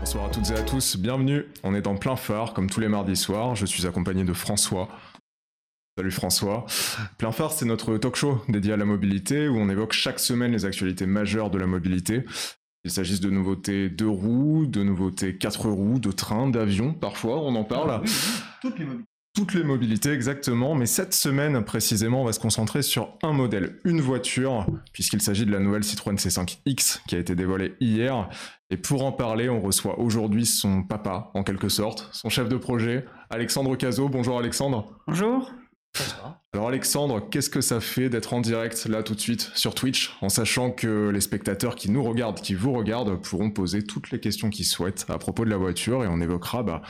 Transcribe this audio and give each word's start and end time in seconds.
Bonsoir 0.00 0.26
à 0.26 0.28
toutes 0.30 0.50
et 0.50 0.54
à 0.54 0.62
tous, 0.62 0.96
bienvenue. 0.96 1.44
On 1.64 1.74
est 1.74 1.86
en 1.86 1.96
plein 1.96 2.14
phare, 2.14 2.54
comme 2.54 2.70
tous 2.70 2.80
les 2.80 2.88
mardis 2.88 3.16
soirs. 3.16 3.56
Je 3.56 3.66
suis 3.66 3.86
accompagné 3.86 4.24
de 4.24 4.32
François. 4.32 4.88
Salut 5.96 6.12
François. 6.12 6.66
Plein 7.18 7.32
phare, 7.32 7.52
c'est 7.52 7.64
notre 7.64 7.98
talk 7.98 8.14
show 8.14 8.40
dédié 8.48 8.72
à 8.72 8.76
la 8.76 8.84
mobilité 8.84 9.48
où 9.48 9.56
on 9.56 9.68
évoque 9.68 9.92
chaque 9.92 10.20
semaine 10.20 10.52
les 10.52 10.64
actualités 10.64 11.06
majeures 11.06 11.50
de 11.50 11.58
la 11.58 11.66
mobilité. 11.66 12.24
Il 12.84 12.92
s'agisse 12.92 13.20
de 13.20 13.28
nouveautés 13.28 13.90
de 13.90 14.06
roues, 14.06 14.66
de 14.66 14.84
nouveautés 14.84 15.36
quatre 15.36 15.68
roues, 15.68 15.98
de 15.98 16.12
trains, 16.12 16.48
d'avions, 16.48 16.94
parfois, 16.94 17.40
on 17.40 17.54
en 17.56 17.64
parle. 17.64 18.02
Toutes 18.62 18.78
les 18.78 18.84
mobilités. 18.84 19.17
Toutes 19.38 19.54
les 19.54 19.62
mobilités, 19.62 20.10
exactement. 20.10 20.74
Mais 20.74 20.86
cette 20.86 21.14
semaine, 21.14 21.64
précisément, 21.64 22.22
on 22.22 22.24
va 22.24 22.32
se 22.32 22.40
concentrer 22.40 22.82
sur 22.82 23.16
un 23.22 23.32
modèle, 23.32 23.78
une 23.84 24.00
voiture, 24.00 24.66
puisqu'il 24.92 25.22
s'agit 25.22 25.46
de 25.46 25.52
la 25.52 25.60
nouvelle 25.60 25.84
Citroën 25.84 26.16
C5X 26.16 27.02
qui 27.06 27.14
a 27.14 27.20
été 27.20 27.36
dévoilée 27.36 27.76
hier. 27.78 28.28
Et 28.70 28.76
pour 28.76 29.04
en 29.04 29.12
parler, 29.12 29.48
on 29.48 29.60
reçoit 29.60 30.00
aujourd'hui 30.00 30.44
son 30.44 30.82
papa, 30.82 31.30
en 31.34 31.44
quelque 31.44 31.68
sorte, 31.68 32.08
son 32.10 32.28
chef 32.28 32.48
de 32.48 32.56
projet, 32.56 33.04
Alexandre 33.30 33.76
Cazot. 33.76 34.08
Bonjour 34.08 34.40
Alexandre. 34.40 34.98
Bonjour. 35.06 35.52
Alors 36.52 36.66
Alexandre, 36.66 37.28
qu'est-ce 37.30 37.48
que 37.48 37.60
ça 37.60 37.78
fait 37.78 38.08
d'être 38.08 38.34
en 38.34 38.40
direct 38.40 38.86
là 38.86 39.04
tout 39.04 39.14
de 39.14 39.20
suite 39.20 39.52
sur 39.54 39.72
Twitch, 39.76 40.16
en 40.20 40.28
sachant 40.28 40.72
que 40.72 41.10
les 41.10 41.20
spectateurs 41.20 41.76
qui 41.76 41.92
nous 41.92 42.02
regardent, 42.02 42.40
qui 42.40 42.54
vous 42.54 42.72
regardent, 42.72 43.22
pourront 43.22 43.52
poser 43.52 43.84
toutes 43.84 44.10
les 44.10 44.18
questions 44.18 44.50
qu'ils 44.50 44.64
souhaitent 44.64 45.06
à 45.08 45.18
propos 45.18 45.44
de 45.44 45.50
la 45.50 45.58
voiture 45.58 46.02
et 46.02 46.08
on 46.08 46.20
évoquera 46.20 46.64
bah, 46.64 46.82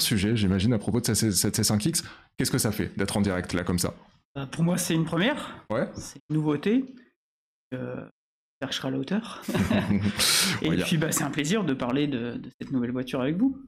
sujets, 0.00 0.36
j'imagine, 0.36 0.72
à 0.72 0.78
propos 0.78 1.00
de 1.00 1.14
cette 1.14 1.58
C5X. 1.58 2.04
Qu'est-ce 2.36 2.50
que 2.50 2.58
ça 2.58 2.72
fait 2.72 2.90
d'être 2.96 3.16
en 3.16 3.20
direct 3.20 3.52
là 3.52 3.64
comme 3.64 3.78
ça? 3.78 3.94
Euh, 4.36 4.46
Pour 4.46 4.64
moi, 4.64 4.78
c'est 4.78 4.94
une 4.94 5.04
première. 5.04 5.64
Ouais. 5.70 5.88
C'est 5.94 6.20
une 6.30 6.36
nouveauté. 6.36 6.84
Euh, 7.74 8.04
je 8.70 8.86
à 8.86 8.90
la 8.90 8.98
hauteur. 8.98 9.42
Et 10.62 10.68
Ouais, 10.70 10.76
puis, 10.78 10.96
bah, 10.96 11.12
c'est 11.12 11.24
un 11.24 11.30
plaisir 11.30 11.64
de 11.64 11.74
parler 11.74 12.06
de, 12.06 12.36
de 12.36 12.50
cette 12.58 12.72
nouvelle 12.72 12.92
voiture 12.92 13.20
avec 13.20 13.36
vous. 13.36 13.58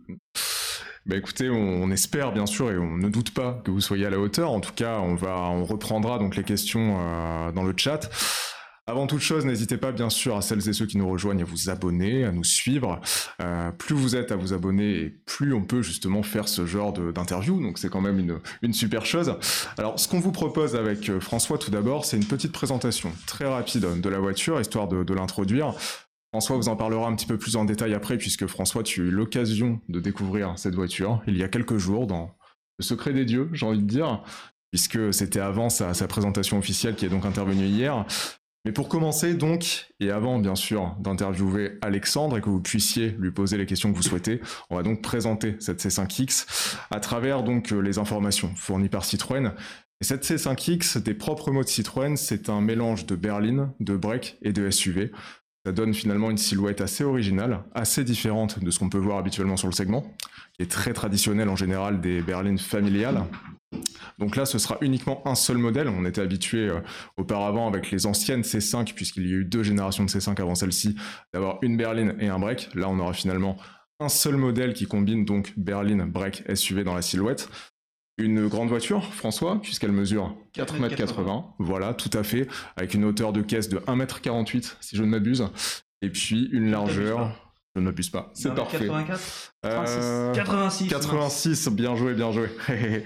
Bah 1.05 1.16
écoutez, 1.16 1.48
on, 1.51 1.55
on 1.55 1.91
espère 1.93 2.32
bien 2.32 2.46
sûr 2.46 2.73
et 2.73 2.79
on 2.79 2.96
ne 2.96 3.09
doute 3.09 3.32
pas 3.32 3.60
que 3.65 3.71
vous 3.71 3.80
soyez 3.80 4.07
à 4.07 4.10
la 4.10 4.19
hauteur. 4.19 4.51
En 4.51 4.60
tout 4.60 4.73
cas, 4.73 4.98
on 4.98 5.15
va, 5.15 5.37
on 5.51 5.65
reprendra 5.65 6.19
donc 6.19 6.35
les 6.35 6.43
questions 6.43 6.96
euh, 6.98 7.52
dans 7.52 7.63
le 7.63 7.74
chat. 7.76 8.10
Avant 8.88 9.09
toute 9.09 9.20
chose, 9.20 9.45
n'hésitez 9.45 9.79
pas 9.79 9.90
bien 9.90 10.09
sûr 10.09 10.37
à 10.37 10.42
celles 10.42 10.68
et 10.68 10.73
ceux 10.73 10.87
qui 10.87 10.96
nous 10.96 11.09
rejoignent 11.09 11.42
à 11.42 11.45
vous 11.45 11.70
abonner, 11.70 12.24
à 12.24 12.30
nous 12.30 12.45
suivre. 12.45 13.01
Euh, 13.42 13.73
plus 13.73 13.96
vous 13.96 14.15
êtes 14.15 14.30
à 14.30 14.37
vous 14.37 14.52
abonner 14.52 14.90
et 15.01 15.10
plus 15.26 15.52
on 15.54 15.65
peut 15.65 15.82
justement 15.82 16.23
faire 16.23 16.46
ce 16.46 16.66
genre 16.66 16.92
d'interview. 16.92 17.60
Donc 17.60 17.79
c'est 17.79 17.88
quand 17.88 18.01
même 18.01 18.20
une, 18.20 18.38
une 18.62 18.73
super 18.73 19.04
chose. 19.04 19.34
Alors 19.76 19.98
ce 19.98 20.07
qu'on 20.07 20.20
vous 20.20 20.30
propose 20.30 20.76
avec 20.76 21.10
euh, 21.10 21.18
François 21.18 21.59
tout 21.59 21.73
d'abord, 21.73 22.04
c'est 22.04 22.16
une 22.16 22.26
petite 22.26 22.52
présentation 22.52 23.10
très 23.26 23.46
rapide 23.46 24.01
de 24.01 24.09
la 24.09 24.20
voiture, 24.20 24.60
histoire 24.60 24.87
de, 24.87 25.02
de 25.02 25.14
l'introduire. 25.14 25.74
François 26.32 26.57
vous 26.57 26.68
en 26.68 26.76
parlera 26.76 27.09
un 27.09 27.16
petit 27.16 27.26
peu 27.26 27.38
plus 27.38 27.57
en 27.57 27.64
détail 27.64 27.92
après, 27.92 28.18
puisque 28.18 28.46
François, 28.46 28.84
tu 28.84 29.01
as 29.01 29.04
eu 29.04 29.10
l'occasion 29.10 29.80
de 29.88 29.98
découvrir 29.98 30.52
cette 30.59 30.76
voiture 30.76 31.23
il 31.26 31.37
y 31.37 31.42
a 31.42 31.48
quelques 31.48 31.79
jours 31.79 32.07
dans 32.07 32.37
le 32.79 32.84
secret 32.84 33.12
des 33.12 33.24
dieux, 33.24 33.48
j'ai 33.52 33.66
envie 33.66 33.82
de 33.82 33.87
dire, 33.87 34.23
puisque 34.70 35.12
c'était 35.12 35.40
avant 35.40 35.70
sa, 35.70 35.92
sa 35.92 36.07
présentation 36.07 36.59
officielle 36.59 36.95
qui 36.95 37.04
est 37.04 37.09
donc 37.09 37.24
intervenue 37.24 37.66
hier. 37.66 38.04
Mais 38.67 38.73
pour 38.73 38.89
commencer 38.89 39.35
donc, 39.35 39.87
et 40.01 40.11
avant 40.11 40.41
bien 40.41 40.57
sûr 40.57 40.97
d'interviewer 40.99 41.79
Alexandre 41.83 42.37
et 42.37 42.41
que 42.41 42.51
vous 42.51 42.61
puissiez 42.61 43.15
lui 43.17 43.31
poser 43.31 43.57
les 43.59 43.65
questions 43.65 43.93
que 43.93 43.97
vous 43.97 44.03
souhaitez, 44.03 44.41
on 44.71 44.77
va 44.77 44.83
donc 44.83 45.03
présenter 45.03 45.55
cette 45.61 45.81
C5X 45.81 46.75
à 46.91 46.99
travers 46.99 47.45
euh, 47.49 47.81
les 47.81 47.99
informations 47.99 48.53
fournies 48.57 48.89
par 48.89 49.05
Citroën. 49.05 49.53
Et 50.01 50.05
cette 50.05 50.25
C5X, 50.25 51.01
des 51.01 51.15
propres 51.15 51.53
mots 51.53 51.63
de 51.63 51.69
Citroën, 51.69 52.17
c'est 52.17 52.49
un 52.49 52.61
mélange 52.61 53.07
de 53.07 53.15
berline, 53.15 53.71
de 53.79 53.97
break 53.97 54.37
et 54.43 54.53
de 54.53 54.69
SUV. 54.69 55.13
Ça 55.65 55.71
donne 55.71 55.95
finalement 55.95 56.33
une 56.33 56.37
silhouette 56.37 56.81
assez 56.81 57.05
originale, 57.05 57.63
assez 57.73 58.03
différente 58.03 58.59
de 58.59 58.71
ce 58.73 58.81
qu'on 58.81 58.89
peut 58.89 58.99
voir 58.99 59.19
habituellement 59.19 59.57
sur 59.57 59.69
le 59.69 59.75
segment, 59.75 60.13
qui 60.55 60.65
est 60.65 60.71
très 60.71 60.93
traditionnel 60.93 61.49
en 61.49 61.57
général 61.57 62.01
des 62.01 62.21
berlines 62.21 62.59
familiales. 62.59 63.27
Donc 64.19 64.37
là, 64.37 64.47
ce 64.47 64.59
sera 64.59 64.78
uniquement 64.81 65.27
un 65.27 65.34
seul 65.34 65.59
modèle. 65.59 65.88
On 65.88 66.04
était 66.04 66.20
habitué 66.20 66.69
euh, 66.69 66.81
auparavant 67.16 67.69
avec 67.69 67.91
les 67.91 68.06
anciennes 68.06 68.42
C5, 68.42 68.94
puisqu'il 68.94 69.26
y 69.26 69.32
a 69.32 69.37
eu 69.37 69.44
deux 69.44 69.62
générations 69.62 70.04
de 70.04 70.10
C5 70.10 70.41
avant 70.41 70.54
celle-ci, 70.54 70.97
d'avoir 71.32 71.59
une 71.62 71.76
berline 71.76 72.14
et 72.20 72.28
un 72.28 72.38
break. 72.38 72.70
Là, 72.75 72.88
on 72.88 72.98
aura 72.98 73.12
finalement 73.12 73.56
un 74.00 74.09
seul 74.09 74.37
modèle 74.37 74.75
qui 74.75 74.87
combine 74.87 75.25
donc 75.25 75.54
berline, 75.56 76.04
break, 76.04 76.44
SUV 76.54 76.84
dans 76.84 76.94
la 76.94 77.03
silhouette. 77.03 77.48
Une 78.19 78.48
grande 78.48 78.69
voiture, 78.69 79.12
François, 79.12 79.60
puisqu'elle 79.60 79.93
mesure 79.93 80.34
4,80 80.54 81.28
m. 81.28 81.43
Voilà, 81.58 81.93
tout 81.93 82.10
à 82.14 82.22
fait, 82.22 82.48
avec 82.76 82.94
une 82.94 83.04
hauteur 83.04 83.32
de 83.32 83.43
caisse 83.43 83.69
de 83.69 83.78
1m48, 83.78 84.76
si 84.81 84.97
je 84.97 85.03
ne 85.03 85.08
m'abuse. 85.08 85.47
Et 86.00 86.10
puis 86.10 86.48
une 86.53 86.70
largeur. 86.70 87.45
Je 87.76 87.81
ne 87.82 87.84
m'abuse 87.84 88.09
pas, 88.09 88.31
c'est 88.32 88.48
Non, 88.48 88.54
parfait. 88.54 88.87
84 88.87 89.53
Euh, 89.66 90.32
86. 90.32 90.88
86, 90.88 91.69
bien 91.69 91.94
joué, 91.94 92.14
bien 92.14 92.32
joué. 92.32 92.48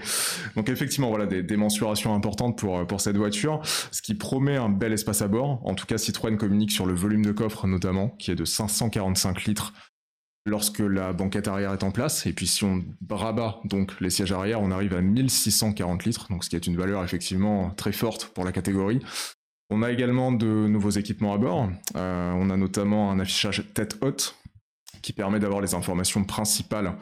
Donc 0.55 0.69
effectivement, 0.69 1.09
voilà 1.09 1.25
des, 1.25 1.43
des 1.43 1.57
mensurations 1.57 2.15
importantes 2.15 2.57
pour, 2.57 2.87
pour 2.87 3.01
cette 3.01 3.17
voiture, 3.17 3.59
ce 3.91 4.01
qui 4.01 4.15
promet 4.15 4.55
un 4.55 4.69
bel 4.69 4.93
espace 4.93 5.21
à 5.21 5.27
bord. 5.27 5.59
En 5.65 5.75
tout 5.75 5.85
cas, 5.85 5.97
Citroën 5.97 6.37
communique 6.37 6.71
sur 6.71 6.85
le 6.85 6.93
volume 6.93 7.25
de 7.25 7.33
coffre 7.33 7.67
notamment, 7.67 8.09
qui 8.17 8.31
est 8.31 8.35
de 8.35 8.45
545 8.45 9.43
litres 9.43 9.73
lorsque 10.45 10.79
la 10.79 11.11
banquette 11.11 11.49
arrière 11.49 11.73
est 11.73 11.83
en 11.83 11.91
place. 11.91 12.25
Et 12.25 12.31
puis 12.31 12.47
si 12.47 12.63
on 12.63 12.81
rabat 13.09 13.59
donc 13.65 13.99
les 13.99 14.09
sièges 14.09 14.31
arrière, 14.31 14.61
on 14.61 14.71
arrive 14.71 14.93
à 14.95 15.01
1640 15.01 16.05
litres, 16.05 16.27
donc 16.29 16.45
ce 16.45 16.49
qui 16.49 16.55
est 16.55 16.65
une 16.65 16.77
valeur 16.77 17.03
effectivement 17.03 17.71
très 17.71 17.91
forte 17.91 18.27
pour 18.27 18.45
la 18.45 18.53
catégorie. 18.53 19.01
On 19.69 19.83
a 19.83 19.91
également 19.91 20.31
de 20.31 20.45
nouveaux 20.67 20.89
équipements 20.89 21.33
à 21.33 21.37
bord. 21.37 21.69
Euh, 21.95 22.31
on 22.35 22.49
a 22.49 22.57
notamment 22.57 23.11
un 23.11 23.19
affichage 23.19 23.63
tête 23.73 23.97
haute 24.01 24.35
qui 25.01 25.13
permet 25.13 25.39
d'avoir 25.39 25.61
les 25.61 25.73
informations 25.73 26.23
principales 26.23 26.95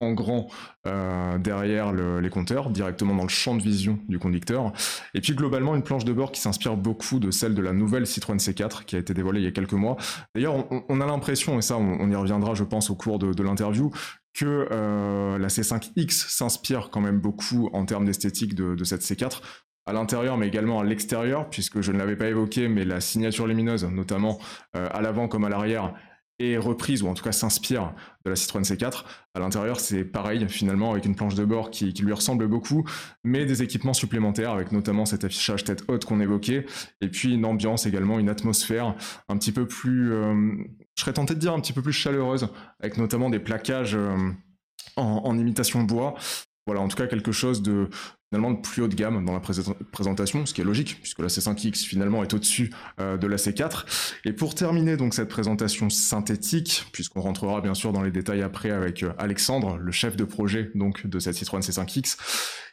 en 0.00 0.12
grand 0.12 0.48
euh, 0.86 1.38
derrière 1.38 1.92
le- 1.92 2.20
les 2.20 2.30
compteurs, 2.30 2.70
directement 2.70 3.14
dans 3.14 3.22
le 3.22 3.28
champ 3.28 3.54
de 3.56 3.62
vision 3.62 3.98
du 4.08 4.18
conducteur. 4.18 4.72
Et 5.14 5.20
puis 5.20 5.34
globalement, 5.34 5.74
une 5.74 5.82
planche 5.82 6.04
de 6.04 6.12
bord 6.12 6.32
qui 6.32 6.40
s'inspire 6.40 6.76
beaucoup 6.76 7.20
de 7.20 7.30
celle 7.30 7.54
de 7.54 7.62
la 7.62 7.72
nouvelle 7.72 8.06
Citroën 8.06 8.36
C4 8.36 8.84
qui 8.84 8.96
a 8.96 8.98
été 8.98 9.14
dévoilée 9.14 9.40
il 9.40 9.44
y 9.44 9.48
a 9.48 9.52
quelques 9.52 9.72
mois. 9.72 9.96
D'ailleurs, 10.34 10.66
on, 10.88 11.00
a 11.00 11.06
l'impression, 11.06 11.58
et 11.58 11.62
ça 11.62 11.76
on, 11.76 12.10
y 12.10 12.16
reviendra 12.16 12.54
je 12.54 12.64
pense 12.64 12.90
au 12.90 12.96
cours 12.96 13.18
de, 13.18 13.42
l'interview, 13.42 13.90
que 14.34 14.68
euh, 14.72 15.38
la 15.38 15.48
C5X 15.48 16.28
s'inspire 16.28 16.90
quand 16.90 17.00
même 17.00 17.20
beaucoup 17.20 17.70
en 17.72 17.84
termes 17.86 18.04
d'esthétique 18.04 18.54
de, 18.54 18.74
de 18.74 18.84
cette 18.84 19.02
C4 19.02 19.40
à 19.86 19.92
l'intérieur 19.92 20.38
mais 20.38 20.48
également 20.48 20.80
à 20.80 20.84
l'extérieur 20.84 21.48
puisque 21.50 21.82
je 21.82 21.92
ne 21.92 21.98
l'avais 21.98 22.16
pas 22.16 22.26
évoqué 22.28 22.68
mais 22.68 22.84
la 22.84 23.00
signature 23.00 23.46
lumineuse 23.46 23.84
notamment 23.84 24.38
euh, 24.76 24.88
à 24.90 25.02
l'avant 25.02 25.28
comme 25.28 25.44
à 25.44 25.50
l'arrière 25.50 25.94
est 26.38 26.56
reprise 26.56 27.02
ou 27.02 27.08
en 27.08 27.14
tout 27.14 27.22
cas 27.22 27.32
s'inspire 27.32 27.92
de 28.24 28.30
la 28.30 28.36
Citroën 28.36 28.62
C4. 28.62 29.04
À 29.34 29.40
l'intérieur, 29.40 29.80
c'est 29.80 30.04
pareil 30.04 30.48
finalement 30.48 30.92
avec 30.92 31.04
une 31.04 31.14
planche 31.14 31.34
de 31.34 31.44
bord 31.44 31.70
qui, 31.70 31.92
lui 31.92 32.12
ressemble 32.12 32.48
beaucoup, 32.48 32.84
mais 33.22 33.46
des 33.46 33.62
équipements 33.62 33.94
supplémentaires 33.94 34.50
avec 34.50 34.72
notamment 34.72 35.04
cet 35.04 35.24
affichage 35.24 35.64
tête 35.64 35.84
haute 35.88 36.04
qu'on 36.04 36.20
évoquait, 36.20 36.66
et 37.00 37.08
puis 37.08 37.34
une 37.34 37.44
ambiance 37.44 37.86
également, 37.86 38.18
une 38.18 38.28
atmosphère 38.28 38.94
un 39.28 39.36
petit 39.38 39.52
peu 39.52 39.66
plus, 39.66 40.12
euh, 40.12 40.34
je 40.96 41.02
serais 41.02 41.12
tenté 41.12 41.34
de 41.34 41.40
dire 41.40 41.52
un 41.52 41.60
petit 41.60 41.72
peu 41.72 41.82
plus 41.82 41.92
chaleureuse, 41.92 42.48
avec 42.80 42.98
notamment 42.98 43.30
des 43.30 43.38
plaquages 43.38 43.94
euh, 43.94 44.16
en, 44.96 45.22
en 45.24 45.38
imitation 45.38 45.82
bois. 45.82 46.14
Voilà, 46.66 46.80
en 46.80 46.88
tout 46.88 46.96
cas 46.96 47.06
quelque 47.06 47.32
chose 47.32 47.62
de 47.62 47.88
finalement 48.30 48.52
de 48.52 48.60
plus 48.60 48.82
haut 48.82 48.88
de 48.88 48.94
gamme 48.94 49.24
dans 49.24 49.34
la 49.34 49.40
présent- 49.40 49.76
présentation, 49.92 50.44
ce 50.46 50.54
qui 50.54 50.60
est 50.60 50.64
logique 50.64 50.98
puisque 51.00 51.20
la 51.20 51.28
C5X 51.28 51.84
finalement 51.84 52.22
est 52.22 52.32
au-dessus 52.34 52.72
euh, 53.00 53.16
de 53.16 53.26
la 53.26 53.36
C4. 53.36 53.84
Et 54.24 54.32
pour 54.32 54.54
terminer 54.54 54.96
donc 54.96 55.14
cette 55.14 55.28
présentation 55.28 55.90
synthétique, 55.90 56.86
puisqu'on 56.92 57.20
rentrera 57.20 57.60
bien 57.60 57.74
sûr 57.74 57.92
dans 57.92 58.02
les 58.02 58.10
détails 58.10 58.42
après 58.42 58.70
avec 58.70 59.02
euh, 59.02 59.12
Alexandre, 59.18 59.76
le 59.76 59.92
chef 59.92 60.16
de 60.16 60.24
projet 60.24 60.70
donc 60.74 61.06
de 61.06 61.18
cette 61.18 61.34
Citroën 61.34 61.60
C5X, 61.60 62.16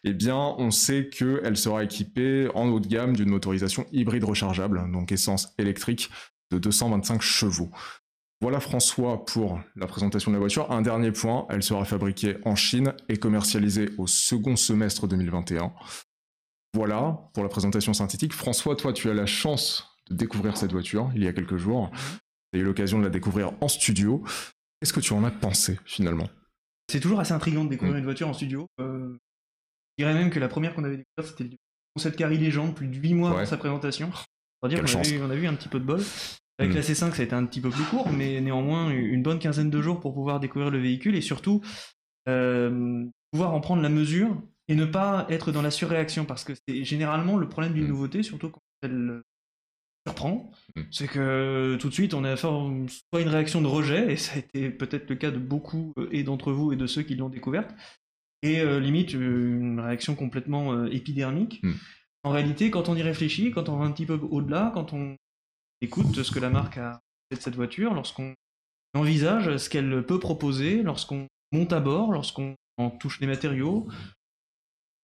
eh 0.05 0.13
bien 0.13 0.37
on 0.37 0.71
sait 0.71 1.09
qu'elle 1.09 1.57
sera 1.57 1.83
équipée 1.83 2.47
en 2.55 2.69
haut 2.69 2.79
de 2.79 2.87
gamme 2.87 3.15
d'une 3.15 3.29
motorisation 3.29 3.85
hybride 3.91 4.23
rechargeable, 4.23 4.89
donc 4.91 5.11
essence 5.11 5.53
électrique 5.59 6.09
de 6.51 6.57
225 6.57 7.21
chevaux. 7.21 7.71
Voilà 8.41 8.59
François 8.59 9.23
pour 9.25 9.61
la 9.75 9.85
présentation 9.85 10.31
de 10.31 10.35
la 10.35 10.39
voiture. 10.39 10.71
Un 10.71 10.81
dernier 10.81 11.11
point, 11.11 11.45
elle 11.49 11.61
sera 11.61 11.85
fabriquée 11.85 12.37
en 12.43 12.55
Chine 12.55 12.93
et 13.07 13.17
commercialisée 13.17 13.89
au 13.99 14.07
second 14.07 14.55
semestre 14.55 15.07
2021. 15.07 15.71
Voilà 16.73 17.19
pour 17.33 17.43
la 17.43 17.49
présentation 17.49 17.93
synthétique. 17.93 18.33
François, 18.33 18.75
toi, 18.75 18.93
tu 18.93 19.09
as 19.09 19.13
la 19.13 19.25
chance 19.27 19.87
de 20.09 20.15
découvrir 20.15 20.57
cette 20.57 20.71
voiture 20.71 21.11
il 21.15 21.23
y 21.23 21.27
a 21.27 21.33
quelques 21.33 21.57
jours. 21.57 21.91
Tu 22.51 22.57
as 22.59 22.61
eu 22.61 22.63
l'occasion 22.63 22.97
de 22.97 23.03
la 23.03 23.09
découvrir 23.09 23.51
en 23.61 23.67
studio. 23.67 24.23
Qu'est-ce 24.79 24.93
que 24.93 24.99
tu 25.01 25.13
en 25.13 25.23
as 25.23 25.31
pensé 25.31 25.79
finalement? 25.85 26.27
C'est 26.89 26.99
toujours 26.99 27.19
assez 27.19 27.33
intriguant 27.33 27.63
de 27.65 27.69
découvrir 27.69 27.95
Mm. 27.95 27.99
une 27.99 28.05
voiture 28.05 28.27
en 28.27 28.33
studio. 28.33 28.65
Euh, 28.79 29.15
je 29.97 30.03
dirais 30.03 30.15
même 30.15 30.31
que 30.31 30.39
la 30.39 30.47
première 30.47 30.73
qu'on 30.73 30.83
avait 30.83 30.97
découverte, 30.97 31.37
c'était 31.37 31.43
le 31.51 31.57
concept 31.95 32.17
car 32.17 32.29
légende, 32.29 32.73
plus 32.73 32.87
de 32.87 32.95
8 32.95 33.13
mois 33.13 33.29
Ouais. 33.31 33.37
avant 33.37 33.45
sa 33.45 33.57
présentation. 33.57 34.11
On 34.63 34.69
a, 34.69 34.73
on 34.73 35.31
eu 35.31 35.47
un 35.47 35.53
petit 35.55 35.69
peu 35.69 35.79
de 35.79 35.85
bol. 35.85 36.01
Avec 36.61 36.73
Mm. 36.73 36.77
la 36.77 36.81
C5, 36.83 37.13
ça 37.15 37.21
a 37.21 37.25
été 37.25 37.33
un 37.33 37.45
petit 37.45 37.61
peu 37.61 37.69
plus 37.69 37.83
court, 37.83 38.09
mais 38.11 38.39
néanmoins 38.41 38.89
une 38.91 39.23
bonne 39.23 39.39
quinzaine 39.39 39.69
de 39.69 39.81
jours 39.81 39.99
pour 39.99 40.13
pouvoir 40.13 40.39
découvrir 40.39 40.69
le 40.71 40.79
véhicule 40.79 41.15
et 41.15 41.21
surtout 41.21 41.61
euh, 42.29 43.05
pouvoir 43.31 43.53
en 43.53 43.61
prendre 43.61 43.81
la 43.81 43.89
mesure 43.89 44.41
et 44.67 44.75
ne 44.75 44.85
pas 44.85 45.25
être 45.29 45.51
dans 45.51 45.61
la 45.61 45.71
surréaction 45.71 46.25
parce 46.25 46.43
que 46.43 46.53
c'est 46.67 46.83
généralement 46.83 47.37
le 47.37 47.49
problème 47.49 47.73
d'une 47.73 47.85
Mm. 47.85 47.89
nouveauté, 47.89 48.23
surtout 48.23 48.49
quand 48.49 48.61
elle 48.83 49.21
surprend, 50.07 50.51
Mm. 50.75 50.81
c'est 50.91 51.07
que 51.07 51.77
tout 51.79 51.89
de 51.89 51.93
suite 51.93 52.13
on 52.13 52.23
a 52.23 52.35
soit 52.37 53.21
une 53.21 53.27
réaction 53.27 53.61
de 53.61 53.67
rejet, 53.67 54.13
et 54.13 54.17
ça 54.17 54.33
a 54.35 54.37
été 54.39 54.69
peut-être 54.69 55.09
le 55.09 55.15
cas 55.15 55.31
de 55.31 55.37
beaucoup 55.39 55.93
euh, 55.97 56.07
et 56.11 56.23
d'entre 56.23 56.51
vous 56.51 56.71
et 56.73 56.75
de 56.75 56.87
ceux 56.87 57.01
qui 57.03 57.15
l'ont 57.15 57.29
découverte, 57.29 57.71
et 58.43 58.61
euh, 58.61 58.79
limite 58.79 59.13
une 59.13 59.79
réaction 59.79 60.15
complètement 60.15 60.73
euh, 60.73 60.87
épidermique. 60.91 61.61
En 62.23 62.29
réalité, 62.31 62.69
quand 62.71 62.87
on 62.89 62.95
y 62.95 63.01
réfléchit, 63.01 63.51
quand 63.51 63.67
on 63.69 63.77
va 63.77 63.85
un 63.85 63.91
petit 63.91 64.05
peu 64.05 64.13
au-delà, 64.29 64.71
quand 64.75 64.93
on 64.93 65.15
écoute 65.81 66.21
ce 66.23 66.31
que 66.31 66.39
la 66.39 66.49
marque 66.49 66.77
a 66.77 66.99
fait 67.29 67.37
de 67.37 67.41
cette 67.41 67.55
voiture, 67.55 67.93
lorsqu'on 67.93 68.33
envisage 68.93 69.57
ce 69.57 69.69
qu'elle 69.69 70.05
peut 70.05 70.19
proposer, 70.19 70.83
lorsqu'on 70.83 71.27
monte 71.51 71.73
à 71.73 71.79
bord, 71.79 72.11
lorsqu'on 72.11 72.55
en 72.77 72.89
touche 72.89 73.19
les 73.19 73.27
matériaux, 73.27 73.87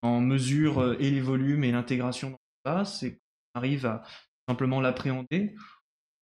en 0.01 0.19
mesure 0.21 0.79
euh, 0.79 0.97
et 0.99 1.09
les 1.09 1.21
volumes 1.21 1.63
et 1.63 1.71
l'intégration 1.71 2.29
dans 2.31 2.37
l'espace, 2.65 3.03
et 3.03 3.11
qu'on 3.13 3.59
arrive 3.59 3.85
à 3.85 4.03
simplement 4.47 4.79
l'appréhender, 4.81 5.55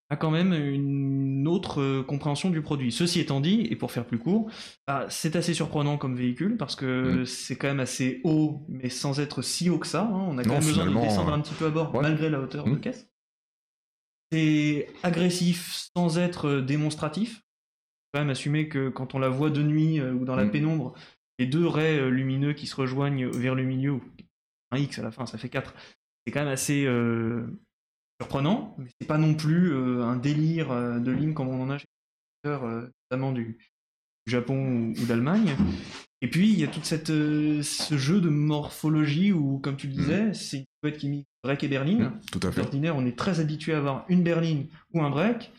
on 0.09 0.13
a 0.13 0.17
quand 0.17 0.31
même 0.31 0.53
une 0.53 1.47
autre 1.47 1.81
euh, 1.81 2.03
compréhension 2.03 2.49
du 2.51 2.61
produit. 2.61 2.91
Ceci 2.91 3.19
étant 3.19 3.41
dit, 3.41 3.67
et 3.69 3.75
pour 3.75 3.91
faire 3.91 4.05
plus 4.05 4.19
court, 4.19 4.49
bah, 4.87 5.07
c'est 5.09 5.35
assez 5.35 5.53
surprenant 5.55 5.97
comme 5.97 6.15
véhicule 6.15 6.57
parce 6.57 6.75
que 6.75 7.21
Mm. 7.21 7.25
c'est 7.25 7.55
quand 7.57 7.67
même 7.67 7.79
assez 7.79 8.21
haut, 8.23 8.65
mais 8.69 8.89
sans 8.89 9.19
être 9.19 9.41
si 9.41 9.69
haut 9.69 9.79
que 9.79 9.87
ça. 9.87 10.03
hein. 10.03 10.11
On 10.29 10.37
a 10.37 10.43
quand 10.43 10.49
Non, 10.49 10.55
même 10.55 10.63
besoin 10.63 10.85
de 10.85 11.01
descendre 11.01 11.31
euh, 11.31 11.35
un 11.35 11.41
petit 11.41 11.55
peu 11.55 11.65
à 11.65 11.69
bord 11.71 11.93
ouais. 11.95 12.01
malgré 12.03 12.29
la 12.29 12.39
hauteur 12.39 12.65
de 12.65 12.71
Mm. 12.71 12.79
caisse. 12.81 13.07
C'est 14.35 14.87
agressif 15.01 15.87
sans 15.95 16.17
être 16.17 16.49
euh, 16.49 16.61
démonstratif. 16.61 17.41
Quand 18.13 18.19
même 18.19 18.29
assumer 18.29 18.67
que 18.67 18.89
quand 18.89 19.15
on 19.15 19.19
la 19.19 19.29
voit 19.29 19.49
de 19.49 19.63
nuit 19.63 20.01
euh, 20.01 20.11
ou 20.11 20.25
dans 20.25 20.35
la 20.35 20.43
Mm. 20.43 20.51
pénombre, 20.51 20.93
les 21.39 21.45
deux 21.45 21.65
rays 21.65 21.97
euh, 21.97 22.09
lumineux 22.09 22.51
qui 22.51 22.67
se 22.67 22.75
rejoignent 22.75 23.29
vers 23.29 23.55
le 23.55 23.63
milieu, 23.63 23.93
ou 23.93 24.03
un 24.71 24.77
X 24.77 24.99
à 24.99 25.03
la 25.03 25.11
fin, 25.11 25.25
ça 25.25 25.37
fait 25.37 25.47
4. 25.47 25.73
C'est 26.25 26.33
quand 26.33 26.41
même 26.41 26.49
assez 26.49 26.85
euh, 26.85 27.47
surprenant, 28.19 28.75
mais 28.77 28.89
c'est 28.99 29.07
pas 29.07 29.17
non 29.17 29.35
plus 29.35 29.71
euh, 29.71 30.03
un 30.03 30.17
délire 30.17 30.67
de 30.99 31.11
ligne 31.11 31.33
comme 31.33 31.47
on 31.47 31.63
en 31.63 31.69
a 31.69 31.77
chez 31.77 31.85
les 32.43 32.51
notamment 32.51 33.31
du 33.31 33.57
Japon 34.25 34.55
ou, 34.97 35.01
ou 35.01 35.05
d'Allemagne. 35.05 35.55
Et 36.21 36.29
puis 36.29 36.51
il 36.51 36.59
y 36.59 36.63
a 36.63 36.67
tout 36.67 36.79
cette, 36.83 37.09
euh, 37.11 37.61
ce 37.61 37.97
jeu 37.97 38.19
de 38.21 38.29
morphologie 38.29 39.31
où, 39.31 39.59
comme 39.59 39.75
tu 39.75 39.87
le 39.87 39.93
disais, 39.93 40.33
c'est 40.33 40.57
une 40.57 40.65
silhouette 40.81 40.97
qui 40.99 41.09
mixe 41.09 41.27
break 41.43 41.63
et 41.63 41.67
berline. 41.67 42.11
Tout 42.31 42.39
à 42.47 42.51
fait. 42.51 42.61
D'ordinaire, 42.61 42.95
on 42.97 43.05
est 43.05 43.17
très 43.17 43.39
habitué 43.39 43.73
à 43.73 43.77
avoir 43.77 44.05
une 44.09 44.23
berline 44.23 44.67
ou 44.93 45.01
un 45.03 45.09
break. 45.09 45.51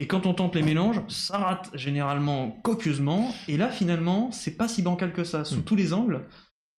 Et 0.00 0.08
quand 0.08 0.26
on 0.26 0.34
tente 0.34 0.56
les 0.56 0.62
mélanges, 0.62 1.00
ça 1.08 1.38
rate 1.38 1.70
généralement 1.74 2.50
copieusement. 2.62 3.32
Et 3.46 3.56
là, 3.56 3.68
finalement, 3.68 4.32
c'est 4.32 4.56
pas 4.56 4.66
si 4.66 4.82
bancal 4.82 5.12
que 5.12 5.22
ça. 5.22 5.44
Sous 5.44 5.60
Mm. 5.60 5.64
tous 5.64 5.76
les 5.76 5.92
angles, 5.92 6.22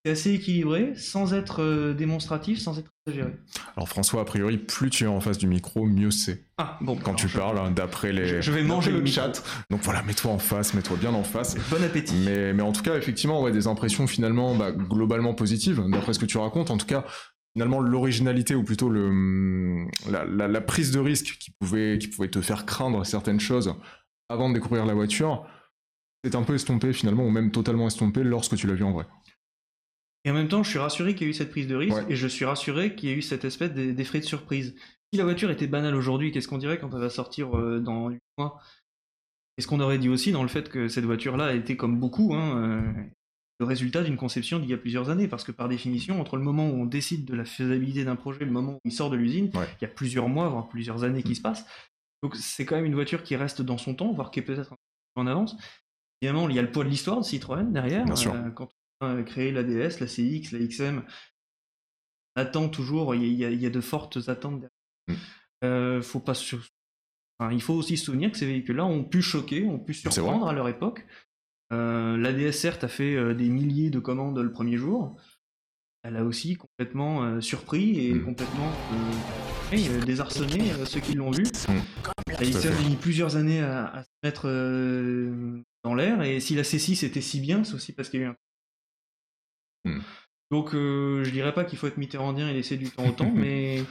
c'est 0.04 0.10
assez 0.12 0.32
équilibré, 0.34 0.92
sans 0.96 1.32
être 1.32 1.62
euh, 1.62 1.94
démonstratif, 1.94 2.58
sans 2.58 2.78
être 2.78 2.90
exagéré. 3.06 3.32
Alors 3.76 3.88
François, 3.88 4.20
a 4.22 4.24
priori, 4.24 4.58
plus 4.58 4.90
tu 4.90 5.04
es 5.04 5.06
en 5.06 5.20
face 5.20 5.38
du 5.38 5.46
micro, 5.46 5.86
mieux 5.86 6.10
c'est. 6.10 6.44
Ah, 6.58 6.78
bon. 6.82 6.96
Quand 6.96 7.14
tu 7.14 7.26
je- 7.28 7.38
parles, 7.38 7.58
hein, 7.58 7.70
d'après 7.70 8.12
les. 8.12 8.26
Je- 8.26 8.40
je 8.42 8.52
vais 8.52 8.62
manger 8.62 8.90
le 8.92 9.04
chat. 9.06 9.42
Donc 9.70 9.80
voilà, 9.82 10.02
mets-toi 10.02 10.30
en 10.32 10.38
face, 10.38 10.74
mets-toi 10.74 10.96
bien 10.98 11.14
en 11.14 11.24
face. 11.24 11.56
Bon 11.70 11.82
appétit. 11.82 12.16
Mais, 12.24 12.52
mais 12.52 12.62
en 12.62 12.72
tout 12.72 12.82
cas, 12.82 12.96
effectivement, 12.96 13.42
ouais, 13.42 13.52
des 13.52 13.66
impressions 13.66 14.06
finalement 14.06 14.54
bah, 14.54 14.72
globalement 14.72 15.34
positives, 15.34 15.82
d'après 15.88 16.12
ce 16.12 16.18
que 16.18 16.26
tu 16.26 16.36
racontes. 16.38 16.70
En 16.70 16.76
tout 16.76 16.86
cas, 16.86 17.04
finalement, 17.54 17.80
l'originalité, 17.80 18.54
ou 18.54 18.62
plutôt 18.62 18.90
le, 18.90 19.06
hum, 19.08 19.90
la, 20.10 20.24
la- 20.24 20.48
la 20.48 20.60
prise 20.60 20.90
de 20.90 20.98
risque 21.00 21.36
qui 21.40 21.50
pouvait, 21.58 21.98
qui 21.98 22.08
pouvait 22.08 22.28
te 22.28 22.40
faire 22.42 22.66
craindre 22.66 23.06
certaines 23.06 23.40
choses 23.40 23.74
avant 24.28 24.48
de 24.50 24.54
découvrir 24.54 24.84
la 24.86 24.94
voiture, 24.94 25.46
c'est 26.24 26.34
un 26.34 26.42
peu 26.42 26.54
estompé 26.54 26.92
finalement, 26.92 27.24
ou 27.24 27.30
même 27.30 27.50
totalement 27.50 27.86
estompé 27.86 28.22
lorsque 28.24 28.56
tu 28.56 28.66
l'as 28.66 28.74
vu 28.74 28.84
en 28.84 28.92
vrai. 28.92 29.04
Et 30.24 30.30
en 30.30 30.34
même 30.34 30.48
temps, 30.48 30.62
je 30.62 30.70
suis 30.70 30.78
rassuré 30.78 31.14
qu'il 31.14 31.26
y 31.26 31.28
ait 31.28 31.30
eu 31.30 31.34
cette 31.34 31.50
prise 31.50 31.66
de 31.66 31.74
risque 31.76 31.96
Ouais. 31.96 32.06
et 32.08 32.16
je 32.16 32.26
suis 32.26 32.44
rassuré 32.44 32.94
qu'il 32.94 33.08
y 33.08 33.12
ait 33.12 33.16
eu 33.16 33.22
cette 33.22 33.44
espèce 33.44 33.72
d'e- 33.72 33.92
d'effet 33.92 34.20
de 34.20 34.24
surprise. 34.24 34.74
Si 35.12 35.18
la 35.18 35.24
voiture 35.24 35.50
était 35.50 35.66
banale 35.66 35.94
aujourd'hui, 35.94 36.32
qu'est-ce 36.32 36.48
qu'on 36.48 36.58
dirait 36.58 36.78
quand 36.78 36.90
elle 36.94 37.00
va 37.00 37.10
sortir 37.10 37.56
euh, 37.58 37.78
dans 37.80 38.08
8 38.08 38.18
mois? 38.38 38.58
Est-ce 39.58 39.66
qu'on 39.68 39.80
aurait 39.80 39.98
dit 39.98 40.08
aussi 40.08 40.32
dans 40.32 40.42
le 40.42 40.48
fait 40.48 40.68
que 40.68 40.88
cette 40.88 41.04
voiture-là 41.04 41.46
a 41.46 41.52
été 41.52 41.76
comme 41.76 42.00
beaucoup 42.00 42.34
hein, 42.34 42.58
euh, 42.58 42.92
le 43.60 43.66
résultat 43.66 44.02
d'une 44.02 44.16
conception 44.16 44.58
d'il 44.58 44.70
y 44.70 44.74
a 44.74 44.78
plusieurs 44.78 45.10
années? 45.10 45.28
Parce 45.28 45.44
que 45.44 45.52
par 45.52 45.68
définition, 45.68 46.20
entre 46.20 46.36
le 46.36 46.42
moment 46.42 46.68
où 46.68 46.74
on 46.74 46.86
décide 46.86 47.24
de 47.26 47.34
la 47.34 47.44
faisabilité 47.44 48.04
d'un 48.04 48.16
projet 48.16 48.40
et 48.42 48.46
le 48.46 48.50
moment 48.50 48.72
où 48.76 48.80
il 48.84 48.92
sort 48.92 49.10
de 49.10 49.16
l'usine, 49.16 49.50
Ouais. 49.54 49.68
il 49.80 49.82
y 49.82 49.84
a 49.84 49.88
plusieurs 49.88 50.28
mois, 50.28 50.48
voire 50.48 50.68
plusieurs 50.68 51.04
années 51.04 51.22
qui 51.22 51.34
se 51.36 51.42
passent. 51.42 51.64
Donc 52.22 52.34
c'est 52.34 52.64
quand 52.64 52.74
même 52.76 52.86
une 52.86 52.94
voiture 52.94 53.22
qui 53.22 53.36
reste 53.36 53.60
dans 53.62 53.78
son 53.78 53.94
temps, 53.94 54.10
voire 54.12 54.30
qui 54.32 54.40
est 54.40 54.42
peut-être 54.42 54.74
en 55.14 55.26
avance. 55.28 55.54
Évidemment, 56.22 56.48
il 56.48 56.56
y 56.56 56.58
a 56.58 56.62
le 56.62 56.72
poids 56.72 56.82
de 56.82 56.88
l'histoire 56.88 57.18
de 57.20 57.24
Citroën 57.24 57.70
derrière. 57.70 58.04
Bien 58.06 58.16
sûr. 58.16 58.32
Euh, 58.34 58.50
quand 58.50 58.68
créé 59.26 59.50
la 59.52 59.62
DS, 59.62 60.00
la 60.00 60.06
CX, 60.06 60.52
la 60.52 60.58
XM, 60.66 61.02
on 62.36 62.40
attend 62.40 62.68
toujours, 62.68 63.14
il 63.14 63.32
y 63.32 63.44
a, 63.44 63.50
y 63.50 63.64
y 63.64 63.70
de 63.70 63.80
fortes 63.80 64.18
attentes 64.28 64.60
derrière. 64.60 64.70
Mm. 65.08 65.14
Euh, 65.64 66.02
faut 66.02 66.20
pas 66.20 66.34
se- 66.34 66.56
enfin, 67.38 67.52
il 67.52 67.62
faut 67.62 67.74
aussi 67.74 67.96
se 67.96 68.06
souvenir 68.06 68.30
que 68.32 68.38
ces 68.38 68.46
véhicules-là 68.46 68.84
ont 68.84 69.04
pu 69.04 69.22
choquer, 69.22 69.64
ont 69.64 69.78
pu 69.78 69.94
surprendre 69.94 70.48
à 70.48 70.52
leur 70.52 70.68
époque. 70.68 71.06
Euh, 71.72 72.16
la 72.18 72.32
DS, 72.32 72.52
certes, 72.52 72.84
a 72.84 72.88
fait 72.88 73.14
euh, 73.14 73.34
des 73.34 73.48
milliers 73.48 73.90
de 73.90 73.98
commandes 73.98 74.38
le 74.38 74.52
premier 74.52 74.76
jour. 74.76 75.16
Elle 76.02 76.16
a 76.16 76.24
aussi 76.24 76.56
complètement 76.56 77.24
euh, 77.24 77.40
surpris 77.40 78.06
et 78.08 78.14
Mm. 78.14 78.24
complètement 78.24 78.70
désarçonné 80.06 80.60
ceux 80.86 81.00
qui 81.00 81.14
l'ont 81.14 81.30
vu. 81.30 81.44
La 82.28 82.34
XM 82.44 82.60
fait. 82.72 82.84
a 82.84 82.88
mis 82.88 82.96
plusieurs 82.96 83.36
années 83.36 83.60
à, 83.62 83.86
à 83.86 84.02
se 84.04 84.08
mettre 84.22 84.46
dans 85.84 85.94
l'air, 85.94 86.22
et 86.22 86.40
si 86.40 86.54
la 86.54 86.62
C6 86.62 87.04
était 87.04 87.20
si 87.20 87.40
bien, 87.40 87.64
c'est 87.64 87.74
aussi 87.74 87.92
parce 87.92 88.08
qu'il 88.08 88.20
y 88.20 88.22
a 88.24 88.26
eu 88.26 88.30
un. 88.30 88.36
Hmm. 89.84 90.00
Donc 90.50 90.74
euh, 90.74 91.24
je 91.24 91.30
dirais 91.30 91.52
pas 91.52 91.64
qu'il 91.64 91.78
faut 91.78 91.86
être 91.86 91.96
mitterrandien 91.96 92.48
et 92.48 92.52
laisser 92.52 92.76
du 92.76 92.90
temps 92.90 93.06
au 93.06 93.12
temps, 93.12 93.30
mais 93.34 93.82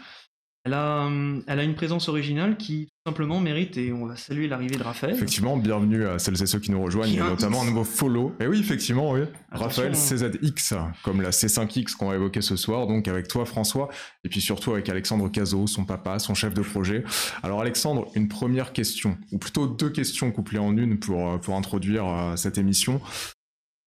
elle 0.66 0.74
a, 0.74 1.08
hum, 1.08 1.44
elle 1.48 1.60
a 1.60 1.64
une 1.64 1.76
présence 1.76 2.08
originale 2.08 2.56
qui 2.56 2.86
tout 2.86 3.12
simplement 3.12 3.42
mérite, 3.42 3.76
et 3.76 3.92
on 3.92 4.06
va 4.06 4.16
saluer 4.16 4.48
l'arrivée 4.48 4.78
de 4.78 4.84
Raphaël. 4.84 5.14
Effectivement, 5.14 5.58
bienvenue 5.58 6.08
à 6.08 6.20
celles 6.20 6.42
et 6.42 6.46
ceux 6.46 6.60
qui 6.60 6.72
nous 6.72 6.82
rejoignent, 6.82 7.12
Qui 7.12 7.18
et 7.18 7.20
a 7.20 7.26
un 7.26 7.30
notamment 7.32 7.64
un 7.64 7.66
nouveau 7.66 7.84
follow. 7.84 8.34
Et 8.40 8.48
oui, 8.48 8.60
effectivement, 8.62 9.12
oui. 9.12 9.24
Attention, 9.52 9.84
Raphaël 9.84 9.92
hein. 9.92 10.40
CZX, 10.40 10.76
comme 11.04 11.22
la 11.22 11.32
C5X 11.32 11.98
qu'on 11.98 12.08
va 12.08 12.16
évoquer 12.16 12.40
ce 12.40 12.56
soir, 12.56 12.88
donc 12.88 13.10
avec 13.10 13.28
toi 13.28 13.46
François, 13.46 13.90
et 14.24 14.30
puis 14.30 14.40
surtout 14.40 14.72
avec 14.72 14.88
Alexandre 14.88 15.30
Cazot, 15.30 15.68
son 15.68 15.84
papa, 15.84 16.18
son 16.20 16.34
chef 16.34 16.54
de 16.54 16.62
projet. 16.62 17.04
Alors 17.44 17.60
Alexandre, 17.60 18.08
une 18.16 18.30
première 18.30 18.72
question, 18.72 19.18
ou 19.34 19.40
plutôt 19.40 19.68
deux 19.68 19.90
questions 19.90 20.32
couplées 20.32 20.60
en 20.60 20.78
une 20.78 20.98
pour, 20.98 21.30
euh, 21.30 21.38
pour 21.40 21.56
introduire 21.56 22.08
euh, 22.08 22.36
cette 22.38 22.58
émission. 22.58 23.02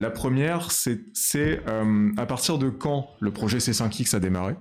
La 0.00 0.10
première, 0.10 0.70
c'est 0.72 1.00
euh, 1.68 2.12
à 2.18 2.26
partir 2.26 2.58
de 2.58 2.68
quand 2.68 3.08
le 3.20 3.32
projet 3.32 3.58
C5X 3.58 4.14
a 4.14 4.20
démarré? 4.20 4.54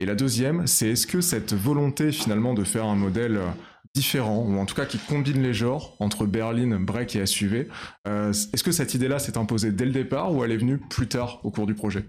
Et 0.00 0.06
la 0.06 0.14
deuxième, 0.14 0.66
c'est 0.66 0.90
est-ce 0.90 1.06
que 1.06 1.22
cette 1.22 1.54
volonté 1.54 2.12
finalement 2.12 2.52
de 2.52 2.62
faire 2.62 2.84
un 2.84 2.96
modèle 2.96 3.38
euh, 3.38 3.48
différent, 3.94 4.44
ou 4.44 4.58
en 4.58 4.66
tout 4.66 4.74
cas 4.74 4.84
qui 4.84 4.98
combine 4.98 5.42
les 5.42 5.54
genres 5.54 5.96
entre 5.98 6.26
berline, 6.26 6.76
break 6.76 7.16
et 7.16 7.24
SUV, 7.24 7.68
euh, 8.06 8.30
est-ce 8.30 8.64
que 8.64 8.72
cette 8.72 8.92
idée-là 8.92 9.18
s'est 9.18 9.38
imposée 9.38 9.72
dès 9.72 9.86
le 9.86 9.92
départ 9.92 10.34
ou 10.34 10.44
elle 10.44 10.52
est 10.52 10.58
venue 10.58 10.78
plus 10.78 11.08
tard 11.08 11.40
au 11.44 11.50
cours 11.50 11.66
du 11.66 11.74
projet? 11.74 12.04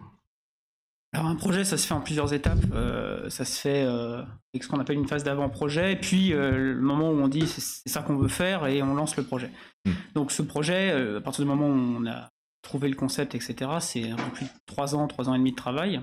Alors 1.15 1.27
un 1.27 1.35
projet, 1.35 1.63
ça 1.63 1.77
se 1.77 1.87
fait 1.87 1.93
en 1.93 2.01
plusieurs 2.01 2.33
étapes. 2.33 2.59
Euh, 2.73 3.29
ça 3.29 3.45
se 3.45 3.57
fait 3.57 3.85
euh, 3.85 4.21
avec 4.53 4.63
ce 4.63 4.67
qu'on 4.67 4.79
appelle 4.81 4.97
une 4.97 5.07
phase 5.07 5.23
d'avant-projet, 5.23 5.93
et 5.93 5.95
puis 5.95 6.33
euh, 6.33 6.73
le 6.73 6.81
moment 6.81 7.09
où 7.09 7.13
on 7.21 7.29
dit 7.29 7.47
c'est 7.47 7.87
ça 7.89 8.01
qu'on 8.01 8.17
veut 8.17 8.27
faire 8.27 8.65
et 8.67 8.83
on 8.83 8.93
lance 8.95 9.15
le 9.15 9.23
projet. 9.23 9.49
Mm. 9.85 9.91
Donc 10.13 10.31
ce 10.33 10.41
projet, 10.41 10.91
à 11.15 11.21
partir 11.21 11.45
du 11.45 11.47
moment 11.49 11.67
où 11.67 11.71
on 12.01 12.05
a 12.05 12.29
trouvé 12.61 12.89
le 12.89 12.95
concept, 12.95 13.33
etc., 13.33 13.71
c'est 13.79 14.11
un 14.11 14.17
peu 14.17 14.29
plus 14.33 14.45
de 14.45 14.51
trois 14.65 14.93
ans, 14.93 15.07
trois 15.07 15.29
ans 15.29 15.33
et 15.35 15.37
demi 15.37 15.51
de 15.51 15.55
travail. 15.55 16.01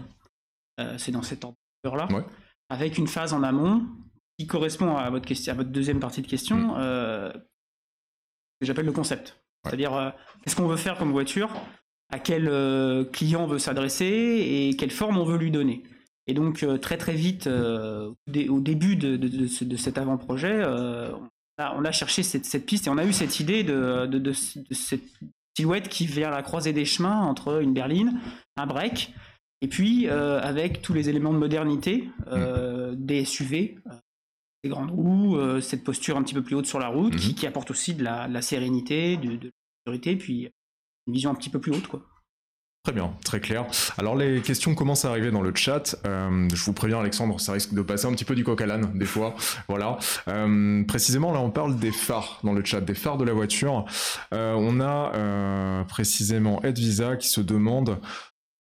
C'est 0.97 1.13
dans 1.13 1.23
cet 1.23 1.45
ordre-là, 1.45 2.09
Ouais. 2.11 2.25
avec 2.71 2.97
une 2.97 3.07
phase 3.07 3.35
en 3.35 3.43
amont 3.43 3.85
qui 4.39 4.47
correspond 4.47 4.97
à 4.97 5.11
votre 5.11 5.27
question, 5.27 5.53
à 5.53 5.57
votre 5.57 5.71
deuxième 5.71 6.01
partie 6.01 6.23
de 6.23 6.27
question, 6.27 6.57
Mm. 6.57 6.75
euh, 6.79 7.33
que 8.61 8.67
j'appelle 8.67 8.87
le 8.87 8.93
concept. 8.93 9.43
Ouais. 9.65 9.71
C'est-à-dire 9.71 10.15
qu'est-ce 10.43 10.57
qu'on 10.57 10.67
veut 10.69 10.79
faire 10.79 10.97
comme 10.97 11.13
voiture? 11.13 11.51
À 12.13 12.19
quel 12.19 12.49
euh, 12.49 13.05
client 13.05 13.45
on 13.45 13.47
veut 13.47 13.59
s'adresser 13.59 14.05
et 14.07 14.77
quelle 14.77 14.91
forme 14.91 15.17
on 15.19 15.25
veut 15.25 15.39
lui 15.39 15.51
donner. 15.51 15.83
Et 16.29 16.35
donc 16.35 16.63
euh, 16.63 16.79
très 16.79 16.99
très 16.99 17.15
vite, 17.15 17.47
euh, 17.49 18.09
au 18.11 18.31
dé- 18.31 18.49
au 18.49 18.61
début 18.61 18.95
de, 18.97 19.17
de- 19.17 19.29
de 19.29 19.47
ce- 19.47 19.65
de 19.65 19.77
cet 19.77 19.99
avant-projet, 19.99 20.63
on, 20.65 21.29
a, 21.59 21.75
on 21.77 21.85
a 21.85 21.91
cherché 21.93 22.23
cette, 22.23 22.45
cette 22.45 22.65
piste 22.67 22.87
et 22.87 22.91
on 22.91 22.99
a 22.99 23.05
eu 23.05 23.13
cette 23.13 23.41
idée 23.41 23.65
de, 23.65 24.33
cette 24.73 25.03
silhouette 25.57 25.89
qui 25.89 26.07
vient 26.07 26.29
à 26.29 26.31
la 26.31 26.43
croisée 26.43 26.73
des 26.73 26.85
chemins 26.85 27.21
entre 27.23 27.61
une 27.63 27.73
berline, 27.75 28.21
un 28.57 28.67
break, 28.67 29.13
et 29.63 29.69
puis 29.69 30.07
euh, 30.09 30.41
avec 30.41 30.81
tous 30.83 30.93
les 30.93 31.09
éléments 31.09 31.33
de 31.33 31.39
modernité, 31.39 32.09
euh, 32.29 32.95
des 32.97 33.25
SUV, 33.25 33.77
euh, 33.87 33.91
des 34.65 34.71
grandes 34.71 34.91
roues, 34.93 35.37
cette 35.61 35.83
posture 35.83 36.17
un 36.17 36.23
petit 36.23 36.35
peu 36.35 36.43
plus 36.43 36.55
haute 36.55 36.67
sur 36.67 36.79
la 36.79 36.89
route, 36.89 37.15
Mhm. 37.15 37.19
qui, 37.21 37.35
qui 37.35 37.47
apporte 37.49 37.71
aussi 37.73 37.95
de 37.95 38.05
la, 38.05 38.29
de 38.29 38.33
la 38.35 38.43
sérénité, 38.43 39.17
de, 39.17 39.37
de 39.37 39.47
la 39.87 39.93
sécurité, 39.93 40.17
puis 40.17 40.49
une 41.07 41.15
vision 41.15 41.31
un 41.31 41.35
petit 41.35 41.51
peu 41.51 41.61
plus 41.61 41.73
haute. 41.73 41.87
Quoi. 41.87 42.03
Très 42.85 42.93
bien, 42.93 43.15
très 43.25 43.39
clair. 43.39 43.65
Alors 43.97 44.17
les 44.17 44.43
questions 44.43 44.75
commencent 44.75 45.05
à 45.05 45.11
arriver 45.11 45.31
dans 45.31 45.41
le 45.41 45.55
chat. 45.55 45.95
Euh, 46.05 46.49
je 46.53 46.65
vous 46.65 46.73
préviens 46.73 46.99
Alexandre, 46.99 47.39
ça 47.41 47.53
risque 47.53 47.73
de 47.75 47.81
passer 47.83 48.07
un 48.07 48.13
petit 48.13 48.25
peu 48.25 48.35
du 48.35 48.43
coq 48.43 48.61
à 48.61 48.67
l'âne 48.67 48.99
des 48.99 49.05
fois. 49.07 49.37
Voilà. 49.69 49.99
Euh, 50.27 50.83
précisément 50.85 51.33
là 51.33 51.39
on 51.39 51.51
parle 51.53 51.77
des 51.79 51.93
phares 51.93 52.41
dans 52.43 52.53
le 52.53 52.65
chat, 52.65 52.81
des 52.81 52.95
phares 52.95 53.19
de 53.19 53.25
la 53.25 53.33
voiture. 53.35 53.85
Euh, 54.35 54.55
on 54.59 54.81
a 54.81 55.85
précisément 55.85 56.61
Ed 56.63 56.77
Visa 56.77 57.17
qui 57.17 57.29
se 57.29 57.41
demande 57.41 58.01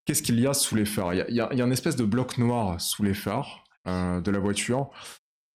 qu'est-ce 0.04 0.22
qu'il 0.22 0.38
y 0.38 0.46
a 0.46 0.54
sous 0.54 0.76
les 0.76 0.84
phares? 0.84 1.14
Il 1.14 1.16
y 1.16 1.20
a, 1.22 1.28
il 1.52 1.58
y 1.58 1.62
a- 1.62 1.64
une 1.64 1.72
espèce 1.72 1.96
de 1.96 2.04
bloc 2.04 2.38
noir 2.38 2.80
sous 2.80 3.02
les 3.02 3.14
phares 3.14 3.64
de 3.86 4.30
la 4.30 4.38
voiture. 4.38 4.90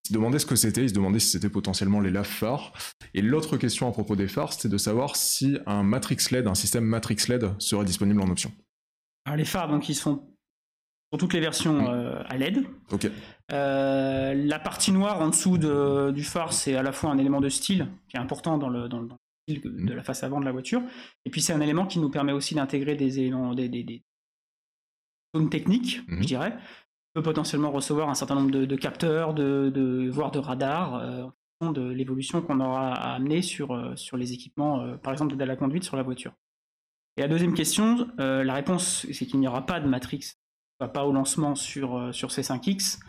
Se 0.08 0.14
demandaient 0.14 0.40
ce 0.40 0.46
que 0.46 0.56
c'était, 0.56 0.84
ils 0.84 0.90
se 0.90 0.94
demandaient 0.94 1.20
si 1.20 1.30
c'était 1.30 1.50
potentiellement 1.50 2.00
les 2.00 2.12
laves 2.12 2.26
phares. 2.28 2.74
Et 3.14 3.22
l'autre 3.22 3.58
question 3.58 3.88
à 3.88 3.92
propos 3.92 4.16
des 4.16 4.28
phares, 4.28 4.54
c'était 4.54 4.70
de 4.70 4.78
savoir 4.78 5.16
si 5.16 5.58
un 5.66 5.84
Matrix 5.84 6.18
LED, 6.32 6.48
un 6.48 6.56
système 6.56 6.84
Matrix 6.86 7.18
LED 7.28 7.50
serait 7.60 7.86
disponible 7.86 8.22
en 8.22 8.30
option. 8.30 8.52
Alors 9.26 9.38
les 9.38 9.46
phares, 9.46 9.68
donc 9.70 9.90
ils 9.90 9.96
sont 9.96 10.24
pour 11.10 11.20
toutes 11.20 11.34
les 11.34 11.40
versions 11.40 11.84
Mm. 11.84 11.88
euh, 11.88 12.24
à 12.28 12.38
LED. 12.38 12.66
Ok. 12.92 13.10
Euh, 13.52 14.34
la 14.34 14.60
partie 14.60 14.92
noire 14.92 15.22
en 15.22 15.30
dessous 15.30 15.58
de- 15.58 16.12
du 16.12 16.24
phare, 16.24 16.52
c'est 16.54 16.76
à 16.76 16.84
la 16.84 16.92
fois 16.92 17.12
un 17.12 17.18
élément 17.18 17.40
de 17.42 17.50
style 17.50 17.88
qui 18.10 18.18
est 18.18 18.20
important 18.20 18.58
dans 18.58 18.70
le, 18.70 18.90
dans 18.90 19.00
le- 19.00 19.08
dans 19.08 19.16
le 19.48 19.56
style 19.56 19.70
Mm. 19.72 19.86
de 19.86 19.94
la 19.94 20.04
face 20.04 20.24
avant 20.24 20.40
de 20.42 20.46
la 20.46 20.52
voiture, 20.52 20.82
et 21.26 21.30
puis 21.30 21.42
c'est 21.42 21.54
un 21.54 21.62
élément 21.62 21.86
qui 21.88 22.00
nous 22.00 22.10
permet 22.10 22.34
aussi 22.34 22.56
d'intégrer 22.56 22.96
des 22.96 23.20
éléments, 23.20 23.54
des, 23.54 23.70
des, 23.70 23.84
des 23.84 24.02
zones 25.36 25.50
techniques, 25.50 26.02
Mhm. 26.08 26.22
je 26.22 26.28
dirais. 26.28 26.58
Potentiellement 27.24 27.72
recevoir 27.72 28.10
un 28.10 28.14
certain 28.14 28.36
nombre 28.36 28.52
de, 28.52 28.76
capteurs, 28.76 29.34
de, 29.34 30.10
voire 30.12 30.32
de 30.32 30.40
radars, 30.40 30.96
euh, 30.96 31.26
de 31.62 31.82
l'évolution 31.82 32.42
qu'on 32.42 32.60
aura 32.60 32.94
à 32.94 33.16
amener 33.16 33.42
sur, 33.42 33.74
euh, 33.74 33.96
sur 33.96 34.18
les 34.18 34.34
équipements, 34.34 34.82
euh, 34.82 34.98
par 34.98 35.14
exemple 35.14 35.36
de 35.36 35.44
la 35.44 35.56
conduite 35.56 35.84
sur 35.84 35.98
la 35.98 36.04
voiture. 36.04 36.34
Et 37.18 37.22
la 37.22 37.28
deuxième 37.28 37.56
question, 37.56 38.08
la 38.20 38.54
réponse, 38.54 39.08
c'est 39.12 39.26
qu'il 39.26 39.40
n'y 39.40 39.48
aura 39.48 39.66
pas 39.66 39.80
de 39.80 39.88
Matrix, 39.88 40.34
pas 40.78 41.04
au 41.04 41.12
lancement 41.12 41.56
sur, 41.56 42.14
sur 42.14 42.30
C5X, 42.30 43.00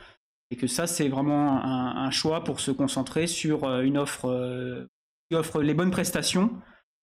et 0.50 0.56
que 0.56 0.66
ça, 0.66 0.86
c'est 0.86 1.10
vraiment 1.10 1.62
un, 1.62 2.10
choix 2.10 2.42
pour 2.42 2.60
se 2.60 2.70
concentrer 2.70 3.26
sur 3.26 3.68
une 3.80 3.98
offre 3.98 4.88
qui 5.28 5.36
offre 5.36 5.60
les 5.60 5.74
bonnes 5.74 5.90
prestations, 5.90 6.58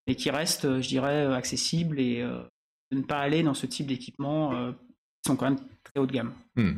et 0.08 0.16
qui 0.16 0.32
reste, 0.32 0.82
je 0.82 0.88
dirais, 0.88 1.32
accessible, 1.32 2.00
et 2.00 2.28
de 2.92 2.98
ne 2.98 3.04
pas 3.04 3.20
aller 3.20 3.44
dans 3.44 3.54
ce 3.54 3.66
type 3.66 3.88
d'équipements 3.88 4.54
euh, 4.54 4.72
qui 4.72 5.28
sont 5.28 5.36
quand 5.36 5.50
même 5.50 5.60
très 5.86 6.00
haut 6.00 6.06
de 6.06 6.12
gamme. 6.12 6.34
Hmm. 6.56 6.74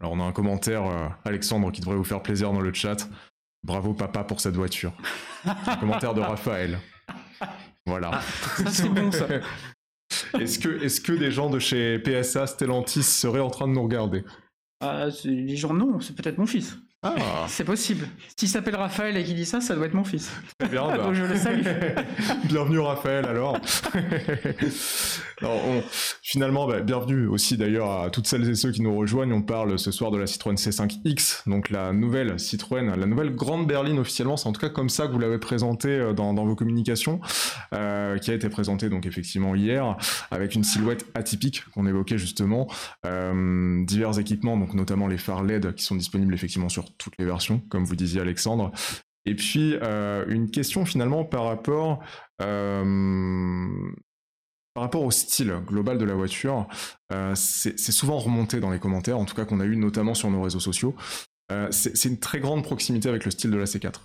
Alors 0.00 0.12
on 0.12 0.20
a 0.20 0.24
un 0.24 0.32
commentaire, 0.32 0.84
euh, 0.86 1.08
Alexandre, 1.24 1.70
qui 1.70 1.80
devrait 1.80 1.96
vous 1.96 2.04
faire 2.04 2.22
plaisir 2.22 2.52
dans 2.52 2.60
le 2.60 2.72
chat. 2.72 3.08
Bravo 3.62 3.94
papa 3.94 4.24
pour 4.24 4.40
cette 4.40 4.56
voiture. 4.56 4.92
un 5.44 5.76
commentaire 5.76 6.14
de 6.14 6.20
Raphaël. 6.20 6.78
Voilà. 7.86 8.20
Ça, 8.56 8.70
c'est 8.70 8.88
bon, 8.88 9.10
ça. 9.12 9.26
Est-ce 10.40 10.58
que, 10.58 10.68
est 10.82 11.02
que 11.04 11.12
des 11.12 11.30
gens 11.30 11.50
de 11.50 11.58
chez 11.58 11.98
PSA 11.98 12.46
Stellantis 12.46 13.02
seraient 13.02 13.40
en 13.40 13.50
train 13.50 13.66
de 13.66 13.72
nous 13.72 13.82
regarder? 13.82 14.24
Ah, 14.80 15.10
c'est- 15.10 15.28
les 15.28 15.56
gens, 15.56 15.72
non, 15.74 16.00
c'est 16.00 16.14
peut-être 16.14 16.38
mon 16.38 16.46
fils. 16.46 16.76
Ah, 17.04 17.44
C'est 17.48 17.64
possible. 17.64 18.08
S'il 18.36 18.48
s'appelle 18.48 18.76
Raphaël 18.76 19.16
et 19.16 19.24
qu'il 19.24 19.34
dit 19.36 19.44
ça, 19.44 19.60
ça 19.60 19.74
doit 19.74 19.86
être 19.86 19.94
mon 19.94 20.04
fils. 20.04 20.30
très 20.58 20.68
bien. 20.68 20.86
bah. 20.86 20.98
Donc 21.04 21.14
je 21.14 21.22
le 21.24 21.36
salue. 21.36 21.62
bienvenue 22.44 22.78
Raphaël 22.80 23.26
alors. 23.26 23.56
Alors, 25.40 25.56
on- 25.66 25.82
finalement, 26.22 26.66
bah, 26.66 26.80
bienvenue 26.80 27.26
aussi 27.26 27.56
d'ailleurs 27.56 27.90
à 27.90 28.10
toutes 28.10 28.26
celles 28.26 28.48
et 28.48 28.54
ceux 28.54 28.70
qui 28.72 28.82
nous 28.82 28.96
rejoignent. 28.96 29.32
On 29.32 29.42
parle 29.42 29.78
ce 29.78 29.90
soir 29.90 30.10
de 30.10 30.18
la 30.18 30.26
Citroën 30.26 30.54
C5X, 30.56 31.48
donc 31.48 31.70
la 31.70 31.92
nouvelle 31.92 32.38
Citroën, 32.40 32.94
la 32.96 33.06
nouvelle 33.06 33.34
grande 33.34 33.66
berline 33.66 33.98
officiellement. 33.98 34.36
C'est 34.36 34.48
en 34.48 34.52
tout 34.52 34.60
cas 34.60 34.68
comme 34.70 34.88
ça 34.88 35.06
que 35.06 35.12
vous 35.12 35.18
l'avez 35.18 35.38
présentée 35.38 35.88
euh, 35.90 36.12
dans, 36.12 36.32
dans 36.34 36.44
vos 36.44 36.54
communications, 36.56 37.20
euh, 37.74 38.16
qui 38.18 38.30
a 38.30 38.34
été 38.34 38.48
présentée 38.48 38.88
donc 38.88 39.06
effectivement 39.06 39.54
hier 39.54 39.96
avec 40.30 40.54
une 40.54 40.64
silhouette 40.64 41.04
atypique 41.14 41.64
qu'on 41.74 41.86
évoquait 41.86 42.18
justement, 42.18 42.66
euh, 43.06 43.84
divers 43.84 44.18
équipements, 44.18 44.56
donc 44.56 44.74
notamment 44.74 45.06
les 45.06 45.18
phares 45.18 45.42
LED 45.42 45.74
qui 45.74 45.84
sont 45.84 45.96
disponibles 45.96 46.32
effectivement 46.34 46.68
sur 46.68 46.93
toutes 46.98 47.16
les 47.18 47.24
versions, 47.24 47.60
comme 47.68 47.84
vous 47.84 47.96
disiez 47.96 48.20
Alexandre. 48.20 48.72
Et 49.26 49.34
puis 49.34 49.76
euh, 49.82 50.24
une 50.28 50.50
question 50.50 50.84
finalement 50.84 51.24
par 51.24 51.44
rapport 51.44 52.02
euh, 52.42 53.92
par 54.74 54.82
rapport 54.82 55.02
au 55.02 55.10
style 55.10 55.54
global 55.66 55.98
de 55.98 56.04
la 56.04 56.14
voiture, 56.14 56.66
euh, 57.12 57.32
c'est 57.36 57.78
souvent 57.92 58.18
remonté 58.18 58.58
dans 58.58 58.70
les 58.70 58.80
commentaires, 58.80 59.18
en 59.18 59.24
tout 59.24 59.36
cas 59.36 59.44
qu'on 59.44 59.60
a 59.60 59.64
eu 59.64 59.76
notamment 59.76 60.14
sur 60.14 60.30
nos 60.30 60.42
réseaux 60.42 60.60
sociaux. 60.60 60.94
C'est 61.70 62.08
une 62.08 62.18
très 62.18 62.40
grande 62.40 62.64
proximité 62.64 63.08
avec 63.08 63.24
le 63.24 63.30
style 63.30 63.52
de 63.52 63.56
la 63.56 63.66
C4. 63.66 64.00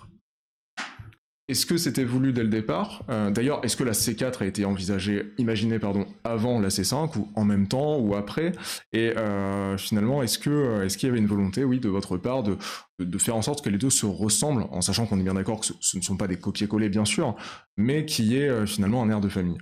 Est-ce 1.50 1.66
que 1.66 1.76
c'était 1.78 2.04
voulu 2.04 2.32
dès 2.32 2.44
le 2.44 2.48
départ? 2.48 3.02
Euh, 3.08 3.32
D'ailleurs, 3.32 3.64
est-ce 3.64 3.76
que 3.76 3.82
la 3.82 3.90
C4 3.90 4.44
a 4.44 4.46
été 4.46 4.64
envisagée, 4.64 5.32
imaginée 5.36 5.80
pardon, 5.80 6.06
avant 6.22 6.60
la 6.60 6.68
C5 6.68 7.18
ou 7.18 7.28
en 7.34 7.44
même 7.44 7.66
temps 7.66 7.98
ou 7.98 8.14
après? 8.14 8.52
Et 8.92 9.16
euh, 9.16 9.76
finalement, 9.76 10.22
est-ce 10.22 10.38
que 10.38 10.84
est-ce 10.84 10.96
qu'il 10.96 11.08
y 11.08 11.10
avait 11.10 11.18
une 11.18 11.26
volonté, 11.26 11.64
oui, 11.64 11.80
de 11.80 11.88
votre 11.88 12.16
part, 12.18 12.44
de, 12.44 12.56
faire 13.18 13.34
en 13.34 13.42
sorte 13.42 13.64
que 13.64 13.68
les 13.68 13.78
deux 13.78 13.90
se 13.90 14.06
ressemblent, 14.06 14.68
en 14.70 14.80
sachant 14.80 15.06
qu'on 15.06 15.18
est 15.18 15.24
bien 15.24 15.34
d'accord 15.34 15.58
que 15.58 15.66
ce, 15.66 15.72
ce 15.80 15.96
ne 15.96 16.02
sont 16.02 16.16
pas 16.16 16.28
des 16.28 16.38
copier-coller, 16.38 16.88
bien 16.88 17.04
sûr, 17.04 17.34
mais 17.76 18.06
qu'il 18.06 18.26
y 18.26 18.36
ait 18.36 18.48
euh, 18.48 18.64
finalement 18.64 19.02
un 19.02 19.10
air 19.10 19.20
de 19.20 19.28
famille? 19.28 19.58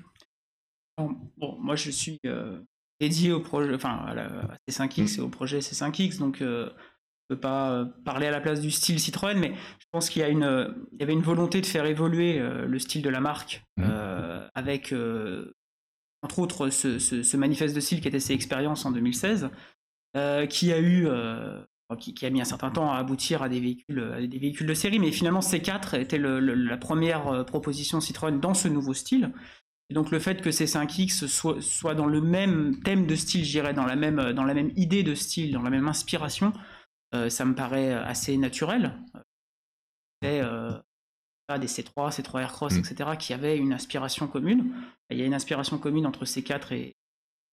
Bon, 0.98 1.56
moi 1.58 1.74
je 1.74 1.90
suis 1.90 2.18
euh, 2.26 2.60
dédié 3.00 3.32
au 3.32 3.40
projet, 3.40 3.74
enfin 3.74 4.04
à 4.06 4.14
la 4.14 4.26
à 4.26 4.56
C5X 4.68 5.16
et 5.16 5.20
au 5.22 5.30
projet 5.30 5.60
C5X, 5.60 6.18
donc 6.18 6.42
je 7.28 7.34
peux 7.34 7.40
pas 7.40 7.72
euh, 7.72 7.84
parler 8.04 8.26
à 8.26 8.30
la 8.30 8.40
place 8.40 8.60
du 8.60 8.70
style 8.70 8.98
Citroën, 8.98 9.38
mais 9.38 9.52
je 9.78 9.86
pense 9.92 10.08
qu'il 10.08 10.22
y 10.22 10.24
a 10.24 10.28
une, 10.28 10.44
euh, 10.44 10.68
il 10.92 11.00
y 11.00 11.02
avait 11.02 11.12
une 11.12 11.22
volonté 11.22 11.60
de 11.60 11.66
faire 11.66 11.84
évoluer 11.84 12.38
euh, 12.40 12.64
le 12.66 12.78
style 12.78 13.02
de 13.02 13.10
la 13.10 13.20
marque 13.20 13.62
euh, 13.80 14.48
avec 14.54 14.92
euh, 14.92 15.52
entre 16.22 16.38
autres 16.38 16.70
ce, 16.70 16.98
ce- 16.98 17.22
ce 17.22 17.36
manifeste 17.36 17.74
de 17.74 17.80
style 17.80 18.00
qui 18.00 18.08
était 18.08 18.18
ses 18.20 18.32
expériences 18.32 18.84
en 18.86 18.90
2016, 18.92 19.50
euh, 20.16 20.46
qui 20.46 20.72
a 20.72 20.80
eu 20.80 21.06
qui, 22.00 22.12
qui 22.12 22.26
a 22.26 22.30
mis 22.30 22.40
un 22.40 22.44
certain 22.44 22.70
temps 22.70 22.92
à 22.92 22.96
aboutir 22.98 23.42
à 23.42 23.48
des 23.48 23.60
véhicules, 23.60 24.00
à 24.14 24.26
des 24.26 24.38
véhicules 24.38 24.66
de 24.66 24.74
série, 24.74 24.98
mais 24.98 25.10
finalement 25.10 25.40
C4 25.40 25.98
était 25.98 26.18
le- 26.18 26.38
le- 26.40 26.54
la 26.54 26.76
première 26.76 27.44
proposition 27.46 28.00
Citroën 28.00 28.38
dans 28.40 28.52
ce 28.54 28.68
nouveau 28.68 28.92
style. 28.94 29.32
Et 29.90 29.94
donc 29.94 30.10
le 30.10 30.18
fait 30.18 30.42
que 30.42 30.50
ces 30.50 30.66
5X 30.66 31.26
soit, 31.26 31.62
soit 31.62 31.94
dans 31.94 32.04
le 32.06 32.20
même 32.20 32.80
thème 32.84 33.06
de 33.06 33.14
style, 33.16 33.42
je 33.44 33.50
dirais, 33.52 33.72
dans 33.72 33.86
la 33.86 33.96
même, 33.96 34.32
dans 34.34 34.44
la 34.44 34.52
même 34.52 34.70
idée 34.76 35.02
de 35.02 35.14
style, 35.14 35.52
dans 35.52 35.62
la 35.62 35.70
même 35.70 35.88
inspiration, 35.88 36.52
euh, 37.14 37.28
ça 37.30 37.44
me 37.44 37.54
paraît 37.54 37.92
assez 37.92 38.36
naturel. 38.36 38.94
Et, 40.22 40.40
euh, 40.42 40.70
des 41.58 41.66
C3, 41.66 42.10
C3 42.10 42.40
Aircross, 42.42 42.74
Mm. 42.74 42.78
etc., 42.80 43.10
qui 43.18 43.32
avaient 43.32 43.56
une 43.56 43.72
inspiration 43.72 44.26
commune. 44.28 44.74
Il 45.10 45.16
y 45.18 45.22
a 45.22 45.24
une 45.24 45.32
inspiration 45.34 45.78
commune 45.78 46.06
entre 46.06 46.26
C4 46.26 46.72
et 46.74 46.94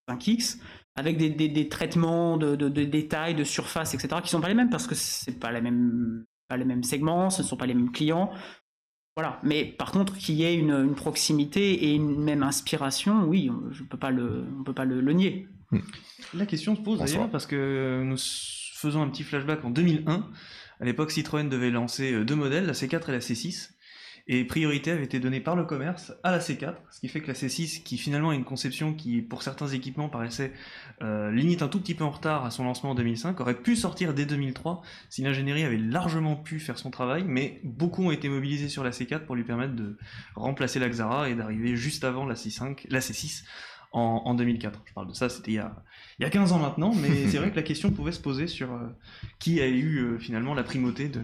5X, 0.09 0.59
avec 0.95 1.17
des, 1.17 1.29
des- 1.29 1.47
des 1.47 1.69
traitements 1.69 2.35
de, 2.38 2.55
de- 2.57 2.67
de 2.69 2.83
détails, 2.83 3.35
de 3.35 3.43
surface, 3.45 3.93
etc., 3.93 4.17
qui 4.21 4.29
sont 4.29 4.41
pas 4.41 4.50
les 4.50 4.53
mêmes 4.53 4.69
parce 4.69 4.85
que 4.88 4.95
c'est 4.95 5.39
pas 5.39 5.51
la 5.51 5.62
même, 5.62 6.25
pas 6.50 6.57
les 6.57 6.65
mêmes 6.65 6.83
segments, 6.83 7.29
ce 7.29 7.41
ne 7.41 7.47
sont 7.47 7.55
pas 7.57 7.65
les 7.65 7.74
mêmes 7.74 7.91
clients. 7.91 8.31
Voilà. 9.15 9.39
Mais 9.43 9.63
par 9.63 9.91
contre, 9.91 10.17
qu'il 10.17 10.35
y 10.35 10.43
ait 10.43 10.55
une, 10.55 10.71
une 10.74 10.95
proximité 10.95 11.85
et 11.85 11.93
une 11.95 12.21
même 12.21 12.43
inspiration, 12.43 13.24
oui, 13.24 13.50
je 13.71 13.83
peux 13.83 13.97
pas 13.97 14.12
le, 14.12 14.45
on 14.59 14.63
peut 14.65 14.74
pas 14.74 14.83
le, 14.85 15.00
le 15.00 15.13
nier. 15.13 15.47
La 16.33 16.45
question 16.45 16.75
se 16.75 16.81
pose 16.81 17.00
d'ailleurs 17.00 17.29
parce 17.31 17.45
que 17.47 18.03
nous 18.05 18.17
faisons 18.85 19.01
un 19.01 19.09
petit 19.09 19.23
flashback 19.23 19.63
en 19.65 19.69
2001. 19.69 20.29
À 20.79 20.85
l'époque, 20.85 21.11
Citroën 21.11 21.49
devait 21.49 21.71
lancer 21.71 22.13
euh, 22.13 22.25
deux 22.25 22.35
modèles, 22.35 22.65
la 22.65 22.73
C4 22.73 23.09
et 23.09 23.11
la 23.11 23.19
C6. 23.19 23.71
Et 24.27 24.43
priorité 24.43 24.89
avait 24.89 25.03
été 25.03 25.19
donnée 25.19 25.39
par 25.39 25.55
le 25.55 25.65
commerce 25.65 26.11
à 26.23 26.31
la 26.31 26.39
C4, 26.39 26.73
ce 26.89 26.99
qui 26.99 27.09
fait 27.09 27.21
que 27.21 27.27
la 27.27 27.35
C6, 27.35 27.83
qui 27.83 27.99
finalement 27.99 28.31
a 28.31 28.35
une 28.35 28.43
conception 28.43 28.95
qui, 28.95 29.21
pour 29.21 29.43
certains 29.43 29.67
équipements, 29.67 30.09
paraissait 30.09 30.51
euh, 31.03 31.31
limite 31.31 31.61
un 31.61 31.67
tout 31.67 31.79
petit 31.79 31.93
peu 31.93 32.03
en 32.03 32.09
retard 32.09 32.43
à 32.43 32.49
son 32.49 32.63
lancement 32.63 32.91
en 32.91 32.95
2005, 32.95 33.39
aurait 33.39 33.61
pu 33.61 33.75
sortir 33.75 34.15
dès 34.15 34.25
2003 34.25 34.81
si 35.09 35.21
l'ingénierie 35.21 35.63
avait 35.63 35.77
largement 35.77 36.35
pu 36.35 36.59
faire 36.59 36.79
son 36.79 36.89
travail, 36.89 37.23
mais 37.23 37.61
beaucoup 37.63 38.03
ont 38.03 38.11
été 38.11 38.27
mobilisés 38.27 38.67
sur 38.67 38.83
la 38.83 38.89
C4 38.89 39.25
pour 39.25 39.35
lui 39.35 39.43
permettre 39.43 39.75
de 39.75 39.95
remplacer 40.33 40.79
la 40.79 40.89
Xara 40.89 41.29
et 41.29 41.35
d'arriver 41.35 41.75
juste 41.75 42.03
avant 42.03 42.25
la 42.25 42.33
C5, 42.33 42.85
la 42.89 43.01
C6 43.01 43.43
en, 43.95 44.21
en 44.25 44.33
2004. 44.35 44.81
Je 44.85 44.93
parle 44.93 45.07
de 45.07 45.13
ça, 45.13 45.29
c'était 45.29 45.51
il 45.51 45.55
y 45.55 45.59
a, 45.59 45.73
il 46.19 46.23
y 46.23 46.25
a 46.25 46.29
15 46.29 46.51
ans 46.51 46.59
maintenant, 46.59 46.93
mais 46.93 47.27
c'est 47.29 47.37
vrai 47.37 47.49
que 47.51 47.55
la 47.55 47.63
question 47.63 47.91
pouvait 47.91 48.11
se 48.11 48.19
poser 48.19 48.47
sur 48.47 48.71
euh, 48.71 48.77
qui 49.39 49.61
a 49.61 49.67
eu 49.67 49.97
euh, 49.99 50.19
finalement 50.19 50.53
la 50.53 50.63
primauté 50.63 51.07
de, 51.07 51.21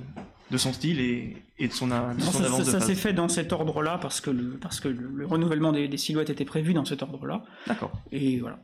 de 0.49 0.57
son 0.57 0.73
style 0.73 0.99
et, 0.99 1.35
et 1.59 1.67
de 1.67 1.73
son, 1.73 1.91
a- 1.91 2.13
de 2.13 2.19
Non, 2.19 2.31
son 2.31 2.39
ça 2.39 2.45
avance 2.45 2.59
ça- 2.59 2.65
de 2.65 2.71
ça 2.71 2.79
phase. 2.79 2.87
s'est 2.87 2.95
fait 2.95 3.13
dans 3.13 3.27
cet 3.29 3.51
ordre-là 3.53 3.97
parce 4.01 4.21
que 4.21 4.29
le, 4.29 4.57
parce 4.57 4.79
que 4.79 4.87
le, 4.87 5.09
le 5.13 5.25
renouvellement 5.25 5.71
des, 5.71 5.87
des 5.87 5.97
silhouettes 5.97 6.29
était 6.29 6.45
prévu 6.45 6.73
dans 6.73 6.85
cet 6.85 7.03
ordre-là. 7.03 7.43
D'accord. 7.67 7.91
Et 8.11 8.39
voilà. 8.39 8.59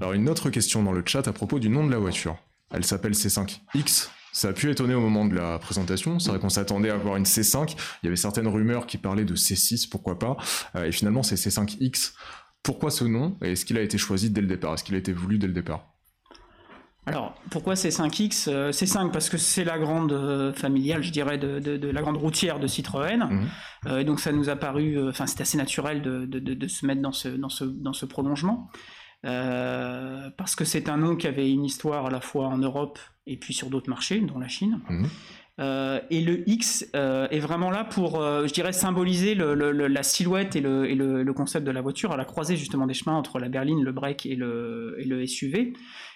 Alors 0.00 0.12
une 0.12 0.28
autre 0.28 0.50
question 0.50 0.82
dans 0.82 0.92
le 0.92 1.02
chat 1.06 1.26
à 1.28 1.32
propos 1.32 1.58
du 1.58 1.68
nom 1.68 1.86
de 1.86 1.90
la 1.90 1.98
voiture. 1.98 2.36
Elle 2.72 2.84
s'appelle 2.84 3.12
C5X. 3.12 4.08
Ça 4.32 4.48
a 4.48 4.52
pu 4.52 4.68
étonner 4.68 4.94
au 4.94 5.00
moment 5.00 5.24
de 5.26 5.34
la 5.36 5.60
présentation. 5.60 6.18
C'est 6.18 6.30
vrai 6.30 6.40
qu'on 6.40 6.48
s'attendait 6.48 6.90
à 6.90 6.94
avoir 6.94 7.16
une 7.16 7.22
C5. 7.24 7.76
Il 8.02 8.06
y 8.06 8.08
avait 8.08 8.16
certaines 8.16 8.48
rumeurs 8.48 8.86
qui 8.88 8.98
parlaient 8.98 9.24
de 9.24 9.36
C6, 9.36 9.88
pourquoi 9.88 10.18
pas. 10.18 10.36
Euh, 10.74 10.86
et 10.86 10.90
finalement, 10.92 11.22
c'est 11.22 11.36
C5X. 11.36 12.14
Pourquoi 12.64 12.90
ce 12.90 13.04
nom 13.04 13.36
Et 13.42 13.52
est-ce 13.52 13.64
qu'il 13.64 13.78
a 13.78 13.82
été 13.82 13.96
choisi 13.98 14.30
dès 14.30 14.40
le 14.40 14.48
départ? 14.48 14.74
Est-ce 14.74 14.82
qu'il 14.82 14.96
a 14.96 14.98
été 14.98 15.12
voulu 15.12 15.38
dès 15.38 15.46
le 15.46 15.52
départ? 15.52 15.90
Alors, 17.06 17.34
pourquoi 17.50 17.76
c'est 17.76 17.90
5X 17.90 18.48
Euh, 18.48 18.72
C'est 18.72 18.86
5 18.86 19.12
parce 19.12 19.28
que 19.28 19.36
c'est 19.36 19.64
la 19.64 19.78
grande 19.78 20.12
euh, 20.12 20.54
familiale, 20.54 21.02
je 21.02 21.12
dirais, 21.12 21.36
de, 21.36 21.58
de- 21.60 21.76
de 21.76 21.88
la 21.88 22.00
grande 22.00 22.16
routière 22.16 22.58
de 22.58 22.66
Citroën. 22.66 23.18
Mhm. 23.28 23.46
Euh, 23.88 23.98
et 23.98 24.04
donc, 24.04 24.18
ça 24.20 24.32
nous 24.32 24.48
a 24.48 24.56
paru, 24.56 24.96
euh, 24.96 25.10
enfin, 25.10 25.26
c'est 25.26 25.42
assez 25.42 25.58
naturel 25.58 26.00
de, 26.00 26.66
se 26.66 26.86
mettre 26.86 27.02
dans 27.02 27.12
ce, 27.12 27.28
dans 27.28 27.50
ce, 27.50 27.64
dans 27.64 27.92
ce 27.92 28.06
prolongement. 28.06 28.70
Parce 29.22 30.54
que 30.56 30.64
c'est 30.64 30.88
un 30.88 30.96
nom 30.96 31.16
qui 31.16 31.26
avait 31.26 31.50
une 31.50 31.64
histoire 31.64 32.06
à 32.06 32.10
la 32.10 32.20
fois 32.20 32.46
en 32.48 32.58
Europe 32.58 32.98
et 33.26 33.36
puis 33.38 33.54
sur 33.54 33.68
d'autres 33.70 33.88
marchés, 33.90 34.20
dont 34.20 34.38
la 34.38 34.48
Chine. 34.48 34.80
Mhm. 34.88 35.08
Euh, 35.60 36.00
et 36.10 36.20
le 36.20 36.48
X 36.48 36.84
euh, 36.96 37.28
est 37.30 37.38
vraiment 37.38 37.70
là 37.70 37.84
pour, 37.84 38.20
euh, 38.20 38.46
je 38.48 38.52
dirais, 38.52 38.72
symboliser 38.72 39.36
le, 39.36 39.54
le, 39.54 39.70
la 39.86 40.02
silhouette 40.02 40.56
et, 40.56 40.60
le, 40.60 40.90
et 40.90 40.96
le, 40.96 41.32
concept 41.32 41.64
de 41.64 41.70
la 41.70 41.80
voiture 41.80 42.10
à 42.10 42.16
la 42.16 42.24
croisée 42.24 42.56
justement 42.56 42.86
des 42.86 42.94
chemins 42.94 43.16
entre 43.16 43.38
la 43.38 43.48
berline, 43.48 43.82
le 43.82 43.92
break 43.92 44.26
et 44.26 44.34
le, 44.34 44.96
et 44.98 45.26
SUV. 45.26 45.72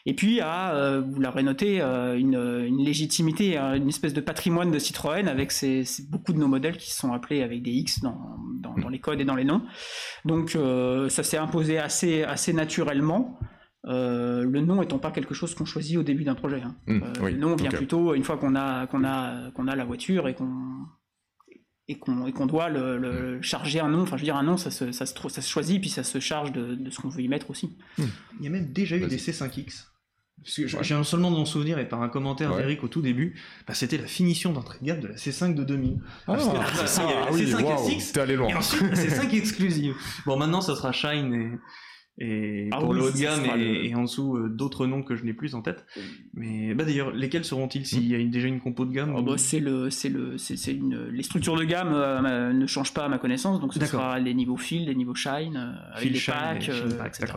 Et 0.06 0.14
puis 0.14 0.40
à, 0.40 1.00
vous 1.00 1.20
l'aurez 1.20 1.42
noté, 1.42 1.80
une, 1.80 2.34
une, 2.34 2.82
légitimité, 2.82 3.58
une 3.58 3.88
espèce 3.88 4.14
de 4.14 4.20
patrimoine 4.20 4.70
de 4.70 4.78
Citroën 4.78 5.28
avec 5.28 5.52
ces, 5.52 5.84
beaucoup 6.08 6.32
de 6.32 6.38
nos 6.38 6.48
modèles 6.48 6.76
qui 6.76 6.92
sont 6.92 7.12
appelés 7.12 7.42
avec 7.42 7.62
des 7.62 7.72
X 7.72 8.00
dans, 8.00 8.16
dans, 8.60 8.74
dans 8.74 8.88
les 8.88 9.00
codes 9.00 9.20
et 9.20 9.24
dans 9.24 9.34
les 9.34 9.44
noms. 9.44 9.62
Donc 10.24 10.56
ça 11.08 11.22
s'est 11.22 11.36
imposé 11.36 11.78
assez, 11.78 12.22
assez 12.22 12.52
naturellement. 12.52 13.38
Euh, 13.88 14.44
le 14.44 14.60
nom 14.60 14.82
étant 14.82 14.98
pas 14.98 15.10
quelque 15.10 15.34
chose 15.34 15.54
qu'on 15.54 15.64
choisit 15.64 15.96
au 15.96 16.02
début 16.02 16.24
d'un 16.24 16.34
projet. 16.34 16.62
Hein. 16.62 16.76
Mmh, 16.86 17.00
euh, 17.02 17.30
le 17.30 17.36
nom 17.36 17.56
vient 17.56 17.70
plutôt 17.70 18.14
une 18.14 18.24
fois 18.24 18.36
qu'on 18.36 18.54
a, 18.54 18.86
qu'on 18.86 19.04
a, 19.04 19.50
qu'on 19.52 19.66
a 19.66 19.76
la 19.76 19.84
voiture 19.84 20.28
et 20.28 20.34
qu'on 20.34 20.86
et 21.90 21.96
qu'on 21.96 22.44
doit 22.44 22.68
le, 22.68 23.40
charger 23.40 23.80
un 23.80 23.88
nom. 23.88 24.02
Enfin, 24.02 24.18
je 24.18 24.20
veux 24.20 24.26
dire, 24.26 24.36
un 24.36 24.42
nom, 24.42 24.58
ça 24.58 24.70
se, 24.70 24.92
ça 24.92 25.06
se, 25.06 25.14
ça 25.28 25.40
se 25.40 25.48
choisit, 25.48 25.80
puis 25.80 25.88
ça 25.88 26.04
se 26.04 26.20
charge 26.20 26.52
de, 26.52 26.74
de 26.74 26.90
ce 26.90 27.00
qu'on 27.00 27.08
veut 27.08 27.22
y 27.22 27.28
mettre 27.28 27.48
aussi. 27.48 27.78
Mmh. 27.96 28.02
Il 28.40 28.44
y 28.44 28.46
a 28.46 28.50
même 28.50 28.70
déjà 28.72 28.98
eu 28.98 29.06
des 29.06 29.16
C5X. 29.16 29.86
J'ai 30.44 30.94
un 30.94 31.04
seulement 31.04 31.30
de 31.30 31.36
mon 31.36 31.44
souvenir, 31.44 31.78
et 31.78 31.88
par 31.88 32.02
un 32.02 32.08
commentaire 32.08 32.54
d'Eric 32.56 32.84
au 32.84 32.88
tout 32.88 33.02
début, 33.02 33.34
bah, 33.66 33.74
c'était 33.74 33.98
la 33.98 34.06
finition 34.06 34.52
d'entrée 34.52 34.78
de 34.80 34.86
gamme 34.86 35.00
de 35.00 35.08
la 35.08 35.14
C5 35.14 35.54
de 35.54 35.64
2000. 35.64 35.98
Ah, 36.00 36.34
Parce 36.34 36.48
que 36.48 36.54
là, 36.54 36.64
ah, 36.66 37.28
oui, 37.32 37.44
C5 37.44 38.20
allé 38.20 38.36
loin. 38.36 38.48
et 38.48 38.54
ensuite 38.54 38.82
la 38.82 38.94
C5 38.94 39.34
exclusive. 39.36 39.94
Bon, 40.26 40.36
maintenant, 40.36 40.60
ça 40.60 40.76
sera 40.76 40.92
Shine 40.92 41.34
et, 41.34 41.58
et 42.20 42.68
ah 42.72 42.78
pour 42.78 42.94
le 42.94 43.02
haut 43.02 43.10
de 43.10 43.16
gamme 43.16 43.44
et, 43.60 43.94
en 43.94 44.02
dessous 44.02 44.36
euh, 44.36 44.48
d'autres 44.48 44.86
noms 44.86 45.02
que 45.02 45.14
je 45.14 45.24
n'ai 45.24 45.32
plus 45.32 45.54
en 45.54 45.62
tête. 45.62 45.86
Mais 46.34 46.74
bah 46.74 46.84
d'ailleurs, 46.84 47.12
lesquels 47.12 47.44
seront-ils 47.44 47.86
s'il 47.86 48.06
y 48.06 48.14
a 48.14 48.24
déjà 48.24 48.48
une 48.48 48.60
compo 48.60 48.84
de 48.84 48.92
gamme 48.92 49.14
oh, 49.16 49.22
bah, 49.22 49.34
C'est 49.36 49.60
le, 49.60 49.90
c'est 49.90 50.08
le, 50.08 50.36
c'est 50.36 50.72
une. 50.72 51.08
Les 51.08 51.22
structures 51.22 51.56
de 51.56 51.64
gamme 51.64 51.92
euh, 51.94 52.52
ne 52.52 52.66
changent 52.66 52.94
pas 52.94 53.04
à 53.04 53.08
ma 53.08 53.18
connaissance, 53.18 53.60
donc 53.60 53.74
ce 53.74 53.84
sera 53.84 54.18
les 54.18 54.34
niveaux 54.34 54.56
field, 54.56 54.88
les 54.88 54.94
niveaux 54.94 55.14
shine, 55.14 55.56
euh, 55.56 55.96
avec 55.96 56.10
les 56.10 56.20
packs, 56.20 56.68
etc. 56.68 57.34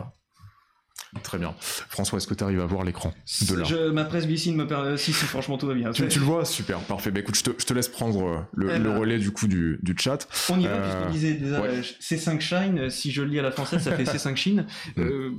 Très 1.22 1.36
bien. 1.36 1.54
François, 1.60 2.16
est-ce 2.16 2.26
que 2.26 2.32
tu 2.32 2.42
arrives 2.42 2.60
à 2.60 2.64
voir 2.64 2.84
l'écran 2.84 3.12
de 3.48 3.54
là 3.54 3.64
je, 3.64 3.90
Ma 3.90 4.04
presse 4.04 4.26
glycine 4.26 4.56
me 4.56 4.66
permet. 4.66 4.96
Si, 4.96 5.12
si, 5.12 5.26
franchement, 5.26 5.58
tout 5.58 5.66
va 5.66 5.74
bien. 5.74 5.92
Tu, 5.92 6.04
le 6.04 6.24
vois 6.24 6.46
Super, 6.46 6.78
parfait. 6.78 7.10
Bah, 7.10 7.20
écoute, 7.20 7.36
je 7.36 7.42
te, 7.42 7.50
je 7.58 7.66
te 7.66 7.74
laisse 7.74 7.88
prendre 7.88 8.26
euh, 8.26 8.38
le, 8.54 8.70
eh 8.74 8.78
ben. 8.78 8.96
relais 8.96 9.18
du 9.18 9.30
coup 9.30 9.46
du, 9.46 9.78
du 9.82 9.94
chat. 9.98 10.26
On 10.48 10.58
y 10.58 10.64
va, 10.64 10.70
euh, 10.70 10.82
puisqu'on 10.82 11.12
disait 11.12 11.34
déjà 11.34 11.62
C5 12.00 12.40
Shine. 12.40 12.88
Si 12.88 13.12
je 13.12 13.20
le 13.20 13.28
lis 13.28 13.38
à 13.38 13.42
la 13.42 13.50
française, 13.50 13.82
ça 13.82 13.94
fait 13.94 14.04
C5 14.04 14.36
Chine. 14.36 14.66
Mm. 14.96 15.02
Euh, 15.02 15.30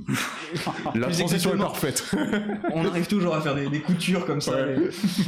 la 0.94 1.08
transition 1.08 1.54
est 1.54 1.58
parfaite. 1.58 2.14
on 2.72 2.86
arrive 2.86 3.08
toujours 3.08 3.34
à 3.34 3.40
faire 3.40 3.56
des, 3.56 3.68
des 3.68 3.80
coutures 3.80 4.26
comme 4.26 4.40
ça. 4.40 4.56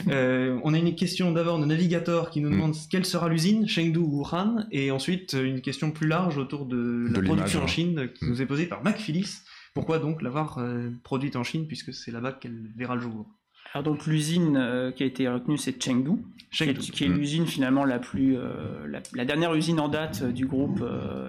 euh, 0.09 0.61
on 0.63 0.75
a 0.75 0.79
une 0.79 0.95
question 0.95 1.33
d'abord 1.33 1.59
de 1.59 1.65
Navigator 1.65 2.31
qui 2.31 2.41
nous 2.41 2.51
mm. 2.51 2.53
demande 2.53 2.75
quelle 2.89 3.05
sera 3.05 3.29
l'usine, 3.29 3.69
Chengdu 3.69 3.99
ou 3.99 4.21
Wuhan 4.23 4.67
Et 4.71 4.93
ensuite, 4.93 5.33
une 5.33 5.61
question 5.61 5.91
plus 5.91 6.07
large 6.07 6.39
autour 6.39 6.67
de 6.67 7.09
la 7.11 7.21
production 7.21 7.65
en 7.65 7.67
Chine 7.67 8.09
qui 8.15 8.25
mm. 8.25 8.29
nous 8.29 8.43
est 8.43 8.47
posée 8.47 8.67
par 8.67 8.85
Mac 8.85 8.99
Phyllis. 8.99 9.41
Pourquoi 9.77 9.99
donc 9.99 10.23
l'avoir 10.23 10.57
euh, 10.57 10.89
produite 11.03 11.37
en 11.37 11.45
Chine 11.45 11.67
puisque 11.67 11.93
c'est 11.93 12.11
là-bas 12.11 12.33
qu'elle 12.33 12.71
verra 12.75 12.95
le 12.95 13.03
jour? 13.03 13.27
Alors 13.75 13.85
donc 13.85 14.07
l'usine 14.07 14.57
euh, 14.57 14.91
qui 14.91 15.03
a 15.03 15.07
été 15.07 15.29
retenue 15.29 15.59
c'est 15.59 15.79
Chengdu, 15.85 16.13
qui 16.51 16.65
est, 16.65 17.09
mm. 17.09 17.13
l'usine 17.13 17.47
finalement 17.47 17.85
la 17.85 17.99
plus 17.99 18.39
euh, 18.39 18.91
la, 19.13 19.27
dernière 19.27 19.55
usine 19.55 19.79
en 19.79 19.89
date 19.89 20.25
du 20.25 20.47
groupe 20.47 20.83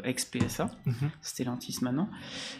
ex-PSA, 0.05 0.71
mm-hmm. 0.87 1.09
Stellantis 1.21 1.79
maintenant. 1.81 2.09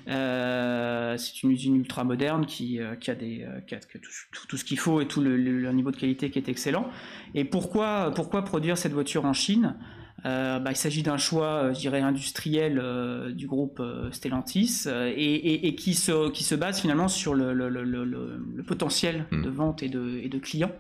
c'est 0.06 1.44
une 1.44 1.52
usine 1.52 1.78
ultra 1.78 2.04
moderne 2.04 2.46
qui, 2.46 2.82
qui 3.00 3.10
a 3.10 3.16
des 3.16 3.48
qui 3.66 3.76
a, 3.76 3.80
tout, 3.80 4.46
tout, 4.50 4.58
ce 4.58 4.66
qu'il 4.66 4.80
faut 4.80 5.00
et 5.00 5.08
tout 5.08 5.22
le, 5.22 5.38
le, 5.38 5.72
niveau 5.72 5.92
de 5.92 5.98
qualité 5.98 6.30
qui 6.30 6.38
est 6.38 6.50
excellent. 6.50 6.90
Et 7.34 7.46
pourquoi 7.46 8.12
pourquoi 8.14 8.42
produire 8.44 8.78
cette 8.78 8.92
voiture 8.92 9.24
en 9.24 9.32
Chine? 9.32 9.78
Euh, 10.26 10.60
bah, 10.60 10.72
il 10.72 10.76
s'agit 10.76 11.04
d'un 11.04 11.18
choix, 11.18 11.64
euh, 11.64 11.74
je 11.74 11.80
dirais, 11.80 12.02
industriel 12.02 12.80
euh, 12.82 13.32
du 13.32 13.48
groupe 13.48 13.82
Stellantis 14.12 14.86
et, 14.88 15.76
qui, 15.76 15.94
se, 15.94 16.30
qui 16.32 16.44
se 16.44 16.56
base 16.56 16.82
finalement 16.82 17.08
sur 17.08 17.36
le, 17.36 17.54
le, 17.54 18.64
potentiel 18.64 19.26
hmm. 19.32 19.44
de 19.44 19.50
vente 19.50 19.84
et 19.84 19.90
de, 19.90 20.20
et 20.22 20.30
de, 20.30 20.40
clients, 20.40 20.72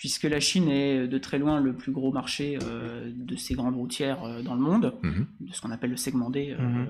puisque 0.00 0.24
la 0.24 0.40
Chine 0.40 0.70
est 0.70 1.06
de 1.06 1.18
très 1.18 1.38
loin 1.38 1.60
le 1.60 1.74
plus 1.74 1.92
gros 1.92 2.10
marché 2.10 2.58
de 2.58 3.36
ces 3.36 3.52
grandes 3.52 3.74
routières 3.76 4.42
dans 4.42 4.54
le 4.54 4.60
monde, 4.60 4.94
hmm. 5.02 5.24
de 5.40 5.52
ce 5.52 5.60
qu'on 5.60 5.70
appelle 5.70 5.90
le 5.90 5.98
segment 5.98 6.30
D. 6.30 6.56
Hmm 6.58 6.86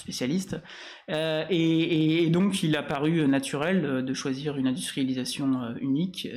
spécialiste. 0.00 0.56
Euh, 1.10 1.44
et, 1.48 2.28
donc, 2.30 2.62
il 2.62 2.76
a 2.76 2.82
paru 2.82 3.26
naturel 3.28 3.84
euh, 3.84 4.02
de 4.02 4.14
choisir 4.14 4.56
une 4.56 4.66
industrialisation 4.66 5.62
euh, 5.62 5.74
unique 5.80 6.28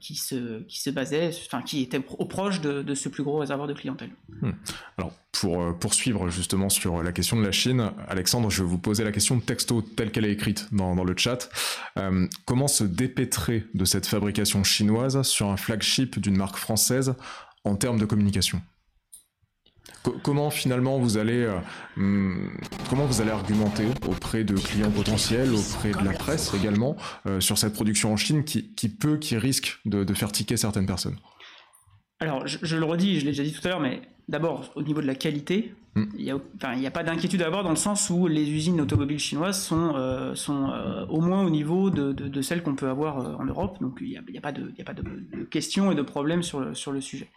qui, 0.00 0.14
se, 0.14 0.62
qui 0.62 0.80
se 0.80 0.90
basait, 0.90 1.30
enfin, 1.46 1.62
qui 1.62 1.82
était 1.82 2.00
au 2.18 2.26
proche 2.26 2.60
de, 2.60 2.94
ce 2.94 3.08
plus 3.08 3.22
gros 3.22 3.38
réservoir 3.38 3.66
de 3.66 3.74
clientèle. 3.74 4.10
Hmm. 4.40 4.52
Alors, 4.96 5.12
pour 5.40 5.78
poursuivre 5.78 6.30
justement 6.30 6.68
sur 6.68 7.02
la 7.02 7.12
question 7.12 7.36
de 7.36 7.44
la 7.44 7.52
Chine, 7.52 7.90
Alexandre, 8.08 8.50
je 8.50 8.62
vais 8.62 8.68
vous 8.68 8.78
poser 8.78 9.04
la 9.04 9.12
question 9.12 9.36
de 9.36 9.42
texto 9.42 9.82
telle 9.82 10.10
qu'elle 10.10 10.24
est 10.24 10.32
écrite 10.32 10.68
dans, 10.72 11.04
le 11.04 11.14
chat. 11.16 11.48
comment 12.44 12.68
se 12.68 12.84
dépêtrer 12.84 13.64
de 13.74 13.84
cette 13.84 14.06
fabrication 14.06 14.64
chinoise 14.64 15.22
sur 15.22 15.48
un 15.48 15.56
flagship 15.56 16.18
d'une 16.18 16.36
marque 16.36 16.56
française 16.56 17.14
en 17.64 17.76
termes 17.76 17.98
de 17.98 18.06
communication? 18.06 18.60
Comment 20.22 20.50
finalement 20.50 20.98
vous 20.98 21.18
allez 21.18 21.44
euh, 21.44 21.58
hmm, 21.96 22.50
comment 22.88 23.04
vous 23.04 23.20
allez 23.20 23.30
argumenter 23.30 23.86
auprès 24.06 24.44
de 24.44 24.54
clients 24.54 24.90
potentiels, 24.90 25.52
auprès 25.52 25.90
de 25.90 26.04
la 26.04 26.12
presse 26.12 26.54
également 26.54 26.96
euh, 27.26 27.40
sur 27.40 27.58
cette 27.58 27.74
production 27.74 28.12
en 28.12 28.16
Chine 28.16 28.44
qui, 28.44 28.62
peut, 28.88 29.18
qui 29.18 29.36
risque 29.36 29.80
de, 29.84 30.14
faire 30.14 30.32
tiquer 30.32 30.56
certaines 30.56 30.86
personnes? 30.86 31.16
Alors 32.20 32.46
je, 32.46 32.76
le 32.76 32.84
redis, 32.84 33.20
je 33.20 33.24
l'ai 33.24 33.30
déjà 33.30 33.44
dit 33.44 33.52
tout 33.52 33.66
à 33.66 33.70
l'heure, 33.70 33.80
mais 33.80 34.02
d'abord 34.28 34.72
au 34.74 34.82
niveau 34.82 35.00
de 35.00 35.06
la 35.06 35.14
qualité, 35.14 35.74
hmm. 35.94 36.04
il 36.18 36.24
n'y 36.24 36.86
a, 36.86 36.90
pas 36.90 37.02
d'inquiétude 37.04 37.42
à 37.42 37.46
avoir 37.46 37.62
dans 37.62 37.70
le 37.70 37.76
sens 37.76 38.10
où 38.10 38.26
les 38.26 38.50
usines 38.50 38.80
automobiles 38.80 39.20
chinoises 39.20 39.62
sont, 39.62 39.94
euh, 39.94 40.34
sont 40.34 40.72
au 41.08 41.20
moins 41.20 41.44
au 41.44 41.50
niveau 41.50 41.90
de, 41.90 42.42
celles 42.42 42.62
qu'on 42.62 42.74
peut 42.74 42.88
avoir 42.88 43.38
en 43.38 43.44
Europe, 43.44 43.78
donc 43.80 43.98
il 44.00 44.08
n'y 44.08 44.38
a, 44.38 44.40
pas, 44.40 44.52
de, 44.52 44.72
a 44.78 44.84
pas 44.84 44.94
de, 44.94 45.44
questions 45.44 45.92
et 45.92 45.94
de 45.94 46.02
problèmes 46.02 46.42
sur 46.42 46.76
sur 46.76 46.90
le 46.90 47.00
sujet. 47.00 47.28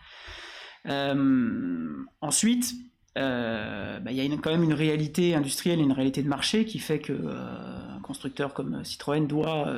Euh, 0.87 1.87
ensuite, 2.21 2.73
euh, 3.17 3.99
bah, 3.99 4.11
il 4.11 4.17
y 4.17 4.33
a 4.33 4.37
quand 4.37 4.51
même 4.51 4.63
une 4.63 4.73
réalité 4.73 5.35
industrielle 5.35 5.79
et 5.79 5.83
une 5.83 5.91
réalité 5.91 6.23
de 6.23 6.27
marché 6.27 6.65
qui 6.65 6.79
fait 6.79 6.99
que 6.99 7.13
euh, 7.13 7.95
un 7.97 7.99
constructeur 8.01 8.53
comme 8.53 8.83
Citroën 8.83 9.27
doit 9.27 9.73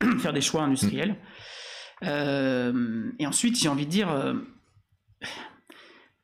faire 0.18 0.32
des 0.32 0.40
choix 0.40 0.62
industriels. 0.62 1.16
Et 2.02 3.26
ensuite, 3.26 3.58
j'ai 3.58 3.68
envie 3.68 3.86
de 3.86 3.90
dire, 3.90 4.08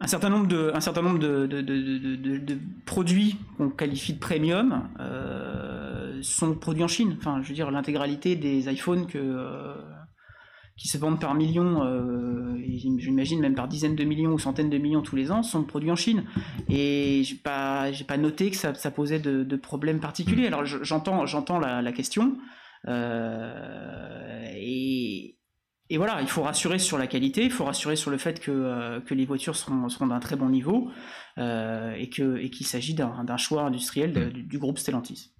un 0.01 0.07
certain 0.07 0.29
nombre 0.29 0.47
de, 0.47 0.71
un 0.75 0.81
certain 0.81 1.03
nombre 1.03 1.19
de, 1.19 2.59
produits 2.85 3.37
qu'on 3.57 3.71
qualifie 3.71 4.15
de 4.15 4.19
premium 4.19 4.89
sont 6.23 6.55
produits 6.55 6.85
en 6.85 6.89
Chine. 6.89 7.17
Enfin, 7.19 7.41
je 7.43 7.49
veux 7.49 7.55
dire, 7.55 7.71
l'intégralité 7.71 8.37
des 8.37 8.73
iPhones 8.73 9.07
qui 10.77 10.89
se 10.89 10.99
vendent 10.99 11.21
par 11.21 11.35
millions, 11.35 11.83
euh, 11.85 12.55
j'imagine 12.99 13.41
même 13.41 13.55
par 13.55 13.67
dizaines 13.67 13.97
de 13.97 14.05
millions 14.05 14.33
ou 14.33 14.39
centaines 14.39 14.69
de 14.69 14.79
millions 14.79 15.03
tous 15.03 15.17
les 15.17 15.33
ans, 15.33 15.43
sont 15.43 15.65
produits 15.65 15.91
en 15.91 15.97
Chine. 15.97 16.25
Et 16.69 17.23
j'ai 17.25 17.37
pas, 17.37 17.87
pas 18.07 18.19
noté 18.19 18.51
que 18.51 18.57
ça, 18.57 18.73
posait 18.91 19.19
de, 19.19 19.57
problèmes 19.57 20.01
particuliers. 20.01 20.47
Alors 20.47 20.65
j'entends, 20.67 21.59
la, 21.59 21.81
la, 21.81 21.93
question. 21.93 22.37
Euh, 22.89 24.45
et, 24.55 25.36
et, 25.89 25.97
voilà, 25.99 26.21
il 26.21 26.29
faut 26.29 26.43
rassurer 26.43 26.79
sur 26.79 26.99
la 26.99 27.07
qualité, 27.07 27.45
il 27.45 27.51
faut 27.51 27.65
rassurer 27.65 27.97
sur 27.97 28.11
le 28.11 28.19
fait 28.19 28.41
que, 28.41 28.51
euh, 28.51 29.01
que 29.01 29.15
les 29.15 29.25
voitures 29.25 29.57
seront, 29.57 29.89
seront 29.89 30.07
d'un 30.07 30.21
très 30.21 30.37
bon 30.37 30.49
niveau 30.49 30.91
euh, 31.39 31.93
et 31.95 32.09
que 32.09 32.39
et 32.39 32.51
qu'il 32.51 32.67
s'agit 32.67 32.95
d'un 32.95 33.37
choix 33.37 33.63
industriel 33.63 34.13
de, 34.13 34.27
mm. 34.27 34.33
du, 34.33 34.43
du 34.43 34.59
groupe 34.59 34.79
Stellantis. 34.79 35.33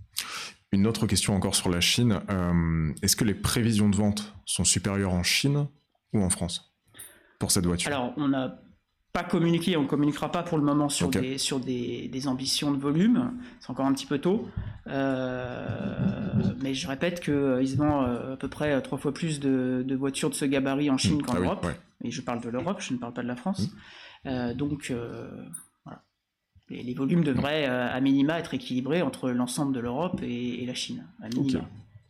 Une 0.73 0.87
autre 0.87 1.07
question 1.07 1.35
encore 1.35 1.55
sur 1.55 1.69
la 1.69 1.81
Chine. 1.81 2.21
Euh, 2.29 2.93
est-ce 3.03 3.17
que 3.17 3.25
les 3.25 3.35
prévisions 3.35 3.89
de 3.89 3.97
vente 3.97 4.35
sont 4.45 4.65
supérieures 4.65 5.15
en 5.15 5.23
Chine 5.23 5.69
ou 6.13 6.23
en 6.23 6.31
France 6.31 6.75
pour 7.39 7.51
cette 7.51 7.67
voiture? 7.67 7.89
Alors, 7.89 8.13
on 8.17 8.29
n'a 8.29 8.61
pas 9.17 9.25
communiqué, 9.25 9.77
on 9.77 9.85
ne 9.85 9.89
communiquera 9.89 10.31
pas 10.31 10.43
pour 10.43 10.59
le 10.59 10.65
moment 10.65 10.91
sur, 10.91 11.09
des, 11.09 11.39
sur 11.39 11.59
des, 11.59 12.29
ambitions 12.29 12.71
de 12.71 12.77
volume. 12.77 13.33
C'est 13.61 13.71
encore 13.71 13.87
un 13.87 13.95
petit 13.95 14.07
peu 14.07 14.19
tôt. 14.19 14.47
Euh, 14.89 15.67
mais 16.63 16.75
je 16.75 16.87
répète 16.87 17.21
qu'ils 17.21 17.33
euh, 17.33 17.67
se 17.67 17.77
vendent 17.77 18.33
à 18.33 18.37
peu 18.37 18.49
près 18.49 18.81
trois 18.83 18.99
fois 18.99 19.15
plus 19.15 19.41
de, 19.41 19.97
voitures 19.97 20.29
de 20.29 20.35
ce 20.35 20.45
gabarit 20.45 20.91
en 20.91 20.99
Chine 20.99 21.19
mmh. 21.19 21.23
qu'en 21.23 21.35
ah 21.37 21.41
Europe. 21.41 21.67
Et 22.05 22.11
je 22.11 22.21
parle 22.21 22.43
de 22.43 22.51
l'Europe, 22.51 22.81
je 22.81 22.93
ne 22.93 22.99
parle 22.99 23.15
pas 23.15 23.23
de 23.23 23.29
la 23.29 23.37
France. 23.37 23.71
Mmh. 24.27 24.53
donc, 24.53 24.93
les, 26.69 26.95
volumes 26.95 27.25
devraient 27.25 27.69
euh, 27.69 27.93
à 27.93 28.01
minima 28.01 28.39
être 28.39 28.55
équilibrés 28.55 29.03
entre 29.03 29.31
l'ensemble 29.31 29.73
de 29.75 29.81
l'Europe 29.81 30.21
et, 30.23 30.65
la 30.67 30.75
Chine. 30.75 31.07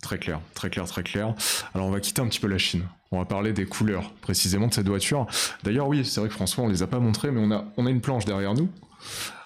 Très 0.07 0.19
clair, 0.19 0.39
très 0.55 0.71
clair, 0.71 0.85
très 0.85 1.03
clair. 1.03 1.35
Alors 1.75 1.89
on 1.89 1.91
va 1.91 1.99
quitter 1.99 2.23
un 2.23 2.29
petit 2.29 2.39
peu 2.39 2.47
la 2.47 2.59
Chine. 2.59 2.85
On 3.11 3.19
va 3.19 3.25
parler 3.25 3.53
des 3.53 3.67
couleurs 3.67 4.13
précisément 4.21 4.69
de 4.69 4.73
cette 4.73 4.87
voiture. 4.87 5.27
D'ailleurs 5.65 5.89
oui, 5.89 6.05
c'est 6.05 6.21
vrai 6.21 6.29
que 6.29 6.35
François, 6.35 6.63
on 6.63 6.69
les 6.69 6.85
a 6.85 6.87
pas 6.87 7.01
montrées, 7.01 7.33
mais 7.33 7.41
on 7.41 7.51
a, 7.51 7.65
on 7.77 7.87
a 7.87 7.91
une 7.91 8.01
planche 8.01 8.25
derrière 8.25 8.55
nous. 8.55 8.69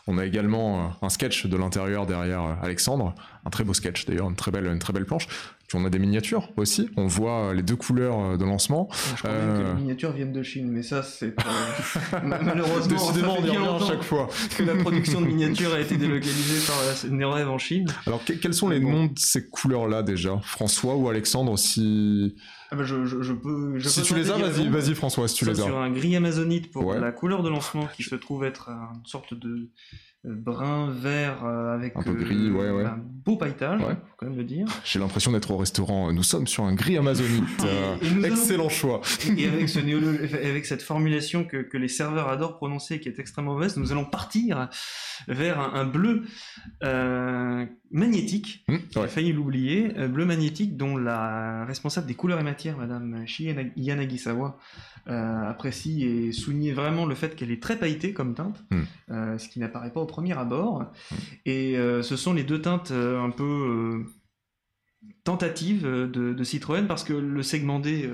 On 0.06 0.18
a 0.18 0.26
également 0.26 0.84
euh, 0.84 1.06
un 1.06 1.08
sketch 1.08 1.46
de 1.46 1.56
l'intérieur 1.56 2.04
derrière 2.04 2.42
euh, 2.42 2.54
Alexandre, 2.62 3.14
un 3.46 3.48
très 3.48 3.64
beau 3.64 3.72
sketch 3.72 4.04
d'ailleurs, 4.04 4.26
une 4.26 4.36
une 4.66 4.78
très 4.78 4.92
belle 4.92 5.06
planche. 5.06 5.28
Puis 5.70 5.78
on 5.80 5.84
a 5.84 5.90
des 5.90 6.00
miniatures 6.00 6.48
aussi. 6.56 6.90
On 6.96 7.06
voit 7.06 7.54
les 7.54 7.62
deux 7.62 7.76
couleurs 7.76 8.36
de 8.36 8.44
lancement. 8.44 8.88
Je 9.14 9.22
crois 9.22 9.30
même 9.30 9.56
que 9.56 9.68
les 9.68 9.74
miniatures 9.74 10.10
viennent 10.10 10.32
de 10.32 10.42
Chine, 10.42 10.68
mais 10.68 10.82
ça, 10.82 11.04
c'est 11.04 11.32
malheureusement. 12.24 12.88
Décidément, 12.88 13.36
on 13.38 13.44
y 13.44 13.50
revient 13.50 13.84
à 13.84 13.86
chaque 13.86 14.02
fois. 14.02 14.28
que 14.58 14.64
la 14.64 14.74
production 14.74 15.20
de 15.20 15.26
miniatures 15.26 15.72
a 15.72 15.78
été 15.78 15.96
délocalisée 15.96 16.66
par 16.66 17.12
Nerev 17.12 17.48
en 17.48 17.58
Chine. 17.58 17.86
Alors, 18.04 18.20
quels 18.24 18.52
sont 18.52 18.68
les 18.68 18.80
noms 18.80 19.04
de 19.04 19.18
ces 19.20 19.48
couleurs-là 19.48 20.02
déjà? 20.02 20.40
François 20.42 20.96
ou 20.96 21.08
Alexandre, 21.08 21.56
si. 21.56 22.34
Ah 22.72 22.76
bah 22.76 22.82
je, 22.82 23.04
je, 23.04 23.22
je, 23.22 23.32
peux. 23.32 23.78
Je 23.78 23.88
si 23.88 24.00
peux 24.00 24.06
tu 24.06 24.14
les 24.16 24.30
as, 24.32 24.38
vas-y, 24.38 24.68
vas-y 24.68 24.94
François, 24.96 25.28
si 25.28 25.36
tu 25.36 25.44
les 25.44 25.60
as. 25.60 25.64
Sur 25.64 25.78
un 25.78 25.90
gris 25.90 26.16
amazonite 26.16 26.72
pour 26.72 26.94
la 26.94 27.12
couleur 27.12 27.44
de 27.44 27.48
lancement 27.48 27.86
qui 27.96 28.02
se 28.02 28.16
trouve 28.16 28.42
être 28.44 28.70
une 28.70 29.06
sorte 29.06 29.34
de 29.34 29.68
brun 30.24 30.90
vert 30.90 31.44
avec 31.44 31.96
un, 31.96 32.02
peu 32.02 32.12
gris, 32.12 32.50
ouais, 32.50 32.70
ouais. 32.70 32.84
un 32.84 32.98
beau 32.98 33.36
pailletage, 33.36 33.80
faut 33.80 33.86
quand 34.16 34.26
même 34.26 34.36
le 34.36 34.44
dire. 34.44 34.66
J'ai 34.84 34.98
l'impression 34.98 35.32
d'être 35.32 35.50
au 35.50 35.56
restaurant. 35.56 36.12
Nous 36.12 36.22
sommes 36.22 36.46
sur 36.46 36.64
un 36.64 36.74
gris 36.74 36.96
amazonite. 36.96 37.44
Euh, 37.70 38.22
excellent 38.24 38.68
choix. 38.68 39.00
Et 39.36 39.46
avec, 39.46 39.68
ce 39.68 39.78
avec 40.48 40.66
cette 40.66 40.82
formulation 40.82 41.44
que, 41.44 41.58
que, 41.58 41.76
les 41.76 41.88
serveurs 41.88 42.28
adorent 42.28 42.56
prononcer, 42.56 43.00
qui 43.00 43.08
est 43.08 43.18
extrêmement 43.18 43.54
mauvaise, 43.54 43.76
nous 43.76 43.92
allons 43.92 44.04
partir 44.04 44.68
vers 45.28 45.60
un, 45.60 45.74
un 45.74 45.84
bleu 45.84 46.24
euh, 46.82 47.66
magnétique. 47.90 48.64
Mmh, 48.68 48.76
J'ai 48.94 49.08
failli 49.08 49.32
l'oublier. 49.32 49.92
Euh, 49.98 50.08
bleu 50.08 50.24
magnétique 50.24 50.76
dont 50.76 50.96
la 50.96 51.64
responsable 51.64 52.06
des 52.06 52.14
couleurs 52.14 52.40
et 52.40 52.42
matières, 52.42 52.76
Madame 52.76 53.24
Yanagisawa, 53.76 54.58
euh, 55.08 55.48
apprécie 55.48 56.04
et 56.04 56.32
souligne 56.32 56.72
vraiment 56.72 57.06
le 57.06 57.14
fait 57.14 57.34
qu'elle 57.34 57.50
est 57.50 57.62
très 57.62 57.78
pailletée 57.78 58.12
comme 58.12 58.34
teinte, 58.34 58.62
mmh. 58.70 58.80
euh, 59.10 59.38
ce 59.38 59.48
qui 59.48 59.58
n'apparaît 59.58 59.92
pas 59.92 60.00
au 60.00 60.06
premier 60.06 60.36
abord. 60.38 60.80
Mmh. 60.82 61.14
Et 61.46 61.76
ce 62.02 62.16
sont 62.16 62.32
les 62.32 62.44
deux 62.44 62.60
teintes 62.60 62.92
un 62.92 63.30
peu 63.30 64.04
tentatives 65.24 65.82
de, 65.82 66.06
de, 66.06 66.44
Citroën 66.44 66.86
parce 66.86 67.04
que 67.04 67.12
le 67.12 67.42
segment 67.42 67.80
D 67.80 68.08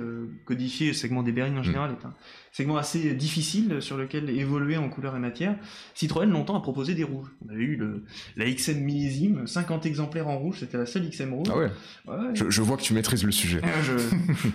codifié, 0.44 0.88
le 0.88 0.92
segment 0.94 1.22
des 1.22 1.32
berlines 1.32 1.58
en 1.58 1.62
général, 1.62 1.92
est 1.92 2.04
un 2.04 2.14
segment 2.56 2.78
assez 2.78 3.12
difficile 3.12 3.82
sur 3.82 3.98
lequel 3.98 4.30
évoluer 4.30 4.78
en 4.78 4.88
couleur 4.88 5.14
et 5.14 5.18
matière. 5.18 5.56
Citroën 5.94 6.24
longtemps 6.24 6.56
a 6.56 6.60
proposé 6.60 6.94
des 6.94 7.04
rouges. 7.04 7.28
On 7.46 7.52
avait 7.52 7.62
eu 7.62 7.76
le, 7.76 8.04
la 8.38 8.50
XM 8.50 8.80
millésime, 8.80 9.46
50 9.46 9.84
exemplaires 9.84 10.26
en 10.26 10.38
rouge, 10.38 10.60
c'était 10.60 10.78
la 10.78 10.86
seule 10.86 11.10
XM 11.10 11.34
rouge. 11.34 11.48
Ah 11.50 11.58
ouais, 11.58 11.70
ouais. 12.06 12.16
Je, 12.32 12.48
je, 12.48 12.62
vois 12.62 12.78
que 12.78 12.82
tu 12.82 12.94
maîtrises 12.94 13.24
le 13.24 13.32
sujet. 13.32 13.60
Je... 13.82 13.92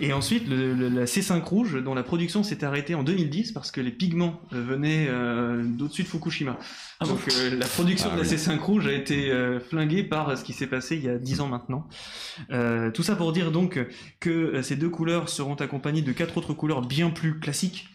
et 0.04 0.12
ensuite, 0.12 0.48
le, 0.48 0.74
le, 0.74 0.88
la 0.88 1.04
C5 1.04 1.42
rouge, 1.42 1.80
dont 1.80 1.94
la 1.94 2.02
production 2.02 2.42
s'est 2.42 2.64
arrêtée 2.64 2.96
en 2.96 3.04
2010 3.04 3.52
parce 3.52 3.70
que 3.70 3.80
les 3.80 3.92
pigments 3.92 4.40
venaient 4.50 5.06
euh, 5.08 5.62
d'au-dessus 5.62 6.02
de 6.02 6.08
Fukushima. 6.08 6.58
Ah 7.02 7.04
Donc 7.06 7.18
bon 7.18 7.34
euh, 7.36 7.56
la 7.56 7.66
production 7.66 8.08
ah, 8.12 8.16
de 8.16 8.22
la 8.22 8.28
oui. 8.28 8.34
C5 8.34 8.58
rouge 8.58 8.86
a 8.86 8.92
été 8.92 9.30
euh, 9.30 9.60
flinguée 9.60 10.02
par 10.02 10.36
ce 10.36 10.44
qui 10.44 10.52
s'est 10.52 10.66
passé 10.66 10.96
il 10.96 11.04
y 11.04 11.08
a 11.08 11.18
10 11.18 11.40
ans 11.40 11.48
maintenant. 11.48 11.86
Euh, 12.50 12.90
tout 12.90 13.02
ça 13.02 13.16
pour 13.16 13.32
dire 13.32 13.50
donc 13.50 13.78
que 14.20 14.60
ces 14.62 14.76
deux 14.76 14.88
couleurs 14.88 15.28
seront 15.28 15.54
accompagnées 15.54 16.02
de 16.02 16.12
quatre 16.12 16.36
autres 16.36 16.54
couleurs 16.54 16.82
bien 16.82 17.10
plus 17.10 17.38
classiques 17.38 17.91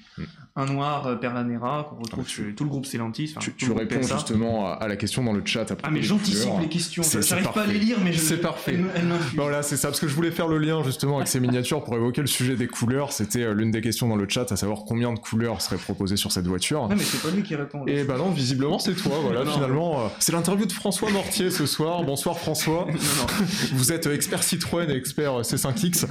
un 0.57 0.65
noir 0.65 1.05
euh, 1.05 1.15
Perlanera 1.15 1.87
qu'on 1.89 2.01
retrouve 2.01 2.25
ah, 2.27 2.29
chez 2.29 2.55
tout 2.55 2.63
le 2.63 2.69
groupe 2.69 2.85
Stellantis. 2.87 3.35
tu, 3.39 3.53
tu 3.53 3.71
réponds 3.71 4.01
justement 4.01 4.73
à, 4.73 4.87
la 4.87 4.95
question 4.95 5.23
dans 5.23 5.31
le 5.31 5.43
chat. 5.45 5.65
ah 5.83 5.89
mais 5.91 6.01
j'anticipe 6.01 6.49
les 6.59 6.67
questions. 6.67 7.03
J'arrive 7.03 7.51
pas 7.51 7.61
à 7.61 7.67
les 7.67 7.77
lire, 7.77 7.97
mais 8.03 8.11
je. 8.11 8.17
C'est 8.17 8.41
parfait. 8.41 8.77
Elle 8.95 9.07
voilà, 9.35 9.61
c'est 9.61 9.77
ça 9.77 9.89
parce 9.89 9.99
que 9.99 10.07
je 10.07 10.15
voulais 10.15 10.31
faire 10.31 10.47
le 10.47 10.57
lien 10.57 10.83
justement 10.83 11.17
avec 11.17 11.27
ces 11.27 11.39
miniatures 11.39 11.83
pour 11.83 11.95
évoquer 11.95 12.21
le 12.21 12.27
sujet 12.27 12.55
des 12.55 12.67
couleurs. 12.67 13.13
C'était 13.13 13.43
euh, 13.43 13.53
l'une 13.53 13.69
des 13.69 13.81
questions 13.81 14.07
dans 14.07 14.15
le 14.15 14.27
chat, 14.27 14.51
à 14.51 14.55
savoir 14.55 14.79
combien 14.87 15.13
de 15.13 15.19
couleurs 15.19 15.61
seraient 15.61 15.77
proposées 15.77 16.17
sur 16.17 16.31
cette 16.31 16.47
voiture. 16.47 16.89
Non 16.89 16.95
mais 16.95 17.03
c'est 17.03 17.21
pas 17.21 17.33
lui 17.33 17.43
qui 17.43 17.55
répond. 17.55 17.85
Et 17.85 18.03
bah 18.03 18.17
non, 18.17 18.31
visiblement 18.31 18.79
c'est 18.79 18.95
toi. 18.95 19.13
Voilà, 19.21 19.43
non, 19.45 19.51
finalement, 19.51 19.99
euh, 19.99 20.07
c'est 20.17 20.31
l'interview 20.31 20.65
de 20.65 20.71
François 20.71 21.11
Mortier 21.11 21.51
ce 21.51 21.67
soir. 21.67 22.03
Bonsoir 22.03 22.39
François. 22.39 22.87
non, 22.91 22.93
non. 22.93 23.45
Vous 23.73 23.91
êtes 23.91 24.07
expert 24.07 24.41
Citroën 24.41 24.89
et 24.89 24.95
expert 24.95 25.41
C5X. 25.41 26.07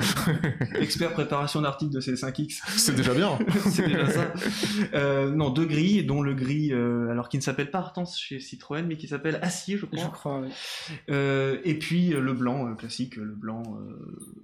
expert 0.80 1.12
préparation 1.12 1.61
d'articles 1.61 1.92
de 1.92 2.00
C5X. 2.00 2.61
C'est 2.76 2.94
déjà 2.94 3.12
bien. 3.12 3.38
c'est 3.70 3.87
déjà 3.87 4.09
ça. 4.09 4.32
Euh, 4.94 5.31
non, 5.31 5.51
deux 5.51 5.64
grilles, 5.66 6.05
dont 6.05 6.22
le 6.22 6.35
gris, 6.35 6.72
euh, 6.72 7.11
alors 7.11 7.29
qui 7.29 7.37
ne 7.37 7.42
s'appelle 7.42 7.70
pas 7.70 7.79
Artence 7.79 8.18
chez 8.18 8.40
Citroën, 8.40 8.87
mais 8.87 8.96
qui 8.96 9.09
s'appelle 9.09 9.38
Acier, 9.42 9.77
je 9.77 9.87
crois. 9.87 10.03
Je 10.03 10.09
crois, 10.09 10.40
oui. 10.40 10.49
euh, 11.11 11.59
et 11.64 11.79
puis 11.79 12.09
le 12.11 12.33
blanc 12.33 12.75
classique, 12.77 13.16
le 13.16 13.35
blanc. 13.35 13.62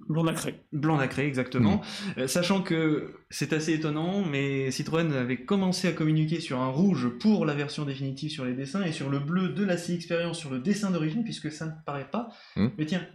blanc 0.09 0.23
nacré. 0.23 0.61
Blanc 0.71 0.97
nacré, 0.97 1.25
exactement. 1.25 1.81
Mmh. 2.17 2.27
sachant 2.27 2.61
que 2.61 3.13
c'est 3.29 3.53
assez 3.53 3.73
étonnant, 3.73 4.23
mais 4.25 4.71
Citroën 4.71 5.11
avait 5.13 5.43
commencé 5.43 5.87
à 5.87 5.91
communiquer 5.91 6.39
sur 6.39 6.59
un 6.59 6.69
rouge 6.69 7.09
pour 7.19 7.45
la 7.45 7.53
version 7.53 7.85
définitive 7.85 8.31
sur 8.31 8.45
les 8.45 8.53
dessins 8.53 8.83
et 8.83 8.91
sur 8.91 9.09
le 9.09 9.19
bleu 9.19 9.49
de 9.49 9.63
la 9.63 9.77
C 9.77 9.93
Experience 9.93 10.37
sur 10.37 10.51
le 10.51 10.59
dessin 10.59 10.91
d'origine, 10.91 11.23
puisque 11.23 11.51
ça 11.51 11.65
ne 11.65 11.71
paraît 11.85 12.09
pas. 12.09 12.29
Mmh. 12.55 12.67
Mais 12.77 12.85
tiens, 12.85 13.05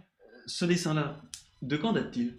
ce 0.45 0.65
dessin-là, 0.65 1.21
de 1.61 1.77
quand 1.77 1.93
date-t-il? 1.93 2.35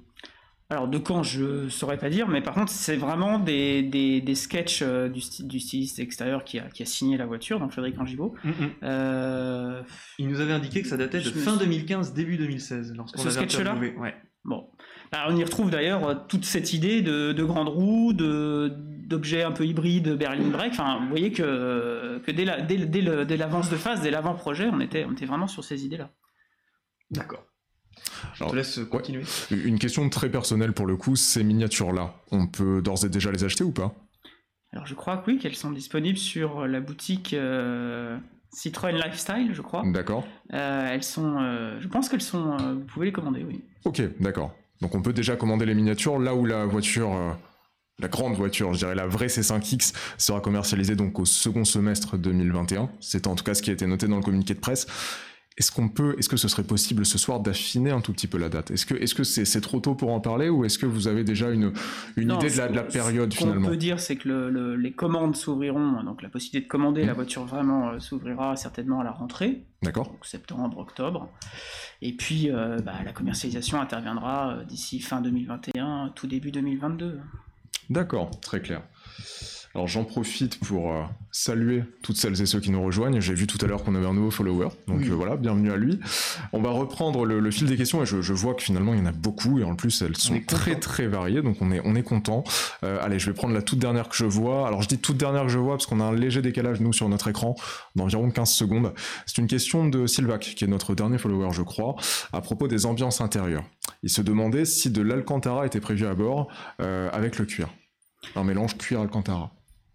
Alors 0.70 0.86
de 0.86 0.98
quand 0.98 1.24
je 1.24 1.68
saurais 1.68 1.98
pas 1.98 2.08
dire, 2.08 2.28
mais 2.28 2.40
par 2.40 2.54
contre 2.54 2.70
c'est 2.70 2.96
vraiment 2.96 3.40
des, 3.40 3.82
des, 3.82 4.20
des 4.20 4.34
sketchs 4.36 4.82
euh, 4.82 5.08
du, 5.08 5.20
du, 5.40 5.58
styliste 5.58 5.98
extérieur 5.98 6.44
qui 6.44 6.60
a, 6.60 6.62
qui 6.68 6.84
a, 6.84 6.86
signé 6.86 7.16
la 7.16 7.26
voiture, 7.26 7.58
donc 7.58 7.72
Frédéric 7.72 7.98
Angibault. 8.00 8.34
Mm 8.44 8.50
-hmm. 8.50 8.70
euh... 8.84 9.82
Il 10.18 10.28
nous 10.28 10.40
avait 10.40 10.52
indiqué 10.52 10.80
que 10.82 10.88
ça 10.88 10.96
datait 10.96 11.18
de 11.18 11.30
fin 11.30 11.56
2015, 11.56 12.14
début 12.14 12.36
2016, 12.36 12.94
lorsqu'on 12.96 13.20
Ce 13.20 13.30
sketch-là 13.30 13.74
ouais. 13.74 14.14
Bon. 14.44 14.70
Alors, 15.12 15.32
on 15.32 15.36
y 15.36 15.44
retrouve 15.44 15.70
d'ailleurs 15.70 16.26
toute 16.28 16.44
cette 16.44 16.72
idée 16.72 17.02
de, 17.02 17.32
de 17.32 17.44
grande 17.44 17.68
roue, 17.68 18.12
d'objets 18.12 19.42
un 19.42 19.52
peu 19.52 19.66
hybrides 19.66 20.16
Berlin 20.16 20.50
Break. 20.50 20.72
Enfin, 20.72 21.00
vous 21.02 21.08
voyez 21.08 21.32
que, 21.32 22.20
que 22.24 22.30
dès 22.30 22.44
l'avance 22.44 22.60
la, 22.60 22.66
dès, 22.66 22.86
dès, 22.86 23.24
dès 23.26 23.36
de 23.36 23.76
phase, 23.76 24.00
dès 24.02 24.10
l'avant-projet, 24.10 24.68
on 24.72 24.80
était, 24.80 25.04
on 25.04 25.12
était 25.12 25.26
vraiment 25.26 25.48
sur 25.48 25.64
ces 25.64 25.84
idées-là. 25.84 26.10
D'accord. 27.10 27.49
Je 28.34 28.42
Alors, 28.42 28.52
te 28.52 28.56
laisse 28.56 28.80
continuer. 28.90 29.24
Ouais. 29.50 29.58
Une 29.58 29.78
question 29.78 30.08
très 30.08 30.30
personnelle 30.30 30.72
pour 30.72 30.86
le 30.86 30.96
coup, 30.96 31.16
ces 31.16 31.44
miniatures-là, 31.44 32.14
on 32.30 32.46
peut 32.46 32.82
d'ores 32.82 33.04
et 33.04 33.08
déjà 33.08 33.30
les 33.30 33.44
acheter 33.44 33.64
ou 33.64 33.72
pas? 33.72 33.94
Alors 34.72 34.86
je 34.86 34.94
crois 34.94 35.16
que 35.16 35.30
oui, 35.30 35.38
qu'elles 35.38 35.56
sont 35.56 35.72
disponibles 35.72 36.18
sur 36.18 36.66
la 36.66 36.80
boutique 36.80 37.34
euh, 37.34 38.16
Citroën 38.52 38.92
Lifestyle, 38.94 39.50
je 39.52 39.62
crois. 39.62 39.82
D'accord. 39.86 40.26
Euh, 40.52 40.88
elles 40.90 41.02
sont, 41.02 41.38
euh, 41.40 41.78
je 41.80 41.88
pense 41.88 42.08
qu'elles 42.08 42.22
sont, 42.22 42.52
euh, 42.52 42.74
vous 42.74 42.84
pouvez 42.84 43.06
les 43.06 43.12
commander, 43.12 43.44
oui. 43.44 43.62
Ok, 43.84 44.00
d'accord. 44.20 44.54
Donc 44.80 44.94
on 44.94 45.02
peut 45.02 45.12
déjà 45.12 45.36
commander 45.36 45.66
les 45.66 45.74
miniatures 45.74 46.18
là 46.18 46.34
où 46.34 46.46
la 46.46 46.66
voiture 46.66 47.12
euh, 47.14 47.32
la 47.98 48.08
grande 48.08 48.34
voiture, 48.34 48.72
je 48.72 48.78
dirais 48.78 48.94
la 48.94 49.06
vraie 49.06 49.26
C5X, 49.26 49.94
sera 50.16 50.40
commercialisée 50.40 50.96
donc 50.96 51.18
au 51.18 51.24
second 51.24 51.64
semestre 51.64 52.16
2021. 52.16 52.88
C'est 53.00 53.26
en 53.26 53.34
tout 53.34 53.44
cas 53.44 53.54
ce 53.54 53.62
qui 53.62 53.70
a 53.70 53.72
été 53.74 53.86
noté 53.86 54.08
dans 54.08 54.16
le 54.16 54.22
communiqué 54.22 54.54
de 54.54 54.60
presse. 54.60 54.86
Est-ce 55.58 55.72
qu'on 55.72 55.88
peut, 55.88 56.14
est-ce 56.18 56.28
que 56.28 56.36
ce 56.36 56.48
serait 56.48 56.62
possible 56.62 57.04
ce 57.04 57.18
soir 57.18 57.40
d'affiner 57.40 57.90
un 57.90 58.00
tout 58.00 58.12
petit 58.12 58.28
peu 58.28 58.38
la 58.38 58.48
date? 58.48 58.70
Est-ce 58.70 58.86
que, 58.86 58.94
est-ce 58.94 59.14
que 59.14 59.24
c'est, 59.24 59.44
c'est 59.44 59.60
trop 59.60 59.80
tôt 59.80 59.94
pour 59.94 60.10
en 60.12 60.20
parler 60.20 60.48
ou 60.48 60.64
est-ce 60.64 60.78
que 60.78 60.86
vous 60.86 61.06
avez 61.06 61.22
déjà 61.22 61.50
une, 61.50 61.72
une 62.16 62.28
non, 62.28 62.38
idée 62.38 62.50
de 62.50 62.56
la, 62.56 62.68
de 62.68 62.76
la 62.76 62.82
période 62.84 63.32
ce 63.32 63.38
finalement? 63.38 63.62
qu'on 63.62 63.70
peut 63.70 63.76
dire, 63.76 64.00
c'est 64.00 64.16
que 64.16 64.28
le, 64.28 64.48
le, 64.48 64.76
les 64.76 64.92
commandes 64.92 65.36
s'ouvriront, 65.36 66.02
donc 66.02 66.22
la 66.22 66.30
possibilité 66.30 66.64
de 66.64 66.70
commander 66.70 67.02
mmh. 67.02 67.06
la 67.08 67.12
voiture 67.12 67.44
vraiment 67.44 67.90
euh, 67.90 67.98
s'ouvrira 67.98 68.56
certainement 68.56 69.00
à 69.00 69.04
la 69.04 69.10
rentrée. 69.10 69.64
D'accord. 69.82 70.06
Donc 70.08 70.24
septembre, 70.24 70.78
octobre. 70.78 71.28
Et 72.00 72.12
puis 72.16 72.50
euh, 72.50 72.78
bah, 72.78 72.94
la 73.04 73.12
commercialisation 73.12 73.80
interviendra 73.80 74.52
euh, 74.52 74.64
d'ici 74.64 75.00
fin 75.00 75.20
2021, 75.20 76.12
tout 76.14 76.26
début 76.26 76.52
2022. 76.52 77.20
D'accord, 77.90 78.30
très 78.40 78.62
clair. 78.62 78.82
Alors 79.74 79.88
j'en 79.88 80.04
profite 80.04 80.58
pour 80.60 80.94
saluer 81.32 81.84
toutes 82.02 82.16
celles 82.16 82.40
et 82.40 82.46
ceux 82.46 82.60
qui 82.60 82.70
nous 82.70 82.82
rejoignent. 82.82 83.20
J'ai 83.20 83.34
vu 83.34 83.46
tout 83.46 83.58
à 83.64 83.68
l'heure 83.68 83.84
qu'on 83.84 83.94
avait 83.94 84.06
un 84.06 84.14
nouveau 84.14 84.30
follower, 84.30 84.68
donc 84.88 85.00
oui. 85.00 85.10
euh, 85.10 85.14
voilà, 85.14 85.36
bienvenue 85.36 85.70
à 85.70 85.76
lui. 85.76 86.00
On 86.52 86.60
va 86.60 86.70
reprendre 86.70 87.24
le, 87.24 87.40
le 87.40 87.50
fil 87.50 87.66
des 87.68 87.76
questions 87.76 88.02
et 88.02 88.06
je, 88.06 88.20
je, 88.20 88.32
vois 88.32 88.54
que 88.54 88.62
finalement 88.62 88.94
il 88.94 89.00
y 89.00 89.02
en 89.02 89.06
a 89.06 89.12
beaucoup 89.12 89.58
et 89.58 89.64
en 89.64 89.74
plus 89.76 90.02
elles 90.02 90.16
sont 90.16 90.40
très 90.46 90.78
très 90.78 91.06
variées, 91.06 91.42
donc 91.42 91.56
on 91.60 91.70
est 91.72 91.80
on 91.84 91.94
est 91.94 92.02
content. 92.02 92.44
Euh, 92.84 92.98
allez, 93.00 93.18
je 93.18 93.26
vais 93.26 93.34
prendre 93.34 93.54
la 93.54 93.62
toute 93.62 93.78
dernière 93.78 94.08
que 94.08 94.16
je 94.16 94.24
vois. 94.24 94.66
Alors 94.66 94.82
je 94.82 94.88
dis 94.88 94.98
toute 94.98 95.16
dernière 95.16 95.42
que 95.42 95.48
je 95.48 95.58
vois 95.58 95.74
parce 95.74 95.86
qu'on 95.86 96.00
a 96.00 96.04
un 96.04 96.14
léger 96.14 96.42
décalage 96.42 96.80
nous 96.80 96.92
sur 96.92 97.08
notre 97.08 97.28
écran 97.28 97.54
d'environ 97.96 98.30
15 98.30 98.50
secondes. 98.50 98.92
C'est 99.26 99.38
une 99.38 99.46
question 99.48 99.88
de 99.88 100.06
Sylvac 100.06 100.40
qui 100.56 100.64
est 100.64 100.68
notre 100.68 100.94
dernier 100.94 101.18
follower, 101.18 101.50
je 101.52 101.62
crois, 101.62 101.96
à 102.32 102.40
propos 102.40 102.68
des 102.68 102.86
ambiances 102.86 103.20
intérieures. 103.20 103.64
Il 104.02 104.10
se 104.10 104.22
demandait 104.22 104.64
si 104.64 104.90
de 104.90 105.02
l'Alcantara 105.02 105.66
était 105.66 105.80
prévu 105.80 106.06
à 106.06 106.14
bord 106.14 106.48
euh, 106.80 107.10
avec 107.12 107.38
le 107.38 107.44
cuir. 107.44 107.68
Un 108.36 108.44
mélange 108.44 108.76
cuir-Alcantara. 108.76 109.52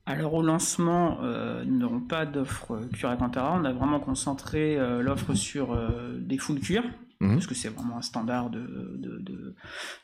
Alors 0.07 0.35
au 0.35 0.43
lancement, 0.43 1.17
euh, 1.23 1.63
nous 1.65 1.77
n'aurons 1.79 1.99
pas 2.01 2.25
d'offre 2.25 2.79
cuir 2.93 3.09
Alcantara. 3.09 3.57
On 3.59 3.65
a 3.65 3.73
vraiment 3.73 3.99
concentré 3.99 4.77
euh, 4.77 5.01
l'offre 5.01 5.33
sur 5.33 5.73
euh, 5.73 6.17
des 6.19 6.37
full 6.37 6.59
cuir, 6.59 6.83
Mhm. 7.21 7.29
mmh. 7.29 7.33
parce 7.35 7.47
que 7.47 7.55
c'est 7.55 7.69
vraiment 7.69 7.97
un 7.97 8.01
standard 8.01 8.49
de, 8.49 8.59
de, 8.97 9.17
de, 9.19 9.55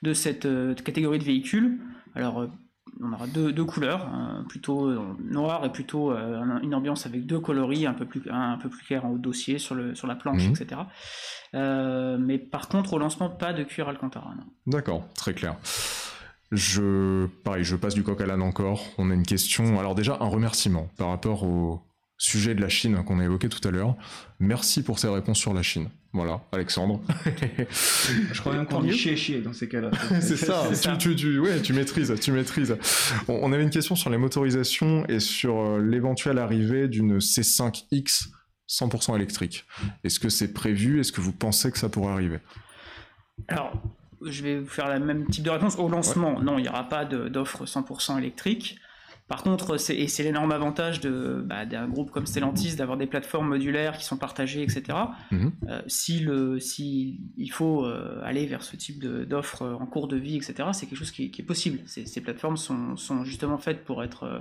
de 0.02 0.14
cette 0.14 0.46
euh, 0.46 0.74
catégorie 0.74 1.20
de 1.20 1.24
véhicules. 1.24 1.80
Alors 2.16 2.48
on 3.00 3.14
aura 3.14 3.28
deux, 3.28 3.52
deux 3.52 3.64
couleurs, 3.66 4.06
hein, 4.08 4.44
plutôt 4.50 4.92
noir 5.20 5.66
et 5.66 5.72
plutôt 5.72 6.12
une 6.14 6.74
ambiance 6.76 7.06
avec 7.06 7.26
deux 7.26 7.40
coloris 7.40 7.86
un 7.86 7.94
peu 7.94 8.06
plus, 8.06 8.22
un, 8.30 8.54
un 8.54 8.58
peu 8.58 8.70
plus 8.70 8.84
clair 8.86 9.06
en 9.06 9.12
haut 9.12 9.18
de 9.18 9.22
dossier, 9.22 9.60
sur, 9.60 9.76
le, 9.76 9.94
sur 9.96 10.08
la 10.08 10.16
planche, 10.16 10.44
Mhm. 10.48 10.52
etc. 10.52 10.82
mais 12.20 12.38
par 12.38 12.68
contre, 12.70 12.94
au 12.94 12.98
lancement, 13.00 13.30
pas 13.30 13.54
de 13.54 13.64
cuir 13.64 13.88
Alcantara. 13.88 14.34
D'accord, 14.68 15.08
très 15.14 15.34
clair. 15.34 15.56
Je, 16.52 17.28
pareil, 17.44 17.64
je 17.64 17.76
passe 17.76 17.94
du 17.94 18.04
coq 18.04 18.20
à 18.20 18.26
l'âne 18.26 18.42
encore. 18.42 18.84
On 18.98 19.10
a 19.10 19.14
une 19.14 19.26
question. 19.26 19.80
Alors 19.80 19.96
déjà, 19.96 20.18
un 20.20 20.28
remerciement 20.28 20.90
par 20.98 21.08
rapport 21.10 21.44
au 21.44 21.82
sujet 22.18 22.54
de 22.54 22.62
la 22.62 22.70
Chine 22.70 23.04
qu'on 23.04 23.20
a 23.20 23.24
évoqué 23.24 23.50
tout 23.50 23.66
à 23.68 23.72
l'heure. 23.72 23.96
Merci 24.40 24.84
pour 24.84 25.00
ces 25.00 25.08
réponses 25.08 25.40
sur 25.40 25.54
la 25.54 25.64
Chine. 25.64 25.90
Voilà, 26.14 26.42
Alexandre. 26.52 27.02
Je 27.26 28.40
crois 28.42 28.54
même 28.54 28.66
qu'on 28.66 28.82
dit 28.82 28.92
chier 28.92 29.16
chier 29.16 29.42
dans 29.42 29.54
ces 29.54 29.70
cas-là. 29.70 29.92
c'est 30.22 30.36
ça, 30.36 30.98
tu, 30.98 31.16
tu, 31.16 31.40
ouais, 31.40 31.62
tu 31.62 31.72
maîtrises, 31.72 32.14
tu 32.20 32.34
maîtrises. 32.34 32.78
On, 33.30 33.54
avait 33.54 33.64
une 33.64 33.70
question 33.70 33.96
sur 33.96 34.10
les 34.10 34.18
motorisations 34.18 35.06
et 35.08 35.22
sur 35.22 35.58
euh, 35.58 35.80
l'éventuelle 35.80 36.38
arrivée 36.38 36.90
d'une 36.90 37.20
C5X 37.20 38.28
100% 38.70 39.16
électrique. 39.16 39.66
Est-ce 40.04 40.20
que 40.20 40.28
c'est 40.28 40.54
prévu? 40.54 41.00
Est-ce 41.00 41.14
que 41.14 41.22
vous 41.22 41.32
pensez 41.32 41.72
que 41.72 41.78
ça 41.78 41.88
pourrait 41.88 42.12
arriver? 42.12 42.40
Alors, 43.48 43.82
je 44.26 44.44
vais 44.44 44.60
vous 44.60 44.70
faire 44.70 44.88
la 44.88 45.00
même 45.00 45.28
type 45.28 45.44
de 45.44 45.50
réponse. 45.50 45.78
Au 45.78 45.88
lancement, 45.88 46.42
non, 46.42 46.58
il 46.58 46.64
n'y 46.64 46.70
aura 46.70 46.88
pas 46.88 47.06
d'offre 47.06 47.66
100% 47.66 48.18
électrique. 48.18 48.80
Par 49.32 49.44
contre, 49.44 49.78
et 49.92 50.08
c'est 50.10 50.24
l'énorme 50.24 50.52
avantage 50.52 51.00
bah, 51.00 51.66
d'un 51.66 51.88
groupe 51.88 52.12
comme 52.12 52.26
Stellantis 52.26 52.76
d'avoir 52.76 52.98
des 52.98 53.06
plateformes 53.06 53.48
modulaires 53.48 53.98
qui 53.98 54.04
sont 54.04 54.18
partagées, 54.18 54.62
etc. 54.62 54.84
Mhm. 55.32 55.54
Euh, 55.70 55.82
si, 55.88 56.20
le, 56.20 56.60
si 56.60 57.22
il 57.38 57.50
faut 57.50 57.86
euh, 57.86 58.20
aller 58.26 58.46
vers 58.46 58.62
ce 58.62 58.76
type 58.76 59.00
d'offres 59.00 59.66
en 59.80 59.86
cours 59.86 60.10
de 60.10 60.18
vie, 60.18 60.36
etc., 60.36 60.68
c'est 60.74 60.86
quelque 60.86 61.00
chose 61.00 61.12
qui, 61.12 61.32
est 61.38 61.44
possible. 61.44 61.80
Ces, 61.86 62.20
plateformes 62.20 62.58
sont, 62.58 62.98
sont, 62.98 63.24
justement 63.24 63.58
faites 63.58 63.86
pour 63.86 64.04
être 64.04 64.24
euh, 64.24 64.40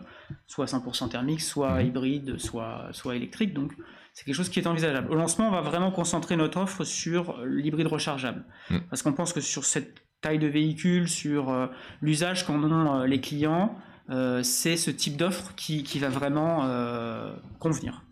soit 0.48 0.64
100% 0.64 1.08
thermiques, 1.08 1.42
soit 1.42 1.80
mhm. 1.80 1.86
hybrides, 1.86 2.38
soit, 2.38 2.88
soit 2.90 3.14
électriques. 3.14 3.54
Donc, 3.54 3.72
c'est 4.12 4.24
quelque 4.24 4.34
chose 4.34 4.48
qui 4.48 4.60
est 4.60 4.66
envisageable. 4.66 5.10
Au 5.10 5.14
lancement, 5.14 5.48
on 5.48 5.52
va 5.52 5.60
vraiment 5.60 5.90
concentrer 5.90 6.36
notre 6.36 6.60
offre 6.60 6.84
sur 6.84 7.38
l'hybride 7.44 7.86
rechargeable. 7.86 8.44
Mhm. 8.70 8.82
Parce 8.90 9.02
qu'on 9.02 9.12
pense 9.12 9.32
que 9.32 9.40
sur 9.40 9.64
cette 9.64 10.02
taille 10.20 10.38
de 10.38 10.46
véhicule, 10.46 11.08
sur 11.08 11.70
l'usage 12.02 12.46
qu'en 12.46 12.62
ont 12.62 13.04
les 13.04 13.20
clients, 13.20 13.78
euh, 14.10 14.42
c'est 14.42 14.76
ce 14.76 14.90
type 14.90 15.16
d'offre 15.16 15.54
qui, 15.54 15.98
va 15.98 16.08
vraiment 16.08 16.64
euh, 16.64 17.32
convenir. 17.58 18.02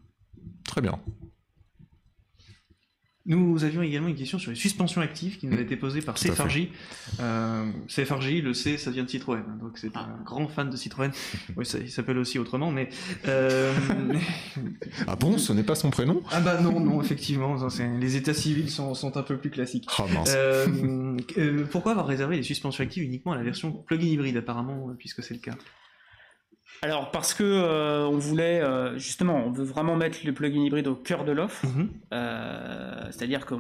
Très 0.65 0.81
bien. 0.81 0.99
Nous 3.29 3.63
avions 3.63 3.83
également 3.83 4.09
une 4.09 4.17
question 4.17 4.39
sur 4.39 4.51
les 4.51 4.57
suspensions 4.57 5.03
actives 5.03 5.37
qui 5.37 5.47
nous 5.47 5.59
a 5.59 5.61
été 5.61 5.77
posée 5.77 6.01
par 6.01 6.17
CFRJ. 6.17 6.69
Euh, 7.21 7.71
CFRJ, 7.87 8.43
le 8.43 8.55
C, 8.55 8.79
ça 8.79 8.91
vient 8.91 9.05
de 9.05 9.09
Citroën, 9.11 9.45
donc 9.61 9.77
c'est 9.77 9.95
un 9.99 10.09
grand 10.25 10.49
fan 10.49 10.71
de 10.71 10.77
Citroën. 10.77 11.11
oui, 11.57 11.67
ça, 11.67 11.79
il 11.79 11.91
s'appelle 11.91 12.17
aussi 12.17 12.39
autrement, 12.39 12.71
mais. 12.71 12.89
Euh... 13.27 13.75
ah 15.07 15.15
bon, 15.17 15.37
ce 15.37 15.53
n'est 15.53 15.63
pas 15.63 15.75
son 15.75 15.91
prénom? 15.91 16.23
Ah 16.31 16.41
bah 16.41 16.59
non, 16.63 16.81
non, 16.81 17.03
effectivement, 17.03 17.55
les 18.01 18.17
états 18.17 18.33
civils 18.33 18.71
sont, 18.71 19.17
un 19.17 19.23
peu 19.23 19.37
plus 19.37 19.51
classiques. 19.51 19.87
Oh, 19.99 20.05
euh, 20.29 21.65
pourquoi 21.71 21.93
avoir 21.93 22.07
réservé 22.07 22.37
les 22.37 22.43
suspensions 22.43 22.83
actives 22.83 23.03
uniquement 23.03 23.33
à 23.33 23.37
la 23.37 23.43
version 23.43 23.73
plug-in 23.73 24.07
hybride, 24.07 24.39
apparemment, 24.39 24.95
puisque 24.99 25.23
c'est 25.23 25.35
le 25.35 25.41
cas? 25.41 25.55
Alors 26.83 27.11
parce 27.11 27.35
que 27.35 27.43
euh, 27.43 28.07
on 28.07 28.19
voulait 28.19 28.61
euh, 28.61 28.97
justement, 28.99 29.43
on 29.45 29.51
veut 29.51 29.65
vraiment 29.65 29.97
mettre 29.97 30.19
le 30.25 30.33
plugin 30.33 30.61
hybride 30.61 30.87
au 30.87 30.95
cœur 30.95 31.25
de 31.25 31.33
l'offre. 31.33 31.67
Mhm. 31.67 31.91
Euh, 32.13 33.05
c'est-à-dire 33.11 33.47
que 33.47 33.55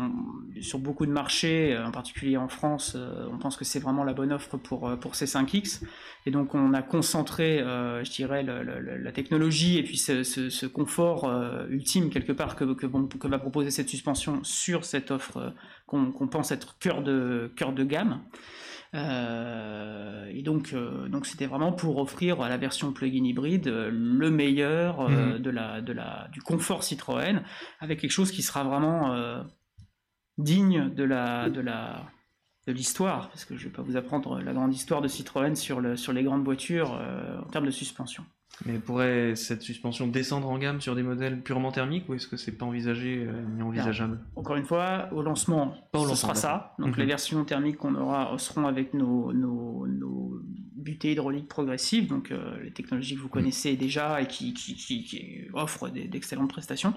sur 0.60 0.78
beaucoup 0.78 1.04
de 1.04 1.10
marchés, 1.10 1.76
en 1.76 1.90
particulier 1.90 2.36
en 2.36 2.48
France, 2.48 2.96
on 3.32 3.38
pense 3.38 3.56
que 3.56 3.64
c'est 3.64 3.80
vraiment 3.80 4.04
la 4.04 4.12
bonne 4.12 4.32
offre 4.32 4.56
pour 4.56 4.96
pour 4.98 5.14
ces 5.14 5.26
5X. 5.26 5.82
Et 6.26 6.30
donc 6.30 6.54
on 6.54 6.74
a 6.74 6.82
concentré, 6.82 7.58
je 7.58 8.10
dirais, 8.10 8.42
la 8.44 9.12
technologie 9.12 9.78
et 9.78 9.82
puis 9.82 9.96
ce, 9.96 10.66
confort 10.66 11.30
ultime 11.70 12.10
quelque 12.10 12.32
part 12.32 12.54
que, 12.54 12.64
que, 12.74 12.86
va 13.28 13.38
proposer 13.38 13.70
cette 13.70 13.88
suspension 13.88 14.40
sur 14.44 14.84
cette 14.84 15.10
offre 15.10 15.54
qu'on 15.86 16.28
pense 16.28 16.52
être 16.52 16.76
cœur 16.78 17.02
de 17.02 17.50
cœur 17.56 17.72
de 17.72 17.84
gamme. 17.84 18.20
Euh, 18.94 20.26
et 20.32 20.42
donc, 20.42 20.72
euh, 20.72 21.08
donc 21.08 21.26
c'était 21.26 21.46
vraiment 21.46 21.72
pour 21.72 21.98
offrir 21.98 22.40
à 22.40 22.48
la 22.48 22.56
version 22.56 22.92
plug-in 22.92 23.24
hybride 23.24 23.68
euh, 23.68 23.90
le 23.92 24.30
meilleur 24.30 25.08
mhm. 25.08 25.38
de 25.38 25.50
la, 25.50 25.80
de 25.80 25.92
la, 25.92 26.28
du 26.32 26.40
confort 26.40 26.82
Citroën, 26.82 27.42
avec 27.80 28.00
quelque 28.00 28.10
chose 28.10 28.32
qui 28.32 28.42
sera 28.42 28.64
vraiment 28.64 29.44
digne 30.38 30.94
de 30.94 31.04
la, 31.04 31.50
de 31.50 31.60
la, 31.60 32.06
de 32.66 32.72
l'histoire, 32.72 33.28
parce 33.28 33.44
que 33.44 33.56
je 33.56 33.64
ne 33.64 33.70
vais 33.70 33.76
pas 33.76 33.82
vous 33.82 33.96
apprendre 33.96 34.40
la 34.40 34.52
grande 34.52 34.72
histoire 34.74 35.02
de 35.02 35.08
Citroën 35.08 35.54
sur, 35.54 35.80
le, 35.80 35.96
sur 35.96 36.12
les 36.12 36.22
grandes 36.22 36.44
voitures 36.44 36.92
en 36.92 37.48
termes 37.50 37.66
de 37.66 37.70
suspension. 37.70 38.24
Mais 38.66 38.78
pourrait 38.78 39.34
cette 39.36 39.62
suspension 39.62 40.08
descendre 40.08 40.48
en 40.48 40.58
gamme 40.58 40.80
sur 40.80 40.94
des 40.94 41.02
modèles 41.02 41.40
purement 41.42 41.70
thermiques 41.70 42.08
ou 42.08 42.14
est-ce 42.14 42.26
que 42.26 42.36
c'est 42.36 42.52
pas 42.52 42.66
envisagé 42.66 43.24
euh, 43.26 43.42
ni 43.56 43.62
envisageable? 43.62 44.18
Encore 44.36 44.56
une 44.56 44.64
fois, 44.64 45.08
au 45.12 45.22
lancement, 45.22 45.74
ce 45.94 46.14
sera 46.14 46.34
ça. 46.34 46.74
Donc 46.78 46.96
les 46.96 47.04
mhm. 47.04 47.08
versions 47.08 47.44
thermiques 47.44 47.76
qu'on 47.76 47.94
aura 47.94 48.36
seront 48.38 48.66
avec 48.66 48.94
nos, 48.94 49.32
nos, 49.32 49.86
nos 49.86 50.40
butées 50.78 51.12
hydrauliques 51.12 51.48
progressives, 51.48 52.08
donc 52.08 52.30
euh, 52.30 52.56
les 52.62 52.70
technologies 52.70 53.16
que 53.16 53.20
vous 53.20 53.28
connaissez 53.28 53.76
déjà 53.76 54.20
et 54.20 54.26
qui, 54.26 54.54
qui, 54.54 54.74
qui, 54.74 55.40
offrent 55.52 55.88
d'excellentes 55.88 56.50
prestations. 56.50 56.94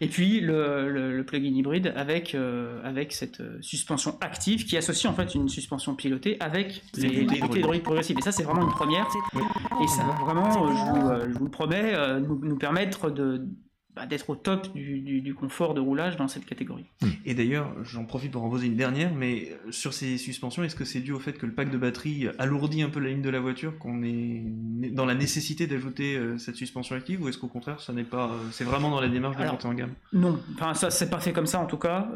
Et 0.00 0.08
puis 0.08 0.40
le, 0.40 0.90
le, 0.90 1.24
plug-in 1.24 1.54
hybride 1.54 1.92
avec, 1.96 2.34
euh, 2.34 2.80
avec 2.84 3.12
cette 3.12 3.42
suspension 3.60 4.16
active 4.20 4.64
qui 4.64 4.76
associe 4.76 5.10
en 5.10 5.14
fait 5.14 5.34
une 5.34 5.48
suspension 5.48 5.94
pilotée 5.94 6.36
avec 6.40 6.82
les, 6.96 7.24
butées 7.24 7.58
hydrauliques 7.58 7.82
progressives. 7.82 8.16
Et 8.18 8.22
ça, 8.22 8.32
c'est 8.32 8.42
vraiment 8.42 8.62
une 8.62 8.72
première. 8.72 9.06
Et 9.82 9.86
ça 9.86 10.04
va 10.04 10.14
vraiment 10.24 10.50
euh, 10.50 11.26
je 11.28 11.38
vous 11.38 11.44
le 11.44 11.50
promets, 11.50 11.94
euh, 11.94 12.20
nous, 12.20 12.56
permettre 12.56 13.10
de, 13.10 13.46
bah, 13.96 14.06
d'être 14.06 14.30
au 14.30 14.36
top 14.36 14.72
du, 14.72 15.34
confort 15.34 15.74
de 15.74 15.80
roulage 15.80 16.16
dans 16.16 16.28
cette 16.28 16.44
catégorie. 16.44 16.84
Hmm. 17.02 17.08
Et 17.24 17.34
d'ailleurs, 17.34 17.74
j'en 17.82 18.04
profite 18.04 18.30
pour 18.30 18.44
en 18.44 18.48
poser 18.48 18.68
une 18.68 18.76
dernière, 18.76 19.12
mais 19.12 19.48
euh, 19.66 19.72
sur 19.72 19.92
ces 19.92 20.16
suspensions, 20.16 20.62
est-ce 20.62 20.76
que 20.76 20.84
c'est 20.84 21.00
dû 21.00 21.12
au 21.12 21.18
fait 21.18 21.32
que 21.32 21.44
le 21.44 21.52
pack 21.52 21.72
de 21.72 21.78
batterie 21.78 22.28
alourdit 22.38 22.82
un 22.82 22.88
peu 22.88 23.00
la 23.00 23.08
ligne 23.08 23.22
de 23.22 23.30
la 23.30 23.40
voiture, 23.40 23.76
qu'on 23.78 24.04
est 24.04 24.44
dans 24.92 25.06
la 25.06 25.14
nécessité 25.14 25.66
d'ajouter 25.66 26.16
euh, 26.16 26.38
cette 26.38 26.54
suspension 26.54 26.94
active, 26.94 27.20
ou 27.20 27.28
est-ce 27.28 27.38
qu'au 27.38 27.48
contraire, 27.48 27.80
ça 27.80 27.92
n'est 27.92 28.04
pas, 28.04 28.26
euh, 28.26 28.38
c'est 28.52 28.62
vraiment 28.62 28.90
dans 28.90 29.00
la 29.00 29.08
démarche 29.08 29.36
de 29.36 29.44
monter 29.44 29.66
en 29.66 29.74
gamme? 29.74 29.94
Non, 30.12 30.40
enfin 30.54 30.74
ça 30.74 30.90
c'est 30.90 31.10
pas 31.10 31.18
fait 31.18 31.32
comme 31.32 31.46
ça 31.46 31.58
en 31.58 31.66
tout 31.66 31.78
cas. 31.78 32.08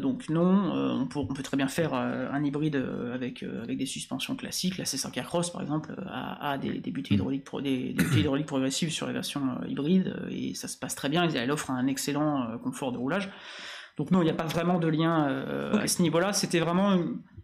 donc 0.00 0.30
non, 0.30 0.72
on 1.02 1.06
peut, 1.06 1.18
on, 1.18 1.26
peut, 1.26 1.42
très 1.42 1.58
bien 1.58 1.68
faire 1.68 1.92
un 1.92 2.42
hybride 2.42 2.82
avec 3.12 3.42
avec 3.42 3.76
des 3.76 3.86
suspensions 3.86 4.34
classiques. 4.34 4.78
La 4.78 4.84
C5 4.84 5.22
Cross 5.24 5.50
par 5.50 5.62
exemple 5.62 5.94
a, 6.08 6.56
des, 6.58 6.80
des 6.80 6.90
butées 6.90 7.14
hmm. 7.14 7.18
hydrauliques 7.18 7.44
des, 7.62 7.92
des 7.92 8.20
hydrauliques 8.20 8.46
progressives 8.46 8.90
sur 8.90 9.06
les 9.06 9.12
versions 9.12 9.42
hybrides 9.68 10.14
et 10.30 10.54
ça 10.54 10.68
se 10.68 10.76
passe 10.76 10.85
très 10.94 11.08
bien, 11.08 11.28
elle 11.28 11.50
offre 11.50 11.70
un 11.70 11.86
excellent 11.86 12.42
euh, 12.42 12.58
confort 12.58 12.92
de 12.92 12.98
roulage. 12.98 13.30
Donc 13.96 14.10
non, 14.10 14.20
il 14.20 14.24
n'y 14.24 14.30
a 14.30 14.34
pas 14.34 14.44
vraiment 14.44 14.78
de 14.78 14.88
lien 14.88 15.26
euh, 15.28 15.78
à 15.78 15.86
ce 15.86 16.02
niveau-là. 16.02 16.32
C'était 16.32 16.60
vraiment 16.60 16.98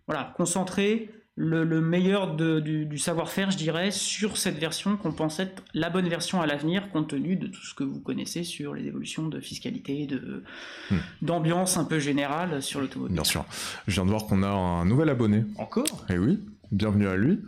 voilà, 0.06 0.34
concentrer 0.36 1.10
le, 1.34 1.80
meilleur 1.80 2.34
du, 2.34 2.98
savoir-faire, 2.98 3.50
je 3.50 3.56
dirais, 3.56 3.90
sur 3.90 4.36
cette 4.36 4.58
version 4.58 4.98
qu'on 4.98 5.12
pense 5.12 5.40
être 5.40 5.62
la 5.72 5.88
bonne 5.88 6.08
version 6.08 6.42
à 6.42 6.46
l'avenir, 6.46 6.90
compte 6.90 7.08
tenu 7.08 7.36
de 7.36 7.46
tout 7.46 7.64
ce 7.64 7.74
que 7.74 7.84
vous 7.84 8.00
connaissez 8.00 8.44
sur 8.44 8.74
les 8.74 8.86
évolutions 8.86 9.28
de 9.28 9.40
fiscalité, 9.40 10.06
de 10.06 10.44
hmm. 10.90 10.96
d'ambiance 11.22 11.78
un 11.78 11.84
peu 11.84 11.98
générale 11.98 12.62
sur 12.62 12.80
l'automobile. 12.80 13.14
Bien 13.14 13.24
sûr. 13.24 13.46
Je 13.86 13.94
viens 13.94 14.04
de 14.04 14.10
voir 14.10 14.26
qu'on 14.26 14.42
a 14.42 14.50
un 14.50 14.84
nouvel 14.84 15.08
abonné. 15.08 15.44
Encore? 15.56 16.04
Eh 16.10 16.18
oui 16.18 16.38
bienvenue 16.72 17.06
à 17.06 17.16
lui, 17.16 17.40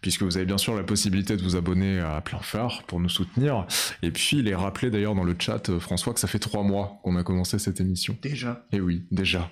puisque 0.00 0.22
vous 0.22 0.36
avez 0.36 0.46
bien 0.46 0.58
sûr 0.58 0.74
la 0.74 0.82
possibilité 0.82 1.36
de 1.36 1.42
vous 1.42 1.56
abonner 1.56 2.00
à 2.00 2.20
Plein 2.20 2.40
Phare 2.40 2.82
pour 2.86 3.00
nous 3.00 3.08
soutenir. 3.08 3.66
Et 4.02 4.10
puis, 4.10 4.38
il 4.38 4.48
est 4.48 4.54
rappelé 4.54 4.90
d'ailleurs 4.90 5.14
dans 5.14 5.24
le 5.24 5.36
chat, 5.38 5.70
euh, 5.70 5.78
François, 5.78 6.12
que 6.12 6.20
ça 6.20 6.28
fait 6.28 6.38
trois 6.40 6.62
mois 6.62 7.00
qu'on 7.02 7.16
a 7.16 7.22
commencé 7.22 7.58
cette 7.58 7.80
émission. 7.80 8.16
Déjà 8.20 8.66
Et 8.72 8.80
oui, 8.80 9.04
déjà. 9.10 9.50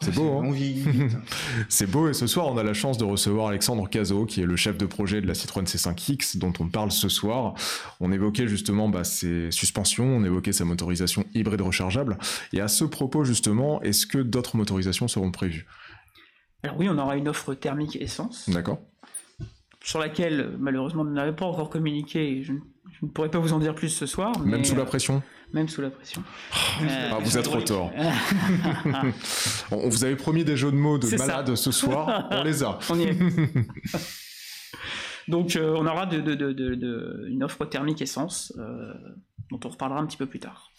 C'est 0.00 0.14
beau, 0.14 0.38
hein 0.38 0.52
C'est 1.68 1.90
beau, 1.90 2.08
et 2.08 2.14
ce 2.14 2.28
soir, 2.28 2.46
on 2.46 2.56
a 2.56 2.62
la 2.62 2.74
chance 2.74 2.98
de 2.98 3.04
recevoir 3.04 3.48
Alexandre 3.48 3.88
Cazot, 3.90 4.26
qui 4.26 4.40
est 4.40 4.46
le 4.46 4.54
chef 4.54 4.78
de 4.78 4.86
projet 4.86 5.20
de 5.20 5.26
la 5.26 5.34
Citroën 5.34 5.64
C5X, 5.64 6.38
dont 6.38 6.52
on 6.60 6.68
parle 6.68 6.92
ce 6.92 7.08
soir. 7.08 7.54
On 7.98 8.12
évoquait 8.12 8.46
justement 8.46 8.88
bah, 8.88 9.02
ses 9.02 9.50
suspensions, 9.50 10.04
on 10.04 10.24
évoquait 10.24 10.52
sa 10.52 10.64
motorisation 10.64 11.24
hybride 11.34 11.62
rechargeable. 11.62 12.16
Et 12.52 12.60
à 12.60 12.68
ce 12.68 12.84
propos, 12.84 13.24
justement, 13.24 13.82
est-ce 13.82 14.06
que 14.06 14.18
d'autres 14.18 14.56
motorisations 14.56 15.08
seront 15.08 15.32
prévues? 15.32 15.66
Alors 16.62 16.76
oui, 16.78 16.88
on 16.88 16.98
aura 16.98 17.16
une 17.16 17.28
offre 17.28 17.54
thermique 17.54 17.96
essence. 17.96 18.48
D'accord. 18.48 18.80
Sur 19.82 20.00
laquelle, 20.00 20.54
malheureusement, 20.58 21.02
on 21.02 21.06
n'avait 21.06 21.32
pas 21.32 21.46
encore 21.46 21.70
communiqué. 21.70 22.42
Je, 22.42 22.52
ne 22.52 23.08
pourrais 23.08 23.30
pas 23.30 23.38
vous 23.38 23.52
en 23.52 23.58
dire 23.58 23.74
plus 23.74 23.90
ce 23.90 24.06
soir. 24.06 24.38
Même 24.40 24.64
sous 24.64 24.74
la 24.74 24.84
pression 24.84 25.22
Même 25.52 25.68
sous 25.68 25.80
la 25.80 25.90
pression. 25.90 26.22
ah, 26.52 27.18
vous 27.22 27.38
êtes 27.38 27.44
trop 27.44 27.60
tort. 27.60 27.92
on 29.70 29.88
vous 29.88 30.04
avait 30.04 30.16
promis 30.16 30.44
des 30.44 30.56
jeux 30.56 30.72
de 30.72 30.76
mots 30.76 30.98
de 30.98 31.16
malade 31.16 31.54
ce 31.54 31.70
soir. 31.70 32.28
on 32.30 32.42
les 32.42 32.64
a. 32.64 32.78
On 32.90 32.98
y 32.98 33.04
est. 33.04 33.16
Donc 35.28 35.56
euh, 35.56 35.74
on 35.76 35.86
aura 35.86 36.06
de, 36.06 37.28
une 37.28 37.44
offre 37.44 37.66
thermique 37.66 38.00
essence, 38.00 38.52
euh, 38.58 38.94
dont 39.50 39.60
on 39.64 39.68
reparlera 39.68 40.00
un 40.00 40.06
petit 40.06 40.16
peu 40.16 40.26
plus 40.26 40.40
tard. 40.40 40.72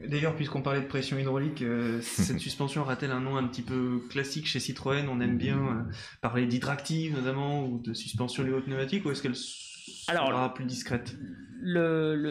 D'ailleurs, 0.00 0.34
puisqu'on 0.34 0.62
parlait 0.62 0.80
de 0.80 0.86
pression 0.86 1.18
hydraulique, 1.18 1.62
euh, 1.62 2.00
cette 2.00 2.38
suspension 2.40 2.80
aura-t-elle 2.80 3.10
un 3.10 3.20
nom 3.20 3.36
un 3.36 3.46
petit 3.46 3.62
peu 3.62 4.02
classique 4.10 4.46
chez 4.46 4.58
Citroën? 4.58 5.06
On 5.08 5.20
aime 5.20 5.36
bien 5.36 5.58
euh, 5.58 5.92
parler 6.20 6.46
d'hydractive 6.46 7.14
notamment, 7.14 7.66
ou 7.66 7.78
de 7.78 7.92
suspension 7.92 8.42
léo-pneumatique, 8.42 9.04
ou 9.04 9.10
est-ce 9.10 9.22
qu'elle 9.22 9.36
sera 9.36 10.54
plus 10.54 10.64
discrète? 10.64 11.16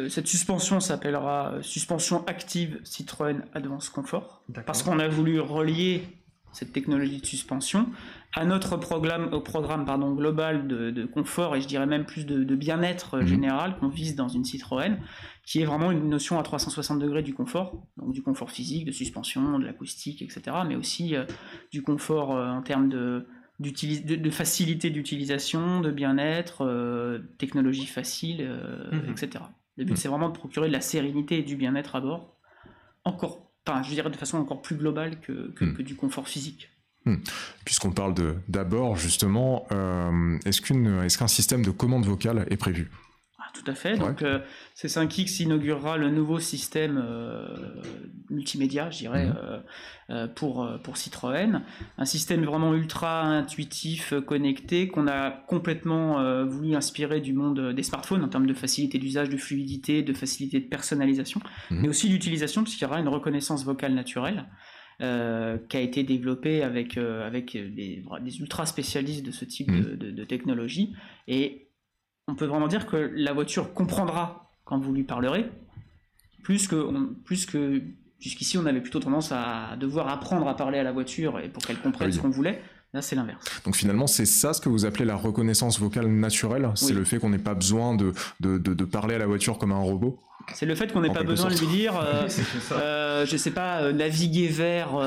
Cette 0.09 0.27
suspension 0.27 0.79
s'appellera 0.79 1.59
suspension 1.61 2.25
active 2.27 2.79
Citroën 2.83 3.43
Advance 3.53 3.89
Comfort, 3.89 4.43
parce 4.65 4.83
qu'on 4.83 4.99
a 4.99 5.07
voulu 5.07 5.39
relier 5.39 6.03
cette 6.51 6.73
technologie 6.73 7.21
de 7.21 7.25
suspension 7.25 7.87
à 8.33 8.45
notre 8.45 8.77
programme, 8.77 9.33
au 9.33 9.41
programme 9.41 9.85
pardon, 9.85 10.13
global 10.13 10.67
de, 10.67 11.05
confort 11.05 11.55
et 11.55 11.61
je 11.61 11.67
dirais 11.67 11.85
même 11.85 12.05
plus 12.05 12.25
de, 12.25 12.55
bien-être 12.55 13.17
mhm. 13.17 13.27
général 13.27 13.77
qu'on 13.77 13.89
vise 13.89 14.15
dans 14.15 14.29
une 14.29 14.45
Citroën, 14.45 14.97
qui 15.45 15.61
est 15.61 15.65
vraiment 15.65 15.91
une 15.91 16.09
notion 16.09 16.39
à 16.39 16.43
360 16.43 16.99
degrés 16.99 17.23
du 17.23 17.33
confort, 17.33 17.85
donc 17.97 18.13
du 18.13 18.21
confort 18.21 18.51
physique, 18.51 18.85
de 18.85 18.91
suspension, 18.91 19.59
de 19.59 19.65
l'acoustique, 19.65 20.21
etc., 20.21 20.57
mais 20.67 20.75
aussi 20.75 21.15
euh, 21.15 21.25
du 21.71 21.81
confort 21.81 22.35
euh, 22.35 22.47
en 22.47 22.61
termes 22.61 22.89
de, 22.89 23.27
de, 23.59 24.29
facilité 24.29 24.89
d'utilisation, 24.89 25.81
de 25.81 25.91
bien-être, 25.91 26.65
euh, 26.65 27.19
technologie 27.37 27.85
facile, 27.85 28.49
mhm. 28.91 29.11
etc. 29.11 29.43
Le 29.77 29.83
but, 29.83 29.91
mhm. 29.91 29.97
c'est 29.97 30.07
vraiment 30.07 30.29
de 30.29 30.37
procurer 30.37 30.67
de 30.67 30.73
la 30.73 30.81
sérénité 30.81 31.39
et 31.39 31.43
du 31.43 31.57
bien-être 31.57 31.95
à 31.95 32.01
bord, 32.01 32.37
encore 33.03 33.51
enfin, 33.67 33.83
je 33.83 33.89
dirais 33.89 34.09
de 34.09 34.15
façon 34.15 34.37
encore 34.37 34.61
plus 34.61 34.75
globale 34.75 35.19
que, 35.19 35.51
que, 35.51 35.81
du 35.81 35.95
confort 35.95 36.27
physique. 36.27 36.69
Hmm. 37.05 37.15
Puisqu'on 37.65 37.91
parle 37.91 38.13
d'abord, 38.47 38.95
justement, 38.95 39.65
euh, 39.71 40.37
est-ce 40.45 41.17
qu'un 41.17 41.27
système 41.27 41.63
de 41.63 41.71
commande 41.71 42.05
vocale 42.05 42.45
est 42.49 42.57
prévu? 42.57 42.91
Tout 43.53 43.69
à 43.69 43.75
fait. 43.75 43.97
Donc, 43.97 44.21
euh, 44.21 44.39
C5X 44.75 45.43
inaugurera 45.43 45.97
le 45.97 46.09
nouveau 46.09 46.39
système 46.39 47.01
euh, 47.03 47.45
multimédia, 48.29 48.89
je 48.89 48.99
dirais, 48.99 49.25
mhm. 49.25 49.35
euh, 50.09 50.27
pour, 50.27 50.67
pour 50.83 50.97
Citroën. 50.97 51.61
Un 51.97 52.05
système 52.05 52.43
vraiment 52.45 52.73
ultra 52.73 53.23
intuitif, 53.23 54.13
connecté, 54.25 54.87
qu'on 54.87 55.07
a 55.07 55.31
complètement 55.31 56.45
voulu 56.45 56.75
inspirer 56.75 57.21
du 57.21 57.33
monde 57.33 57.73
des 57.73 57.83
smartphones 57.83 58.23
en 58.23 58.29
termes 58.29 58.47
de 58.47 58.53
facilité 58.53 58.97
d'usage, 58.97 59.29
de 59.29 59.37
fluidité, 59.37 60.01
de 60.01 60.13
facilité 60.13 60.59
de 60.59 60.67
personnalisation, 60.67 61.41
mhm. 61.69 61.81
mais 61.81 61.89
aussi 61.89 62.09
d'utilisation, 62.09 62.63
puisqu'il 62.63 62.83
y 62.83 62.87
aura 62.87 62.99
une 62.99 63.09
reconnaissance 63.09 63.65
vocale 63.65 63.93
naturelle. 63.93 64.45
Qui 65.01 65.77
a 65.77 65.79
été 65.79 66.03
développée 66.03 66.61
avec, 66.61 66.97
avec 66.97 67.53
des, 67.53 68.03
ultra 68.39 68.65
spécialistes 68.65 69.25
de 69.25 69.31
ce 69.31 69.45
type 69.45 69.71
mhm. 69.71 69.95
de, 69.95 70.11
de, 70.11 70.23
technologie. 70.23 70.95
Et 71.27 71.69
on 72.27 72.35
peut 72.35 72.45
vraiment 72.45 72.67
dire 72.67 72.85
que 72.85 73.11
la 73.15 73.33
voiture 73.33 73.73
comprendra 73.73 74.51
quand 74.63 74.79
vous 74.79 74.93
lui 74.93 75.03
parlerez, 75.03 75.49
plus 76.43 76.67
que, 76.67 77.13
plus 77.23 77.45
que 77.45 77.81
jusqu'ici 78.19 78.57
on 78.57 78.65
avait 78.65 78.81
plutôt 78.81 78.99
tendance 78.99 79.31
à 79.31 79.75
devoir 79.79 80.07
apprendre 80.07 80.47
à 80.47 80.55
parler 80.55 80.77
à 80.77 80.83
la 80.83 80.91
voiture 80.91 81.39
et 81.39 81.49
pour 81.49 81.63
qu'elle 81.63 81.79
comprenne 81.79 82.11
ce 82.11 82.19
qu'on 82.19 82.29
voulait. 82.29 82.61
Là, 82.93 83.01
c'est 83.01 83.15
l'inverse. 83.15 83.43
Donc 83.63 83.75
finalement, 83.75 84.07
c'est 84.07 84.25
ça 84.25 84.53
ce 84.53 84.59
que 84.59 84.67
vous 84.67 84.85
appelez 84.85 85.05
la 85.05 85.15
reconnaissance 85.15 85.79
vocale 85.79 86.07
naturelle? 86.07 86.69
C'est 86.75 86.93
le 86.93 87.05
fait 87.05 87.19
qu'on 87.19 87.29
n'ait 87.29 87.37
pas 87.37 87.53
besoin 87.53 87.95
de, 87.95 88.13
de, 88.39 88.85
parler 88.85 89.15
à 89.15 89.17
la 89.17 89.27
voiture 89.27 89.57
comme 89.57 89.71
un 89.71 89.79
robot? 89.79 90.19
C'est 90.53 90.65
le 90.65 90.75
fait 90.75 90.91
qu'on 90.91 91.01
n'ait 91.01 91.13
pas 91.13 91.23
besoin 91.23 91.49
de 91.49 91.57
lui 91.57 91.67
dire, 91.67 91.97
euh, 91.97 92.27
euh, 92.73 93.25
je 93.25 93.37
sais 93.37 93.51
pas, 93.51 93.83
euh, 93.83 93.93
naviguer 93.93 94.47
vers 94.47 94.97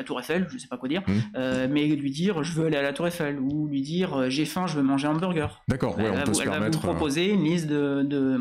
la 0.00 0.04
Tour 0.04 0.20
Eiffel, 0.20 0.46
je 0.50 0.58
sais 0.58 0.68
pas 0.68 0.76
quoi 0.76 0.88
dire, 0.88 1.02
mmh. 1.06 1.12
euh, 1.36 1.68
mais 1.70 1.86
lui 1.86 2.10
dire 2.10 2.42
je 2.42 2.52
veux 2.52 2.66
aller 2.66 2.76
à 2.76 2.82
la 2.82 2.92
Tour 2.92 3.06
Eiffel 3.06 3.38
ou 3.38 3.66
lui 3.66 3.82
dire 3.82 4.14
euh, 4.14 4.30
j'ai 4.30 4.44
faim, 4.44 4.66
je 4.66 4.76
veux 4.76 4.82
manger 4.82 5.06
un 5.06 5.12
hamburger. 5.12 5.62
D'accord, 5.68 5.96
ouais, 5.98 6.10
on 6.10 6.24
peut 6.24 6.34
se 6.34 6.42
elle 6.42 6.48
va 6.48 6.58
vous 6.58 6.64
euh, 6.66 6.70
proposer 6.70 7.30
une 7.30 7.44
liste 7.44 7.68
de, 7.68 8.40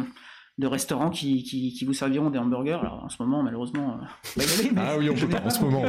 de, 0.60 0.68
restaurants 0.68 1.10
qui, 1.10 1.44
qui, 1.44 1.86
vous 1.86 1.94
serviront 1.94 2.30
des 2.30 2.40
hamburgers. 2.40 2.80
Alors 2.82 3.04
en 3.04 3.10
ce 3.10 3.22
moment, 3.22 3.42
malheureusement, 3.44 4.00
ah 4.78 4.98
oui, 4.98 5.10
on 5.10 5.16
peut 5.16 5.28
pas 5.28 5.42
en 5.44 5.50
ce 5.50 5.62
moment. 5.62 5.82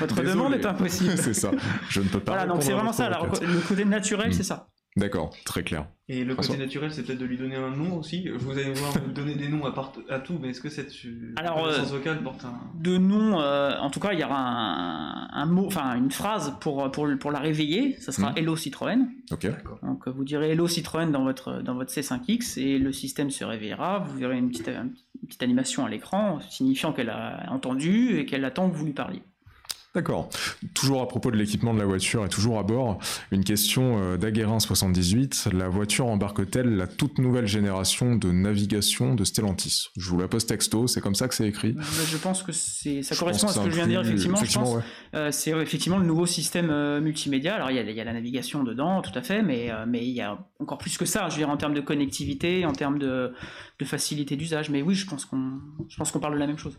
Votre 0.00 0.22
demande, 0.22 0.54
est 0.54 0.66
impossible. 0.66 1.12
c'est 1.16 1.34
ça. 1.34 1.50
Je 1.88 2.00
ne 2.00 2.08
peux 2.08 2.20
pas. 2.20 2.32
Voilà, 2.32 2.46
donc 2.46 2.62
c'est 2.62 2.72
vraiment 2.72 2.92
ça. 2.92 3.08
le 3.08 3.66
côté 3.66 3.84
naturel, 3.84 4.30
mmh. 4.30 4.32
c'est 4.32 4.42
ça. 4.42 4.68
D'accord, 4.96 5.34
très 5.44 5.64
clair. 5.64 5.88
Et 6.08 6.22
le 6.22 6.36
côté 6.36 6.56
naturel, 6.56 6.92
c'est 6.92 7.02
peut-être 7.02 7.18
de 7.18 7.24
lui 7.24 7.36
donner 7.36 7.56
un 7.56 7.70
nom 7.70 7.96
aussi. 7.96 8.28
Vous 8.28 8.52
allez 8.52 8.72
voir 8.74 8.92
donner 9.12 9.34
des 9.34 9.48
noms 9.48 9.64
à, 9.64 9.72
part, 9.72 9.92
à 10.08 10.20
tout, 10.20 10.38
mais 10.40 10.50
est-ce 10.50 10.60
que 10.60 10.68
cette 10.68 10.92
Alors, 11.34 11.66
euh, 11.66 11.82
vocale 11.82 12.22
porte 12.22 12.44
un. 12.44 12.60
De 12.78 12.96
nom, 12.96 13.40
euh, 13.40 13.76
en 13.80 13.90
tout 13.90 13.98
cas, 13.98 14.12
il 14.12 14.20
y 14.20 14.24
aura 14.24 14.36
un, 14.36 15.46
mot, 15.46 15.66
enfin 15.66 15.96
une 15.96 16.12
phrase 16.12 16.54
pour, 16.60 16.92
pour, 16.92 17.08
pour 17.18 17.32
la 17.32 17.40
réveiller. 17.40 17.96
Ça 17.98 18.12
sera 18.12 18.30
hmm. 18.30 18.38
Hello 18.38 18.54
Citroën. 18.54 19.08
Ok. 19.32 19.48
Donc 19.82 20.06
vous 20.06 20.24
direz 20.24 20.50
Hello 20.50 20.68
Citroën 20.68 21.10
dans 21.10 21.24
votre, 21.24 21.60
dans 21.62 21.74
votre 21.74 21.90
C5X 21.90 22.60
et 22.60 22.78
le 22.78 22.92
système 22.92 23.30
se 23.30 23.44
réveillera. 23.44 23.98
Vous 23.98 24.16
verrez 24.16 24.38
une 24.38 24.50
petite, 24.50 24.68
une 24.68 25.26
petite 25.26 25.42
animation 25.42 25.84
à 25.84 25.88
l'écran 25.88 26.38
signifiant 26.50 26.92
qu'elle 26.92 27.10
a 27.10 27.46
entendu 27.50 28.18
et 28.18 28.26
qu'elle 28.26 28.44
attend 28.44 28.70
que 28.70 28.76
vous 28.76 28.84
lui 28.84 28.92
parliez. 28.92 29.22
D'accord. 29.94 30.28
Toujours 30.74 31.02
à 31.02 31.06
propos 31.06 31.30
de 31.30 31.36
l'équipement 31.36 31.72
de 31.72 31.78
la 31.78 31.84
voiture 31.84 32.24
et 32.24 32.28
toujours 32.28 32.58
à 32.58 32.64
bord, 32.64 32.98
une 33.30 33.44
question 33.44 33.96
euh, 33.98 34.16
d'Aguerin 34.16 34.58
78. 34.58 35.50
La 35.52 35.68
voiture 35.68 36.06
embarque-t-elle 36.06 36.74
la 36.74 36.88
toute 36.88 37.18
nouvelle 37.18 37.46
génération 37.46 38.16
de 38.16 38.32
navigation 38.32 39.14
de 39.14 39.22
Stellantis? 39.22 39.90
Je 39.96 40.10
vous 40.10 40.18
la 40.18 40.26
pose 40.26 40.46
texto, 40.46 40.88
c'est 40.88 41.00
comme 41.00 41.14
ça 41.14 41.28
que 41.28 41.34
c'est 41.34 41.46
écrit. 41.46 41.76
Je 41.78 42.16
pense 42.16 42.42
que 42.42 42.50
ça 42.50 43.14
correspond 43.14 43.46
à 43.46 43.52
ce 43.52 43.60
que 43.60 43.70
je 43.70 43.76
viens 43.76 43.86
de 43.86 43.90
dire, 43.90 44.00
effectivement. 44.00 44.82
Euh, 45.14 45.30
c'est 45.30 45.52
effectivement 45.52 45.98
le 45.98 46.06
nouveau 46.06 46.26
système 46.26 46.70
euh, 46.70 47.00
multimédia. 47.00 47.54
Alors 47.54 47.70
il 47.70 47.76
y, 47.76 48.00
a, 48.00 48.04
la 48.04 48.12
navigation 48.12 48.64
dedans, 48.64 49.00
tout 49.00 49.16
à 49.16 49.22
fait, 49.22 49.42
mais, 49.42 49.70
mais 49.86 50.04
il 50.04 50.12
y 50.12 50.20
a 50.20 50.44
encore 50.58 50.78
plus 50.78 50.98
que 50.98 51.04
ça, 51.04 51.28
je 51.28 51.34
veux 51.34 51.38
dire, 51.38 51.50
en 51.50 51.56
termes 51.56 51.74
de 51.74 51.80
connectivité, 51.80 52.66
en 52.66 52.72
termes 52.72 52.98
de, 52.98 53.32
facilité 53.84 54.34
d'usage. 54.34 54.70
Mais 54.70 54.82
oui, 54.82 54.96
je 54.96 55.06
pense 55.06 55.24
qu'on 55.24 56.18
parle 56.20 56.34
de 56.34 56.40
la 56.40 56.48
même 56.48 56.58
chose. 56.58 56.76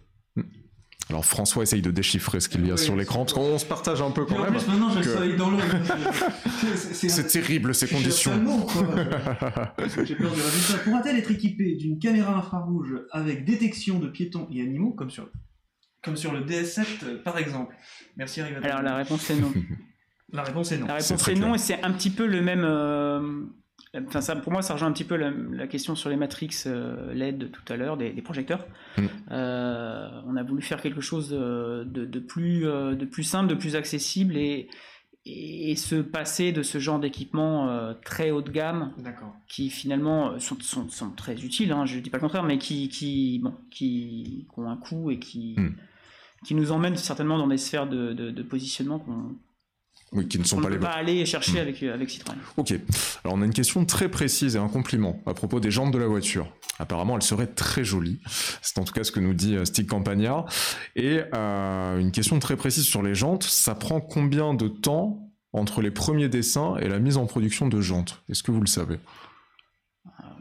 Alors 1.09 1.23
François 1.23 1.61
essaye 1.61 1.83
de 1.83 1.91
déchiffrer 1.91 2.39
ce 2.39 2.49
qu'il 2.49 2.65
y 2.65 2.71
a 2.71 2.77
sur 2.77 2.95
l'écran, 2.95 3.25
parce 3.25 3.33
qu'on 3.33 3.59
se 3.59 3.65
partage 3.65 4.01
un 4.01 4.09
peu 4.09 4.25
quand 4.25 4.39
même. 4.39 4.53
Plus, 4.53 4.67
maintenant, 4.67 4.89
je 4.89 5.35
dans 5.35 5.51
l'eau. 5.51 5.59
C'est 6.83 7.27
terrible 7.27 7.75
ces 7.75 7.87
conditions. 7.87 8.31
J'ai 10.03 10.15
peur 10.15 10.33
du 10.33 10.41
résultat. 10.41 10.83
Pourra-t-elle 10.83 11.17
être 11.17 11.29
équipée 11.29 11.75
d'une 11.75 11.99
caméra 11.99 12.35
infrarouge 12.35 12.95
avec 13.11 13.45
détection 13.45 13.99
de 13.99 14.07
piétons 14.07 14.47
et 14.51 14.61
animaux, 14.61 14.93
comme 14.93 15.11
sur, 15.11 15.29
comme 16.01 16.15
sur 16.15 16.31
le 16.31 16.43
DS7 16.43 17.21
par 17.21 17.37
exemple 17.37 17.75
Merci 18.17 18.41
Alors 18.41 18.81
la 18.81 18.95
réponse 18.95 19.29
est 19.29 19.35
non. 19.35 19.53
la 20.33 20.43
réponse 20.43 20.71
est 20.71 20.77
non. 20.79 20.87
La 20.87 20.95
réponse 20.95 21.27
est, 21.27 21.35
non, 21.35 21.53
et 21.53 21.59
c'est 21.59 21.83
un 21.83 21.91
petit 21.91 22.09
peu 22.09 22.25
le 22.25 22.41
même. 22.41 22.63
Euh, 22.63 23.43
Enfin, 24.07 24.21
ça, 24.21 24.35
pour 24.35 24.51
moi, 24.51 24.61
ça 24.61 24.73
rejoint 24.73 24.89
un 24.89 24.91
petit 24.91 25.03
peu 25.03 25.15
la, 25.15 25.67
question 25.67 25.95
sur 25.95 26.09
les 26.09 26.15
matrix 26.15 26.49
euh, 26.65 27.13
LED 27.13 27.51
tout 27.51 27.73
à 27.73 27.77
l'heure, 27.77 27.97
des, 27.97 28.11
projecteurs. 28.21 28.65
Mm. 28.97 29.05
Euh, 29.31 30.21
on 30.25 30.35
a 30.35 30.43
voulu 30.43 30.61
faire 30.61 30.81
quelque 30.81 31.01
chose 31.01 31.29
de, 31.29 32.19
plus, 32.19 32.67
euh, 32.67 32.95
de 32.95 33.05
plus 33.05 33.23
simple, 33.23 33.49
de 33.49 33.55
plus 33.55 33.75
accessible 33.75 34.37
et, 34.37 34.67
et 35.25 35.75
se 35.75 35.95
passer 35.95 36.51
de 36.51 36.61
ce 36.61 36.77
genre 36.77 36.99
d'équipement 36.99 37.93
très 38.03 38.31
haut 38.31 38.41
de 38.41 38.51
gamme, 38.51 38.93
qui 39.47 39.69
finalement 39.69 40.39
sont, 40.39 40.57
sont, 40.61 41.09
très 41.11 41.43
utiles, 41.43 41.71
hein, 41.71 41.85
je 41.85 41.95
ne 41.97 42.01
dis 42.01 42.09
pas 42.09 42.17
le 42.17 42.21
contraire, 42.21 42.43
mais 42.43 42.57
qui, 42.57 42.89
qui, 42.89 43.39
bon, 43.39 43.53
qui, 43.71 44.45
ont 44.57 44.69
un 44.69 44.77
coût 44.77 45.09
et 45.09 45.19
qui, 45.19 45.55
mm. 45.57 45.75
qui 46.45 46.55
nous 46.55 46.71
emmènent 46.71 46.97
certainement 46.97 47.37
dans 47.37 47.47
des 47.47 47.57
sphères 47.57 47.87
de, 47.87 48.13
de 48.13 48.43
positionnement 48.43 48.99
qu'on 48.99 49.35
oui, 50.15 50.27
qui 50.27 50.39
ne 50.39 50.43
sont 50.43 50.57
on 50.57 50.61
pas 50.61 50.69
ne 50.69 50.75
peut 50.75 50.81
pas 50.81 50.91
aller 50.91 51.25
chercher 51.25 51.53
hmm. 51.53 51.61
avec, 51.61 51.83
euh, 51.83 51.93
avec 51.93 52.09
Citroën. 52.09 52.37
Ok. 52.57 52.73
Alors 53.23 53.37
on 53.37 53.41
a 53.41 53.45
une 53.45 53.53
question 53.53 53.85
très 53.85 54.09
précise 54.09 54.55
et 54.55 54.59
un 54.59 54.67
compliment 54.67 55.21
à 55.25 55.33
propos 55.33 55.59
des 55.59 55.71
jantes 55.71 55.91
de 55.91 55.97
la 55.97 56.07
voiture. 56.07 56.47
Apparemment, 56.79 57.15
elle 57.15 57.21
serait 57.21 57.47
très 57.47 57.83
jolie. 57.83 58.19
C'est 58.61 58.79
en 58.79 58.83
tout 58.83 58.93
cas 58.93 59.03
ce 59.03 59.11
que 59.11 59.19
nous 59.19 59.33
dit 59.33 59.55
euh, 59.55 59.65
Stig 59.65 59.87
Campagnard. 59.87 60.45
Et 60.95 61.21
euh, 61.33 61.99
une 61.99 62.11
question 62.11 62.39
très 62.39 62.55
précise 62.55 62.85
sur 62.85 63.03
les 63.03 63.15
jantes. 63.15 63.43
Ça 63.43 63.75
prend 63.75 64.01
combien 64.01 64.53
de 64.53 64.67
temps 64.67 65.31
entre 65.53 65.81
les 65.81 65.91
premiers 65.91 66.29
dessins 66.29 66.75
et 66.77 66.89
la 66.89 66.99
mise 66.99 67.17
en 67.17 67.25
production 67.25 67.67
de 67.67 67.79
jantes? 67.81 68.23
Est-ce 68.29 68.43
que 68.43 68.51
vous 68.51 68.61
le 68.61 68.67
savez? 68.67 68.99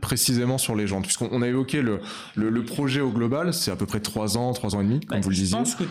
Précisément 0.01 0.59
sur 0.59 0.75
les 0.75 0.87
jantes 0.87 1.05
Puisqu'on 1.05 1.41
a 1.41 1.49
évoqué 1.49 1.81
le, 1.81 2.01
le, 2.35 2.65
projet 2.65 3.01
au 3.01 3.11
global, 3.11 3.55
c'est 3.55 3.71
à 3.71 3.77
peu 3.77 3.87
près 3.87 4.01
3 4.01 4.37
ans, 4.37 4.53
3 4.53 4.77
ans 4.77 4.81
et 4.83 4.85
demi, 4.85 5.01
comme 5.01 5.19
bah, 5.19 5.23
vous 5.23 5.31
le 5.31 5.37
disiez. 5.37 5.57
Je 5.57 5.63
pense 5.63 5.75
que 5.77 5.85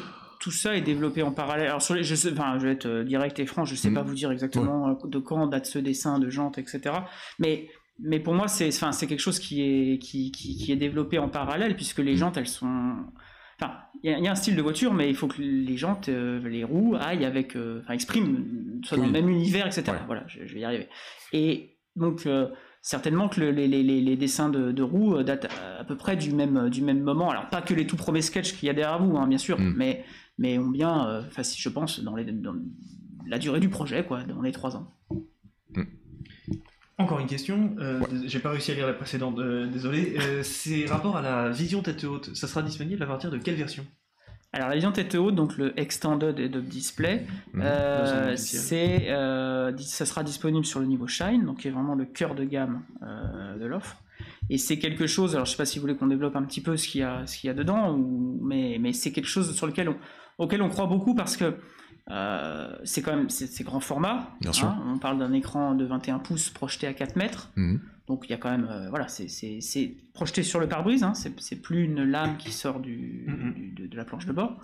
tout 0.44 0.52
ça 0.52 0.76
est 0.76 0.82
développé 0.82 1.24
en 1.24 1.32
parallèle. 1.32 1.68
Alors 1.68 1.82
sur 1.82 1.96
les, 1.96 2.04
je, 2.04 2.16
enfin, 2.30 2.60
je 2.60 2.68
vais 2.68 2.74
être 2.74 2.86
euh, 2.86 3.06
direct 3.06 3.40
et 3.40 3.46
franc, 3.46 3.64
je 3.64 3.76
sais 3.76 3.90
mm. 3.90 3.94
pas 3.94 4.02
vous 4.02 4.14
dire 4.14 4.30
exactement 4.30 4.90
euh, 4.90 5.08
de 5.08 5.18
quand 5.18 5.48
date 5.48 5.66
ce 5.66 5.80
dessin 5.80 6.20
de 6.20 6.30
jantes, 6.30 6.58
etc. 6.58 6.96
Mais 7.40 7.70
mais 8.00 8.20
pour 8.20 8.34
moi 8.34 8.50
c'est 8.50 8.68
enfin 8.68 8.92
c'est 8.92 9.08
quelque 9.08 9.22
chose 9.22 9.40
qui 9.40 9.62
est 9.62 10.00
qui, 10.00 10.32
qui, 10.34 10.70
est 10.70 10.76
développé 10.76 11.18
en 11.20 11.30
parallèle 11.30 11.76
puisque 11.76 12.00
les 12.00 12.18
jantes 12.18 12.36
elles 12.38 12.48
sont 12.48 12.96
enfin 13.62 13.76
il 14.04 14.20
y, 14.20 14.28
a 14.28 14.32
un 14.32 14.36
style 14.36 14.56
de 14.56 14.62
voiture 14.64 14.94
mais 14.96 15.10
il 15.10 15.16
faut 15.16 15.28
que 15.28 15.40
les 15.40 15.78
jantes 15.78 16.10
euh, 16.10 16.42
les 16.50 16.64
roues 16.64 16.98
aillent 17.00 17.24
avec 17.24 17.56
enfin 17.56 17.94
expriment 17.94 18.44
soit 18.84 18.98
dans 18.98 19.06
le 19.06 19.12
même 19.12 19.30
univers 19.30 19.68
etc. 19.68 19.96
Voilà 20.08 20.24
je, 20.28 20.40
vais 20.54 20.60
y 20.60 20.66
arriver. 20.66 20.90
Et 21.34 21.78
donc 21.96 22.28
certainement 22.82 23.30
que 23.30 23.40
les, 23.40 23.68
les, 23.68 23.84
les, 23.84 24.16
dessins 24.18 24.50
de, 24.50 24.72
de, 24.72 24.84
roues 24.84 25.22
datent 25.24 25.48
à 25.80 25.84
peu 25.86 25.96
près 25.96 26.18
du 26.18 26.34
même, 26.34 26.70
du 26.70 26.82
même 26.82 27.00
moment. 27.00 27.30
Alors, 27.30 27.48
pas 27.50 27.62
que 27.62 27.74
les 27.74 27.88
tout 27.88 27.96
premiers 27.96 28.22
sketchs 28.22 28.58
qu'il 28.58 28.68
y 28.68 28.70
a 28.70 28.74
derrière 28.74 29.02
vous, 29.02 29.16
hein, 29.18 29.26
bien 29.26 29.38
sûr, 29.38 29.58
mm. 29.58 29.74
mais, 29.78 30.04
mais 30.38 30.58
ont 30.58 30.70
bien, 30.70 31.08
euh, 31.08 31.22
je 31.58 31.70
pense, 31.70 32.00
dans, 32.00 32.16
les, 32.16 32.26
dans, 32.26 32.56
la 33.28 33.40
durée 33.40 33.60
du 33.60 33.70
projet, 33.70 34.04
quoi, 34.06 34.24
dans 34.24 34.42
les 34.42 34.52
trois 34.52 34.76
ans. 34.76 34.92
Mm. 35.76 35.84
Encore 36.98 37.20
une 37.20 37.28
question, 37.28 37.76
euh, 37.80 38.02
j'ai 38.26 38.40
pas 38.40 38.52
réussi 38.52 38.72
à 38.72 38.76
lire 38.76 38.88
la 38.88 38.94
précédente, 38.94 39.40
euh, 39.40 39.68
désolé. 39.68 40.16
c'est 40.44 40.86
rapport 40.86 41.18
à 41.18 41.22
la 41.22 41.50
vision 41.50 41.82
tête 41.82 42.04
haute, 42.04 42.36
ça 42.36 42.48
sera 42.48 42.62
disponible 42.62 43.02
à 43.04 43.08
partir 43.08 43.32
de 43.32 43.38
quelle 43.38 43.56
version? 43.56 43.86
Alors 44.56 44.70
la 44.70 44.76
vision 44.76 44.92
tête 44.92 45.16
haute, 45.16 45.34
donc 45.34 45.58
le 45.58 45.78
Extended 45.80 46.40
Head-Up 46.40 46.66
Display, 46.66 47.26
mm. 47.54 48.38
c'est, 48.38 49.08
ça 49.80 50.06
sera 50.06 50.24
disponible 50.24 50.66
sur 50.66 50.80
le 50.80 50.86
niveau 50.86 51.08
Shine, 51.08 51.46
donc 51.46 51.62
qui 51.62 51.68
est 51.68 51.72
vraiment 51.72 51.96
le 51.96 52.06
cœur 52.06 52.36
de 52.36 52.44
gamme 52.44 52.84
de 53.02 53.66
l'offre. 53.66 53.98
Et 54.50 54.58
c'est 54.58 54.78
quelque 54.78 55.08
chose, 55.08 55.34
alors 55.34 55.46
je 55.46 55.52
sais 55.52 55.58
pas 55.58 55.66
si 55.66 55.80
vous 55.80 55.84
voulez 55.84 55.96
qu'on 55.96 56.08
développe 56.08 56.36
un 56.36 56.44
petit 56.44 56.62
peu 56.62 56.78
ce 56.78 56.88
qu'il 56.88 57.02
y 57.02 57.04
a, 57.04 57.26
ce 57.26 57.38
qu'il 57.38 57.48
y 57.48 57.52
a 57.52 57.54
dedans, 57.54 57.96
ou, 57.96 58.40
mais, 58.44 58.78
mais 58.80 58.94
c'est 58.94 59.12
quelque 59.12 59.28
chose 59.28 59.56
sur 59.56 59.66
lequel 59.66 59.90
on, 59.90 59.96
auquel 60.38 60.62
on 60.62 60.70
croit 60.70 60.88
beaucoup 60.88 61.16
parce 61.16 61.38
que 61.38 61.56
euh, 62.12 62.76
c'est 62.84 63.02
quand 63.02 63.16
même 63.16 63.30
c'est 63.30 63.64
grand 63.64 63.80
format. 63.80 64.30
Bien 64.42 64.52
sûr. 64.52 64.68
hein. 64.68 64.84
on 64.88 64.98
parle 64.98 65.20
d'un 65.20 65.32
écran 65.34 65.74
de 65.74 65.86
21 65.86 66.20
pouces 66.20 66.50
projeté 66.50 66.86
à 66.88 66.94
4 66.94 67.16
mètres. 67.16 67.52
Mhm. 67.56 67.80
Donc 68.08 68.26
il 68.28 68.32
y 68.32 68.34
a 68.34 68.38
quand 68.38 68.52
même, 68.52 68.68
euh, 68.70 68.90
voilà, 68.90 69.08
c'est- 69.08 69.30
c'est 69.30 69.62
c'est 69.62 69.96
projeté 70.14 70.44
sur 70.44 70.60
le 70.60 70.68
pare-brise, 70.68 71.04
hein. 71.04 71.14
c'est 71.14 71.40
c'est 71.40 71.56
plus 71.56 71.86
une 71.86 72.04
lame 72.04 72.36
qui 72.36 72.52
sort 72.52 72.82
du, 72.82 73.24
Mhm. 73.30 73.54
du- 73.54 73.72
de, 73.72 73.88
de 73.88 73.96
la 73.96 74.04
planche 74.04 74.26
de 74.26 74.34
bord. 74.34 74.58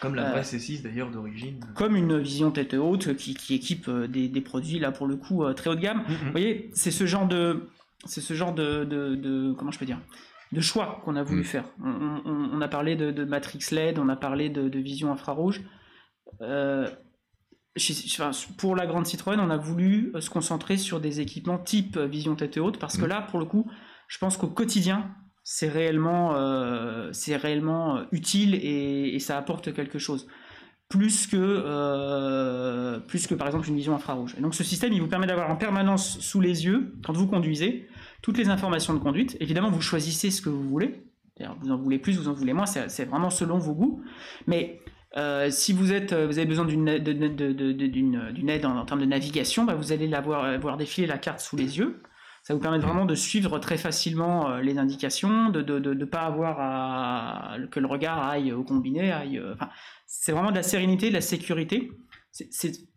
Comme 0.00 0.14
la 0.14 0.28
Euh, 0.28 0.30
vraie 0.32 0.42
C6 0.44 0.82
d'ailleurs 0.82 1.10
d'origine. 1.10 1.64
Comme 1.74 1.96
une 1.96 2.18
vision 2.18 2.50
tête 2.50 2.74
haute 2.74 3.16
qui, 3.16 3.32
qui 3.32 3.54
équipe 3.54 3.88
des, 3.88 4.28
des 4.28 4.40
produits, 4.42 4.78
là 4.78 4.92
pour 4.92 5.06
le 5.06 5.16
coup, 5.16 5.42
très 5.54 5.70
haut 5.70 5.74
de 5.74 5.80
gamme. 5.80 6.02
Mhm. 6.06 6.14
Vous 6.26 6.30
voyez, 6.32 6.70
c'est 6.74 6.90
ce 6.90 7.06
genre 7.06 7.26
de, 7.26 7.70
c'est 8.04 8.20
ce 8.20 8.34
genre 8.34 8.52
de, 8.54 8.84
de, 8.84 9.14
de- 9.14 9.52
comment 9.56 9.70
je 9.70 9.78
peux 9.78 9.86
dire, 9.86 9.98
de 10.52 10.60
choix 10.60 11.00
qu'on 11.04 11.16
a 11.16 11.22
voulu 11.22 11.40
Mm. 11.40 11.44
faire. 11.44 11.64
On, 11.82 12.20
on- 12.24 12.50
on 12.52 12.60
a 12.60 12.68
parlé 12.68 12.94
de, 12.96 13.10
de 13.10 13.24
Matrix 13.24 13.60
LED, 13.72 13.98
on 13.98 14.08
a 14.08 14.16
parlé 14.16 14.48
de, 14.50 14.68
de 14.68 14.78
vision 14.78 15.10
infrarouge. 15.10 15.62
Euh, 16.40 16.88
chez- 17.76 17.94
pour 18.58 18.76
la 18.76 18.86
grande 18.86 19.06
Citroën, 19.06 19.40
on 19.40 19.50
a 19.50 19.56
voulu 19.56 20.12
euh, 20.14 20.20
se 20.20 20.28
concentrer 20.30 20.76
sur 20.76 21.00
des 21.00 21.20
équipements 21.20 21.58
type 21.58 21.96
euh, 21.96 22.06
vision 22.06 22.34
tête 22.36 22.58
haute 22.58 22.78
parce 22.78 22.96
que 22.96 23.04
Mm. 23.04 23.08
là, 23.08 23.22
pour 23.22 23.38
le 23.38 23.46
coup, 23.46 23.70
je 24.08 24.18
pense 24.18 24.36
qu'au 24.36 24.48
quotidien, 24.48 25.10
c'est 25.44 25.68
réellement, 25.68 26.34
euh, 26.36 27.08
c'est 27.12 27.34
réellement 27.36 28.02
utile 28.12 28.54
et, 28.54 29.14
et 29.14 29.18
ça 29.18 29.38
apporte 29.38 29.72
quelque 29.72 29.98
chose. 29.98 30.28
Plus 30.88 31.26
que, 31.26 31.36
euh, 31.38 32.98
plus 33.00 33.26
que 33.26 33.34
par 33.34 33.46
exemple 33.46 33.68
une 33.68 33.76
vision 33.76 33.94
infrarouge. 33.94 34.34
Et 34.36 34.42
donc 34.42 34.54
ce 34.54 34.62
système, 34.64 34.92
il 34.92 35.00
vous 35.00 35.08
permet 35.08 35.26
d'avoir 35.26 35.50
en 35.50 35.56
permanence 35.56 36.18
sous 36.20 36.40
les 36.40 36.64
yeux, 36.66 36.94
quand 37.04 37.14
vous 37.14 37.26
conduisez, 37.26 37.88
toutes 38.22 38.38
les 38.38 38.48
informations 38.48 38.94
de 38.94 38.98
conduite. 38.98 39.36
Évidemment, 39.40 39.70
vous 39.70 39.80
choisissez 39.80 40.30
ce 40.30 40.40
que 40.40 40.48
vous 40.48 40.68
voulez. 40.68 41.04
Vous 41.60 41.72
en 41.72 41.76
voulez 41.76 41.98
plus, 41.98 42.18
vous 42.18 42.28
en 42.28 42.34
voulez 42.34 42.52
moins, 42.52 42.66
c'est 42.66 43.04
vraiment 43.04 43.30
selon 43.30 43.58
vos 43.58 43.74
goûts. 43.74 44.02
Mais 44.46 44.80
euh, 45.16 45.50
si 45.50 45.72
vous, 45.72 45.92
êtes, 45.92 46.14
vous 46.14 46.38
avez 46.38 46.46
besoin 46.46 46.64
d'une 46.64 46.88
aide, 46.88 48.64
en, 48.64 48.76
en 48.76 48.84
termes 48.84 49.00
de 49.00 49.06
navigation, 49.06 49.64
bah, 49.64 49.74
vous 49.74 49.92
allez 49.92 50.06
la 50.06 50.20
voir, 50.20 50.58
voir 50.60 50.76
défiler 50.76 51.06
la 51.06 51.18
carte 51.18 51.40
sous 51.40 51.56
les 51.56 51.78
yeux. 51.78 52.00
Ça 52.44 52.54
vous 52.54 52.60
permet 52.60 52.78
vraiment 52.78 53.04
de 53.04 53.14
suivre 53.14 53.58
très 53.60 53.76
facilement 53.76 54.50
euh, 54.50 54.60
les 54.60 54.78
indications, 54.78 55.48
de 55.48 55.60
ne 55.60 55.78
de, 55.78 55.94
de 55.94 56.04
pas 56.04 56.22
avoir 56.22 56.56
à, 56.58 57.56
que 57.70 57.78
le 57.78 57.86
regard 57.86 58.18
aille 58.18 58.52
au 58.52 58.64
combiné. 58.64 59.12
Aille, 59.12 59.38
euh, 59.38 59.54
enfin, 59.54 59.68
c'est 60.06 60.32
vraiment 60.32 60.50
de 60.50 60.56
la 60.56 60.64
sérénité, 60.64 61.08
de 61.08 61.14
la 61.14 61.20
sécurité. 61.20 61.92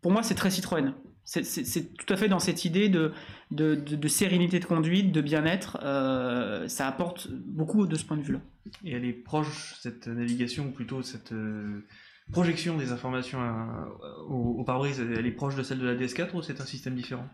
Pour 0.02 0.12
moi, 0.12 0.24
c'est 0.24 0.36
très 0.36 0.50
Citroën. 0.50 0.94
C'est- 1.26 1.98
tout 1.98 2.14
à 2.14 2.18
fait 2.18 2.28
dans 2.30 2.40
cette 2.40 2.66
idée 2.66 2.88
de, 2.88 3.12
de, 3.52 4.08
sérénité 4.08 4.60
de 4.60 4.66
conduite, 4.66 5.12
de 5.12 5.22
bien-être. 5.22 5.80
euh, 5.84 6.68
ça 6.68 6.88
apporte 6.88 7.28
beaucoup 7.32 7.88
de 7.88 7.96
ce 7.96 8.06
point 8.06 8.16
de 8.18 8.22
vue-là. 8.22 8.40
Et 8.84 8.92
elle 8.94 9.06
est 9.06 9.14
proche, 9.14 9.76
cette 9.82 10.08
navigation, 10.08 10.68
ou 10.68 10.72
plutôt 10.72 11.02
cette 11.02 11.32
euh, 11.32 11.84
projection 12.32 12.78
des 12.78 12.92
informations 12.92 13.40
à- 13.42 13.88
au, 14.30 14.60
au 14.60 14.64
pare-brise, 14.64 15.00
elle 15.00 15.26
est 15.26 15.32
proche 15.32 15.56
de 15.56 15.64
celle 15.64 15.80
de 15.80 15.88
la 15.88 15.96
DS4 15.96 16.36
ou 16.36 16.42
c'est 16.42 16.62
un 16.62 16.66
système 16.66 16.96
différent? 16.96 17.28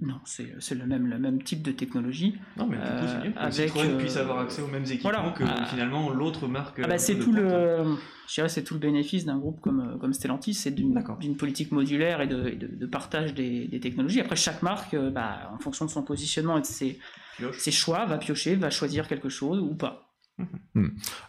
Non, 0.00 0.16
c'est 0.24 0.52
c'est 0.58 0.74
le 0.74 0.86
même, 0.86 1.06
le 1.06 1.18
même 1.20 1.40
type 1.42 1.62
de 1.62 1.70
technologie. 1.70 2.34
Non, 2.56 2.66
mais 2.66 2.76
du 2.76 2.82
coup, 2.82 2.88
Euh, 2.88 3.06
c'est 3.20 3.26
mieux 3.28 3.32
que 3.32 3.38
avec, 3.38 3.52
Citroën 3.54 3.90
euh, 3.90 3.98
puisse 3.98 4.16
avoir 4.16 4.38
accès 4.40 4.60
aux 4.60 4.66
mêmes 4.66 4.82
équipements 4.84 5.10
voilà. 5.12 5.30
que 5.30 5.44
Ah. 5.46 5.66
finalement 5.66 6.10
l'autre 6.10 6.48
marque. 6.48 6.80
Ah 6.82 6.88
bah, 6.88 6.98
c'est 6.98 7.16
tout 7.18 7.32
le, 7.32 7.84
je 8.28 8.34
dirais, 8.34 8.48
c'est 8.48 8.64
tout 8.64 8.74
le 8.74 8.80
bénéfice 8.80 9.24
d'un 9.24 9.38
groupe 9.38 9.60
comme, 9.60 9.80
euh, 9.80 9.96
comme 9.98 10.12
Stellantis, 10.12 10.54
c'est 10.54 10.72
d'une 10.72 11.36
politique 11.36 11.70
modulaire 11.70 12.20
et 12.22 12.26
de, 12.26 12.48
et 12.48 12.56
de- 12.56 12.66
de 12.74 12.86
partage 12.86 13.34
des, 13.34 13.68
des 13.68 13.78
technologies. 13.78 14.20
Après, 14.20 14.34
chaque 14.36 14.62
marque, 14.62 14.94
euh, 14.94 15.10
bah, 15.10 15.50
en 15.54 15.58
fonction 15.58 15.84
de 15.84 15.90
son 15.90 16.02
positionnement 16.02 16.58
et 16.58 16.62
de 16.62 16.66
ses 16.66 17.70
choix, 17.70 18.04
va 18.04 18.18
piocher, 18.18 18.56
va 18.56 18.70
choisir 18.70 19.06
quelque 19.06 19.28
chose 19.28 19.60
ou 19.60 19.76
pas. 19.76 20.10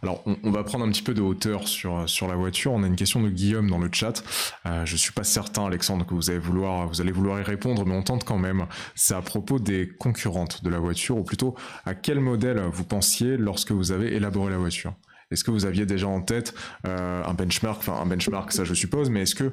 Alors, 0.02 0.24
on, 0.26 0.52
va 0.52 0.64
prendre 0.64 0.86
un 0.86 0.90
petit 0.90 1.04
peu 1.04 1.14
de 1.14 1.22
hauteur 1.22 1.68
sur, 1.68 2.10
sur 2.10 2.28
la 2.28 2.36
voiture. 2.36 2.72
On 2.74 2.84
a 2.84 2.88
une 2.88 2.96
question 2.96 3.22
de 3.22 3.30
Guillaume 3.30 3.70
dans 3.70 3.78
le 3.78 3.90
chat. 3.92 4.24
Euh, 4.66 4.86
je 4.86 4.96
suis 4.96 5.12
pas 5.12 5.24
certain, 5.24 5.66
Alexandre, 5.66 6.06
que 6.06 6.16
vous 6.16 6.30
allez 6.30 6.40
vouloir, 6.40 6.88
vous 6.88 7.02
y 7.02 7.44
répondre, 7.44 7.86
mais 7.86 7.96
on 7.96 8.02
tente 8.02 8.24
quand 8.24 8.40
même. 8.40 8.66
C'est 8.96 9.14
à 9.14 9.22
propos 9.22 9.60
des 9.60 9.90
concurrentes 10.00 10.64
de 10.64 10.70
la 10.70 10.80
voiture, 10.80 11.18
ou 11.18 11.24
plutôt 11.24 11.56
à 11.86 11.94
quel 11.94 12.20
modèle 12.20 12.60
vous 12.72 12.84
pensiez 12.84 13.38
lorsque 13.38 13.72
vous 13.72 13.92
avez 13.92 14.16
élaboré 14.16 14.52
la 14.52 14.58
voiture? 14.58 14.96
Est-ce 15.32 15.44
que 15.44 15.52
vous 15.52 15.66
aviez 15.66 15.86
déjà 15.86 16.08
en 16.08 16.22
tête 16.22 16.54
euh, 16.86 17.24
un 17.24 17.34
benchmark, 17.34 17.80
enfin 17.80 18.00
un 18.02 18.06
benchmark, 18.06 18.52
ça 18.52 18.64
je 18.64 18.74
suppose, 18.74 19.10
mais 19.10 19.22
est-ce 19.22 19.36
que 19.36 19.52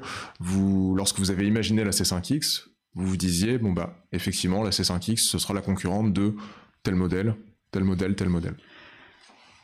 lorsque 0.95 1.19
vous 1.19 1.31
avez 1.31 1.47
imaginé 1.47 1.83
la 1.85 1.91
C5X, 1.91 2.65
vous 2.95 3.07
vous 3.07 3.17
disiez, 3.17 3.59
bon 3.59 3.73
bah, 3.73 4.05
effectivement, 4.13 4.63
la 4.63 4.71
C5X, 4.71 5.19
ce 5.19 5.39
sera 5.39 5.55
la 5.55 5.63
concurrente 5.63 6.13
de 6.13 6.37
tel 6.83 6.95
modèle, 6.95 7.35
tel 7.71 7.85
modèle, 7.85 8.15
tel 8.15 8.29
modèle? 8.29 8.57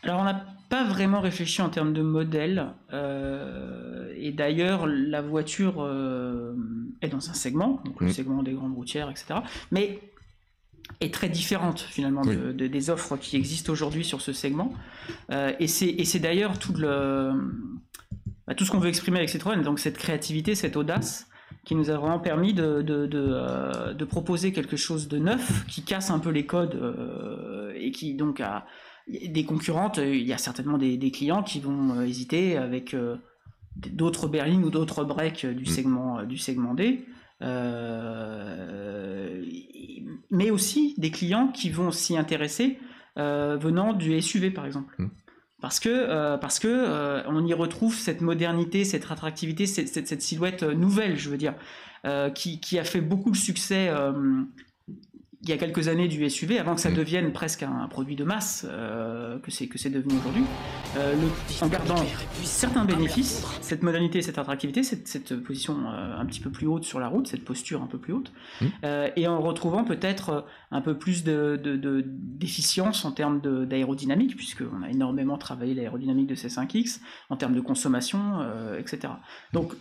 Alors, 0.02 0.20
on 0.20 0.24
n'a 0.24 0.44
pas 0.68 0.84
vraiment 0.84 1.20
réfléchi 1.20 1.60
en 1.62 1.70
termes 1.70 1.92
de 1.92 2.02
modèle. 2.02 2.68
euh, 2.92 4.12
et 4.20 4.32
d'ailleurs, 4.32 4.86
la 4.86 5.22
voiture 5.22 5.76
euh, 5.78 6.54
est 7.02 7.08
dans 7.08 7.30
un 7.30 7.34
segment, 7.34 7.80
donc 7.84 8.00
le 8.00 8.10
segment 8.12 8.42
des 8.42 8.52
grandes 8.52 8.74
routières, 8.74 9.10
etc. 9.10 9.40
Mais 9.70 10.00
est 11.00 11.12
très 11.14 11.28
différente 11.28 11.80
finalement 11.80 12.22
Oui. 12.24 12.36
de- 12.36 12.52
de- 12.52 12.66
des 12.66 12.90
offres 12.90 13.16
qui 13.16 13.36
existent 13.36 13.72
aujourd'hui 13.72 14.04
sur 14.04 14.20
ce 14.20 14.32
segment. 14.32 14.72
Euh, 15.30 15.52
et 15.60 15.68
c'est 15.68 15.86
et 15.88 16.04
c'est 16.04 16.18
d'ailleurs 16.18 16.58
tout 16.58 16.72
le 16.72 17.32
bah, 18.46 18.54
tout 18.54 18.64
ce 18.64 18.70
qu'on 18.70 18.78
veut 18.80 18.88
exprimer 18.88 19.18
avec 19.18 19.28
Citroën, 19.28 19.62
donc 19.62 19.78
cette 19.78 19.98
créativité, 19.98 20.54
cette 20.54 20.76
audace 20.76 21.28
qui 21.64 21.74
nous 21.74 21.90
a 21.90 21.96
vraiment 21.98 22.18
permis 22.18 22.54
de, 22.54 22.80
de, 22.82 23.06
de, 23.06 23.18
euh, 23.30 23.92
de 23.92 24.04
proposer 24.06 24.52
quelque 24.52 24.76
chose 24.76 25.06
de 25.08 25.18
neuf 25.18 25.64
qui 25.66 25.82
casse 25.82 26.10
un 26.10 26.18
peu 26.18 26.30
les 26.30 26.46
codes 26.46 26.74
euh, 26.76 27.72
et 27.76 27.90
qui 27.92 28.14
donc 28.14 28.40
a 28.40 28.64
des 29.08 29.44
concurrentes, 29.44 29.98
euh, 29.98 30.14
il 30.14 30.26
y 30.26 30.32
a 30.32 30.38
certainement 30.38 30.78
des, 30.78 30.96
des 30.96 31.10
clients 31.10 31.42
qui 31.42 31.60
vont 31.60 31.96
euh, 31.98 32.02
hésiter 32.06 32.56
avec 32.56 32.94
euh, 32.94 33.16
d'autres 33.76 34.28
berlines 34.28 34.64
ou 34.64 34.70
d'autres 34.70 35.04
breaks 35.04 35.46
du, 35.46 35.64
Mm. 35.64 35.66
segment, 35.66 36.22
du 36.24 36.36
segment 36.38 36.74
D. 36.74 37.06
Euh, 38.18 39.44
mais 40.30 40.50
aussi 40.50 40.94
des 40.98 41.10
clients 41.10 41.48
qui 41.48 41.70
vont 41.70 41.90
s'y 41.90 42.16
intéresser 42.16 42.78
euh, 43.18 43.56
venant 43.60 43.92
du 43.92 44.20
SUV 44.20 44.50
par 44.50 44.66
exemple. 44.66 44.94
Mm. 44.98 45.08
Parce 45.60 45.80
que, 45.80 45.88
euh, 45.88 46.36
parce 46.36 46.60
que 46.60 47.26
on 47.26 47.44
y 47.44 47.52
retrouve 47.52 47.94
cette 47.96 48.20
modernité, 48.20 48.84
cette 48.84 49.10
attractivité, 49.10 49.66
cette, 49.66 49.88
cette- 49.88 50.06
cette 50.06 50.22
silhouette 50.22 50.62
nouvelle, 50.62 51.16
je 51.16 51.30
veux 51.30 51.36
dire, 51.36 51.54
qui, 52.34 52.60
qui 52.60 52.78
a 52.78 52.84
fait 52.84 53.00
beaucoup 53.00 53.32
de 53.32 53.36
succès 53.36 53.90
il 55.48 55.50
y 55.52 55.54
a 55.54 55.56
quelques 55.56 55.88
années 55.88 56.08
du 56.08 56.28
SUV, 56.28 56.58
avant 56.58 56.74
que 56.74 56.80
ça 56.82 56.90
Mm. 56.90 56.94
devienne 56.94 57.32
presque 57.32 57.62
un, 57.62 57.88
produit 57.88 58.16
de 58.16 58.24
masse 58.24 58.66
euh, 58.68 59.38
que 59.38 59.50
c'est 59.50 59.66
que 59.66 59.78
c'est 59.78 59.88
devenu 59.88 60.12
aujourd'hui. 60.18 60.42
Euh, 60.98 61.14
le- 61.14 61.64
en 61.64 61.68
gardant 61.68 62.04
certains 62.42 62.84
bénéfices, 62.84 63.46
cette 63.62 63.82
modernité, 63.82 64.20
cette 64.20 64.36
attractivité, 64.36 64.82
cette, 64.82 65.08
cette 65.08 65.34
position 65.42 65.74
euh, 65.86 66.18
un 66.18 66.26
petit 66.26 66.40
peu 66.40 66.50
plus 66.50 66.66
haute 66.66 66.84
sur 66.84 67.00
la 67.00 67.08
route, 67.08 67.26
cette 67.26 67.46
posture 67.46 67.82
un 67.82 67.86
peu 67.86 67.96
plus 67.98 68.12
haute, 68.12 68.30
Mm. 68.60 68.66
euh, 68.84 69.08
et 69.16 69.26
en 69.26 69.40
retrouvant 69.40 69.84
peut-être 69.84 70.44
un 70.70 70.82
peu 70.82 70.98
plus 70.98 71.24
de- 71.24 71.58
de- 71.62 71.76
de- 71.76 72.04
d'efficience 72.06 73.06
en 73.06 73.12
termes 73.12 73.40
d'aérodynamique, 73.66 74.36
puisqu'on 74.36 74.82
a 74.82 74.90
énormément 74.90 75.38
travaillé 75.38 75.72
l'aérodynamique 75.72 76.26
de 76.26 76.34
ces 76.34 76.50
5X, 76.50 77.00
en 77.30 77.36
termes 77.36 77.54
de 77.54 77.60
consommation, 77.62 78.40
euh, 78.42 78.78
etc. 78.78 79.14
Donc, 79.54 79.72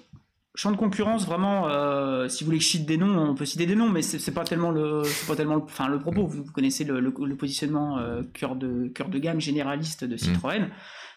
champ 0.58 0.72
de 0.72 0.76
concurrence, 0.78 1.26
vraiment, 1.26 1.70
euh, 1.70 2.28
si 2.28 2.44
vous 2.44 2.48
voulez 2.48 2.58
que 2.58 2.64
je 2.64 2.70
cite 2.70 2.86
des 2.86 2.98
noms, 2.98 3.18
on 3.30 3.36
peut 3.36 3.46
citer 3.46 3.66
des 3.66 3.76
noms, 3.76 3.90
mais 3.90 4.02
c'est 4.02 4.34
pas 4.34 4.44
tellement 4.44 4.72
le, 4.72 5.04
c'est 5.04 5.28
pas 5.28 5.36
tellement 5.36 5.56
le, 5.56 5.62
enfin, 5.62 5.88
le 5.88 6.00
propos. 6.00 6.26
Vous, 6.26 6.44
vous 6.44 6.52
connaissez 6.52 6.84
le, 6.84 7.00
le- 7.00 7.14
le 7.26 7.36
positionnement 7.38 8.00
euh, 8.00 8.24
cœur, 8.34 8.56
de, 8.56 8.88
cœur 8.88 9.10
de 9.10 9.20
gamme 9.20 9.40
généraliste 9.40 10.04
de 10.04 10.18
Citroën. 10.18 10.70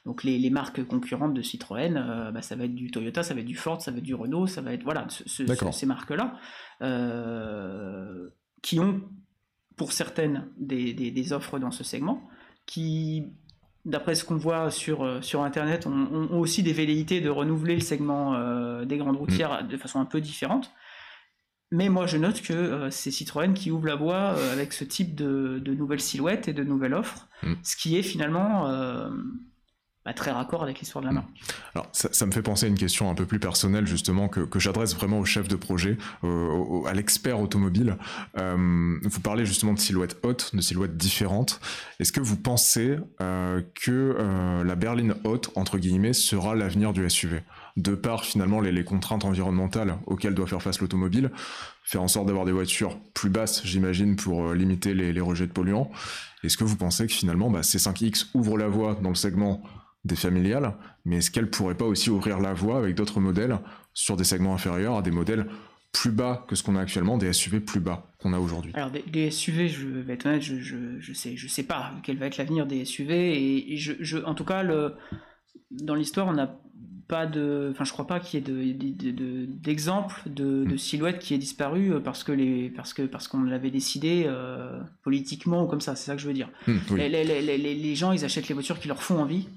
Donc 0.07 0.25
les, 0.25 0.39
les 0.39 0.51
marques 0.51 0.85
concurrentes 0.87 1.35
de 1.35 1.43
Citroën, 1.43 1.97
euh, 1.97 2.31
bah, 2.33 2.43
ça 2.43 2.55
va 2.57 2.65
être 2.65 2.75
du 2.75 2.91
Toyota, 2.91 3.23
ça 3.23 3.35
va 3.35 3.41
être 3.41 3.47
du 3.47 3.57
Ford, 3.57 3.81
ça 3.83 3.91
va 3.91 3.99
être 3.99 4.05
du 4.05 4.15
Renault, 4.15 4.47
ça 4.47 4.61
va 4.63 4.73
être 4.73 4.83
voilà 4.85 5.07
ce- 5.09 5.29
ce- 5.29 5.43
D'accord. 5.43 5.75
ces 5.75 5.87
marques-là 5.87 6.35
euh, 6.83 8.29
qui 8.63 8.79
ont 8.81 9.01
pour 9.77 9.93
certaines 9.93 10.49
des, 10.59 10.93
des- 10.93 11.11
des 11.11 11.33
offres 11.33 11.59
dans 11.59 11.71
ce 11.71 11.85
segment, 11.85 12.23
qui 12.67 13.25
d'après 13.85 14.15
ce 14.15 14.25
qu'on 14.25 14.37
voit 14.37 14.71
sur, 14.71 15.03
euh, 15.05 15.21
sur 15.23 15.43
Internet, 15.43 15.87
ont, 15.87 16.09
ont- 16.13 16.39
aussi 16.39 16.63
des 16.63 16.73
velléités 16.73 17.21
de 17.21 17.31
renouveler 17.31 17.75
le 17.75 17.81
segment 17.81 18.35
euh, 18.35 18.85
des 18.85 18.99
grandes 18.99 19.17
routières 19.17 19.67
de 19.67 19.77
façon 19.77 20.01
un 20.01 20.05
peu 20.05 20.21
différente. 20.21 20.71
Mais 21.73 21.89
moi, 21.89 22.07
je 22.07 22.17
note 22.17 22.43
que 22.43 22.53
euh, 22.53 22.91
c'est 22.91 23.11
Citroën 23.13 23.55
qui 23.55 23.71
ouvre 23.71 23.87
la 23.87 23.95
voie 23.95 24.35
euh, 24.37 24.53
avec 24.53 24.73
ce 24.73 24.83
type 24.85 25.15
de, 25.15 25.61
de 25.65 25.73
nouvelles 25.73 26.01
silhouettes 26.01 26.49
et 26.49 26.53
de 26.53 26.65
nouvelles 26.65 26.95
offres, 26.95 27.29
Mm. 27.43 27.55
ce 27.63 27.75
qui 27.77 27.97
est 27.97 28.03
finalement 28.03 28.69
très 30.13 30.31
raccord 30.31 30.63
avec 30.63 30.81
l'histoire 30.81 31.03
de 31.03 31.09
la 31.09 31.15
marque. 31.15 31.29
Alors, 31.75 31.89
ça, 31.93 32.27
me 32.27 32.33
fait 32.33 32.43
penser 32.43 32.67
à 32.67 32.69
une 32.69 32.79
question 32.79 33.11
un 33.11 33.15
peu 33.15 33.27
plus 33.27 33.39
personnelle, 33.39 33.87
justement, 33.87 34.29
que, 34.29 34.59
j'adresse 34.59 34.95
vraiment 34.95 35.19
au 35.19 35.25
chef 35.25 35.49
de 35.49 35.57
projet, 35.57 35.99
euh, 36.25 36.85
à 36.87 36.95
l'expert 36.95 37.41
automobile. 37.41 37.97
Euh, 38.39 38.99
vous 39.03 39.21
parlez 39.21 39.47
justement 39.47 39.73
de 39.73 39.79
silhouettes 39.79 40.19
hautes, 40.23 40.55
de 40.55 40.61
silhouettes 40.61 40.97
différentes. 40.97 41.61
Est-ce 41.99 42.13
que 42.13 42.21
vous 42.21 42.37
pensez 42.37 42.99
euh, 43.21 43.63
que 43.75 44.17
la 44.65 44.75
berline 44.75 45.15
haute, 45.25 45.51
entre 45.55 45.79
guillemets, 45.79 46.13
sera 46.13 46.55
l'avenir 46.55 46.93
du 46.93 47.09
SUV 47.09 47.43
De 47.77 47.95
par, 47.95 48.25
finalement, 48.25 48.61
les, 48.61 48.85
contraintes 48.85 49.25
environnementales 49.25 49.97
auxquelles 50.07 50.35
doit 50.35 50.47
faire 50.47 50.63
face 50.63 50.81
l'automobile, 50.81 51.31
faire 51.85 52.03
en 52.03 52.09
sorte 52.09 52.27
d'avoir 52.27 52.45
des 52.45 52.53
voitures 52.53 52.99
plus 53.15 53.31
basses, 53.31 53.63
j'imagine, 53.65 54.17
pour 54.17 54.53
limiter 54.55 54.95
les, 54.95 55.21
rejets 55.21 55.47
de 55.47 55.53
polluants. 55.53 55.91
Est-ce 56.43 56.57
que 56.57 56.65
vous 56.65 56.77
pensez 56.77 57.07
que 57.07 57.13
finalement, 57.13 57.51
bah, 57.51 57.61
C5X 57.61 58.29
ouvre 58.35 58.57
la 58.57 58.69
voie 58.69 58.99
dans 59.03 59.11
le 59.11 59.15
segment 59.15 59.63
des 60.05 60.17
familiales, 60.17 60.75
mais 61.05 61.17
est-ce 61.19 61.31
qu'elle 61.31 61.51
pourrait 61.51 61.77
pas 61.77 61.85
aussi 61.85 62.09
ouvrir 62.11 62.41
la 62.41 62.55
voie 62.55 62.79
avec 62.79 62.95
d'autres 62.95 63.21
modèles 63.21 63.59
sur 63.93 64.17
des 64.17 64.25
segments 64.25 64.55
inférieurs 64.55 64.97
à 64.97 65.03
des 65.03 65.11
modèles 65.11 65.47
plus 65.93 66.11
bas 66.13 66.45
que 66.49 66.55
ce 66.57 66.63
qu'on 66.63 66.77
a 66.77 66.81
actuellement, 66.81 67.19
des 67.19 67.33
SUV 67.33 67.61
plus 67.61 67.81
bas 67.81 68.11
qu'on 68.19 68.33
a 68.33 68.39
aujourd'hui? 68.39 68.71
Alors 68.75 68.91
des, 68.91 69.03
des 69.03 69.31
SUV, 69.31 69.69
je 69.69 69.87
vais 69.87 70.15
être 70.15 70.25
honnête, 70.27 70.41
je, 70.43 70.61
je, 70.61 70.77
je 71.01 71.13
sais, 71.13 71.37
je 71.37 71.49
sais 71.49 71.65
pas 71.65 71.93
quel 72.03 72.17
va 72.17 72.27
être 72.27 72.39
l'avenir 72.39 72.65
des 72.67 72.85
SUV 72.85 73.13
et, 73.13 73.73
et 73.73 73.77
je, 73.77 73.93
je, 74.01 74.19
en 74.19 74.35
tout 74.35 74.45
cas, 74.45 74.63
le, 74.63 74.95
dans 75.71 75.95
l'histoire, 75.95 76.29
on 76.29 76.33
n'a 76.33 76.57
pas 77.09 77.27
de, 77.27 77.71
enfin, 77.73 77.83
je 77.85 77.93
crois 77.93 78.07
pas 78.07 78.21
qu'il 78.21 78.39
y 78.39 78.43
ait 78.43 78.47
de- 78.47 78.73
de- 78.73 79.11
de- 79.11 79.47
d'exemple 79.47 80.23
de, 80.27 80.65
de, 80.65 80.77
silhouette 80.77 81.19
qui 81.19 81.35
ait 81.35 81.39
disparu 81.39 81.93
euh, 81.93 81.99
parce 82.01 82.23
que 82.23 82.31
les, 82.31 82.71
parce 82.71 82.95
que 82.95 83.03
parce 83.03 83.27
qu'on 83.27 83.43
l'avait 83.43 83.73
décidé 83.73 84.25
euh, 84.29 84.79
politiquement 85.03 85.65
ou 85.65 85.67
comme 85.67 85.81
ça. 85.81 85.97
C'est 85.97 86.07
ça 86.07 86.15
que 86.15 86.23
je 86.23 86.29
veux 86.29 86.35
dire. 86.35 86.49
Hmm, 86.69 86.77
oui. 86.93 86.99
Les, 87.01 87.09
les- 87.09 87.25
les- 87.43 87.59
les- 87.59 87.75
les 87.75 87.95
gens, 87.97 88.13
ils 88.13 88.25
achètent 88.25 88.47
les 88.47 88.55
voitures 88.55 88.79
qui 88.79 88.87
leur 88.87 89.03
font 89.03 89.19
envie. 89.19 89.49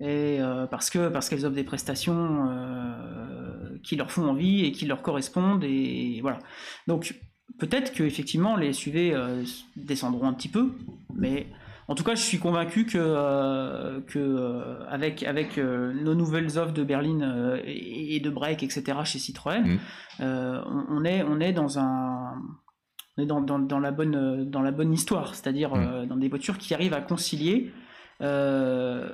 Et 0.00 0.38
euh, 0.40 0.66
parce 0.66 0.90
que 0.90 1.08
parce 1.08 1.28
qu'elles 1.28 1.46
offrent 1.46 1.54
des 1.54 1.64
prestations 1.64 2.48
euh, 2.50 3.78
qui 3.82 3.96
leur 3.96 4.10
font 4.10 4.28
envie 4.28 4.64
et 4.64 4.72
qui 4.72 4.86
leur 4.86 5.02
correspondent 5.02 5.64
et 5.64 6.18
voilà. 6.20 6.38
Donc 6.86 7.14
peut-être 7.58 7.94
que 7.94 8.02
effectivement 8.02 8.56
les 8.56 8.72
SUV 8.72 9.14
euh, 9.14 9.42
descendront 9.76 10.28
un 10.28 10.34
petit 10.34 10.48
peu, 10.48 10.72
mais 11.14 11.46
en 11.88 11.94
tout 11.94 12.04
cas 12.04 12.14
je 12.14 12.20
suis 12.20 12.38
convaincu 12.38 12.84
que 12.84 14.00
que 14.00 14.86
avec 14.88 15.22
avec 15.22 15.56
nos 15.56 16.14
nouvelles 16.14 16.58
offres 16.58 16.74
de 16.74 16.84
berline 16.84 17.58
et, 17.64 18.16
et 18.16 18.20
de 18.20 18.28
break 18.28 18.62
etc 18.62 18.98
chez 19.04 19.18
Citroën, 19.18 19.78
euh, 20.20 20.60
on, 20.66 20.84
on 20.90 21.04
est 21.04 21.22
on 21.22 21.40
est 21.40 21.52
dans 21.52 21.78
un 21.78 22.34
on 23.16 23.22
est 23.22 23.26
dans, 23.26 23.40
dans, 23.40 23.58
dans 23.58 23.78
la 23.78 23.92
bonne 23.92 24.48
dans 24.50 24.62
la 24.62 24.72
bonne 24.72 24.92
histoire, 24.92 25.34
c'est-à-dire 25.34 25.74
euh, 25.74 26.06
dans 26.06 26.16
des 26.16 26.28
voitures 26.28 26.58
qui 26.58 26.74
arrivent 26.74 26.94
à 26.94 27.00
concilier 27.00 27.72
euh, 28.20 29.08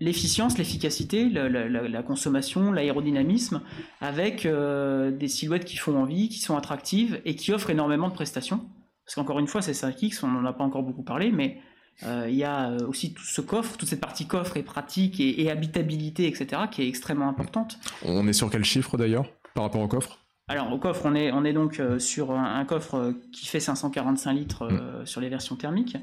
l'efficience, 0.00 0.58
l'efficacité, 0.58 1.28
la, 1.28 2.02
consommation, 2.02 2.72
l'aérodynamisme, 2.72 3.62
avec 4.00 4.46
euh, 4.46 5.10
des 5.10 5.28
silhouettes 5.28 5.64
qui 5.64 5.76
font 5.76 5.96
envie, 5.96 6.28
qui 6.28 6.40
sont 6.40 6.56
attractives 6.56 7.20
et 7.24 7.36
qui 7.36 7.52
offrent 7.52 7.70
énormément 7.70 8.08
de 8.08 8.14
prestations. 8.14 8.66
Parce 9.04 9.14
qu'encore 9.14 9.38
une 9.38 9.46
fois, 9.46 9.62
c'est 9.62 9.72
5X, 9.72 10.20
on 10.24 10.28
n'en 10.28 10.44
a 10.44 10.52
pas 10.52 10.64
encore 10.64 10.82
beaucoup 10.82 11.02
parlé, 11.02 11.30
mais 11.30 11.60
euh, 12.04 12.26
il 12.28 12.36
y 12.36 12.44
a 12.44 12.70
euh, 12.70 12.86
aussi 12.86 13.12
tout 13.12 13.24
ce 13.24 13.40
coffre, 13.40 13.76
toute 13.76 13.88
cette 13.88 14.00
partie 14.00 14.26
coffre 14.26 14.56
et 14.56 14.62
pratique 14.62 15.20
et, 15.20 15.42
et 15.42 15.50
habitabilité, 15.50 16.26
etc., 16.26 16.62
qui 16.70 16.82
est 16.82 16.88
extrêmement 16.88 17.28
importante. 17.28 17.78
On 18.04 18.26
est 18.26 18.32
sur 18.32 18.50
quel 18.50 18.64
chiffre 18.64 18.96
d'ailleurs 18.96 19.26
par 19.54 19.64
rapport 19.64 19.82
au 19.82 19.88
coffre? 19.88 20.18
Alors 20.50 20.72
au 20.72 20.78
coffre, 20.78 21.02
on 21.04 21.14
est, 21.14 21.30
on 21.30 21.44
est 21.44 21.52
donc 21.52 21.78
euh, 21.78 22.00
sur 22.00 22.32
un, 22.32 22.58
un 22.58 22.64
coffre 22.64 22.94
euh, 22.96 23.12
qui 23.32 23.46
fait 23.46 23.60
545 23.60 24.32
litres 24.32 24.62
euh, 24.64 25.04
sur 25.06 25.20
les 25.20 25.28
versions 25.28 25.54
thermiques. 25.54 25.96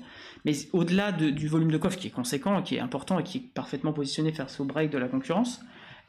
Mais 0.45 0.53
au-delà 0.71 1.11
de- 1.11 1.29
du 1.29 1.49
volume 1.49 1.69
de 1.69 1.77
coffre 1.77 1.97
qui 1.97 2.07
est 2.07 2.11
conséquent, 2.11 2.61
qui 2.61 2.75
est 2.75 2.79
important 2.79 3.19
et 3.19 3.23
qui 3.23 3.37
est 3.39 3.53
parfaitement 3.53 3.91
positionné 3.91 4.31
face 4.31 4.61
au 4.61 4.63
break 4.63 4.89
de 4.89 4.97
la 4.97 5.09
concurrence, 5.09 5.59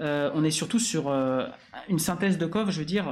euh, 0.01 0.31
on 0.35 0.45
est 0.45 0.53
surtout 0.53 0.79
sur 0.79 1.09
euh, 1.09 1.49
une 1.89 1.99
synthèse 1.99 2.39
de 2.39 2.47
coffre, 2.47 2.71
je 2.71 2.79
veux 2.79 2.85
dire, 2.85 3.07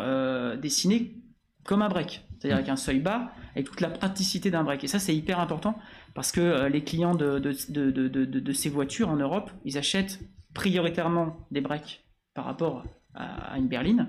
dessinée 0.62 1.16
comme 1.64 1.82
un 1.82 1.88
break. 1.88 2.22
C'est-à-dire 2.38 2.58
avec 2.58 2.68
un 2.68 2.76
seuil 2.76 3.00
bas, 3.00 3.32
avec 3.56 3.66
toute 3.66 3.80
la 3.80 3.90
praticité 3.90 4.52
d'un 4.52 4.62
break. 4.62 4.84
Et 4.84 4.86
ça, 4.86 5.00
c'est 5.00 5.16
hyper 5.16 5.40
important 5.40 5.76
parce 6.14 6.30
que 6.30 6.66
les 6.68 6.84
clients 6.84 7.16
de, 7.16 7.40
de, 7.40 7.52
de, 7.70 7.90
de, 7.90 8.06
de- 8.08 8.24
de 8.40 8.52
ces 8.52 8.68
voitures 8.68 9.08
en 9.08 9.16
Europe, 9.16 9.50
ils 9.64 9.76
achètent 9.76 10.20
prioritairement 10.54 11.36
des 11.50 11.60
breaks 11.60 12.04
par 12.34 12.44
rapport 12.44 12.84
à, 13.14 13.54
à 13.54 13.58
une 13.58 13.66
berline. 13.66 14.06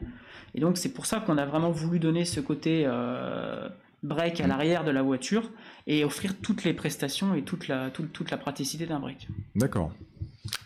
Et 0.58 0.60
donc 0.60 0.78
c'est 0.78 0.90
pour 0.92 1.06
ça 1.06 1.20
qu'on 1.22 1.38
a 1.38 1.46
vraiment 1.46 1.70
voulu 1.72 2.00
donner 2.00 2.26
ce 2.26 2.40
côté 2.42 2.84
euh, 2.86 3.70
break 4.04 4.42
à 4.42 4.48
l'arrière 4.48 4.84
de 4.84 4.90
la 4.92 5.04
voiture 5.04 5.52
et 5.86 6.04
offrir 6.04 6.36
toutes 6.42 6.64
les 6.64 6.74
prestations 6.74 7.36
et 7.36 7.44
toute 7.44 7.68
la, 7.68 7.92
toute, 7.92 8.12
toute 8.12 8.32
la 8.32 8.38
praticité 8.38 8.88
d'un 8.88 9.00
break. 9.00 9.28
D'accord. 9.56 9.92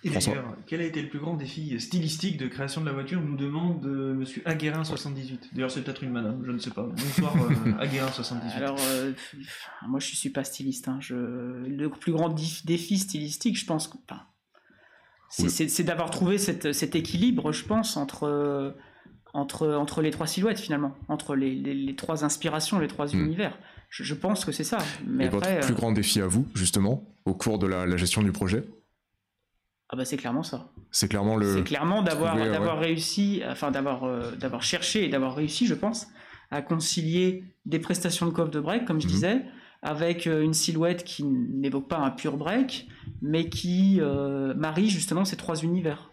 Et 0.04 0.10
d'ailleurs, 0.12 0.56
quel 0.68 0.80
a 0.82 0.84
été 0.86 1.02
le 1.02 1.10
plus 1.10 1.20
grand 1.20 1.36
défi 1.36 1.80
stylistique 1.80 2.38
de 2.38 2.48
création 2.48 2.82
de 2.82 2.86
la 2.86 2.94
voiture 2.94 3.20
nous 3.20 3.36
demande 3.36 3.84
euh, 3.86 4.14
Monsieur 4.14 4.42
Aguerin78. 4.46 5.50
D'ailleurs, 5.54 5.72
c'est 5.72 5.82
peut-être 5.84 6.04
une 6.04 6.12
madame, 6.12 6.42
je 6.46 6.52
ne 6.52 6.60
sais 6.60 6.70
pas. 6.70 6.84
Bonsoir, 6.84 7.34
euh, 7.36 7.72
Aguerin78. 7.84 8.52
Alors 8.56 8.78
euh, 8.92 9.12
moi 9.88 10.00
je 10.00 10.16
suis 10.16 10.30
pas 10.30 10.44
styliste. 10.44 10.88
hein. 10.88 10.98
Je... 11.02 11.16
Le 11.16 11.90
plus 11.90 12.12
grand 12.14 12.30
défi 12.30 12.98
stylistique, 12.98 13.58
je 13.60 13.66
pense, 13.66 13.88
que- 13.88 13.98
enfin, 14.08 14.22
c'est 15.30 15.84
d'avoir 15.84 16.12
trouvé 16.12 16.38
cette- 16.38 16.74
cet 16.74 16.96
équilibre, 16.96 17.52
je 17.52 17.66
pense, 17.66 17.98
entre, 17.98 18.24
euh, 18.26 18.72
entre, 19.34 19.68
entre 19.76 20.02
les 20.02 20.12
trois 20.12 20.28
silhouettes 20.28 20.60
finalement, 20.60 20.96
entre 21.08 21.36
les, 21.36 21.56
les- 21.56 21.74
les 21.74 21.96
trois 21.96 22.24
inspirations, 22.24 22.80
les 22.80 22.88
trois 22.88 23.08
Hmm. 23.08 23.26
univers. 23.26 23.58
Je, 23.90 24.04
je 24.04 24.14
pense 24.14 24.46
que 24.46 24.52
c'est 24.52 24.64
ça. 24.64 24.78
Mais 25.08 25.26
Et 25.26 25.28
après, 25.28 25.56
votre 25.56 25.66
plus 25.66 25.74
euh, 25.74 25.78
grand 25.78 25.92
défi 25.92 26.22
à 26.22 26.28
vous, 26.28 26.48
justement, 26.56 27.04
au 27.26 27.34
cours 27.34 27.60
de 27.60 27.68
la, 27.68 27.86
la 27.86 27.98
gestion 27.98 28.22
du 28.24 28.32
projet? 28.32 28.64
Ah 29.90 29.98
bah 29.98 30.06
c'est 30.06 30.16
clairement 30.18 30.44
ça. 30.44 30.70
C'est 30.92 31.10
clairement 31.10 31.36
le. 31.36 31.46
C'est 31.58 31.64
clairement 31.64 32.02
d'avoir 32.02 32.36
d'avoir 32.38 32.80
réussi, 32.80 33.42
enfin 33.46 33.72
d'avoir 33.72 34.06
euh, 34.06 34.32
d'avoir 34.38 34.64
cherché 34.64 35.04
et 35.06 35.10
d'avoir 35.10 35.36
réussi, 35.36 35.68
je 35.68 35.74
pense, 35.74 36.08
à 36.50 36.62
concilier 36.62 37.44
des 37.66 37.80
prestations 37.80 38.26
de 38.26 38.32
coffre 38.32 38.52
de 38.52 38.60
break, 38.62 38.86
comme 38.86 39.02
je 39.02 39.08
Mhm. 39.08 39.12
disais, 39.14 39.42
avec 39.82 40.28
euh, 40.28 40.44
une 40.44 40.54
silhouette 40.54 41.04
qui 41.04 41.24
n'évoque 41.26 41.90
pas 41.90 41.98
un 41.98 42.12
pur 42.12 42.38
break, 42.38 42.88
mais 43.22 43.50
qui 43.50 43.98
euh, 44.00 44.54
marie 44.54 44.90
justement 44.90 45.26
ces 45.26 45.36
trois 45.36 45.58
univers. 45.62 46.10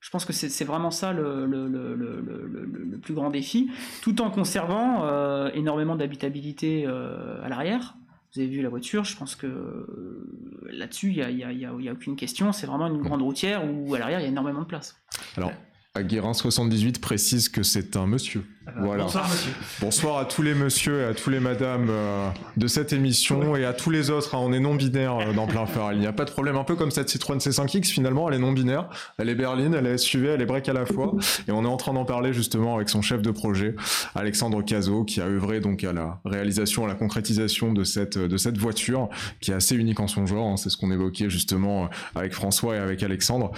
Je 0.00 0.08
pense 0.08 0.24
que 0.24 0.32
c'est 0.32 0.64
vraiment 0.64 0.90
ça 0.90 1.12
le, 1.12 2.98
plus 3.02 3.14
grand 3.14 3.30
défi, 3.30 3.70
tout 4.02 4.22
en 4.22 4.30
conservant 4.30 5.04
euh, 5.04 5.50
énormément 5.54 5.94
d'habitabilité 5.94 6.84
euh, 6.86 7.42
à 7.44 7.48
l'arrière. 7.48 7.96
Vous 8.32 8.40
avez 8.40 8.48
vu 8.48 8.62
la 8.62 8.68
voiture, 8.68 9.04
je 9.04 9.16
pense 9.16 9.34
que 9.34 9.46
euh, 9.46 10.68
là-dessus, 10.70 11.12
il 11.12 11.36
n'y 11.36 11.64
a, 11.64 11.70
a 11.70 11.92
aucune 11.92 12.16
question. 12.16 12.52
C'est 12.52 12.66
vraiment 12.66 12.86
une 12.86 13.02
grande 13.02 13.22
routière 13.22 13.62
où 13.64 13.94
à 13.94 13.98
l'arrière, 13.98 14.20
il 14.20 14.22
y 14.22 14.26
a 14.26 14.28
énormément 14.28 14.60
de 14.60 14.66
place. 14.66 14.96
Alors, 15.36 15.52
Aguerin78 15.98 17.00
précise 17.00 17.48
que 17.48 17.64
c'est 17.64 17.96
un 17.96 18.06
monsieur. 18.06 18.44
Ah 18.64 18.70
bah, 18.76 18.80
voilà. 18.84 19.02
Bonsoir, 19.04 19.28
monsieur. 19.28 19.52
Bonsoir 19.80 20.18
à 20.18 20.24
tous 20.24 20.42
les 20.42 20.54
messieurs 20.54 21.00
et 21.00 21.04
à 21.06 21.14
tous 21.14 21.30
les 21.30 21.40
madames 21.40 21.88
euh, 21.90 22.28
de 22.56 22.68
cette 22.68 22.92
émission 22.92 23.56
et 23.56 23.64
à 23.64 23.72
tous 23.72 23.90
les 23.90 24.08
autres. 24.10 24.36
hein. 24.36 24.38
on 24.40 24.52
est 24.52 24.60
non 24.60 24.76
binaire 24.76 25.16
euh, 25.18 25.32
dans 25.32 25.48
plein 25.48 25.66
phare. 25.66 25.92
Il 25.92 25.98
n'y 25.98 26.06
a 26.06 26.12
pas 26.12 26.24
de 26.24 26.30
problème. 26.30 26.56
Un 26.56 26.62
peu 26.62 26.76
comme 26.76 26.92
cette 26.92 27.08
Citroën 27.08 27.38
C5X, 27.38 27.86
finalement, 27.86 28.28
elle 28.28 28.36
est 28.36 28.38
non 28.38 28.52
binaire. 28.52 28.88
Elle 29.18 29.28
est 29.30 29.34
berline, 29.34 29.74
elle 29.74 29.86
est 29.88 29.98
SUV, 29.98 30.28
elle 30.28 30.40
est 30.42 30.46
break 30.46 30.68
à 30.68 30.72
la 30.72 30.86
fois. 30.86 31.12
Et 31.48 31.50
on 31.50 31.64
est 31.64 31.68
en 31.68 31.76
train 31.76 31.92
d'en 31.92 32.04
parler 32.04 32.32
justement 32.32 32.76
avec 32.76 32.88
son 32.88 33.02
chef 33.02 33.20
de 33.20 33.32
projet, 33.32 33.74
Alexandre 34.14 34.62
Cazot, 34.62 35.02
qui 35.04 35.20
a 35.20 35.24
œuvré 35.26 35.58
donc 35.58 35.82
à 35.82 35.92
la 35.92 36.20
réalisation, 36.24 36.84
à 36.84 36.88
la 36.88 36.94
concrétisation 36.94 37.72
de 37.72 37.82
cette, 37.82 38.16
de 38.16 38.36
cette 38.36 38.58
voiture 38.58 39.08
qui 39.40 39.50
est 39.50 39.54
assez 39.54 39.74
unique 39.74 39.98
en 39.98 40.06
son 40.06 40.24
genre. 40.24 40.52
hein. 40.52 40.56
C'est 40.56 40.70
ce 40.70 40.76
qu'on 40.76 40.92
évoquait 40.92 41.30
justement 41.30 41.90
avec 42.14 42.32
François 42.32 42.76
et 42.76 42.78
avec 42.78 43.02
Alexandre. 43.02 43.50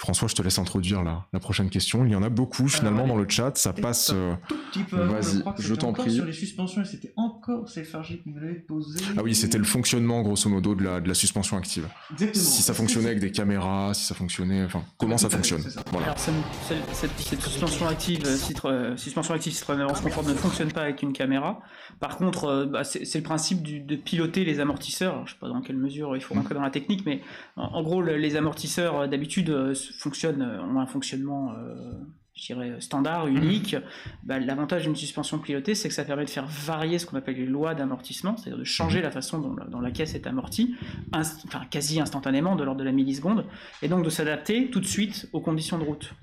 François, 0.00 0.28
je 0.28 0.36
te 0.36 0.42
laisse 0.42 0.60
introduire 0.60 1.02
la, 1.02 1.26
la 1.32 1.40
prochaine 1.40 1.70
question. 1.70 2.04
Il 2.04 2.12
y 2.12 2.14
en 2.14 2.22
a 2.22 2.28
beaucoup 2.28 2.68
finalement 2.68 3.00
allez. 3.00 3.08
dans 3.08 3.16
le 3.16 3.28
chat. 3.28 3.56
Ça 3.58 3.72
passe. 3.72 4.12
euh, 4.14 4.34
Tout 4.46 4.54
petit 4.70 4.84
peu 4.84 4.96
Vas-y, 4.96 5.42
je 5.58 5.74
t'en 5.74 5.92
prie. 5.92 6.12
sur 6.14 6.24
les 6.24 6.32
suspensions 6.32 6.82
et 6.82 6.84
c'était 6.84 7.12
encore 7.16 7.68
ces 7.68 7.82
qui 7.82 8.30
me 8.30 8.38
l'avaient 8.40 8.54
posé. 8.60 9.00
Ah 9.16 9.22
oui, 9.24 9.34
c'était 9.34 9.58
le 9.58 9.64
fonctionnement 9.64 10.22
grosso 10.22 10.48
modo 10.48 10.76
de 10.76 10.84
la, 10.84 11.00
de 11.00 11.08
la 11.08 11.14
suspension 11.14 11.56
active. 11.56 11.88
Exactement. 12.12 12.44
Si 12.44 12.62
ça 12.62 12.74
fonctionnait 12.74 13.08
avec 13.08 13.18
des 13.18 13.32
caméras, 13.32 13.92
si 13.92 14.04
ça 14.04 14.14
fonctionnait, 14.14 14.62
enfin, 14.64 14.84
comment 14.98 15.18
ça 15.18 15.28
fonctionne 15.30 15.62
c'est 15.62 15.70
ça. 15.70 15.82
Voilà. 15.90 16.06
Alors, 16.06 16.18
ça 16.20 16.30
ne- 16.30 16.36
celle- 16.68 16.78
cette, 16.92 17.18
cette 17.18 17.42
suspension 17.42 17.88
active, 17.88 18.22
euh, 18.24 18.36
Citro- 18.36 18.68
euh, 18.70 18.96
suspension 18.96 19.34
active 19.34 19.52
Citroën 19.52 19.80
Avance 19.80 20.00
Confort 20.00 20.22
ne 20.22 20.34
fonctionne 20.34 20.70
pas 20.70 20.82
avec 20.82 21.02
une 21.02 21.12
caméra. 21.12 21.60
Par 21.98 22.18
contre, 22.18 22.44
euh, 22.44 22.66
bah, 22.66 22.84
c'est 22.84 23.12
le 23.16 23.22
principe 23.24 23.62
du- 23.62 23.80
de 23.80 23.96
piloter 23.96 24.44
les 24.44 24.60
amortisseurs. 24.60 25.14
Alors, 25.14 25.26
je 25.26 25.32
sais 25.32 25.38
pas 25.40 25.48
dans 25.48 25.60
quelle 25.60 25.76
mesure 25.76 26.14
il 26.16 26.22
faut 26.22 26.34
rentrer 26.34 26.54
dans 26.54 26.62
la 26.62 26.70
technique, 26.70 27.04
mais 27.04 27.20
en, 27.56 27.64
en 27.64 27.82
gros, 27.82 28.00
le- 28.00 28.16
les 28.16 28.36
amortisseurs 28.36 29.00
euh, 29.00 29.06
d'habitude 29.08 29.50
euh, 29.50 29.74
fonctionnent, 29.98 30.42
euh, 30.42 30.62
ont 30.62 30.78
un 30.80 30.86
fonctionnement. 30.86 31.52
euh, 31.58 31.92
je 32.34 32.54
dirais 32.54 32.76
standard, 32.80 33.26
unique. 33.26 33.74
Bah, 34.22 34.38
L'avantage 34.38 34.84
d'une 34.84 34.94
suspension 34.94 35.40
pilotée, 35.40 35.74
c'est 35.74 35.88
que 35.88 35.94
ça 35.94 36.04
permet 36.04 36.24
de 36.24 36.30
faire 36.30 36.46
varier 36.46 37.00
ce 37.00 37.04
qu'on 37.06 37.16
appelle 37.16 37.34
les 37.34 37.46
lois 37.46 37.74
d'amortissement, 37.74 38.36
c'est-à-dire 38.36 38.60
de 38.60 38.62
changer 38.64 39.02
la 39.02 39.10
façon 39.10 39.40
dont 39.40 39.56
la, 39.56 39.64
dont 39.64 39.80
la 39.80 39.90
caisse 39.90 40.14
est 40.14 40.24
amortie, 40.24 40.76
inst- 41.12 41.42
enfin 41.48 41.62
quasi 41.68 41.98
instantanément, 42.00 42.54
de 42.54 42.62
l'ordre 42.62 42.78
de 42.78 42.84
la 42.84 42.92
milliseconde, 42.92 43.44
et 43.82 43.88
donc 43.88 44.04
de 44.04 44.10
s'adapter 44.10 44.70
tout 44.70 44.78
de 44.78 44.86
suite 44.86 45.28
aux 45.32 45.40
conditions 45.40 45.78
de 45.78 45.82
route. 45.84 46.14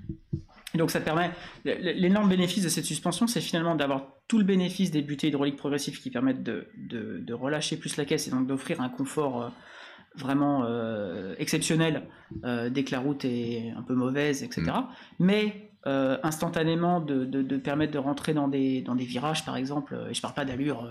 Et 0.74 0.78
donc 0.78 0.90
ça 0.90 1.00
permet, 1.00 1.30
l'énorme 1.66 2.30
bénéfice 2.30 2.64
de 2.64 2.70
cette 2.70 2.86
suspension, 2.86 3.26
c'est 3.26 3.42
finalement 3.42 3.74
d'avoir 3.74 4.06
tout 4.26 4.38
le 4.38 4.44
bénéfice 4.44 4.90
des 4.90 5.02
butées 5.02 5.28
hydrauliques 5.28 5.56
progressives 5.56 6.00
qui 6.00 6.10
permettent 6.10 6.42
de, 6.42 6.66
de- 6.78 7.18
de 7.20 7.34
relâcher 7.34 7.76
plus 7.76 7.98
la 7.98 8.06
caisse 8.06 8.26
et 8.26 8.30
donc 8.30 8.46
d'offrir 8.46 8.80
un 8.80 8.88
confort 8.88 9.42
euh, 9.42 9.48
vraiment 10.16 10.64
euh, 10.64 11.34
exceptionnel 11.38 12.02
euh, 12.44 12.70
dès 12.70 12.84
que 12.84 12.92
la 12.92 13.00
route 13.00 13.24
est 13.24 13.72
un 13.76 13.82
peu 13.82 13.94
mauvaise, 13.94 14.42
etc. 14.42 14.62
Mm. 14.62 14.84
Mais 15.20 15.70
euh, 15.86 16.18
instantanément 16.22 17.00
de, 17.00 17.24
de- 17.24 17.42
de 17.42 17.56
permettre 17.56 17.92
de 17.92 17.98
rentrer 17.98 18.34
dans 18.34 18.48
des, 18.48 18.82
dans 18.82 18.94
des 18.96 19.04
virages, 19.04 19.44
par 19.44 19.56
exemple, 19.56 19.96
et 20.10 20.14
je 20.14 20.20
parle 20.20 20.34
pas 20.34 20.44
d'allure 20.44 20.88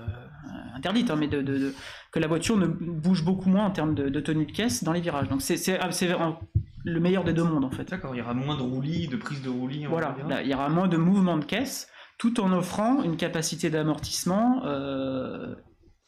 interdite, 0.74 1.10
hein, 1.10 1.16
mais 1.18 1.28
de, 1.28 1.74
que 2.12 2.20
la 2.20 2.28
voiture 2.28 2.58
ne 2.58 2.68
bouge 2.68 3.24
beaucoup 3.24 3.50
moins 3.50 3.66
en 3.66 3.72
termes 3.72 3.96
de, 3.96 4.20
tenue 4.20 4.46
de 4.46 4.52
caisse 4.52 4.84
dans 4.84 4.94
les 4.94 5.02
virages. 5.02 5.28
Donc 5.30 5.42
c'est 5.42 5.78
vraiment 5.78 6.40
le 6.84 7.00
meilleur 7.00 7.24
des 7.24 7.34
deux 7.34 7.44
mondes 7.44 7.66
en 7.66 7.72
fait. 7.72 7.90
D'accord, 7.90 8.14
il 8.16 8.20
y 8.20 8.22
aura 8.22 8.34
moins 8.34 8.56
de 8.56 8.62
roulis, 8.62 9.08
de 9.08 9.18
prise 9.18 9.42
de 9.42 9.50
roulis. 9.50 9.86
Voilà, 9.86 10.16
là, 10.30 10.42
il 10.44 10.50
y 10.50 10.54
aura 10.54 10.70
moins 10.70 10.88
de 10.88 10.98
mouvement 10.98 11.38
de 11.38 11.46
caisse, 11.46 11.90
tout 12.18 12.40
en 12.40 12.52
offrant 12.54 13.04
une 13.04 13.18
capacité 13.18 13.70
d'amortissement 13.70 14.62
euh, 14.66 15.56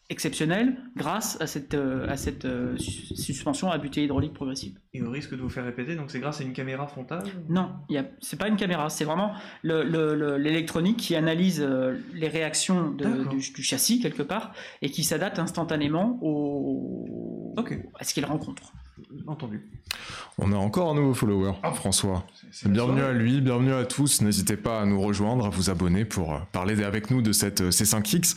exceptionnelle 0.09 0.77
grâce 0.95 1.37
à 1.41 1.47
cette, 1.47 1.73
euh, 1.73 2.07
à 2.09 2.15
cette 2.15 2.45
euh, 2.45 2.77
sus- 2.77 3.15
suspension 3.15 3.69
à 3.69 3.77
butée 3.77 4.03
hydraulique 4.05 4.33
progressive. 4.33 4.77
Et 4.93 5.01
au 5.01 5.09
risque 5.11 5.31
de 5.35 5.41
vous 5.41 5.49
faire 5.49 5.65
répéter, 5.65 5.95
donc 5.95 6.11
c'est 6.11 6.19
grâce 6.19 6.39
à 6.39 6.43
une 6.43 6.53
caméra 6.53 6.87
frontale 6.87 7.23
Non, 7.49 7.71
c'est 8.21 8.39
pas 8.39 8.47
une 8.47 8.55
caméra, 8.55 8.89
c'est 8.89 9.03
vraiment 9.03 9.33
le- 9.63 9.83
le- 9.83 10.15
le- 10.15 10.37
l'électronique 10.37 10.97
qui 10.97 11.15
analyse 11.15 11.61
euh, 11.61 11.97
les 12.13 12.29
réactions 12.29 12.89
de- 12.91 13.25
du, 13.29 13.37
du 13.51 13.63
châssis 13.63 13.99
quelque 13.99 14.23
part 14.23 14.53
et 14.81 14.89
qui 14.89 15.03
s'adapte 15.03 15.39
instantanément 15.39 16.17
au, 16.21 17.53
Ok. 17.57 17.77
à 17.99 18.03
ce 18.05 18.13
qu'il 18.13 18.25
rencontre. 18.25 18.71
Entendu. 19.27 19.61
On 20.39 20.51
a 20.53 20.55
encore 20.55 20.89
un 20.91 20.95
nouveau 20.95 21.13
follower, 21.13 21.51
François. 21.75 22.25
C'est 22.51 22.65
la 22.67 22.71
Bienvenue 22.73 23.01
à 23.01 23.11
lui, 23.11 23.41
bienvenue 23.41 23.73
à 23.73 23.85
tous. 23.85 24.21
N'hésitez 24.21 24.57
pas 24.57 24.81
à 24.81 24.85
nous 24.85 24.99
rejoindre, 24.99 25.45
à 25.45 25.49
vous 25.49 25.69
abonner 25.69 26.03
pour 26.05 26.39
parler 26.51 26.81
avec 26.83 27.11
nous 27.11 27.21
de 27.21 27.31
cette 27.31 27.61
euh, 27.61 27.69
C5X. 27.69 28.35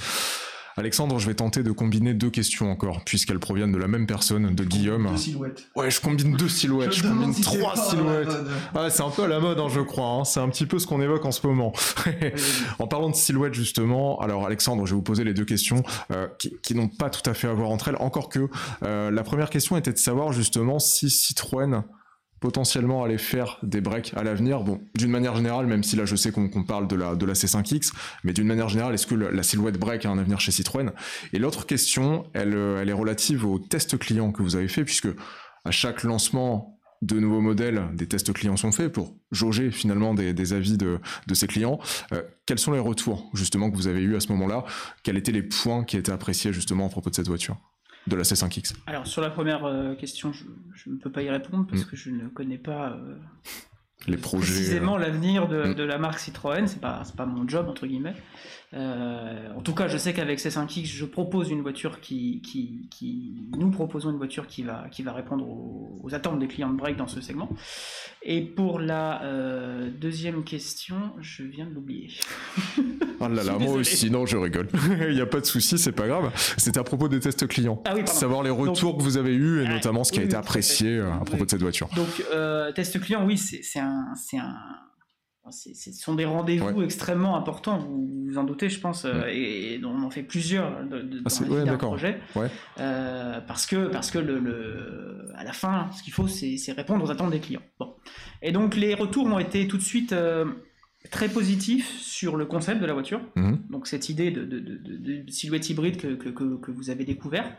Alexandre, 0.80 1.18
je 1.18 1.26
vais 1.26 1.34
tenter 1.34 1.62
de 1.62 1.72
combiner 1.72 2.14
deux 2.14 2.30
questions 2.30 2.70
encore, 2.70 3.04
puisqu'elles 3.04 3.38
proviennent 3.38 3.70
de 3.70 3.76
la 3.78 3.86
même 3.86 4.06
personne, 4.06 4.54
de 4.54 4.64
Guillaume. 4.64 5.08
Deux 5.10 5.16
silhouettes. 5.18 5.68
Ouais, 5.76 5.90
je 5.90 6.00
combine 6.00 6.34
deux 6.36 6.48
silhouettes, 6.48 6.92
je, 6.94 7.02
combine 7.02 7.34
si 7.34 7.42
trois 7.42 7.76
silhouettes. 7.76 8.34
Ah, 8.74 8.88
c'est 8.88 9.02
un 9.02 9.10
peu 9.10 9.24
à 9.24 9.28
la 9.28 9.40
mode, 9.40 9.60
hein, 9.60 9.68
je 9.68 9.80
crois. 9.80 10.06
hein. 10.06 10.24
C'est 10.24 10.40
un 10.40 10.48
petit 10.48 10.64
peu 10.64 10.78
ce 10.78 10.86
qu'on 10.86 11.02
évoque 11.02 11.24
en 11.26 11.32
ce 11.32 11.46
moment. 11.46 11.72
En 12.78 12.86
parlant 12.86 13.10
de 13.10 13.14
silhouette 13.14 13.52
justement, 13.52 14.18
alors 14.20 14.46
Alexandre, 14.46 14.86
je 14.86 14.92
vais 14.92 14.96
vous 14.96 15.02
poser 15.02 15.22
les 15.22 15.34
deux 15.34 15.44
questions 15.44 15.82
euh, 16.12 16.28
qui, 16.38 16.56
qui 16.62 16.74
n'ont 16.74 16.88
pas 16.88 17.10
tout 17.10 17.28
à 17.28 17.34
fait 17.34 17.46
à 17.46 17.52
voir 17.52 17.68
entre 17.70 17.88
elles, 17.88 17.96
encore 18.00 18.28
que 18.30 18.48
euh, 18.82 19.10
la 19.10 19.22
première 19.22 19.50
question 19.50 19.76
était 19.76 19.92
de 19.92 19.98
savoir 19.98 20.32
justement 20.32 20.78
si 20.78 21.10
Citroën 21.10 21.82
potentiellement 22.40 23.04
allait 23.04 23.18
faire 23.18 23.58
des 23.62 23.80
breaks 23.80 24.12
à 24.16 24.22
l'avenir. 24.22 24.62
Bon, 24.62 24.80
d'une 24.94 25.10
manière 25.10 25.36
générale, 25.36 25.66
même 25.66 25.84
si 25.84 25.96
là 25.96 26.04
je 26.04 26.16
sais 26.16 26.32
qu'on 26.32 26.64
parle 26.64 26.88
de 26.88 26.96
la, 26.96 27.14
de 27.14 27.26
la 27.26 27.34
C5X, 27.34 27.92
mais 28.24 28.32
d'une 28.32 28.46
manière 28.46 28.68
générale, 28.68 28.94
est-ce 28.94 29.06
que 29.06 29.14
la 29.14 29.42
silhouette 29.42 29.78
break 29.78 30.06
a 30.06 30.10
un 30.10 30.18
avenir 30.18 30.40
chez 30.40 30.50
Citroën? 30.50 30.90
Et 31.32 31.38
l'autre 31.38 31.66
question, 31.66 32.26
elle, 32.32 32.54
euh, 32.54 32.80
elle 32.80 32.88
est 32.88 32.94
relative 32.94 33.44
au 33.44 33.58
test 33.58 33.98
client 33.98 34.32
que 34.32 34.42
vous 34.42 34.56
avez 34.56 34.68
fait, 34.68 34.84
puisque 34.84 35.08
à 35.64 35.70
chaque 35.70 36.02
lancement 36.02 36.80
de 37.02 37.18
nouveaux 37.18 37.40
modèles, 37.40 37.82
des 37.94 38.06
tests 38.06 38.32
clients 38.32 38.56
sont 38.56 38.72
faits 38.72 38.92
pour 38.92 39.14
jauger 39.30 39.70
finalement 39.70 40.12
des, 40.14 40.52
avis 40.52 40.76
de, 40.76 41.00
ces 41.32 41.46
clients. 41.46 41.78
Euh, 42.12 42.22
quels 42.44 42.58
sont 42.58 42.72
les 42.72 42.78
retours 42.78 43.30
justement 43.32 43.70
que 43.70 43.76
vous 43.76 43.86
avez 43.86 44.02
eu 44.02 44.16
à 44.16 44.20
ce 44.20 44.28
moment-là? 44.32 44.64
Quels 45.02 45.16
étaient 45.16 45.32
les 45.32 45.42
points 45.42 45.84
qui 45.84 45.96
étaient 45.96 46.12
appréciés 46.12 46.52
justement 46.52 46.86
à 46.86 46.90
propos 46.90 47.10
de 47.10 47.14
cette 47.14 47.28
voiture, 47.28 47.56
de 48.10 48.16
la 48.16 48.22
C5X 48.24 48.74
Alors 48.86 49.06
sur 49.06 49.22
la 49.22 49.30
première 49.30 49.64
euh, 49.64 49.94
question, 49.94 50.32
je, 50.32 50.44
je 50.74 50.90
ne 50.90 50.96
peux 50.96 51.10
pas 51.10 51.22
y 51.22 51.30
répondre 51.30 51.66
parce 51.68 51.82
Mm. 51.82 51.86
que 51.86 51.96
je 51.96 52.10
ne 52.10 52.28
connais 52.28 52.58
pas 52.58 52.90
euh, 52.90 53.16
Les 54.06 54.16
projets. 54.18 54.52
précisément 54.52 54.96
l'avenir 54.98 55.48
de, 55.48 55.68
Mm. 55.68 55.74
de 55.74 55.82
la 55.84 55.96
marque 55.98 56.18
Citroën. 56.18 56.66
C'est 56.66 56.80
pas 56.80 57.02
c'est 57.04 57.16
pas 57.16 57.26
mon 57.26 57.48
job 57.48 57.68
entre 57.68 57.86
guillemets. 57.86 58.16
Euh, 58.72 59.52
en 59.56 59.62
tout 59.62 59.74
cas, 59.74 59.88
je 59.88 59.98
sais 59.98 60.12
qu'avec 60.12 60.38
C5X, 60.38 60.86
je 60.86 61.04
propose 61.04 61.50
une 61.50 61.60
voiture 61.60 62.00
qui, 62.00 62.40
qui, 62.42 62.88
qui 62.90 63.34
nous 63.58 63.70
proposons 63.70 64.10
une 64.10 64.16
voiture 64.16 64.46
qui 64.46 64.62
va 64.62 64.86
qui 64.92 65.02
va 65.02 65.12
répondre 65.12 65.44
aux, 65.44 65.98
aux 66.04 66.14
attentes 66.14 66.38
des 66.38 66.46
clients 66.46 66.70
de 66.70 66.76
break 66.76 66.96
dans 66.96 67.08
ce 67.08 67.20
segment. 67.20 67.48
Et 68.22 68.42
pour 68.42 68.78
la 68.78 69.22
euh, 69.24 69.90
deuxième 69.90 70.44
question, 70.44 70.96
je 71.20 71.42
viens 71.42 71.66
de 71.66 71.74
l'oublier. 71.74 72.10
Ah 73.20 73.28
là 73.28 73.42
là, 73.42 73.58
moi 73.58 73.74
aussi, 73.74 74.10
non, 74.10 74.24
je 74.24 74.36
rigole. 74.36 74.68
Il 75.08 75.14
n'y 75.14 75.20
a 75.20 75.26
pas 75.26 75.40
de 75.40 75.46
souci, 75.46 75.76
c'est 75.78 75.92
pas 75.92 76.06
grave. 76.06 76.30
C'était 76.56 76.78
à 76.78 76.84
propos 76.84 77.08
des 77.08 77.18
tests 77.18 77.46
clients. 77.48 77.82
Ah 77.84 77.94
oui. 77.96 78.02
Savoir 78.06 78.42
les 78.42 78.50
retours 78.50 78.96
que 78.96 79.02
vous 79.02 79.16
avez 79.16 79.34
eus 79.34 79.62
et 79.62 79.66
Ah, 79.66 79.72
notamment 79.74 80.04
ce 80.04 80.12
qui 80.12 80.20
a 80.20 80.22
été 80.22 80.36
apprécié 80.36 80.96
euh, 80.98 81.12
à 81.12 81.18
propos 81.24 81.38
Oui. 81.38 81.44
de 81.46 81.50
cette 81.50 81.62
voiture. 81.62 81.88
Donc, 81.96 82.24
euh, 82.32 82.70
test 82.72 83.00
client, 83.00 83.24
oui, 83.26 83.36
c'est 83.36 83.78
un, 83.80 84.06
c'est 84.14 84.38
un, 84.38 84.54
ce 85.50 85.92
sont 85.92 86.14
des 86.14 86.24
rendez-vous 86.24 86.82
extrêmement 86.82 87.36
importants. 87.36 87.78
Vous 87.78 88.06
vous 88.30 88.38
en 88.38 88.44
doutez, 88.44 88.68
je 88.68 88.78
pense, 88.80 89.04
euh, 89.04 89.24
et, 89.28 89.80
on 89.84 90.02
en 90.02 90.10
fait 90.10 90.22
plusieurs 90.22 90.84
de, 90.86 91.00
de- 91.00 91.18
dans 91.20 91.44
vie 91.44 91.50
ouais, 91.50 91.64
d'un 91.64 91.76
projet. 91.76 92.20
Euh, 92.78 93.40
parce 93.40 93.66
que, 93.66 93.88
parce 93.88 94.10
que 94.10 94.18
le, 94.18 94.38
le- 94.38 95.32
à 95.36 95.44
la 95.44 95.52
fin, 95.52 95.90
ce 95.96 96.02
qu'il 96.02 96.12
faut, 96.12 96.28
c'est 96.28 96.72
répondre 96.72 97.04
aux 97.04 97.10
attentes 97.10 97.30
des 97.32 97.40
clients. 97.40 97.62
Bon. 97.78 97.94
Et 98.42 98.52
donc, 98.52 98.76
les 98.76 98.94
retours 98.94 99.26
ont 99.26 99.38
été 99.38 99.66
tout 99.66 99.76
de 99.78 99.82
suite 99.82 100.12
euh, 100.12 100.44
très 101.10 101.28
positifs 101.28 101.98
sur 102.00 102.36
le 102.36 102.44
concept 102.46 102.80
de 102.80 102.86
la 102.86 102.92
voiture 102.92 103.20
Mhm. 103.36 103.58
donc 103.70 103.86
cette 103.86 104.08
idée 104.10 104.30
de, 104.30 104.44
de- 104.44 104.58
de- 104.60 104.76
de- 104.76 105.22
de 105.24 105.30
silhouette 105.30 105.68
hybride 105.70 105.96
que, 105.96 106.08
que- 106.14 106.28
que- 106.28 106.56
que 106.60 106.70
vous 106.70 106.90
avez 106.90 107.04
découvert. 107.04 107.56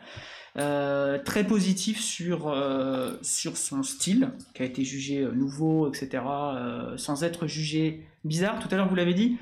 Euh, 0.58 1.18
très 1.24 1.46
positif 1.46 2.02
sur, 2.02 2.50
euh, 2.50 3.14
sur 3.22 3.56
son 3.56 3.84
style, 3.84 4.32
qui 4.54 4.62
a 4.64 4.66
été 4.66 4.84
jugé 4.84 5.20
euh, 5.22 5.32
nouveau, 5.32 5.88
etc., 5.88 6.24
euh, 6.28 6.98
sans 6.98 7.24
être 7.24 7.48
jugé 7.48 8.06
bizarre. 8.26 8.60
Tout 8.60 8.68
à 8.72 8.76
l'heure, 8.76 8.90
vous 8.90 8.96
l'avez 8.96 9.14
dit, 9.14 9.38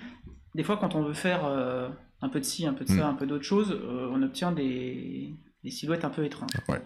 des 0.54 0.64
fois, 0.64 0.78
quand 0.78 0.94
on 0.94 1.02
veut 1.02 1.14
faire 1.16 1.46
un 2.22 2.30
peu 2.30 2.40
de 2.40 2.46
ci, 2.46 2.68
un 2.68 2.74
peu 2.74 2.86
de 2.86 2.90
ça, 2.90 2.96
Mm. 3.08 3.10
un 3.10 3.14
peu 3.16 3.26
d'autre 3.26 3.44
chose, 3.44 3.76
on 4.12 4.22
obtient 4.22 4.52
des, 4.52 5.34
des 5.64 5.72
silhouettes 5.72 6.06
un 6.06 6.10
peu 6.10 6.24
étranges. 6.26 6.52
Ouais. 6.68 6.82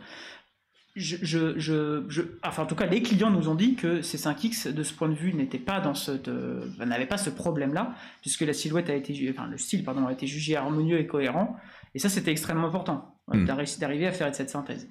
Je, 0.95 1.17
je, 1.23 1.57
je, 1.59 2.03
je- 2.07 2.21
enfin, 2.43 2.63
en 2.63 2.65
tout 2.67 2.75
cas, 2.75 2.85
les 2.85 3.01
clients 3.01 3.31
nous 3.31 3.49
ont 3.49 3.55
dit 3.55 3.73
que 3.75 4.01
ces 4.03 4.17
5X, 4.17 4.71
de 4.71 4.83
ce 4.83 4.93
point 4.93 5.09
de 5.09 5.15
vue, 5.15 5.33
n'était 5.33 5.57
pas 5.59 5.79
dans 5.79 5.95
cette, 5.95 6.27
euh, 6.27 6.67
n'avait 6.85 7.07
pas 7.07 7.17
ce 7.17 7.29
problème-là, 7.31 7.95
puisque 8.21 8.41
la 8.41 8.53
silhouette 8.53 8.89
a 8.89 8.95
été, 8.95 9.27
enfin, 9.35 9.47
le 9.47 9.57
style, 9.57 9.83
pardon, 9.83 10.05
a 10.05 10.13
été 10.13 10.27
jugé 10.27 10.55
harmonieux 10.55 10.99
et 10.99 11.07
cohérent. 11.07 11.57
Et 11.95 11.99
ça, 11.99 12.09
c'était 12.09 12.31
extrêmement 12.31 12.67
important, 12.67 13.12
euh, 13.33 13.37
Mm. 13.37 13.45
d'arri- 13.45 13.77
d'arriver 13.79 14.07
à 14.07 14.11
faire 14.11 14.33
cette 14.35 14.49
synthèse. 14.49 14.89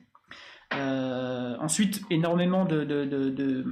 Euh, 0.75 1.55
ensuite, 1.61 2.03
énormément 2.11 2.65
de, 2.65 2.85
de, 2.85 3.05
de, 3.05 3.29
de- 3.31 3.65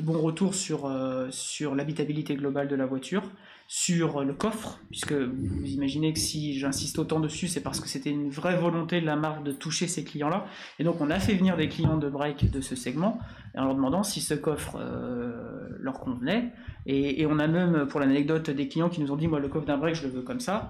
bons 0.00 0.18
retours 0.20 0.54
sur, 0.54 0.86
euh, 0.86 1.26
sur 1.30 1.74
l'habitabilité 1.74 2.34
globale 2.36 2.68
de 2.68 2.74
la 2.74 2.86
voiture, 2.86 3.22
sur 3.68 4.22
le 4.24 4.32
coffre, 4.32 4.80
puisque 4.90 5.12
vous 5.12 5.66
imaginez 5.66 6.12
que 6.14 6.18
si 6.18 6.58
j'insiste 6.58 6.98
autant 6.98 7.20
dessus, 7.20 7.48
c'est 7.48 7.60
parce 7.62 7.80
que 7.80 7.88
c'était 7.88 8.10
une 8.10 8.30
vraie 8.30 8.56
volonté 8.56 9.00
de 9.02 9.06
la 9.06 9.16
marque 9.16 9.44
de 9.44 9.52
toucher 9.52 9.88
ces 9.88 10.04
clients-là. 10.04 10.46
Et 10.78 10.84
donc, 10.84 11.00
on 11.00 11.10
a 11.10 11.18
fait 11.20 11.34
venir 11.34 11.56
des 11.58 11.68
clients 11.68 11.96
de 11.98 12.08
break 12.08 12.50
de 12.50 12.60
ce 12.62 12.74
segment 12.76 13.18
en 13.54 13.64
leur 13.64 13.74
demandant 13.74 14.02
si 14.02 14.20
ce 14.22 14.32
coffre 14.34 14.76
euh, 14.80 15.68
leur 15.78 16.00
convenait. 16.00 16.52
Et, 16.86 17.20
et 17.20 17.26
on 17.26 17.38
a 17.38 17.46
même, 17.46 17.86
pour 17.86 18.00
l'anecdote, 18.00 18.48
des 18.50 18.68
clients 18.68 18.88
qui 18.88 19.00
nous 19.02 19.10
ont 19.12 19.16
dit 19.16 19.28
Moi, 19.28 19.40
le 19.40 19.48
coffre 19.48 19.66
d'un 19.66 19.76
break, 19.78 19.94
je 19.94 20.04
le 20.04 20.10
veux 20.14 20.22
comme 20.22 20.40
ça. 20.40 20.68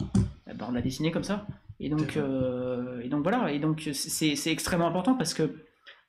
Eh 0.50 0.54
ben, 0.54 0.66
on 0.68 0.72
l'a 0.72 0.82
dessiné 0.82 1.10
comme 1.12 1.24
ça. 1.24 1.46
Et 1.82 1.88
donc, 1.88 2.14
D'accord. 2.14 2.22
euh, 2.24 3.00
et 3.00 3.08
donc 3.08 3.24
voilà. 3.24 3.52
Et 3.52 3.58
donc, 3.58 3.90
c'est 3.92 4.52
extrêmement 4.52 4.86
important 4.86 5.14
parce 5.14 5.34
que 5.34 5.52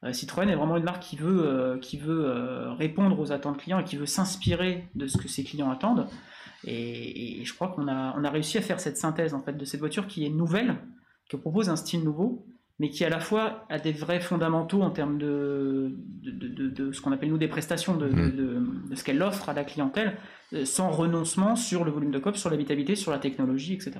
euh, 0.04 0.14
Citroën 0.14 0.48
est 0.48 0.56
vraiment 0.56 0.78
une 0.78 0.84
marque 0.84 1.02
qui 1.02 1.16
veut, 1.16 1.46
euh, 1.46 1.80
qui 1.80 1.98
veut 1.98 2.26
euh, 2.26 2.74
répondre 2.74 3.20
aux 3.20 3.32
attentes 3.32 3.58
clients 3.58 3.80
et 3.80 3.84
qui 3.84 3.98
veut 3.98 4.06
s'inspirer 4.06 4.88
de 4.94 5.08
ce 5.08 5.18
que 5.18 5.28
ses 5.28 5.44
clients 5.44 5.72
attendent. 5.72 6.08
Et, 6.66 7.42
et 7.42 7.46
je 7.46 7.54
crois 7.56 7.70
qu'on 7.70 7.88
a, 7.88 8.14
on 8.18 8.24
a 8.24 8.30
réussi 8.30 8.58
à 8.58 8.62
faire 8.62 8.80
cette 8.80 8.98
synthèse 8.98 9.34
en 9.34 9.42
fait 9.42 9.54
de 9.54 9.66
cette 9.66 9.80
voiture 9.80 10.08
qui 10.08 10.26
est 10.26 10.30
nouvelle, 10.30 10.78
qui 11.28 11.38
propose 11.38 11.70
un 11.70 11.76
style 11.76 12.04
nouveau, 12.04 12.46
mais 12.80 12.90
qui 12.90 13.06
à 13.06 13.10
la 13.10 13.20
fois 13.20 13.66
a 13.70 13.78
des 13.80 13.92
vrais 13.92 14.20
fondamentaux 14.20 14.82
en 14.82 14.90
termes 14.90 15.18
de, 15.18 15.96
de, 16.24 16.32
de- 16.32 16.48
de- 16.48 16.70
de 16.70 16.92
ce 16.92 17.02
qu'on 17.02 17.12
appelle 17.12 17.30
nous 17.30 17.38
des 17.38 17.48
prestations, 17.48 17.96
de, 17.96 18.08
de- 18.10 18.30
de- 18.30 18.96
ce 18.96 19.04
qu'elle 19.04 19.22
offre 19.22 19.48
à 19.50 19.54
la 19.54 19.64
clientèle, 19.64 20.18
euh, 20.54 20.66
sans 20.66 20.90
renoncement 20.90 21.56
sur 21.56 21.84
le 21.86 21.92
volume 21.92 22.12
de 22.12 22.20
COP, 22.20 22.36
sur 22.36 22.50
l'habitabilité, 22.50 22.96
sur 22.96 23.12
la 23.12 23.20
technologie, 23.20 23.74
etc. 23.74 23.92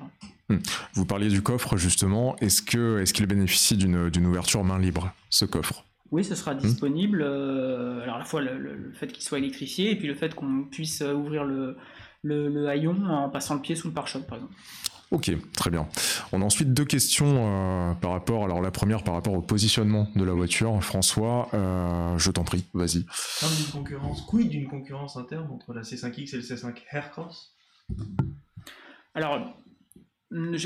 Vous 0.94 1.06
parliez 1.06 1.28
du 1.28 1.40
coffre 1.42 1.76
justement. 1.76 2.36
Est-ce 2.40 2.62
que 2.62 2.98
est-ce 2.98 3.14
qu'il 3.14 3.26
bénéficie 3.26 3.76
d'une 3.76 4.26
ouverture 4.26 4.62
main 4.64 4.78
libre, 4.78 5.12
ce 5.30 5.44
coffre? 5.44 5.84
Oui, 6.10 6.22
ce 6.24 6.34
sera 6.34 6.54
disponible. 6.54 7.22
euh, 7.24 8.02
alors 8.02 8.16
à 8.16 8.18
la 8.18 8.24
fois 8.24 8.40
le, 8.42 8.58
le- 8.58 8.74
le 8.76 8.92
fait 8.92 9.06
qu'il 9.08 9.22
soit 9.24 9.38
électrifié 9.38 9.90
et 9.92 9.96
puis 9.96 10.06
le 10.06 10.14
fait 10.14 10.34
qu'on 10.34 10.64
puisse 10.64 11.00
euh, 11.00 11.12
ouvrir 11.14 11.44
le, 11.44 11.76
le, 12.22 12.48
le 12.48 12.68
haillon 12.68 12.96
en 13.08 13.28
passant 13.30 13.54
le 13.54 13.60
pied 13.60 13.74
sous 13.74 13.88
le 13.88 13.94
pare-choc, 13.94 14.26
par 14.26 14.36
exemple. 14.38 14.54
Ok, 15.14 15.30
très 15.52 15.70
bien. 15.70 15.86
On 16.32 16.42
a 16.42 16.44
ensuite 16.44 16.74
deux 16.74 16.84
questions 16.84 17.26
euh, 17.28 17.94
par 17.94 18.10
rapport. 18.10 18.44
Alors 18.44 18.60
la 18.60 18.72
première 18.72 19.04
par 19.04 19.14
rapport 19.14 19.32
au 19.34 19.40
positionnement 19.40 20.08
de 20.16 20.24
la 20.24 20.32
voiture. 20.32 20.82
François, 20.82 21.48
euh, 21.54 22.18
je 22.18 22.32
t'en 22.32 22.42
prie, 22.42 22.64
vas-y. 22.74 23.06
Parle 23.40 23.54
d'une 23.54 23.70
concurrence, 23.72 24.22
quid 24.22 24.48
d'une 24.48 24.66
concurrence 24.66 25.16
interne 25.16 25.48
entre 25.52 25.72
la 25.72 25.82
C5X 25.82 26.34
et 26.34 26.38
le 26.38 26.42
C5 26.42 26.74
Aircross? 26.90 27.54
Alors, 29.14 29.56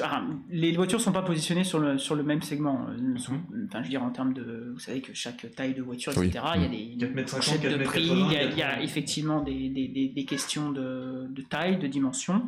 ah, 0.03 0.25
les 0.51 0.73
voitures 0.73 0.99
ne 0.99 1.05
sont 1.05 1.13
pas 1.13 1.23
positionnées 1.23 1.65
sur 1.65 1.79
le, 1.79 1.99
sur 1.99 2.15
le 2.15 2.23
même 2.23 2.41
segment. 2.43 2.87
Elles 2.97 3.21
sont- 3.21 3.41
Enfin, 3.67 3.79
je 3.81 3.85
veux 3.85 3.89
dire, 3.91 4.03
en 4.03 4.11
termes 4.11 4.33
de. 4.33 4.71
Vous 4.73 4.79
savez 4.79 5.01
que 5.01 5.13
chaque 5.15 5.47
taille 5.55 5.75
de 5.75 5.83
voiture, 5.83 6.13
Oui. 6.17 6.29
etc., 6.29 6.45
il 6.57 6.63
y 6.63 6.65
a 6.65 6.69
des 6.69 6.97
4 6.99 7.15
mètres 7.15 7.29
50, 7.31 7.45
fourchettes 7.45 7.63
4 7.63 7.79
de 7.79 7.85
prix, 7.85 8.09
80, 8.09 8.27
il 8.29 8.33
y 8.33 8.37
a, 8.37 8.43
il 8.45 8.59
y 8.59 8.63
a 8.63 8.69
80. 8.71 8.83
effectivement 8.85 9.43
des, 9.43 9.69
des- 9.69 9.89
des- 9.89 10.09
des 10.09 10.25
questions 10.25 10.73
de, 10.73 11.27
de 11.29 11.43
taille, 11.43 11.79
de 11.79 11.87
dimension, 11.87 12.43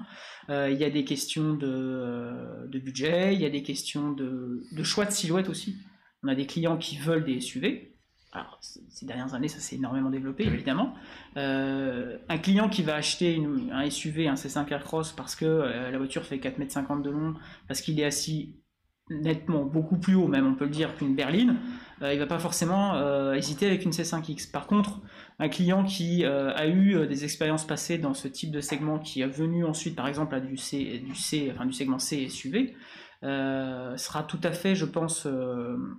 Euh, 0.49 0.69
il 0.71 0.79
y 0.81 0.85
a 0.85 0.91
des 0.91 1.05
questions 1.05 1.55
de, 1.55 1.69
euh, 1.71 2.67
de 2.67 2.79
budget, 2.81 3.35
il 3.35 3.41
y 3.41 3.45
a 3.45 3.51
des 3.51 3.63
questions 3.63 4.11
de, 4.13 4.65
de 4.73 4.83
choix 4.83 5.05
de 5.05 5.13
silhouette 5.13 5.49
aussi. 5.49 5.77
On 6.25 6.29
a 6.29 6.35
des 6.35 6.47
clients 6.47 6.77
qui 6.77 6.99
veulent 6.99 7.25
des 7.25 7.41
SUV. 7.41 7.90
Alors, 8.33 8.61
ces 8.61 9.07
dernières 9.07 9.35
années, 9.35 9.49
ça 9.49 9.59
s'est 9.59 9.75
énormément 9.75 10.09
développé, 10.09 10.45
évidemment. 10.45 10.95
Euh, 11.37 12.17
un 12.29 12.39
client 12.39 12.69
qui 12.69 12.85
va 12.85 12.95
acheter 12.95 13.43
un 13.73 13.91
SUV, 13.91 14.29
un 14.29 14.35
C5 14.35 14.71
Aircross, 14.71 15.13
parce 15.13 15.35
que 15.35 15.45
euh, 15.45 15.91
la 15.91 15.99
voiture 15.99 16.25
fait 16.25 16.37
4,50 16.37 16.93
m 16.93 17.03
de 17.03 17.11
long, 17.11 17.35
parce 17.67 17.81
qu'il 17.81 17.99
est 17.99 18.05
assis 18.05 18.57
nettement 19.09 19.65
beaucoup 19.65 19.99
plus 19.99 20.15
haut, 20.15 20.29
même 20.29 20.47
on 20.47 20.55
peut 20.55 20.67
le 20.67 20.71
dire, 20.71 20.95
qu'une 20.95 21.17
berline, 21.17 21.57
euh, 22.03 22.15
il 22.15 22.21
va 22.21 22.27
pas 22.27 22.39
forcément 22.39 22.95
euh, 22.95 23.35
hésiter 23.35 23.67
avec 23.67 23.85
une 23.85 23.91
C5X. 23.91 24.53
Par 24.53 24.69
contre, 24.69 25.01
un 25.41 25.49
client 25.49 25.83
qui 25.83 26.25
a 26.25 26.69
eu 26.69 27.09
des 27.09 27.25
expériences 27.25 27.67
passées 27.67 27.99
dans 27.99 28.15
ce 28.15 28.29
type 28.29 28.53
de 28.53 28.61
segment, 28.61 29.01
qui 29.01 29.23
est 29.23 29.27
venu 29.27 29.65
ensuite, 29.65 29.97
par 29.97 30.07
exemple, 30.07 30.37
à 30.37 30.41
du 30.41 30.57
C, 30.57 31.03
du 31.05 31.17
C, 31.17 31.51
enfin 31.53 31.67
du 31.67 31.73
segment 31.73 31.99
C 31.99 32.29
SUV, 32.29 32.77
sera 33.23 34.23
tout 34.23 34.41
à 34.43 34.53
fait, 34.53 34.75
je 34.75 34.85
pense, 34.87 35.27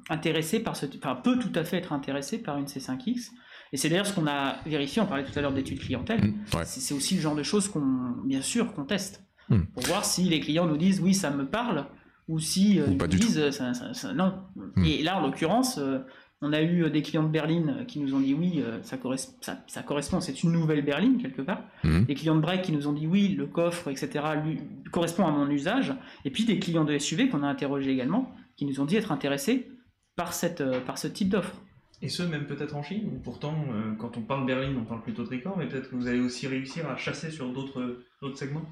intéressé 0.09 0.59
par 0.59 0.75
ce, 0.75 0.85
enfin 0.97 1.15
peut 1.15 1.37
tout 1.37 1.51
à 1.55 1.63
fait 1.63 1.77
être 1.77 1.93
intéressé 1.93 2.41
par 2.41 2.57
une 2.57 2.65
C5X. 2.65 3.29
Et 3.73 3.77
c'est 3.77 3.89
d'ailleurs 3.89 4.07
ce 4.07 4.13
qu'on 4.13 4.27
a 4.27 4.57
vérifié. 4.65 5.01
On 5.01 5.05
parlait 5.05 5.23
tout 5.23 5.37
à 5.37 5.41
l'heure 5.41 5.53
d'études 5.53 5.79
clientèle. 5.79 6.21
Mmh, 6.21 6.63
c'est 6.65 6.93
aussi 6.93 7.15
le 7.15 7.21
genre 7.21 7.35
de 7.35 7.43
choses 7.43 7.69
qu'on, 7.69 8.15
bien 8.25 8.41
sûr, 8.41 8.73
qu'on 8.73 8.85
teste 8.85 9.23
mmh. 9.49 9.61
pour 9.73 9.83
voir 9.83 10.03
si 10.03 10.23
les 10.23 10.39
clients 10.39 10.65
nous 10.65 10.77
disent 10.77 10.99
oui, 10.99 11.13
ça 11.13 11.31
me 11.31 11.47
parle 11.47 11.85
ou 12.31 12.39
si 12.39 12.79
euh, 12.79 12.87
ils 12.89 13.19
disent 13.19 13.49
ça, 13.51 13.73
ça, 13.73 14.13
non. 14.13 14.33
Hmm. 14.55 14.85
Et 14.85 15.03
là, 15.03 15.17
en 15.17 15.21
l'occurrence, 15.21 15.77
euh, 15.77 15.99
on 16.41 16.53
a 16.53 16.61
eu 16.61 16.83
euh, 16.83 16.89
des 16.89 17.01
clients 17.01 17.23
de 17.23 17.29
Berlin 17.29 17.85
qui 17.87 17.99
nous 17.99 18.13
ont 18.13 18.19
dit 18.19 18.33
oui, 18.33 18.63
ça, 18.83 18.97
correspond, 18.97 19.33
ça, 19.41 19.83
correspond, 19.83 20.21
c'est 20.21 20.43
une 20.43 20.51
nouvelle 20.51 20.83
berline 20.83 21.21
quelque 21.21 21.41
part. 21.41 21.63
Hmm. 21.83 22.03
Des 22.03 22.15
clients 22.15 22.35
de 22.35 22.41
break 22.41 22.63
qui 22.63 22.71
nous 22.71 22.87
ont 22.87 22.93
dit 22.93 23.07
oui, 23.07 23.29
le 23.29 23.47
coffre, 23.47 23.89
etc. 23.89 24.25
Lui, 24.43 24.59
correspond 24.91 25.25
à 25.25 25.31
mon 25.31 25.49
usage. 25.49 25.93
Et 26.25 26.31
puis 26.31 26.45
des 26.45 26.59
clients 26.59 26.85
de 26.85 26.97
SUV 26.97 27.29
qu'on 27.29 27.43
a 27.43 27.47
interrogés 27.47 27.91
également, 27.91 28.33
qui 28.57 28.65
nous 28.65 28.79
ont 28.79 28.85
dit 28.85 28.95
être 28.95 29.11
intéressés 29.11 29.69
par, 30.15 30.33
cette, 30.33 30.63
par 30.85 30.97
ce 30.97 31.07
type 31.07 31.29
d'offre. 31.29 31.55
Et 32.01 32.09
ce, 32.09 32.23
même 32.23 32.45
peut-être 32.45 32.75
en 32.75 32.81
Chine, 32.81 33.11
où 33.13 33.19
pourtant, 33.19 33.55
quand 33.99 34.17
on 34.17 34.21
parle 34.21 34.45
berline, 34.45 34.75
on 34.75 34.85
parle 34.85 35.03
plutôt 35.03 35.23
Tricor, 35.23 35.55
mais 35.57 35.67
peut-être 35.67 35.89
que 35.89 35.95
vous 35.95 36.07
allez 36.07 36.19
aussi 36.19 36.47
réussir 36.47 36.89
à 36.89 36.97
chasser 36.97 37.29
sur 37.29 37.53
d'autres 37.53 38.01
segments? 38.35 38.65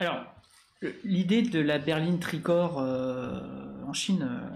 Alors, 0.00 0.26
L'idée 1.04 1.42
de 1.42 1.60
la 1.60 1.78
berline 1.78 2.18
tricor 2.18 2.80
euh, 2.80 3.40
en 3.86 3.92
Chine, 3.92 4.28
euh, 4.28 4.48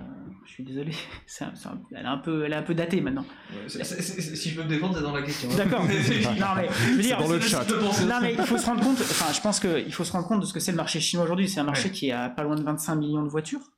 je 0.46 0.52
suis 0.52 0.64
désolé, 0.64 0.92
elle, 1.40 1.96
est 1.96 2.04
un 2.04 2.18
peu, 2.18 2.44
elle 2.44 2.52
est 2.52 2.56
un 2.56 2.62
peu 2.62 2.74
datée 2.74 3.00
maintenant. 3.00 3.24
si 3.66 4.50
je 4.50 4.56
peux 4.56 4.62
me 4.62 4.68
défendre, 4.68 4.96
c'est 4.96 5.02
dans 5.02 5.14
la 5.14 5.22
question. 5.22 5.48
Hein. 5.50 5.56
D'accord. 5.56 5.82
non 5.84 5.88
mais 5.88 6.68
je 6.68 6.92
veux 6.94 7.02
dire, 7.02 7.18
dans 7.18 7.28
le 7.28 7.40
chat. 7.40 7.66
Non 8.06 8.20
mais 8.22 8.34
il 8.34 8.44
faut 8.44 8.58
se 8.58 8.66
rendre 8.66 8.82
compte. 8.82 9.00
Enfin, 9.00 9.32
je 9.32 9.40
pense 9.40 9.60
qu'il 9.60 9.92
faut 9.92 10.04
se 10.04 10.12
rendre 10.12 10.26
compte 10.26 10.40
de 10.40 10.46
ce 10.46 10.52
que 10.52 10.60
c'est 10.60 10.70
le 10.72 10.76
marché 10.76 11.00
chinois 11.00 11.24
aujourd'hui. 11.24 11.48
C'est 11.48 11.60
un 11.60 11.64
marché 11.64 11.90
qui 11.90 12.08
est 12.08 12.12
à 12.12 12.30
pas 12.30 12.44
loin 12.44 12.56
de 12.56 12.62
25 12.62 12.94
millions 12.96 13.22
de 13.22 13.28
voitures. 13.28 13.72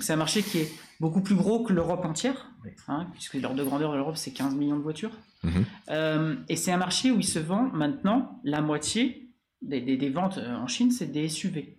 c'est 0.00 0.12
un 0.12 0.16
marché 0.16 0.42
qui 0.42 0.58
est 0.58 0.72
beaucoup 1.00 1.22
plus 1.22 1.34
gros 1.34 1.62
que 1.62 1.72
l'Europe 1.72 2.04
entière, 2.04 2.50
hein, 2.88 3.08
puisque 3.12 3.34
l'ordre 3.34 3.56
de 3.56 3.64
grandeur 3.64 3.92
de 3.92 3.96
l'Europe 3.96 4.16
c'est 4.16 4.32
15 4.32 4.54
millions 4.54 4.76
de 4.76 4.82
voitures. 4.82 5.12
Mhm. 5.42 5.64
Euh, 5.90 6.36
et 6.48 6.56
c'est 6.56 6.72
un 6.72 6.78
marché 6.78 7.10
où 7.10 7.18
il 7.18 7.26
se 7.26 7.38
vend 7.38 7.70
maintenant 7.72 8.40
la 8.44 8.60
moitié 8.60 9.30
des, 9.62 10.10
ventes 10.10 10.38
euh, 10.38 10.56
en 10.56 10.66
Chine, 10.66 10.90
c'est 10.90 11.06
des 11.06 11.28
SUV. 11.28 11.78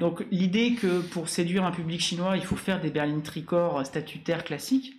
Donc 0.00 0.24
l'idée 0.30 0.74
que 0.74 1.00
pour 1.00 1.28
séduire 1.28 1.64
un 1.64 1.70
public 1.70 2.00
chinois, 2.00 2.36
il 2.36 2.44
faut 2.44 2.56
faire 2.56 2.80
des 2.80 2.90
berlines 2.90 3.22
tricorps 3.22 3.84
statutaires 3.84 4.44
classiques, 4.44 4.94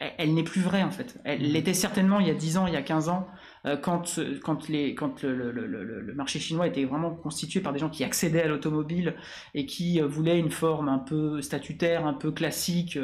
elle, 0.00 0.32
n'est 0.32 0.42
plus 0.42 0.62
vraie 0.62 0.82
en 0.82 0.90
fait. 0.90 1.18
Elle 1.24 1.40
mm. 1.40 1.52
l'était 1.52 1.74
certainement 1.74 2.20
il 2.20 2.26
y 2.26 2.30
a 2.30 2.34
10 2.34 2.56
ans, 2.56 2.66
il 2.66 2.72
y 2.72 2.76
a 2.76 2.82
15 2.82 3.08
ans, 3.10 3.26
euh, 3.66 3.76
quand, 3.76 4.18
quand, 4.42 4.68
les, 4.68 4.94
quand 4.94 5.22
le, 5.22 5.50
le, 5.50 6.14
marché 6.14 6.38
chinois 6.38 6.66
était 6.66 6.84
vraiment 6.84 7.14
constitué 7.14 7.60
par 7.60 7.72
des 7.72 7.78
gens 7.78 7.90
qui 7.90 8.02
accédaient 8.02 8.42
à 8.42 8.48
l'automobile 8.48 9.14
et 9.54 9.66
qui 9.66 10.00
euh, 10.00 10.06
voulaient 10.06 10.38
une 10.38 10.50
forme 10.50 10.88
un 10.88 10.98
peu 10.98 11.42
statutaire, 11.42 12.06
un 12.06 12.14
peu 12.14 12.32
classique. 12.32 12.98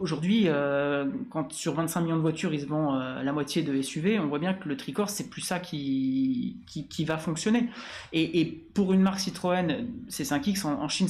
Aujourd'hui, 0.00 0.44
euh, 0.46 1.06
quand 1.30 1.52
sur 1.52 1.74
25 1.74 2.00
millions 2.00 2.16
de 2.16 2.20
voitures, 2.20 2.52
ils 2.52 2.62
se 2.62 2.66
vendent 2.66 3.00
euh, 3.00 3.22
la 3.22 3.32
moitié 3.32 3.62
de 3.62 3.80
SUV, 3.80 4.18
on 4.18 4.26
voit 4.26 4.40
bien 4.40 4.52
que 4.52 4.68
le 4.68 4.76
Tricor, 4.76 5.08
c'est 5.08 5.30
plus 5.30 5.42
ça 5.42 5.60
qui, 5.60 6.56
qui, 6.66 7.04
va 7.04 7.18
fonctionner. 7.18 7.68
Et, 8.12 8.44
pour 8.74 8.92
une 8.92 9.00
marque 9.00 9.20
Citroën, 9.20 9.86
C5X 10.08 10.66
en, 10.66 10.88
Chine, 10.88 11.06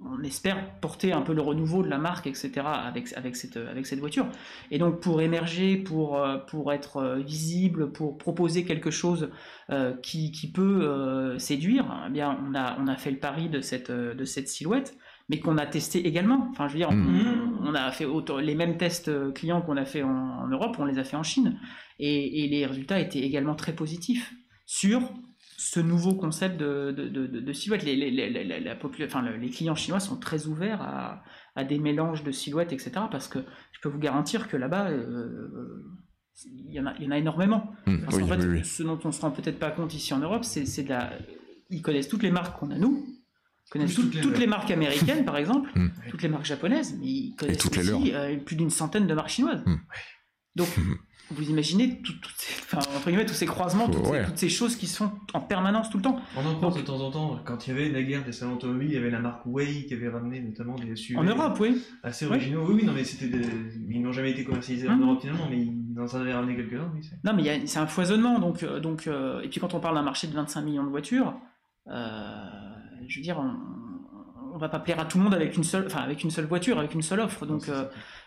on 0.00 0.22
espère 0.22 0.78
porter 0.80 1.12
un 1.12 1.22
peu 1.22 1.32
le 1.32 1.42
renouveau 1.42 1.82
de 1.82 1.88
la 1.88 1.98
marque, 1.98 2.28
etc., 2.28 2.52
avec, 2.64 3.12
avec, 3.16 3.34
cette, 3.34 3.56
avec 3.56 3.86
cette 3.86 3.98
voiture. 3.98 4.28
Et 4.70 4.78
donc, 4.78 5.00
pour 5.00 5.20
émerger, 5.20 5.76
pour, 5.76 6.18
euh, 6.18 6.38
pour 6.38 6.72
être 6.72 7.16
visible, 7.26 7.90
pour 7.90 8.16
proposer 8.16 8.64
quelque 8.64 8.90
chose 8.90 9.30
qui, 10.02 10.30
qui, 10.30 10.52
peut 10.52 11.36
séduire, 11.38 12.04
eh 12.06 12.10
bien, 12.10 12.38
on 12.46 12.54
a, 12.54 12.76
on 12.78 12.86
a 12.86 12.96
fait 12.96 13.10
le 13.10 13.18
pari 13.18 13.48
de 13.48 13.60
cette, 13.60 13.90
de 13.90 14.24
cette 14.24 14.48
silhouette 14.48 14.96
mais 15.28 15.40
qu'on 15.40 15.56
a 15.56 15.66
testé 15.66 16.06
également. 16.06 16.48
Enfin, 16.50 16.68
je 16.68 16.74
veux 16.74 16.78
dire, 16.78 16.92
hmm. 16.92 17.58
on, 17.62 17.74
a 17.74 17.90
fait 17.90 18.06
les 18.42 18.54
mêmes 18.54 18.76
tests 18.76 19.08
euh, 19.08 19.32
clients 19.32 19.62
qu'on 19.62 19.76
a 19.76 19.84
fait 19.84 20.02
en, 20.02 20.46
Europe, 20.48 20.76
on 20.78 20.84
les 20.84 20.98
a 20.98 21.04
fait 21.04 21.16
en 21.16 21.22
Chine, 21.22 21.58
et, 21.98 22.46
les 22.48 22.66
résultats 22.66 23.00
étaient 23.00 23.20
également 23.20 23.54
très 23.54 23.74
positifs 23.74 24.34
sur 24.66 25.00
ce 25.56 25.80
nouveau 25.80 26.14
concept 26.14 26.58
de, 26.58 26.90
de, 26.90 27.52
silhouette. 27.52 27.84
Les, 27.84 27.96
les, 27.96 28.60
la 28.60 28.76
enfin, 29.04 29.22
les 29.22 29.50
clients 29.50 29.74
chinois 29.74 30.00
sont 30.00 30.18
très 30.18 30.46
ouverts 30.46 30.82
à, 30.82 31.22
à, 31.56 31.64
des 31.64 31.78
mélanges 31.78 32.22
de 32.22 32.32
silhouettes, 32.32 32.72
etc. 32.72 32.92
Parce 33.10 33.28
que 33.28 33.38
je 33.72 33.80
peux 33.80 33.88
vous 33.88 33.98
garantir 33.98 34.48
que 34.48 34.56
là-bas, 34.56 34.90
euh, 34.90 35.84
il, 36.44 36.72
y 36.72 36.80
en 36.80 36.86
a, 36.86 36.94
il 36.98 37.04
y 37.04 37.08
en 37.08 37.12
a 37.12 37.18
énormément. 37.18 37.72
Hmm. 37.86 38.04
en 38.06 38.10
fait, 38.10 38.64
ce 38.64 38.82
dont 38.82 38.98
on 39.04 39.08
ne 39.08 39.12
se 39.12 39.20
rend 39.20 39.30
peut-être 39.30 39.58
pas 39.58 39.70
compte 39.70 39.94
ici 39.94 40.12
en 40.12 40.18
Europe, 40.18 40.44
c'est 40.44 40.82
de 40.82 40.88
la... 40.88 41.12
Ils 41.70 41.80
connaissent 41.80 42.08
toutes 42.08 42.22
les 42.22 42.30
marques 42.30 42.58
qu'on 42.58 42.70
a 42.70 42.78
nous, 42.78 43.06
connaissent 43.74 43.94
toutes, 43.94 44.38
les... 44.38 44.46
marques 44.46 44.70
américaines, 44.70 45.24
par 45.24 45.36
exemple, 45.36 45.68
hmm. 45.74 45.90
toutes 46.08 46.22
les 46.22 46.28
marques 46.28 46.44
japonaises, 46.44 46.96
mais 47.00 47.06
ils 47.06 47.34
connaissent 47.36 47.66
aussi 47.66 48.14
euh, 48.14 48.36
plus 48.36 48.56
d'une 48.56 48.70
centaine 48.70 49.06
de 49.06 49.14
marques 49.14 49.30
chinoises. 49.30 49.62
Hmm. 49.66 49.76
Donc, 50.54 50.68
hmm. 50.76 50.94
vous 51.32 51.50
imaginez 51.50 52.00
tout, 52.00 52.12
ces, 52.36 52.76
entre 52.76 53.06
guillemets, 53.06 53.26
tous 53.26 53.34
ces 53.34 53.46
croisements, 53.46 53.88
toutes, 53.88 54.38
ces, 54.38 54.48
choses 54.48 54.76
qui 54.76 54.86
sont 54.86 55.10
en 55.32 55.40
permanence 55.40 55.90
tout 55.90 55.96
le 55.96 56.04
temps. 56.04 56.20
On 56.36 56.46
en 56.46 56.54
pense 56.54 56.76
de 56.76 56.82
temps 56.82 57.00
en 57.00 57.10
temps, 57.10 57.40
quand 57.44 57.66
il 57.66 57.70
y 57.70 57.72
avait 57.72 57.88
la 57.88 58.02
guerre 58.04 58.24
des 58.24 58.30
salons 58.30 58.54
automobiles, 58.54 58.90
il 58.90 58.94
y 58.94 58.98
avait 58.98 59.10
la 59.10 59.18
marque 59.18 59.44
Way 59.44 59.86
qui 59.86 59.94
avait 59.94 60.08
ramené 60.08 60.40
notamment 60.40 60.76
des 60.76 60.94
SUV. 60.94 61.18
En 61.18 61.24
Europe, 61.24 61.56
oui. 61.58 61.82
Assez 62.04 62.26
originaux. 62.26 62.64
Oui, 62.68 62.74
oui, 62.76 62.84
non, 62.84 62.92
mais 62.92 63.02
c'était 63.02 63.28
ils 63.90 64.00
n'ont 64.00 64.12
jamais 64.12 64.30
été 64.30 64.44
commercialisés 64.44 64.88
en 64.88 64.98
Europe 64.98 65.20
finalement, 65.20 65.48
mais 65.50 65.58
ils 65.58 65.98
en 65.98 66.20
avaient 66.20 66.32
ramené 66.32 66.54
quelques-uns. 66.54 66.92
Oui, 66.94 67.00
non, 67.24 67.32
mais 67.34 67.66
c'est 67.66 67.80
un 67.80 67.88
foisonnement. 67.88 68.38
Donc, 68.38 68.62
euh, 68.62 68.78
donc, 68.78 69.08
euh, 69.08 69.40
et 69.42 69.48
puis 69.48 69.58
quand 69.58 69.74
on 69.74 69.80
parle 69.80 69.96
d'un 69.96 70.02
marché 70.02 70.28
de 70.28 70.34
25 70.34 70.62
millions 70.62 70.84
de 70.84 70.90
voitures, 70.90 71.34
je 73.08 73.18
veux 73.18 73.22
dire, 73.22 73.38
on, 73.38 74.54
ne 74.54 74.60
va 74.60 74.68
pas 74.68 74.78
plaire 74.78 75.00
à 75.00 75.04
tout 75.04 75.18
le 75.18 75.24
monde 75.24 75.34
avec 75.34 75.56
une 75.56 75.64
seule, 75.64 75.86
enfin 75.86 76.00
avec 76.00 76.22
une 76.22 76.30
seule 76.30 76.46
voiture, 76.46 76.78
avec 76.78 76.94
une 76.94 77.02
seule 77.02 77.20
offre. 77.20 77.44
Donc 77.44 77.68
euh, 77.68 77.86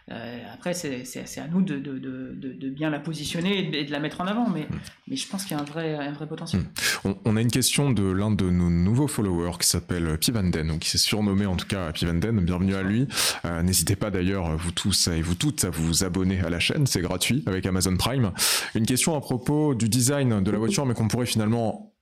euh, 0.09 0.39
après, 0.53 0.73
c'est 0.73 1.03
à 1.37 1.47
nous 1.47 1.61
de, 1.61 1.77
de, 1.79 2.69
bien 2.69 2.89
la 2.89 2.99
positionner 2.99 3.79
et 3.79 3.83
de, 3.85 3.91
la 3.91 3.99
mettre 3.99 4.21
en 4.21 4.27
avant. 4.27 4.49
Mais, 4.49 4.67
mais 5.07 5.15
je 5.15 5.27
pense 5.27 5.45
qu'il 5.45 5.55
y 5.55 5.59
a 5.59 5.63
un 5.63 5.65
vrai, 5.65 5.95
un 5.95 6.11
vrai 6.11 6.27
potentiel. 6.27 6.63
Mm. 7.03 7.13
On, 7.25 7.37
a 7.37 7.41
une 7.41 7.51
question 7.51 7.91
de 7.91 8.03
l'un 8.03 8.31
de 8.31 8.49
nos 8.49 8.69
nouveaux 8.69 9.07
followers 9.07 9.57
qui 9.59 9.67
s'appelle 9.67 10.17
Pivanden, 10.17 10.71
ou 10.71 10.79
qui 10.79 10.89
s'est 10.89 10.97
surnommé 10.97 11.45
en 11.45 11.55
tout 11.55 11.67
cas 11.67 11.91
Pivanden. 11.91 12.39
Bienvenue 12.41 12.75
à 12.75 12.83
lui. 12.83 13.07
Euh, 13.45 13.61
n'hésitez 13.63 13.95
pas 13.95 14.11
d'ailleurs, 14.11 14.55
vous 14.57 14.71
tous 14.71 15.07
et 15.07 15.21
vous 15.21 15.35
toutes, 15.35 15.65
à 15.65 15.69
vous 15.69 16.03
abonner 16.03 16.41
à 16.41 16.49
la 16.49 16.59
chaîne. 16.59 16.87
C'est 16.87 17.01
gratuit 17.01 17.43
avec 17.47 17.65
Amazon 17.65 17.95
Prime. 17.97 18.31
Une 18.75 18.85
question 18.85 19.15
à 19.15 19.21
propos 19.21 19.75
du 19.75 19.89
design 19.89 20.41
de 20.41 20.51
la 20.51 20.57
voiture, 20.57 20.85
mais 20.85 20.93
qu'on 20.93 21.07
pourrait 21.07 21.25
finalement 21.25 21.96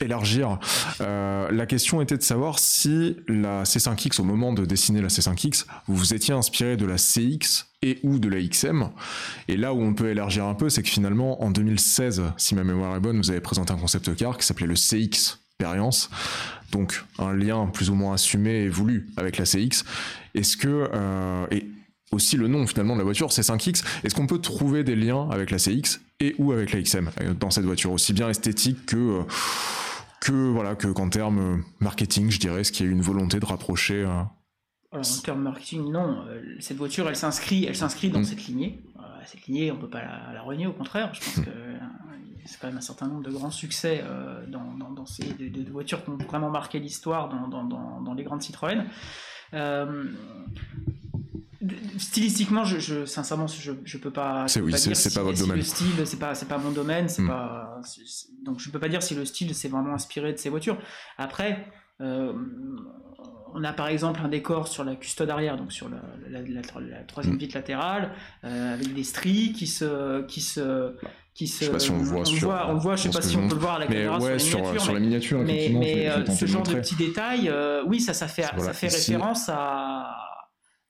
élargir. 0.00 0.58
Euh, 1.00 1.50
la 1.50 1.66
question 1.66 2.00
était 2.00 2.16
de 2.16 2.22
savoir 2.22 2.58
si 2.58 3.16
la 3.26 3.64
C5X, 3.64 4.20
au 4.20 4.24
moment 4.24 4.52
de 4.52 4.64
dessiner 4.64 5.00
la 5.00 5.08
C5X, 5.08 5.66
vous 5.86 5.96
vous 5.96 6.14
étiez 6.14 6.34
inspiré 6.34 6.76
de 6.76 6.86
la 6.86 6.96
CX 6.96 7.66
et 7.82 7.98
ou 8.02 8.18
de 8.18 8.28
la 8.28 8.40
XM. 8.40 8.90
Et 9.48 9.56
là 9.56 9.74
où 9.74 9.82
on 9.82 9.94
peut 9.94 10.10
élargir 10.10 10.44
un 10.44 10.54
peu, 10.54 10.68
c'est 10.68 10.82
que 10.82 10.88
finalement, 10.88 11.42
en 11.42 11.50
2016, 11.50 12.22
si 12.36 12.54
ma 12.54 12.64
mémoire 12.64 12.96
est 12.96 13.00
bonne, 13.00 13.18
vous 13.18 13.30
avez 13.30 13.40
présenté 13.40 13.72
un 13.72 13.78
concept 13.78 14.14
car 14.16 14.36
qui 14.38 14.46
s'appelait 14.46 14.66
le 14.66 14.74
CX 14.74 15.38
Experience. 15.60 16.08
Donc 16.70 17.04
un 17.18 17.32
lien 17.32 17.66
plus 17.66 17.90
ou 17.90 17.94
moins 17.94 18.14
assumé 18.14 18.62
et 18.62 18.68
voulu 18.68 19.08
avec 19.16 19.38
la 19.38 19.44
CX. 19.44 19.84
Est-ce 20.34 20.56
que... 20.56 20.88
Euh, 20.94 21.46
et 21.50 21.66
aussi 22.10 22.36
le 22.36 22.48
nom 22.48 22.66
finalement 22.66 22.94
de 22.94 23.00
la 23.00 23.04
voiture, 23.04 23.28
C5X, 23.28 23.84
est-ce 24.02 24.14
qu'on 24.14 24.26
peut 24.26 24.38
trouver 24.38 24.82
des 24.82 24.96
liens 24.96 25.28
avec 25.30 25.50
la 25.50 25.58
CX 25.58 26.00
et 26.20 26.34
ou 26.38 26.52
avec 26.52 26.72
la 26.72 26.82
XM 26.82 27.10
euh, 27.20 27.34
dans 27.34 27.50
cette 27.50 27.64
voiture, 27.64 27.92
aussi 27.92 28.12
bien 28.12 28.28
esthétique 28.28 28.86
que 28.86 29.22
que 30.20 30.32
voilà 30.32 30.74
que 30.74 30.88
qu'en 30.88 31.08
termes 31.08 31.62
marketing, 31.80 32.30
je 32.30 32.40
dirais, 32.40 32.64
ce 32.64 32.72
qu'il 32.72 32.86
y 32.86 32.88
a 32.88 32.92
une 32.92 33.02
volonté 33.02 33.40
de 33.40 33.46
rapprocher. 33.46 34.04
Euh, 34.04 34.22
en 34.90 35.02
termes 35.22 35.42
marketing, 35.42 35.90
non. 35.90 36.24
Euh, 36.26 36.42
cette 36.60 36.76
voiture, 36.76 37.08
elle 37.08 37.16
s'inscrit, 37.16 37.66
elle 37.66 37.76
s'inscrit 37.76 38.10
dans 38.10 38.20
mm. 38.20 38.24
cette 38.24 38.46
lignée. 38.46 38.82
Euh, 38.96 39.02
cette 39.26 39.46
lignée, 39.46 39.70
on 39.70 39.76
peut 39.76 39.88
pas 39.88 40.02
la, 40.02 40.42
renier, 40.42 40.66
au 40.66 40.72
contraire. 40.72 41.12
Je 41.14 41.20
pense 41.20 41.36
mm. 41.38 41.44
que 41.44 41.50
c'est 42.46 42.58
quand 42.58 42.68
même 42.68 42.78
un 42.78 42.82
certain 42.82 43.06
nombre 43.08 43.22
de 43.22 43.30
grands 43.30 43.50
succès 43.50 44.02
dans, 44.48 44.90
dans, 44.94 45.04
ces 45.04 45.24
de, 45.34 45.70
voitures 45.70 46.02
qui 46.02 46.08
ont 46.08 46.16
vraiment 46.16 46.48
marqué 46.48 46.78
l'histoire 46.78 47.28
dans, 47.28 47.46
dans, 48.00 48.14
les 48.14 48.24
grandes 48.24 48.40
Citroën. 48.40 48.86
Stylistiquement, 51.98 52.64
je, 52.64 52.78
je, 52.78 53.04
sincèrement, 53.04 53.46
je, 53.48 53.72
je 53.84 53.98
peux 53.98 54.12
pas. 54.12 54.46
C'est 54.46 54.60
oui, 54.60 54.72
c'est 54.76 55.14
pas 55.14 55.22
votre 55.22 55.38
domaine. 55.38 55.56
Le 55.56 55.62
style, 55.62 55.86
c'est 56.04 56.18
pas, 56.18 56.34
c'est 56.34 56.46
pas 56.46 56.58
mon 56.58 56.70
domaine, 56.70 57.08
c'est 57.08 57.22
hmm. 57.22 57.28
pas. 57.28 57.80
donc, 58.44 58.60
je 58.60 58.70
peux 58.70 58.78
pas 58.78 58.88
dire 58.88 59.02
si 59.02 59.14
le 59.14 59.24
style 59.24 59.54
s'est 59.54 59.68
vraiment 59.68 59.92
inspiré 59.94 60.32
de 60.32 60.38
ces 60.38 60.50
voitures. 60.50 60.78
Après, 61.18 61.66
euh, 62.00 62.32
on 63.54 63.64
a 63.64 63.72
par 63.72 63.88
exemple 63.88 64.20
un 64.22 64.28
décor 64.28 64.68
sur 64.68 64.84
la 64.84 64.94
custode 64.94 65.30
arrière, 65.30 65.56
donc 65.56 65.72
sur 65.72 65.88
la, 65.88 65.96
la- 66.30 66.42
la- 66.42 66.60
la 66.80 67.02
troisième 67.04 67.34
Mm. 67.34 67.38
vitre 67.38 67.56
latérale, 67.56 68.12
euh, 68.44 68.74
avec 68.74 68.94
des 68.94 69.02
stries 69.04 69.52
qui 69.52 69.66
se, 69.66 70.22
qui 70.26 70.40
se, 70.40 70.94
qui 71.34 71.48
se. 71.48 71.60
Je 71.60 71.64
sais 71.66 71.72
pas 71.72 71.78
si 71.80 71.90
on 71.90 71.98
le 71.98 72.04
voit 72.04 72.24
sur- 72.24 72.48
voit, 72.48 72.66
on 72.70 72.76
voit, 72.76 72.94
je 72.94 73.02
sais 73.04 73.10
pas 73.10 73.20
si 73.22 73.36
on 73.36 73.48
peut 73.48 73.54
le 73.56 73.60
voir 73.60 73.74
à 73.76 73.78
la 73.80 73.88
Mais 73.88 73.94
caméra 73.96 74.18
ouais, 74.20 74.38
sur 74.38 74.58
sur, 74.58 74.62
la 74.62 74.70
miniature, 74.70 74.82
sur 74.84 74.92
mais- 74.94 75.00
miniature, 75.00 75.38
mais, 75.40 75.52
effectivement, 75.54 75.80
mais, 75.80 75.94
je 75.94 76.20
vais 76.24 76.30
euh, 76.30 76.34
ce 76.36 76.46
genre 76.46 76.62
de 76.62 76.74
petits 76.74 76.94
détails, 76.96 77.48
euh, 77.48 77.82
oui, 77.86 78.00
ça, 78.00 78.12
ça 78.14 78.28
fait, 78.28 78.44
Voilà, 78.54 78.72
ça 78.72 78.72
fait 78.74 78.88
référence 78.88 79.48
à, 79.48 80.14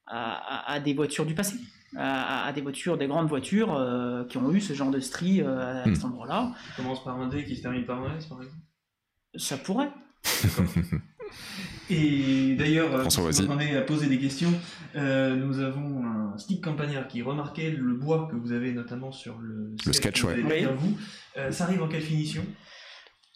à, 0.09 0.33
à- 0.71 0.73
à 0.75 0.81
des 0.81 0.95
voitures 0.95 1.27
du 1.27 1.35
passé, 1.35 1.57
à, 1.97 2.51
des 2.55 2.61
voitures, 2.61 2.99
des 2.99 3.07
grandes 3.07 3.29
voitures 3.29 3.75
euh, 3.75 4.25
qui 4.25 4.37
ont 4.39 4.51
eu 4.53 4.61
ce 4.61 4.73
genre 4.75 4.91
de 4.91 5.01
stries 5.01 5.43
euh, 5.43 5.83
à 5.85 5.89
Hmm. 5.89 5.95
cet 5.95 6.05
endroit-là. 6.05 6.53
Ça 6.77 6.83
commence 6.83 7.03
par 7.05 7.19
un 7.21 7.29
D 7.29 7.45
qui 7.45 7.57
se 7.57 7.63
termine 7.63 7.85
par 7.85 8.03
un 8.03 8.17
S, 8.17 8.27
par 8.27 8.39
exemple. 8.43 8.57
Ça 9.37 9.57
pourrait. 9.59 9.91
Et 11.91 12.55
d'ailleurs, 12.57 12.95
euh, 12.95 13.05
on 13.49 13.59
est 13.61 13.75
à 13.77 13.81
poser 13.81 14.09
des 14.09 14.19
questions, 14.19 14.53
euh, 14.97 15.37
nous 15.37 15.59
avons 15.61 16.05
un 16.05 16.37
stick 16.37 16.63
campagnard 16.63 17.09
qui 17.09 17.23
remarquait 17.23 17.71
le 17.71 17.95
bois 17.95 18.29
que 18.31 18.37
vous 18.37 18.53
avez 18.53 18.73
notamment 18.73 19.11
sur 19.11 19.39
le, 19.39 19.75
Le 19.87 19.93
sketch, 19.95 20.21
vous 20.23 20.29
ouais. 20.29 20.35
Oui. 20.37 20.43
derrière 20.49 20.75
vous. 20.75 20.99
Euh, 21.39 21.51
ça 21.51 21.65
arrive 21.65 21.83
en 21.83 21.89
quelle 21.89 22.03
finition 22.03 22.45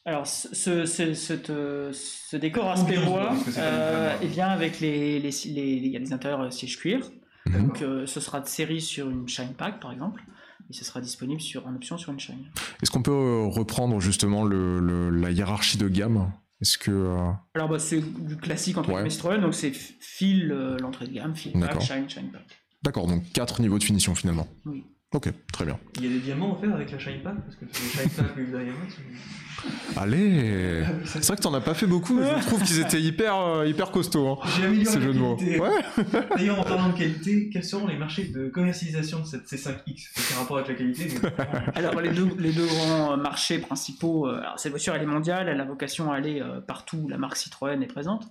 Alors, 0.05 0.27
ce, 0.27 0.85
ce, 0.85 1.15
ce, 1.15 1.33
euh, 1.51 1.93
ce 1.93 2.37
décor 2.37 2.75
pas 2.75 3.37
euh, 3.59 4.13
il 4.23 4.29
vient 4.29 4.49
avec 4.49 4.81
les, 4.81 5.21
les, 5.21 5.31
les, 5.31 5.73
il 5.75 5.87
y 5.89 5.97
a 5.97 6.01
des 6.01 6.13
intérieurs 6.13 6.41
euh, 6.41 6.51
siège 6.51 6.77
cuir. 6.79 7.09
Mhm. 7.47 7.63
Donc, 7.67 7.83
euh, 7.83 8.07
ce 8.07 8.19
sera 8.21 8.41
de 8.41 8.49
série 8.49 8.81
sur 8.81 9.09
une 9.09 9.29
Shine 9.29 9.55
Pack, 9.57 9.81
par 9.81 9.93
exemple, 9.93 10.23
et 10.71 10.73
ce 10.73 10.85
sera 10.85 11.01
disponible 11.01 11.41
sur, 11.41 11.67
en 11.67 11.75
option 11.77 11.99
sur 11.99 12.13
une 12.13 12.19
Shine. 12.21 12.47
Est-ce 12.83 12.91
qu'on 12.91 13.03
peut 13.03 13.45
reprendre 13.47 14.01
justement 14.01 14.43
le, 14.45 14.81
le- 14.81 15.11
la 15.11 15.31
hiérarchie 15.31 15.79
de 15.79 15.87
gamme? 15.89 16.33
Est-ce 16.61 16.79
que. 16.79 16.91
euh, 16.91 17.31
Alors, 17.55 17.69
bah, 17.69 17.79
c'est 17.79 18.01
du 18.01 18.37
classique 18.37 18.79
entre 18.79 18.89
Ouais. 18.89 18.95
guillemets 18.97 19.11
donc 19.41 19.55
c'est 19.55 19.73
fil 19.73 20.49
l'entrée 20.81 21.07
de 21.07 21.13
gamme, 21.13 21.35
fil 21.37 21.53
Pack, 21.53 21.61
D'accord. 21.63 21.83
Shine, 21.83 22.09
Shine 22.11 22.31
Pack. 22.33 22.43
D'accord, 22.83 23.07
donc 23.07 23.23
quatre 23.33 23.61
niveaux 23.63 23.79
de 23.79 23.85
finition 23.85 24.15
finalement. 24.17 24.49
Oui. 24.67 24.85
Ok, 25.15 25.29
très 25.53 25.65
bien. 25.67 25.79
Il 25.97 26.05
y 26.05 26.07
a 26.07 26.11
des 26.11 26.21
diamants 26.21 26.57
offerts 26.57 26.75
avec 26.75 26.91
la 26.91 26.99
Shine 26.99 27.21
Pack 27.23 27.35
Parce 27.45 27.57
que 27.57 27.65
les 27.67 27.73
Shine 27.73 28.11
Pack 28.17 28.37
et 28.37 28.41
les 28.41 28.47
Diamonds. 28.47 28.89
sont- 28.89 30.01
Allez 30.01 30.83
C'est 31.05 31.25
vrai 31.27 31.37
que 31.37 31.43
t'en 31.43 31.53
as 31.55 31.61
pas 31.61 31.75
fait 31.75 31.87
beaucoup, 31.87 32.15
mais 32.15 32.41
je 32.41 32.47
trouve 32.47 32.63
qu'ils 32.63 32.81
étaient 32.81 33.01
hyper, 33.01 33.37
euh, 33.37 33.67
hyper 33.67 33.91
costauds. 33.91 34.29
hein, 34.29 34.39
J'ai 34.57 34.65
amélioré 34.65 34.85
ces 34.87 34.99
la 34.99 35.05
jeux 35.07 35.13
de 35.15 35.19
mots. 35.19 35.37
qualité. 35.37 35.61
Ouais 35.61 35.71
D'ailleurs, 36.37 36.59
en 36.61 36.65
parlant 36.65 36.89
de 36.89 36.97
qualité, 36.99 37.51
quels 37.53 37.63
seront 37.63 37.87
les 37.87 37.97
marchés 37.99 38.25
de 38.29 38.49
commercialisation 38.49 39.21
de 39.21 39.25
cette 39.27 39.47
C5X 39.47 40.09
C'est 40.15 40.35
un 40.35 40.39
rapport 40.39 40.57
avec 40.57 40.69
la 40.71 40.75
qualité, 40.75 41.09
mais 41.23 41.29
Alors 41.77 42.01
les 42.01 42.11
deux, 42.11 42.29
les 42.39 42.53
deux 42.53 42.67
grands 42.67 43.17
marchés 43.19 43.59
principaux, 43.59 44.27
euh, 44.27 44.39
alors 44.41 44.59
cette 44.59 44.73
voiture 44.73 44.95
elle 44.95 45.03
est 45.03 45.07
mondiale, 45.07 45.49
elle 45.49 45.61
a 45.61 45.65
vocation 45.65 46.11
à 46.11 46.17
aller 46.17 46.41
euh, 46.41 46.61
partout 46.63 46.97
où 46.97 47.09
la 47.09 47.19
marque 47.19 47.37
Citroën 47.37 47.81
est 47.83 47.87
présente, 47.87 48.27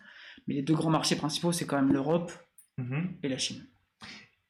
mais 0.48 0.56
les 0.56 0.64
deux 0.64 0.74
grands 0.76 0.90
marchés 0.90 1.16
principaux 1.16 1.52
c'est 1.52 1.66
quand 1.66 1.76
même 1.78 1.94
l'Europe 1.94 2.32
Mhm. 2.78 3.10
et 3.22 3.30
la 3.30 3.38
Chine. 3.38 3.64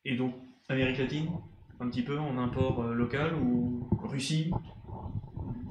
Et 0.06 0.16
donc, 0.16 0.34
Amérique 0.70 0.98
latine? 1.00 1.28
Un 1.82 1.90
petit 1.90 2.04
peu 2.04 2.18
en 2.20 2.38
import 2.38 2.84
euh, 2.84 2.94
local 2.94 3.34
ou 3.36 3.88
Russie? 4.04 4.52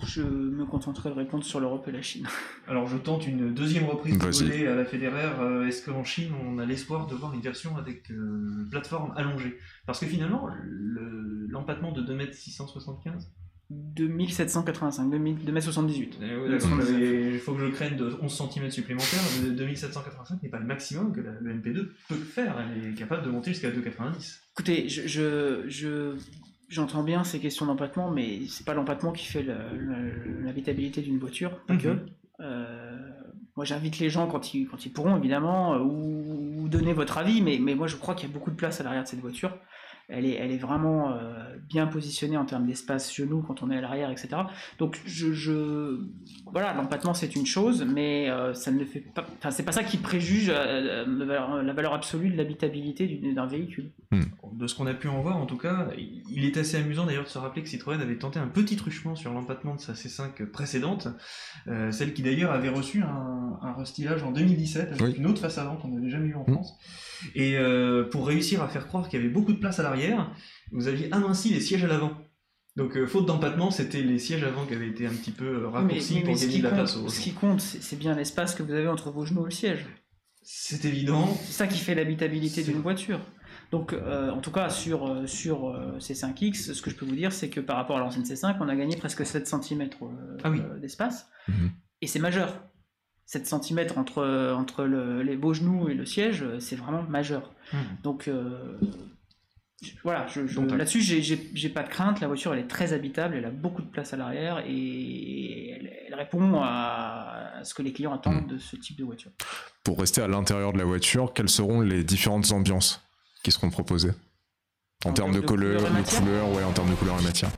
Je 0.06 0.22
me 0.22 0.64
contenterai 0.64 1.11
de 1.11 1.14
répondre 1.14 1.44
sur 1.44 1.61
l'Europe 1.61 1.86
et 1.86 1.92
la 1.92 2.00
Chine. 2.02 2.26
Alors 2.66 2.86
je 2.86 2.96
tente 2.96 3.26
une 3.26 3.52
deuxième 3.54 3.84
reprise 3.84 4.18
de 4.18 4.66
à 4.66 4.74
la 4.74 4.84
Federer. 4.84 5.28
Euh, 5.38 5.66
Est-ce 5.66 5.84
qu'en 5.88 6.04
Chine 6.04 6.32
on 6.44 6.58
a 6.58 6.64
l'espoir 6.64 7.06
de 7.06 7.14
voir 7.14 7.34
une 7.34 7.40
version 7.42 7.76
avec 7.76 8.11
euh, 8.11 8.66
plateforme 8.70 9.12
allongée? 9.16 9.58
Parce 9.86 10.00
que 10.00 10.06
finalement, 10.06 10.48
le- 10.64 11.46
l'empattement 11.48 11.92
de 11.92 12.02
2m675, 12.02 13.28
2785, 13.71 15.11
2000 15.11 15.37
2m78. 15.47 16.09
il 17.33 17.39
faut 17.39 17.53
que 17.55 17.61
je 17.61 17.66
craigne 17.71 17.97
de 17.97 18.16
11 18.21 18.33
cm 18.53 18.71
supplémentaires. 18.71 19.21
Le 19.45 19.51
2785 19.53 20.43
n'est 20.43 20.49
pas 20.49 20.59
le 20.59 20.66
maximum 20.66 21.12
que 21.12 21.21
la- 21.21 21.39
le 21.41 21.55
MP2 21.55 21.91
peut 22.09 22.14
faire. 22.16 22.57
Elle 22.77 22.91
est 22.93 22.95
capable 22.95 23.25
de 23.25 23.31
monter 23.31 23.53
jusqu'à 23.53 23.71
2,90. 23.71 24.41
Écoutez, 24.55 24.89
je, 24.89 25.07
je, 25.07 25.64
je- 25.68 26.16
j'entends 26.68 27.05
bien 27.05 27.23
ces 27.25 27.39
questions 27.39 27.66
d'empattement, 27.66 28.11
mais 28.11 28.41
c'est 28.49 28.66
pas 28.66 28.75
l'empattement 28.75 29.12
qui 29.12 29.27
fait 29.27 29.47
l'habitabilité 30.45 31.01
d'une 31.03 31.18
voiture, 31.18 31.61
pas 31.66 31.75
Mhm. 31.75 31.81
que. 31.81 31.97
Euh, 32.41 32.97
moi, 33.57 33.64
j'invite 33.66 33.99
les 33.99 34.09
gens 34.09 34.27
quand 34.27 34.55
ils, 34.55 34.66
quand 34.66 34.87
ils 34.87 34.93
pourront, 34.93 35.16
évidemment, 35.18 35.75
euh, 35.75 35.79
ou, 35.81 36.62
ou 36.64 36.68
donner 36.68 36.93
votre 36.95 37.18
avis, 37.18 37.43
mais, 37.43 37.59
mais 37.61 37.75
moi, 37.75 37.87
je 37.87 37.97
crois 37.97 38.14
qu'il 38.14 38.29
y 38.29 38.33
a 38.33 38.35
beaucoup 38.35 38.51
de 38.51 38.57
place 38.57 38.81
à 38.81 38.85
l'arrière 38.85 39.03
de 39.03 39.09
cette 39.09 39.21
voiture. 39.21 39.57
Elle 40.11 40.26
est, 40.26 40.34
elle 40.34 40.50
est 40.50 40.58
vraiment 40.58 41.12
euh, 41.12 41.56
bien 41.68 41.86
positionnée 41.86 42.36
en 42.36 42.44
termes 42.44 42.66
d'espace 42.66 43.14
genoux 43.14 43.42
quand 43.46 43.62
on 43.62 43.70
est 43.70 43.76
à 43.76 43.80
l'arrière, 43.80 44.11
etc. 44.11 44.28
Donc, 44.78 45.00
je, 45.06 45.32
je- 45.32 46.00
voilà, 46.52 46.74
l'empattement 46.74 47.14
c'est 47.14 47.36
une 47.36 47.46
chose, 47.46 47.84
mais 47.86 48.28
euh, 48.28 48.52
ça 48.54 48.70
ne 48.72 48.84
fait 48.84 49.00
pas. 49.00 49.24
Enfin, 49.38 49.50
c'est 49.50 49.62
pas 49.62 49.72
ça 49.72 49.84
qui 49.84 49.96
préjuge 49.98 50.50
euh, 50.54 51.04
la, 51.06 51.24
valeur, 51.24 51.62
la 51.62 51.72
valeur 51.72 51.94
absolue 51.94 52.30
de 52.30 52.36
l'habitabilité 52.36 53.20
d'un 53.34 53.46
véhicule. 53.46 53.90
De 54.52 54.66
ce 54.66 54.74
qu'on 54.74 54.86
a 54.88 54.94
pu 54.94 55.06
en 55.08 55.22
voir, 55.22 55.36
en 55.36 55.46
tout 55.46 55.56
cas, 55.56 55.88
il 55.96 56.44
est 56.44 56.56
assez 56.56 56.76
amusant 56.76 57.06
d'ailleurs 57.06 57.24
de 57.24 57.28
se 57.28 57.38
rappeler 57.38 57.62
que 57.62 57.68
Citroën 57.68 58.00
avait 58.00 58.16
tenté 58.18 58.38
un 58.40 58.48
petit 58.48 58.74
truchement 58.76 59.14
sur 59.14 59.32
l'empattement 59.32 59.76
de 59.76 59.80
sa 59.80 59.92
C5 59.92 60.46
précédente, 60.46 61.06
euh, 61.68 61.92
celle 61.92 62.12
qui 62.12 62.22
d'ailleurs 62.22 62.50
avait 62.50 62.68
reçu 62.68 63.02
un, 63.02 63.58
un 63.62 63.72
restylage 63.74 64.22
en 64.24 64.32
2017 64.32 64.88
avec 64.88 65.00
Oui. 65.00 65.14
une 65.16 65.26
autre 65.26 65.40
face 65.40 65.58
avant 65.58 65.76
qu'on 65.76 65.88
n'avait 65.88 66.11
jamais 66.11 66.28
eu 66.28 66.34
en 66.34 66.44
Mm. 66.48 66.52
France. 66.54 66.78
Et 67.34 67.56
euh, 67.58 68.08
pour 68.08 68.26
réussir 68.26 68.62
à 68.62 68.68
faire 68.68 68.86
croire 68.88 69.08
qu'il 69.08 69.20
y 69.20 69.22
avait 69.22 69.30
beaucoup 69.32 69.52
de 69.52 69.58
place 69.58 69.78
à 69.78 69.82
l'arrière, 69.82 69.99
vous 70.72 70.88
aviez 70.88 71.12
aminci 71.12 71.51
les 71.51 71.61
sièges 71.61 71.84
à 71.84 71.86
l'avant. 71.88 72.12
Donc 72.76 72.96
euh, 72.96 73.07
faute 73.07 73.26
d'empattement, 73.26 73.70
c'était 73.70 74.01
les 74.03 74.18
sièges 74.18 74.44
avant 74.44 74.64
qui 74.64 74.74
avaient 74.74 74.88
été 74.88 75.07
un 75.07 75.11
petit 75.11 75.32
peu 75.32 75.64
euh, 75.64 75.68
raccourcis 75.68 76.14
Mais- 76.14 76.20
mais 76.20 76.26
pour 76.26 76.36
ce 76.36 76.42
gagner 76.42 76.55
qui 76.55 76.59
de 76.61 76.64
la 76.64 76.70
compte, 76.70 76.78
place 76.78 76.96
au 76.96 77.09
ce 77.09 77.20
qui 77.20 77.32
compte, 77.32 77.61
c'est 77.61 77.98
bien 77.98 78.14
l'espace 78.14 78.55
que 78.55 78.62
vous 78.62 78.72
avez 78.72 78.86
entre 78.88 79.11
vos 79.11 79.24
genoux 79.24 79.42
et 79.42 79.44
le 79.46 79.51
siège. 79.51 79.86
C'est 80.42 80.84
évident. 80.84 81.26
C'est 81.44 81.53
ça 81.53 81.66
qui 81.66 81.78
fait 81.78 81.94
l'habitabilité 81.94 82.62
d'une 82.62 82.80
voiture. 82.80 83.20
Donc, 83.72 83.92
euh, 83.92 84.30
en 84.30 84.40
tout 84.40 84.51
cas, 84.51 84.70
sur, 84.70 85.28
sur 85.28 85.68
euh, 85.68 85.98
C5X, 85.98 86.72
ce 86.72 86.80
que 86.82 86.90
je 86.90 86.96
peux 86.96 87.05
vous 87.05 87.14
dire, 87.14 87.32
c'est 87.32 87.51
que 87.51 87.61
par 87.61 87.76
rapport 87.76 87.96
à 87.98 88.01
l'ancienne 88.01 88.24
C5, 88.24 88.57
on 88.61 88.68
a 88.68 88.74
gagné 88.74 88.96
presque 88.96 89.24
7 89.26 89.46
cm 89.46 89.90
Ah 90.42 90.51
oui. 90.51 90.61
d'espace. 90.80 91.28
Mhm. 91.48 91.70
Et 92.01 92.07
c'est 92.07 92.18
majeur. 92.20 92.62
7 93.26 93.46
cm 93.46 93.86
entre, 93.96 94.53
entre 94.57 94.84
le- 94.84 95.22
les 95.22 95.36
beaux 95.36 95.55
genoux 95.55 95.88
et 95.88 95.94
le 95.94 96.05
siège, 96.07 96.44
c'est 96.59 96.74
vraiment 96.76 97.03
majeur. 97.03 97.53
Mhm. 97.72 97.78
Donc, 98.03 98.26
euh, 98.28 98.78
voilà, 100.05 100.26
je- 100.26 100.47
je- 100.47 100.61
Donc, 100.61 100.70
là-dessus, 100.76 101.01
j'ai- 101.01 101.22
j'ai 101.22 101.51
j'ai 101.55 101.68
pas 101.68 101.83
de 101.83 101.89
crainte. 101.89 102.20
La 102.20 102.26
voiture, 102.26 102.53
elle 102.53 102.61
est 102.61 102.66
très 102.68 102.93
habitable, 102.93 103.35
elle 103.37 103.45
a 103.45 103.51
beaucoup 103.51 103.83
de 103.83 103.87
place 103.89 104.12
à 104.12 104.16
l'arrière 104.16 104.62
et 104.66 105.70
elle, 105.70 105.93
elle 106.09 106.14
répond 106.14 106.61
à, 106.62 107.61
ce 107.62 107.72
que 107.74 107.83
les 107.83 107.93
clients 107.93 108.12
attendent 108.14 108.47
de 108.47 108.59
ce 108.59 108.76
type 108.76 108.99
de 108.99 109.05
voiture. 109.05 109.31
Pour 109.85 109.99
rester 109.99 110.20
à 110.22 110.28
l'intérieur 110.28 110.72
de 110.72 110.78
la 110.78 110.85
voiture, 110.85 111.33
quelles 111.35 111.49
seront 111.49 111.81
les 111.81 112.05
différentes 112.05 112.51
ambiances 112.53 113.01
qui 113.43 113.51
seront 113.53 113.70
proposées 113.70 114.12
En, 115.05 115.11
En 115.11 115.12
termes 115.14 115.33
de, 115.33 115.41
couleur, 115.41 115.81
et 115.81 115.85
de 115.85 115.89
matière 115.91 116.20
couleur, 116.20 116.53
ouais, 116.53 116.62
en 116.62 116.72
termes 116.72 116.91
de 116.91 116.95
couleur 116.95 117.18
et 117.18 117.22
matière. 117.22 117.51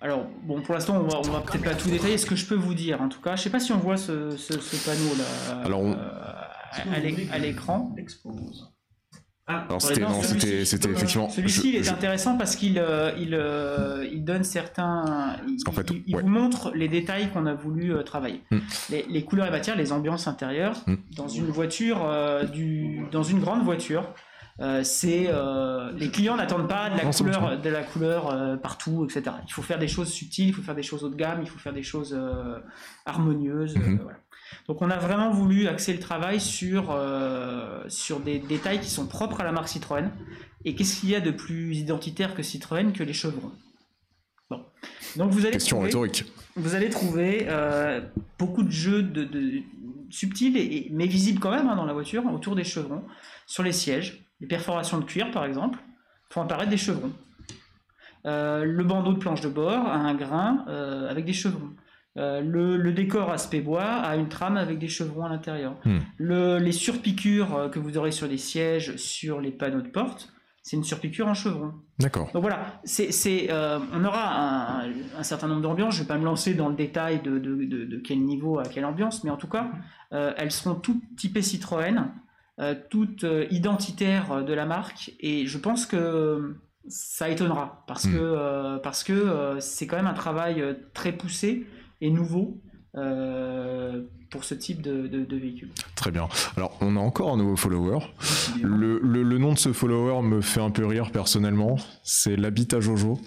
Alors, 0.00 0.24
bon, 0.44 0.62
pour 0.62 0.74
l'instant, 0.74 0.96
on 0.98 1.08
va, 1.08 1.18
on 1.18 1.22
va 1.32 1.40
peut-être 1.40 1.64
pas 1.64 1.74
tout 1.74 1.90
détailler. 1.90 2.16
Ce 2.16 2.26
que 2.26 2.36
je 2.36 2.46
peux 2.46 2.54
vous 2.54 2.74
dire, 2.74 3.02
en 3.02 3.08
tout 3.08 3.20
cas, 3.20 3.34
je 3.34 3.42
sais 3.42 3.50
pas 3.50 3.58
si 3.58 3.72
on 3.72 3.78
voit 3.78 3.96
ce, 3.96 4.36
ce- 4.36 4.60
ce 4.60 4.76
panneau-là 4.88 5.62
Alors, 5.64 5.80
on- 5.80 5.94
euh, 5.94 5.98
à 7.32 7.38
l'écran. 7.40 7.92
Ah, 9.50 9.66
non, 9.70 9.80
c'était 9.80 10.02
effectivement. 10.60 11.28
Celui-ci, 11.30 11.70
il 11.70 11.76
est 11.76 11.82
je- 11.82 11.90
intéressant 11.90 12.36
parce 12.36 12.54
qu'il 12.54 12.78
euh, 12.78 13.12
il, 13.18 13.34
euh, 13.34 14.06
il 14.12 14.22
donne 14.22 14.44
certains. 14.44 15.36
Il, 15.48 15.62
qu'en 15.64 15.72
fait, 15.72 15.90
il- 15.90 16.02
il 16.06 16.16
ouais. 16.16 16.22
vous 16.22 16.28
montre 16.28 16.70
les 16.74 16.88
détails 16.88 17.30
qu'on 17.30 17.46
a 17.46 17.54
voulu 17.54 17.94
euh, 17.94 18.02
travailler. 18.02 18.42
Hmm. 18.50 18.58
Les, 18.90 19.06
les 19.08 19.24
couleurs 19.24 19.46
et 19.46 19.50
matières, 19.50 19.76
les 19.76 19.90
ambiances 19.92 20.28
intérieures. 20.28 20.76
Hmm. 20.86 20.96
Dans 21.16 21.28
une 21.28 21.46
voiture, 21.46 21.98
du, 22.52 23.00
dans 23.10 23.22
une 23.22 23.40
grande 23.40 23.62
voiture, 23.64 24.04
c'est 24.82 25.30
les 25.96 26.10
clients 26.10 26.36
n'attendent 26.36 26.68
pas 26.68 26.90
de 26.90 26.98
la 26.98 27.04
Non, 27.04 27.10
couleur, 27.10 27.58
de 27.60 27.70
la 27.70 27.82
couleur 27.82 28.60
partout, 28.60 29.04
etc. 29.06 29.34
Il 29.46 29.52
faut 29.52 29.62
faire 29.62 29.78
des 29.78 29.88
choses 29.88 30.08
subtiles, 30.12 30.48
il 30.48 30.52
faut 30.54 30.62
faire 30.62 30.74
des 30.74 30.82
choses 30.82 31.04
haut 31.04 31.08
de 31.08 31.16
gamme, 31.16 31.38
il 31.42 31.48
faut 31.48 31.58
faire 31.58 31.72
des 31.72 31.82
choses 31.82 32.18
harmonieuses. 33.06 33.76
Mhm. 33.76 34.00
voilà. 34.02 34.18
Donc 34.66 34.82
on 34.82 34.90
a 34.90 34.96
vraiment 34.96 35.30
voulu 35.30 35.66
axer 35.68 35.92
le 35.92 35.98
travail 36.00 36.40
sur, 36.40 36.90
euh, 36.90 37.82
sur 37.88 38.20
des 38.20 38.38
détails 38.38 38.80
qui 38.80 38.90
sont 38.90 39.06
propres 39.06 39.40
à 39.40 39.44
la 39.44 39.52
marque 39.52 39.68
Citroën. 39.68 40.10
Et 40.64 40.74
qu'est-ce 40.74 41.00
qu'il 41.00 41.10
y 41.10 41.14
a 41.14 41.20
de 41.20 41.30
plus 41.30 41.76
identitaire 41.76 42.34
que 42.34 42.42
Citroën 42.42 42.92
que 42.92 43.02
les 43.02 43.12
chevrons? 43.12 43.52
Bon. 44.50 44.64
Donc 45.16 45.30
vous 45.30 45.40
allez 45.42 45.52
Question 45.52 45.76
trouver, 45.76 45.86
rhétorique. 45.88 46.24
vous 46.56 46.74
allez 46.74 46.88
trouver 46.90 47.46
euh, 47.48 48.00
beaucoup 48.38 48.62
de 48.62 48.70
jeux 48.70 49.02
de, 49.02 49.24
de- 49.24 49.62
subtils, 50.10 50.56
et, 50.56 50.88
mais 50.90 51.06
visibles 51.06 51.38
quand 51.38 51.50
même 51.50 51.68
hein, 51.68 51.76
dans 51.76 51.84
la 51.84 51.92
voiture, 51.92 52.24
autour 52.32 52.56
des 52.56 52.64
chevrons, 52.64 53.04
sur 53.46 53.62
les 53.62 53.72
sièges, 53.72 54.24
les 54.40 54.46
perforations 54.46 54.98
de 54.98 55.04
cuir 55.04 55.30
par 55.30 55.44
exemple, 55.44 55.78
font 56.30 56.42
apparaître 56.42 56.70
des 56.70 56.76
chevrons. 56.78 57.12
Euh, 58.26 58.64
le 58.64 58.84
bandeau 58.84 59.12
de 59.12 59.18
planche 59.18 59.40
de 59.42 59.48
bord 59.48 59.86
a 59.86 59.94
un 59.96 60.14
grain 60.14 60.64
euh, 60.68 61.08
avec 61.10 61.24
des 61.24 61.32
chevrons. 61.32 61.70
Euh, 62.16 62.40
le, 62.40 62.76
le 62.76 62.92
décor 62.92 63.30
aspect 63.30 63.60
bois 63.60 63.84
a 63.84 64.16
une 64.16 64.28
trame 64.28 64.56
avec 64.56 64.78
des 64.78 64.88
chevrons 64.88 65.24
à 65.24 65.28
l'intérieur. 65.28 65.76
Hmm. 65.84 65.98
Le- 66.16 66.58
les 66.58 66.72
surpiqûres 66.72 67.54
euh, 67.54 67.68
que 67.68 67.78
vous 67.78 67.96
aurez 67.96 68.10
sur 68.12 68.26
les 68.26 68.38
sièges, 68.38 68.96
sur 68.96 69.40
les 69.40 69.52
panneaux 69.52 69.82
de 69.82 69.88
porte, 69.88 70.32
c'est 70.62 70.76
une 70.76 70.84
surpiqûre 70.84 71.28
en 71.28 71.34
chevron. 71.34 71.72
D'accord. 72.00 72.28
Donc 72.32 72.42
voilà, 72.42 72.80
c'est, 72.82 73.12
c'est, 73.12 73.48
euh, 73.50 73.78
on 73.92 74.04
aura 74.04 74.82
un, 74.82 74.90
un 75.18 75.22
certain 75.22 75.46
nombre 75.48 75.60
d'ambiances. 75.62 75.94
Je 75.94 76.00
ne 76.00 76.04
vais 76.04 76.08
pas 76.08 76.18
me 76.18 76.24
lancer 76.24 76.54
dans 76.54 76.68
le 76.68 76.74
détail 76.74 77.22
de, 77.22 77.38
de, 77.38 77.54
de, 77.64 77.84
de 77.84 77.96
quel 77.98 78.20
niveau 78.24 78.58
à 78.58 78.64
quelle 78.64 78.84
ambiance, 78.84 79.22
mais 79.22 79.30
en 79.30 79.36
tout 79.36 79.48
cas, 79.48 79.70
euh, 80.12 80.32
elles 80.36 80.50
seront 80.50 80.74
toutes 80.74 81.02
typées 81.16 81.42
Citroën, 81.42 82.06
toutes 82.90 83.24
identitaires 83.50 84.44
de 84.44 84.52
la 84.52 84.66
marque, 84.66 85.12
et 85.20 85.46
je 85.46 85.58
pense 85.58 85.86
que 85.86 86.56
ça 86.88 87.28
étonnera 87.28 87.84
parce 87.86 88.06
Mm. 88.06 88.12
que 88.12 88.78
parce 88.78 89.04
que 89.04 89.56
c'est 89.60 89.86
quand 89.86 89.96
même 89.96 90.06
un 90.08 90.12
travail 90.14 90.64
très 90.94 91.12
poussé 91.12 91.66
et 92.00 92.10
nouveau 92.10 92.60
euh, 92.96 94.02
pour 94.30 94.44
ce 94.44 94.54
type 94.54 94.82
de, 94.82 95.06
de, 95.06 95.24
de 95.24 95.36
véhicule. 95.36 95.68
Très 95.94 96.10
bien. 96.10 96.28
Alors, 96.56 96.76
on 96.80 96.96
a 96.96 97.00
encore 97.00 97.32
un 97.32 97.36
nouveau 97.36 97.56
follower. 97.56 97.98
Le, 98.62 98.98
le- 99.02 99.22
le 99.22 99.38
nom 99.38 99.52
de 99.52 99.58
ce 99.58 99.72
follower 99.72 100.22
me 100.22 100.40
fait 100.40 100.60
un 100.60 100.70
peu 100.70 100.86
rire 100.86 101.10
personnellement. 101.12 101.76
C'est 102.02 102.36
l'habitat 102.36 102.80
Jojo. 102.80 103.20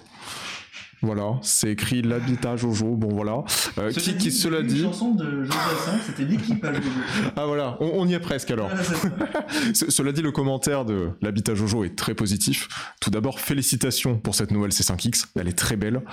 Voilà, 1.03 1.39
c'est 1.41 1.71
écrit 1.71 2.03
l'habitat 2.03 2.55
Jojo. 2.55 2.95
Bon, 2.95 3.09
voilà. 3.09 3.43
Euh, 3.79 3.91
qui, 3.91 4.15
qui, 4.17 4.31
cela 4.31 4.59
une 4.59 4.67
dit. 4.67 4.83
chanson 4.83 5.15
de 5.15 5.47
c'était 6.05 6.25
l'équipage 6.25 6.75
Jojo. 6.75 6.89
Ah, 7.35 7.45
voilà, 7.47 7.77
on, 7.79 7.91
on 8.01 8.07
y 8.07 8.13
est 8.13 8.19
presque 8.19 8.51
alors. 8.51 8.69
Cela 9.73 10.11
dit, 10.11 10.21
le 10.21 10.31
commentaire 10.31 10.85
de 10.85 11.11
l'habitat 11.21 11.55
Jojo 11.55 11.83
est 11.83 11.95
très 11.97 12.13
positif. 12.13 12.67
Tout 12.99 13.09
d'abord, 13.09 13.39
félicitations 13.39 14.17
pour 14.17 14.35
cette 14.35 14.51
nouvelle 14.51 14.71
C5X. 14.71 15.27
Elle 15.35 15.47
est 15.47 15.57
très 15.57 15.75
belle. 15.75 16.03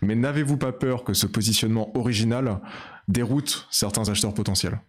Mais 0.00 0.16
n'avez-vous 0.16 0.56
pas 0.56 0.72
peur 0.72 1.04
que 1.04 1.14
ce 1.14 1.26
positionnement 1.26 1.96
original 1.96 2.60
déroute 3.06 3.68
certains 3.70 4.08
acheteurs 4.08 4.34
potentiels? 4.34 4.80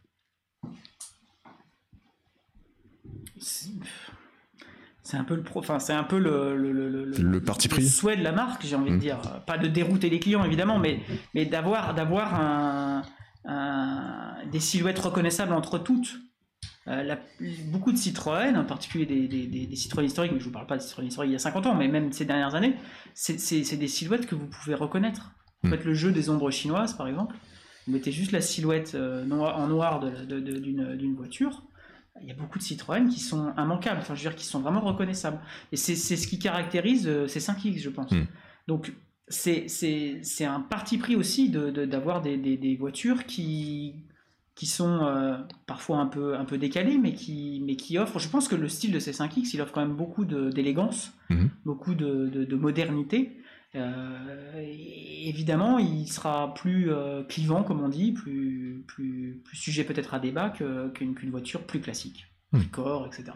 C'est 5.13 5.19
un 5.19 5.23
peu 5.25 5.35
le 5.35 5.43
pro, 5.43 5.59
enfin 5.59 5.77
c'est 5.77 5.93
un 5.93 6.03
peu 6.03 6.17
le 6.17 6.57
le, 6.57 6.71
le, 6.71 6.89
le- 6.89 7.05
Le 7.05 7.39
parti 7.39 7.67
le 7.67 7.73
pris 7.75 7.87
souhait 7.87 8.17
de 8.17 8.23
la 8.23 8.31
marque, 8.31 8.65
j'ai 8.65 8.75
envie 8.75 8.89
de 8.89 8.95
Mm. 8.95 8.99
dire. 8.99 9.19
Pas 9.45 9.59
de 9.59 9.67
dérouter 9.67 10.09
les 10.09 10.19
clients 10.19 10.43
évidemment, 10.43 10.79
mais 10.79 11.01
mais 11.35 11.45
d'avoir 11.45 11.93
d'avoir 11.93 12.33
un, 12.33 13.03
un- 13.45 14.33
des 14.51 14.59
silhouettes 14.59 14.97
reconnaissables 14.97 15.53
entre 15.53 15.77
toutes. 15.77 16.15
Euh, 16.87 17.03
la- 17.03 17.19
beaucoup 17.71 17.91
de 17.91 17.97
Citroën, 17.97 18.57
en 18.57 18.65
particulier 18.65 19.05
des, 19.05 19.27
des, 19.27 19.45
des- 19.45 19.67
des 19.67 19.75
Citroën 19.75 20.03
historiques, 20.03 20.31
mais 20.33 20.39
je 20.39 20.45
vous 20.45 20.51
parle 20.51 20.65
pas 20.65 20.77
de 20.77 20.81
Citroën 20.81 21.05
historiques 21.05 21.29
il 21.29 21.33
y 21.33 21.35
a 21.35 21.39
50 21.39 21.67
ans, 21.67 21.75
mais 21.75 21.87
même 21.87 22.11
ces 22.11 22.25
dernières 22.25 22.55
années, 22.55 22.75
c'est 23.13 23.37
des 23.77 23.87
silhouettes 23.87 24.25
que 24.25 24.33
vous 24.33 24.47
pouvez 24.47 24.73
reconnaître. 24.73 25.31
Vous 25.61 25.69
Mm. 25.69 25.73
faites 25.73 25.85
le 25.85 25.93
jeu 25.93 26.11
des 26.11 26.31
ombres 26.31 26.49
chinoises, 26.49 26.93
par 26.93 27.07
exemple. 27.07 27.35
Vous 27.85 27.93
mettez 27.93 28.11
juste 28.11 28.31
la 28.31 28.41
silhouette 28.41 28.95
euh, 28.95 29.23
noir- 29.25 29.59
en 29.59 29.67
noir 29.67 29.99
de- 29.99 30.25
de- 30.25 30.39
de- 30.39 30.57
d'une 30.57 30.95
d'une 30.97 31.13
voiture. 31.13 31.61
Il 32.21 32.27
y 32.27 32.31
a 32.31 32.35
beaucoup 32.35 32.59
de 32.59 32.63
Citroën 32.63 33.07
qui 33.09 33.19
sont 33.19 33.53
immanquables, 33.57 33.99
enfin, 33.99 34.13
je 34.15 34.23
veux 34.23 34.29
dire, 34.29 34.35
qui 34.37 34.45
sont 34.45 34.59
vraiment 34.61 34.81
reconnaissables. 34.81 35.39
Et 35.71 35.77
c'est 35.77 35.95
ce 35.95 36.27
qui 36.27 36.37
caractérise 36.39 37.07
euh, 37.07 37.27
ces 37.27 37.39
5X, 37.39 37.79
je 37.79 37.89
pense. 37.89 38.11
Mm. 38.11 38.27
Donc, 38.67 38.93
c'est 39.27 40.45
un 40.45 40.59
parti 40.59 40.97
pris 40.97 41.15
aussi 41.15 41.49
de- 41.49 41.71
de- 41.71 41.85
d'avoir 41.85 42.21
des, 42.21 42.37
des- 42.37 42.57
des 42.57 42.75
voitures 42.75 43.25
qui, 43.25 43.95
qui 44.55 44.67
sont 44.67 44.99
euh, 45.05 45.37
parfois 45.65 45.97
un 45.97 46.05
peu, 46.05 46.35
un 46.37 46.45
peu 46.45 46.57
décalées, 46.59 46.97
mais 46.99 47.13
qui, 47.13 47.61
mais 47.65 47.75
qui 47.75 47.97
offrent. 47.97 48.19
Je 48.19 48.29
pense 48.29 48.47
que 48.47 48.55
le 48.55 48.69
style 48.69 48.91
de 48.91 48.99
ces 48.99 49.11
5X, 49.11 49.51
il 49.55 49.61
offre 49.61 49.71
quand 49.73 49.81
même 49.81 49.95
beaucoup 49.95 50.25
de- 50.25 50.49
d'élégance, 50.51 51.13
Mhm. 51.29 51.49
beaucoup 51.65 51.95
de, 51.95 52.27
de- 52.27 52.45
de 52.45 52.55
modernité. 52.55 53.37
Euh, 53.75 54.61
évidemment, 55.25 55.79
il 55.79 56.07
sera 56.07 56.53
plus 56.53 56.91
euh, 56.91 57.23
clivant, 57.23 57.63
comme 57.63 57.81
on 57.81 57.89
dit, 57.89 58.11
plus, 58.11 58.83
plus, 58.87 59.41
plus 59.43 59.57
sujet 59.57 59.83
peut-être 59.83 60.13
à 60.13 60.19
débat 60.19 60.49
que- 60.49 60.89
qu'une 60.89 61.15
voiture 61.31 61.63
plus 61.63 61.79
classique, 61.81 62.27
Hmm. 62.51 62.61
corps, 62.71 63.07
etc. 63.07 63.31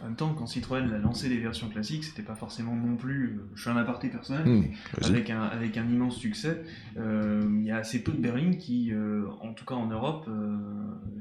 En 0.00 0.06
même 0.06 0.16
temps, 0.16 0.34
quand 0.34 0.46
Citroën 0.46 0.92
a 0.92 0.98
lancé 0.98 1.28
des 1.28 1.38
versions 1.38 1.68
classiques, 1.68 2.04
c'était 2.04 2.22
pas 2.22 2.34
forcément 2.34 2.74
non 2.76 2.96
plus. 2.96 3.38
euh, 3.38 3.50
Je 3.54 3.62
fais 3.62 3.70
un 3.70 3.76
aparté 3.76 4.08
personnel, 4.08 4.44
Hmm, 4.46 4.60
mais 4.60 4.72
avec 5.04 5.30
un, 5.30 5.42
avec 5.42 5.76
un 5.78 5.88
immense 5.88 6.16
succès. 6.18 6.62
Euh, 6.98 7.48
il 7.58 7.64
y 7.64 7.70
a 7.70 7.78
assez 7.78 8.02
peu 8.02 8.12
de 8.12 8.18
berlines 8.20 8.58
qui, 8.58 8.92
euh, 8.92 9.26
en 9.40 9.52
tout 9.54 9.64
cas 9.64 9.74
en 9.74 9.86
Europe, 9.86 10.26
euh, 10.28 10.56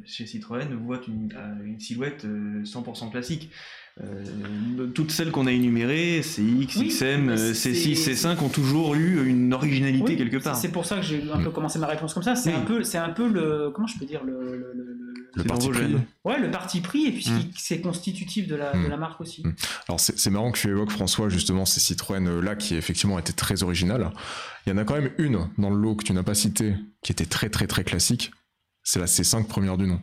chez 0.03 0.25
Citroën, 0.25 0.67
voient 0.75 1.01
une, 1.07 1.31
une 1.63 1.79
silhouette 1.79 2.25
euh, 2.25 2.63
100% 2.65 3.09
classique. 3.11 3.49
Euh, 4.03 4.87
toutes 4.93 5.11
celles 5.11 5.31
qu'on 5.31 5.47
a 5.47 5.53
énumérées, 5.53 6.21
CX, 6.21 6.41
Oui, 6.41 6.67
XM, 6.89 7.21
mais 7.27 7.31
euh, 7.39 7.53
c'est- 7.53 7.71
C6, 7.71 7.95
C5, 7.95 8.43
ont 8.43 8.49
toujours 8.49 8.93
eu 8.93 9.25
une 9.25 9.53
originalité 9.53 10.03
Oui, 10.03 10.17
quelque 10.17 10.35
part. 10.43 10.57
C'est 10.57 10.67
pour 10.71 10.85
ça 10.85 10.97
que 10.97 11.01
j'ai 11.03 11.23
un 11.31 11.41
peu 11.41 11.49
commencé 11.49 11.79
ma 11.79 11.87
réponse 11.87 12.13
comme 12.13 12.23
ça. 12.23 12.35
C'est 12.35 12.49
Oui. 12.53 12.57
un 12.57 12.65
peu, 12.65 12.83
c'est 12.83 12.97
un 12.97 13.11
peu 13.11 13.29
le, 13.29 13.71
comment 13.73 13.87
je 13.87 13.97
peux 13.97 14.05
dire 14.05 14.23
le, 14.25 14.33
le- 14.33 14.57
le- 14.57 14.73
le- 14.73 15.13
Le 15.37 15.41
C'est 15.41 15.47
parti 15.49 15.69
pris. 15.69 15.95
ouais, 16.23 16.39
le 16.39 16.49
parti 16.51 16.79
pris 16.81 17.05
et 17.07 17.11
puis 17.11 17.29
Mm. 17.29 17.49
c'est 17.57 17.81
constitutif 17.81 18.47
de 18.47 18.55
la, 18.55 18.73
Mm. 18.73 18.83
de 18.85 18.87
la 18.89 18.95
marque 18.97 19.19
aussi. 19.19 19.45
Mm. 19.45 19.53
Alors 19.89 19.99
c'est 19.99 20.29
marrant 20.29 20.49
que 20.51 20.57
tu 20.59 20.69
évoques 20.69 20.91
François 20.91 21.27
justement 21.27 21.65
ces 21.65 21.81
Citroën 21.81 22.39
là 22.41 22.55
qui 22.55 22.75
effectivement 22.75 23.19
étaient 23.19 23.33
très 23.33 23.61
originales. 23.63 24.11
Il 24.65 24.69
y 24.69 24.71
en 24.73 24.77
a 24.77 24.85
quand 24.85 24.93
même 24.95 25.11
une 25.17 25.49
dans 25.57 25.69
le 25.69 25.75
lot 25.75 25.95
que 25.95 26.05
tu 26.05 26.13
n'as 26.13 26.23
pas 26.23 26.35
cité 26.35 26.75
qui 27.03 27.11
était 27.11 27.25
très 27.25 27.49
très 27.49 27.67
très 27.67 27.83
classique. 27.83 28.31
C'est 28.83 28.99
la 28.99 29.07
C5 29.07 29.45
première 29.47 29.77
du 29.77 29.87
nom. 29.87 30.01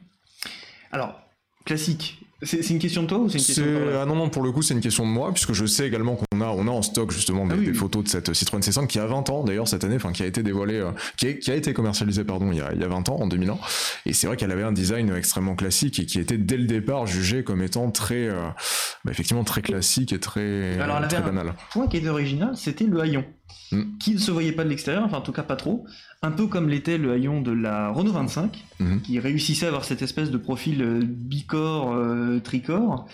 Alors, 0.92 1.18
classique. 1.64 2.18
C'est 2.44 2.68
une 2.70 2.78
question 2.78 3.02
de 3.02 3.06
toi 3.08 3.18
ou 3.18 3.28
c'est 3.28 3.38
une 3.38 3.44
question 3.44 3.64
de 3.64 3.92
ah 4.00 4.04
non 4.06 4.16
non 4.16 4.28
pour 4.28 4.42
le 4.42 4.50
coup 4.52 4.62
c'est 4.62 4.74
une 4.74 4.80
question 4.80 5.04
de 5.04 5.10
moi 5.10 5.32
puisque 5.32 5.52
je 5.52 5.64
sais 5.64 5.86
également 5.86 6.16
qu'on 6.16 6.40
a 6.40 6.46
on 6.48 6.66
a 6.66 6.70
en 6.70 6.82
stock 6.82 7.10
justement 7.12 7.46
des, 7.46 7.54
Ah 7.54 7.56
oui, 7.58 7.64
des 7.66 7.70
oui. 7.70 7.76
photos 7.76 8.04
de 8.04 8.08
cette 8.08 8.32
Citroën 8.32 8.60
C5 8.60 8.86
qui 8.88 8.98
a 8.98 9.06
20 9.06 9.30
ans 9.30 9.44
d'ailleurs 9.44 9.68
cette 9.68 9.84
année 9.84 9.96
enfin 9.96 10.12
qui 10.12 10.22
a 10.22 10.26
été 10.26 10.42
dévoilée 10.42 10.80
euh, 10.80 10.90
qui, 11.16 11.28
a, 11.28 11.32
qui 11.34 11.50
a 11.50 11.54
été 11.54 11.72
commercialisée 11.72 12.24
pardon 12.24 12.50
il 12.50 12.58
y 12.58 12.60
a, 12.60 12.72
il 12.74 12.80
y 12.80 12.84
a 12.84 12.88
20 12.88 13.08
ans 13.10 13.16
en 13.20 13.26
2001 13.28 13.56
et 14.06 14.12
c'est 14.12 14.26
vrai 14.26 14.36
qu'elle 14.36 14.50
avait 14.50 14.62
un 14.64 14.72
design 14.72 15.14
extrêmement 15.14 15.54
classique 15.54 16.00
et 16.00 16.06
qui 16.06 16.18
était 16.18 16.38
dès 16.38 16.56
le 16.56 16.64
départ 16.66 17.06
jugé 17.06 17.44
comme 17.44 17.62
étant 17.62 17.90
très 17.90 18.26
euh, 18.28 18.34
bah, 19.04 19.12
effectivement 19.12 19.44
très 19.44 19.62
classique 19.62 20.12
et 20.12 20.18
très 20.18 20.78
Alors, 20.80 20.98
elle 21.00 21.08
très 21.08 21.18
avait 21.18 21.30
un- 21.30 21.32
banal. 21.32 21.54
point 21.72 21.86
qui 21.86 21.98
était 21.98 22.08
original, 22.08 22.50
c'était 22.56 22.84
le 22.84 23.00
haillon. 23.00 23.24
Mm. 23.72 23.82
Qui 23.98 24.12
ne 24.14 24.18
se 24.18 24.30
voyait 24.30 24.52
pas 24.52 24.64
de 24.64 24.68
l'extérieur, 24.68 25.02
enfin 25.04 25.16
en 25.18 25.22
tout 25.22 25.32
cas 25.32 25.42
pas 25.42 25.56
trop. 25.56 25.86
Un 26.22 26.30
peu 26.30 26.46
comme 26.46 26.68
l'était 26.68 26.98
le 26.98 27.12
haillon 27.12 27.40
de 27.40 27.52
la 27.52 27.88
Renault 27.90 28.12
25, 28.12 28.64
Mhm. 28.80 29.00
qui 29.00 29.18
réussissait 29.18 29.64
à 29.66 29.68
avoir 29.68 29.84
cette 29.84 30.02
espèce 30.02 30.30
de 30.30 30.36
profil 30.36 30.82
euh, 30.82 31.00
bicorps, 31.02 31.92
euh, 31.94 32.38
tricorps, 32.40 33.06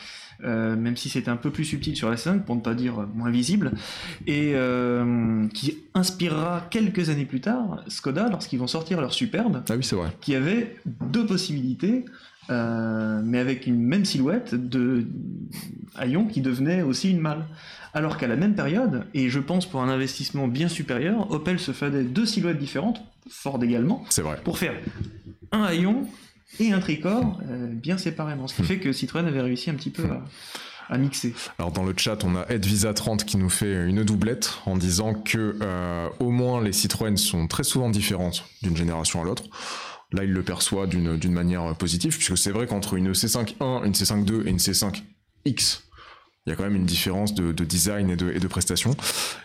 euh, 0.44 0.76
même 0.76 0.96
si 0.96 1.08
c'était 1.08 1.30
un 1.30 1.36
peu 1.36 1.50
plus 1.50 1.64
subtil 1.64 1.96
sur 1.96 2.10
la 2.10 2.16
5, 2.16 2.44
pour 2.44 2.56
ne 2.56 2.60
pas 2.60 2.74
dire 2.74 3.00
euh, 3.02 3.06
moins 3.14 3.30
visible, 3.30 3.72
et 4.26 4.54
qui 5.54 5.78
inspirera 5.94 6.66
quelques 6.70 7.08
années 7.10 7.24
plus 7.24 7.40
tard 7.40 7.82
Skoda 7.88 8.28
lorsqu'ils 8.28 8.58
vont 8.58 8.66
sortir 8.66 9.00
leur 9.00 9.12
superbe, 9.14 9.62
Ah 9.68 9.74
oui 9.76 9.82
c'est 9.84 9.96
vrai. 9.96 10.08
qui 10.20 10.34
avait 10.34 10.76
deux 11.12 11.24
possibilités, 11.26 12.04
euh, 12.50 13.20
mais 13.24 13.38
avec 13.38 13.66
une 13.66 13.80
même 13.82 14.04
silhouette 14.04 14.54
de 14.54 15.06
haillon 15.96 16.26
qui 16.26 16.40
devenait 16.40 16.82
aussi 16.82 17.10
une 17.10 17.20
malle. 17.20 17.44
Alors 17.94 18.16
qu'à 18.18 18.26
la 18.28 18.36
même 18.36 18.54
période, 18.54 19.04
et 19.14 19.28
je 19.30 19.40
pense 19.40 19.66
pour 19.66 19.82
un 19.82 19.88
investissement 19.88 20.46
bien 20.46 20.68
supérieur, 20.68 21.30
Opel 21.30 21.58
se 21.58 21.72
faisait 21.72 22.04
deux 22.04 22.26
silhouettes 22.26 22.58
différentes, 22.58 23.00
Ford 23.30 23.62
également, 23.62 24.04
vrai. 24.18 24.38
pour 24.44 24.58
faire 24.58 24.74
un 25.52 25.62
haillon 25.62 26.06
et 26.60 26.72
un 26.72 26.80
tricorps 26.80 27.40
euh, 27.48 27.66
bien 27.66 27.96
séparément. 27.98 28.46
Ce 28.46 28.54
qui 28.54 28.62
Hmm. 28.62 28.66
fait 28.66 28.78
que 28.78 28.92
Citroën 28.92 29.26
avait 29.26 29.40
réussi 29.40 29.70
un 29.70 29.74
petit 29.74 29.90
peu 29.90 30.04
à, 30.04 30.22
à 30.94 30.98
mixer. 30.98 31.34
Alors 31.58 31.72
dans 31.72 31.84
le 31.84 31.94
chat, 31.96 32.22
on 32.24 32.36
a 32.36 32.44
Edvisa30 32.46 33.24
qui 33.24 33.36
nous 33.38 33.50
fait 33.50 33.86
une 33.86 34.04
doublette 34.04 34.58
en 34.66 34.76
disant 34.76 35.14
que 35.14 35.56
euh, 35.62 36.08
au 36.20 36.30
moins 36.30 36.62
les 36.62 36.72
Citroën 36.72 37.16
sont 37.16 37.46
très 37.48 37.64
souvent 37.64 37.88
différentes 37.90 38.44
d'une 38.62 38.76
génération 38.76 39.22
à 39.22 39.24
l'autre. 39.24 39.44
Là, 40.12 40.24
il 40.24 40.32
le 40.32 40.42
perçoit 40.42 40.86
d'une 40.86 41.16
d'une 41.16 41.32
manière 41.34 41.74
positive, 41.76 42.16
puisque 42.16 42.38
c'est 42.38 42.50
vrai 42.50 42.66
qu'entre 42.66 42.94
une 42.94 43.12
C5.1, 43.12 43.84
une 43.84 43.92
C5.2 43.92 44.46
et 44.46 44.50
une 44.50 44.56
C5X, 44.56 45.80
il 46.48 46.52
y 46.52 46.54
a 46.54 46.56
quand 46.56 46.62
même 46.62 46.76
une 46.76 46.86
différence 46.86 47.34
de, 47.34 47.52
de 47.52 47.64
design 47.64 48.08
et 48.08 48.16
de, 48.16 48.32
et 48.32 48.40
de 48.40 48.46
prestations. 48.46 48.96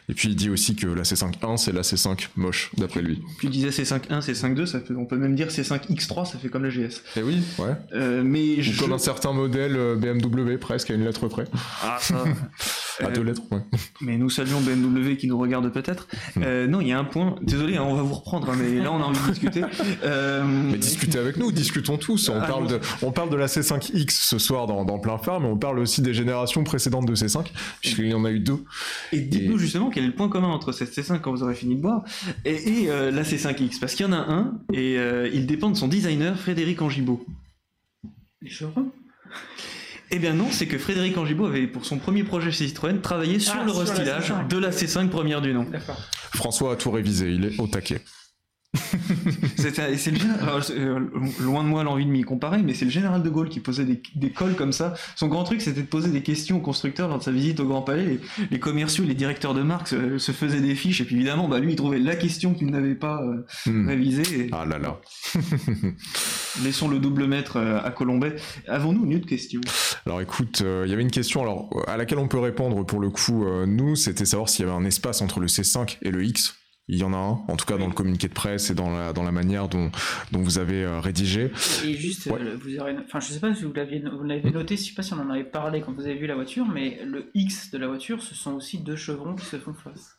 Et 0.08 0.14
puis 0.14 0.30
il 0.30 0.38
dit 0.38 0.50
aussi 0.50 0.78
que 0.78 0.88
la 0.88 1.04
C5.1, 1.04 1.58
c'est 1.58 1.74
la 1.74 1.82
C5 1.82 2.30
moche, 2.38 2.72
d'après 2.78 3.02
lui. 3.02 3.22
Tu 3.42 3.50
disais 3.50 3.70
C5.1, 3.72 4.22
C5.2, 4.22 4.66
ça 4.66 4.80
fait, 4.80 4.94
on 4.96 5.06
peut 5.06 5.18
même 5.18 5.36
dire 5.36 5.50
C5X3, 5.50 6.32
ça 6.32 6.38
fait 6.38 6.48
comme 6.48 6.64
la 6.64 6.70
GS. 6.70 7.02
Et 7.18 7.24
oui, 7.24 7.44
ouais. 7.60 7.76
Euh, 7.94 8.24
mais 8.24 8.58
Ou 8.58 8.62
je... 8.62 8.80
comme 8.80 8.94
un 8.94 8.98
certain 8.98 9.34
modèle 9.34 9.76
euh, 9.76 9.98
BMW, 9.98 10.58
presque 10.58 10.92
à 10.92 10.94
une 10.94 11.04
lettre 11.04 11.28
près. 11.28 11.44
Ah, 11.82 11.98
ça. 12.00 12.24
À 13.00 13.06
Euh, 13.08 13.12
deux 13.12 13.24
lettres, 13.24 13.42
ouais. 13.52 13.62
mais 14.02 14.18
nous 14.18 14.30
saluons 14.30 14.62
BMW 14.62 15.16
qui 15.18 15.28
nous 15.28 15.38
regarde 15.38 15.68
peut-être. 15.72 16.08
Hmm. 16.36 16.42
Euh, 16.44 16.68
non, 16.68 16.80
il 16.82 16.88
y 16.90 16.92
a 16.92 17.00
un 17.00 17.04
point. 17.04 17.36
Désolé, 17.42 17.78
hein, 17.78 17.84
on 17.86 17.96
va 17.96 18.02
vous 18.04 18.14
reprendre, 18.14 18.50
hein, 18.50 18.56
mais 18.60 18.80
là 18.80 18.92
on 18.92 19.02
a 19.02 19.06
envie 19.06 19.20
de 19.20 19.32
discuter. 19.32 19.62
Euh, 20.04 20.44
Mais 20.46 20.78
discutez 20.78 21.18
avec 21.18 21.38
nous, 21.38 21.52
discutons 21.52 21.98
tous. 21.98 22.30
On 22.30 22.40
Ah, 22.40 22.46
parle, 22.46 22.68
de, 22.68 22.80
on 23.02 23.12
parle 23.12 23.30
de 23.30 23.36
la 23.38 23.48
C5X 23.48 24.10
ce 24.10 24.38
soir 24.38 24.68
dans, 24.68 24.84
dans 24.86 25.00
plein 25.00 25.18
phare, 25.18 25.40
mais 25.40 25.48
on 25.48 25.58
parle 25.58 25.80
aussi 25.80 26.02
des 26.02 26.14
générations 26.14 26.64
précédentes 26.64 27.06
de 27.08 27.16
C5, 27.16 27.46
puisqu'il 27.82 28.08
y 28.08 28.14
en 28.14 28.26
a 28.26 28.32
eu 28.32 28.40
deux. 28.40 28.64
Et 29.12 29.20
dites-nous 29.22 29.56
Et- 29.56 29.60
justement 29.60 29.90
quel 29.90 30.04
est 30.04 30.08
le 30.08 30.14
point 30.16 30.30
commun 30.30 30.50
entre 30.50 30.72
cette 30.72 30.94
C5 30.94 31.20
quand 31.22 31.32
vous 31.32 31.44
aurez 31.44 31.56
fini 31.56 31.76
de 31.76 31.82
boire 31.82 32.04
et, 32.46 32.84
et, 32.84 32.90
euh, 32.90 33.12
la 33.12 33.24
C5X. 33.24 33.80
Parce 33.80 33.96
qu'il 33.96 34.06
y 34.06 34.10
en 34.10 34.14
a 34.14 34.18
un 34.18 34.60
et 34.74 34.98
euh, 34.98 35.30
il 35.34 35.46
dépend 35.48 35.70
de 35.70 35.78
son 35.78 35.88
designer, 35.88 36.38
Frédéric 36.38 36.82
Angibaud. 36.82 37.26
Les 38.42 38.50
cheveux 38.50 38.72
Eh 40.16 40.20
bien 40.20 40.34
non, 40.34 40.46
c'est 40.52 40.68
que 40.68 40.78
Frédéric 40.78 41.18
Angibaud 41.18 41.48
avait 41.48 41.66
pour 41.66 41.86
son 41.86 41.98
premier 41.98 42.24
projet 42.24 42.52
chez 42.52 42.68
Citroën 42.68 43.02
travaillé 43.02 43.40
sur 43.40 43.56
Ah, 43.60 43.64
le 43.64 43.72
sur 43.72 43.80
restylage 43.82 44.30
C5. 44.32 44.48
de 44.48 44.58
la 44.60 44.70
C5 44.70 45.10
première 45.10 45.42
du 45.42 45.54
nom. 45.56 45.66
François 46.36 46.74
a 46.74 46.76
tout 46.76 46.92
révisé, 46.92 47.32
il 47.32 47.46
est 47.46 47.60
au 47.60 47.66
taquet. 47.66 48.00
C'était- 49.56 49.98
c'est 49.98 50.12
le 50.12 50.20
alors, 50.42 50.62
euh, 50.72 51.00
loin 51.40 51.64
de 51.64 51.68
moi 51.70 51.84
l'envie 51.84 52.06
de 52.06 52.10
m'y 52.12 52.24
comparer, 52.24 52.62
mais 52.64 52.74
c'est 52.74 52.86
le 52.86 52.92
général 52.92 53.22
de 53.24 53.30
Gaulle 53.30 53.50
qui 53.50 53.60
posait 53.60 53.86
des, 53.86 54.02
des 54.16 54.30
cols 54.32 54.56
comme 54.56 54.72
ça. 54.72 54.94
Son 55.16 55.28
grand 55.28 55.44
truc, 55.44 55.62
c'était 55.62 55.82
de 55.82 55.88
poser 55.88 56.10
des 56.10 56.22
questions 56.24 56.58
aux 56.58 56.62
constructeurs 56.62 57.08
lors 57.08 57.20
de 57.20 57.24
sa 57.24 57.32
visite 57.32 57.60
au 57.60 57.66
Grand 57.66 57.82
Palais. 57.82 58.06
Les, 58.06 58.20
les 58.52 58.60
commerciaux, 58.60 59.04
les 59.06 59.14
directeurs 59.14 59.54
de 59.54 59.62
marque 59.62 59.88
se, 59.88 60.18
se 60.18 60.32
faisaient 60.32 60.62
des 60.62 60.76
fiches, 60.76 61.02
et 61.02 61.06
puis 61.06 61.16
évidemment, 61.16 61.48
bah, 61.48 61.60
lui, 61.60 61.72
il 61.74 61.76
trouvait 61.76 62.00
la 62.00 62.16
question 62.16 62.54
qu'il 62.54 62.68
n'avait 62.72 62.96
pas 62.96 63.22
euh, 63.24 63.46
Hmm. 63.66 63.88
révisée. 63.88 64.46
et 64.46 64.50
Ah 64.52 64.66
là 64.66 64.78
là. 64.80 65.00
Laissons 66.64 66.88
le 66.88 67.00
double 67.00 67.28
maître 67.28 67.58
euh, 67.58 67.80
à 67.84 67.92
Colombet. 67.92 68.36
Avons-nous 68.68 69.06
une 69.06 69.16
autre 69.16 69.26
question? 69.28 69.62
Alors 70.06 70.22
écoute, 70.22 70.62
euh, 70.64 70.84
il 70.86 70.90
y 70.90 70.94
avait 70.94 71.02
une 71.02 71.12
question 71.12 71.42
alors 71.42 71.70
à 71.88 71.98
laquelle 71.98 72.20
on 72.20 72.28
peut 72.28 72.40
répondre 72.40 72.86
pour 72.86 73.00
le 73.00 73.10
coup, 73.10 73.46
euh, 73.46 73.66
nous, 73.66 73.96
c'était 73.96 74.26
savoir 74.26 74.50
s'il 74.50 74.66
y 74.66 74.68
avait 74.70 74.78
un 74.78 74.86
espace 74.86 75.22
entre 75.22 75.40
le 75.40 75.48
C5 75.48 75.98
et 76.02 76.12
le 76.12 76.24
X. 76.26 76.56
Il 76.90 76.98
y 76.98 77.04
en 77.04 77.14
a 77.14 77.18
un, 77.18 77.30
en 77.48 77.56
tout 77.56 77.66
cas 77.66 77.78
dans 77.78 77.88
le 77.88 77.94
communiqué 77.94 78.28
de 78.28 78.34
presse 78.34 78.70
et 78.70 78.76
dans 78.76 78.92
la, 78.92 79.14
dans 79.14 79.24
la 79.24 79.32
manière 79.32 79.70
dont, 79.70 79.90
dont 80.34 80.42
vous 80.42 80.58
avez 80.58 80.84
euh, 80.84 81.00
rédigé. 81.00 81.50
Et 81.86 81.94
juste, 81.94 82.26
Ouais. 82.28 82.40
vous 82.62 82.78
aurez, 82.78 82.94
enfin, 83.06 83.22
je 83.22 83.28
sais 83.32 83.40
pas 83.40 83.56
si 83.56 83.64
vous 83.64 83.72
l'aviez, 83.72 84.00
vous 84.02 84.24
l'avez 84.26 84.50
Mm. 84.50 84.54
noté, 84.54 84.76
je 84.76 84.84
sais 84.84 84.94
pas 84.94 85.02
si 85.02 85.14
on 85.14 85.20
en 85.22 85.30
avait 85.30 85.46
parlé 85.46 85.80
quand 85.80 85.94
vous 85.94 86.02
avez 86.06 86.16
vu 86.16 86.28
la 86.28 86.36
voiture, 86.36 86.66
mais 86.66 87.00
le 87.06 87.32
X 87.36 87.72
de 87.72 87.78
la 87.78 87.88
voiture, 87.88 88.22
ce 88.22 88.36
sont 88.36 88.52
aussi 88.56 88.80
deux 88.80 88.98
chevrons 88.98 89.34
qui 89.36 89.46
se 89.46 89.56
font 89.58 89.74
face. 89.74 90.18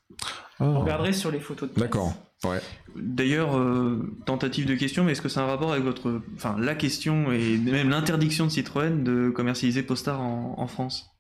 Vous 0.59 0.79
regarderez 0.81 1.13
sur 1.13 1.31
les 1.31 1.41
photos 1.41 1.71
de. 1.73 1.79
D'accord. 1.79 2.15
Ouais. 2.45 2.61
D'ailleurs, 2.97 3.59
euh, 3.59 4.17
tentative 4.25 4.65
de 4.67 4.75
question, 4.75 5.05
mais 5.05 5.13
est-ce 5.13 5.23
que 5.23 5.29
c'est 5.29 5.41
un 5.41 5.47
rapport 5.47 5.73
avec 5.73 5.85
votre, 5.85 6.23
enfin, 6.37 6.57
la 6.59 6.75
question 6.75 7.31
et 7.33 7.57
même 7.59 7.91
l'interdiction 7.91 8.47
de 8.47 8.51
Citroën 8.51 9.03
de 9.03 9.31
commercialiser 9.31 9.83
Polestar 9.83 10.21
en, 10.23 10.55
en 10.59 10.67
France? 10.67 11.11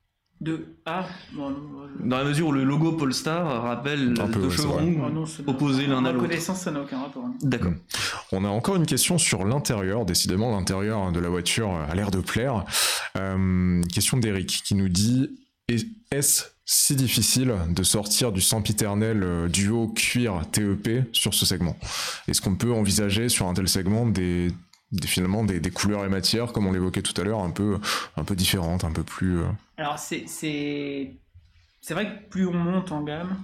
De 0.40 0.66
ah, 0.84 1.06
bon, 1.32 1.50
non, 1.50 1.58
je- 2.02 2.08
Dans 2.08 2.18
la 2.18 2.24
mesure 2.24 2.48
où 2.48 2.52
le 2.52 2.64
logo 2.64 2.92
Polestar 2.92 3.62
rappelle 3.62 4.14
Un 4.20 4.26
peu, 4.26 4.40
deux 4.40 4.48
ouais, 4.48 4.56
chevrons 4.56 5.02
oh, 5.06 5.10
non, 5.10 5.26
c'est- 5.26 5.46
opposés 5.48 5.86
l'un 5.86 6.04
à 6.04 6.12
l'autre. 6.12 6.24
connaissance, 6.26 6.60
ça 6.60 6.70
n'a 6.70 6.80
aucun 6.82 6.98
rapport. 7.00 7.24
D'accord. 7.42 7.72
On 8.32 8.44
a 8.44 8.48
encore 8.48 8.76
une 8.76 8.84
question 8.86 9.16
sur 9.16 9.44
l'intérieur. 9.44 10.04
Décidément, 10.04 10.50
l'intérieur 10.50 11.12
de 11.12 11.20
la 11.20 11.28
voiture 11.28 11.70
a 11.70 11.94
l'air 11.94 12.10
de 12.10 12.20
plaire. 12.20 12.64
Euh, 13.16 13.80
question 13.92 14.16
d'Eric 14.18 14.62
qui 14.64 14.74
nous 14.74 14.88
dit 14.88 15.30
Est- 15.68 15.86
Est-ce 16.10 16.44
si 16.66 16.94
difficile 16.96 17.54
de 17.70 17.82
sortir 17.82 18.32
du 18.32 18.40
sempiternel 18.40 19.22
euh, 19.22 19.48
duo 19.48 19.88
cuir 19.88 20.42
TEP 20.52 21.08
sur 21.12 21.32
ce 21.32 21.46
segment? 21.46 21.76
Est-ce 22.28 22.42
qu'on 22.42 22.56
peut 22.56 22.72
envisager 22.72 23.28
sur 23.30 23.46
un 23.46 23.54
tel 23.54 23.68
segment 23.68 24.04
des- 24.06 24.50
finalement 25.02 25.44
des, 25.44 25.60
des 25.60 25.70
couleurs 25.70 26.04
et 26.04 26.08
matières, 26.08 26.52
comme 26.52 26.66
on 26.66 26.72
l'évoquait 26.72 27.02
tout 27.02 27.18
à 27.20 27.24
l'heure, 27.24 27.40
un 27.40 27.50
peu, 27.50 27.78
un 28.16 28.24
peu 28.24 28.34
différentes, 28.36 28.84
un 28.84 28.92
peu 28.92 29.02
plus. 29.02 29.40
euh, 29.40 29.46
Alors 29.76 29.98
c'est 29.98 30.24
c'est 30.26 31.14
c'est 31.80 31.94
vrai 31.94 32.06
que 32.06 32.28
plus 32.30 32.46
on 32.46 32.52
monte 32.54 32.92
en 32.92 33.02
gamme, 33.02 33.42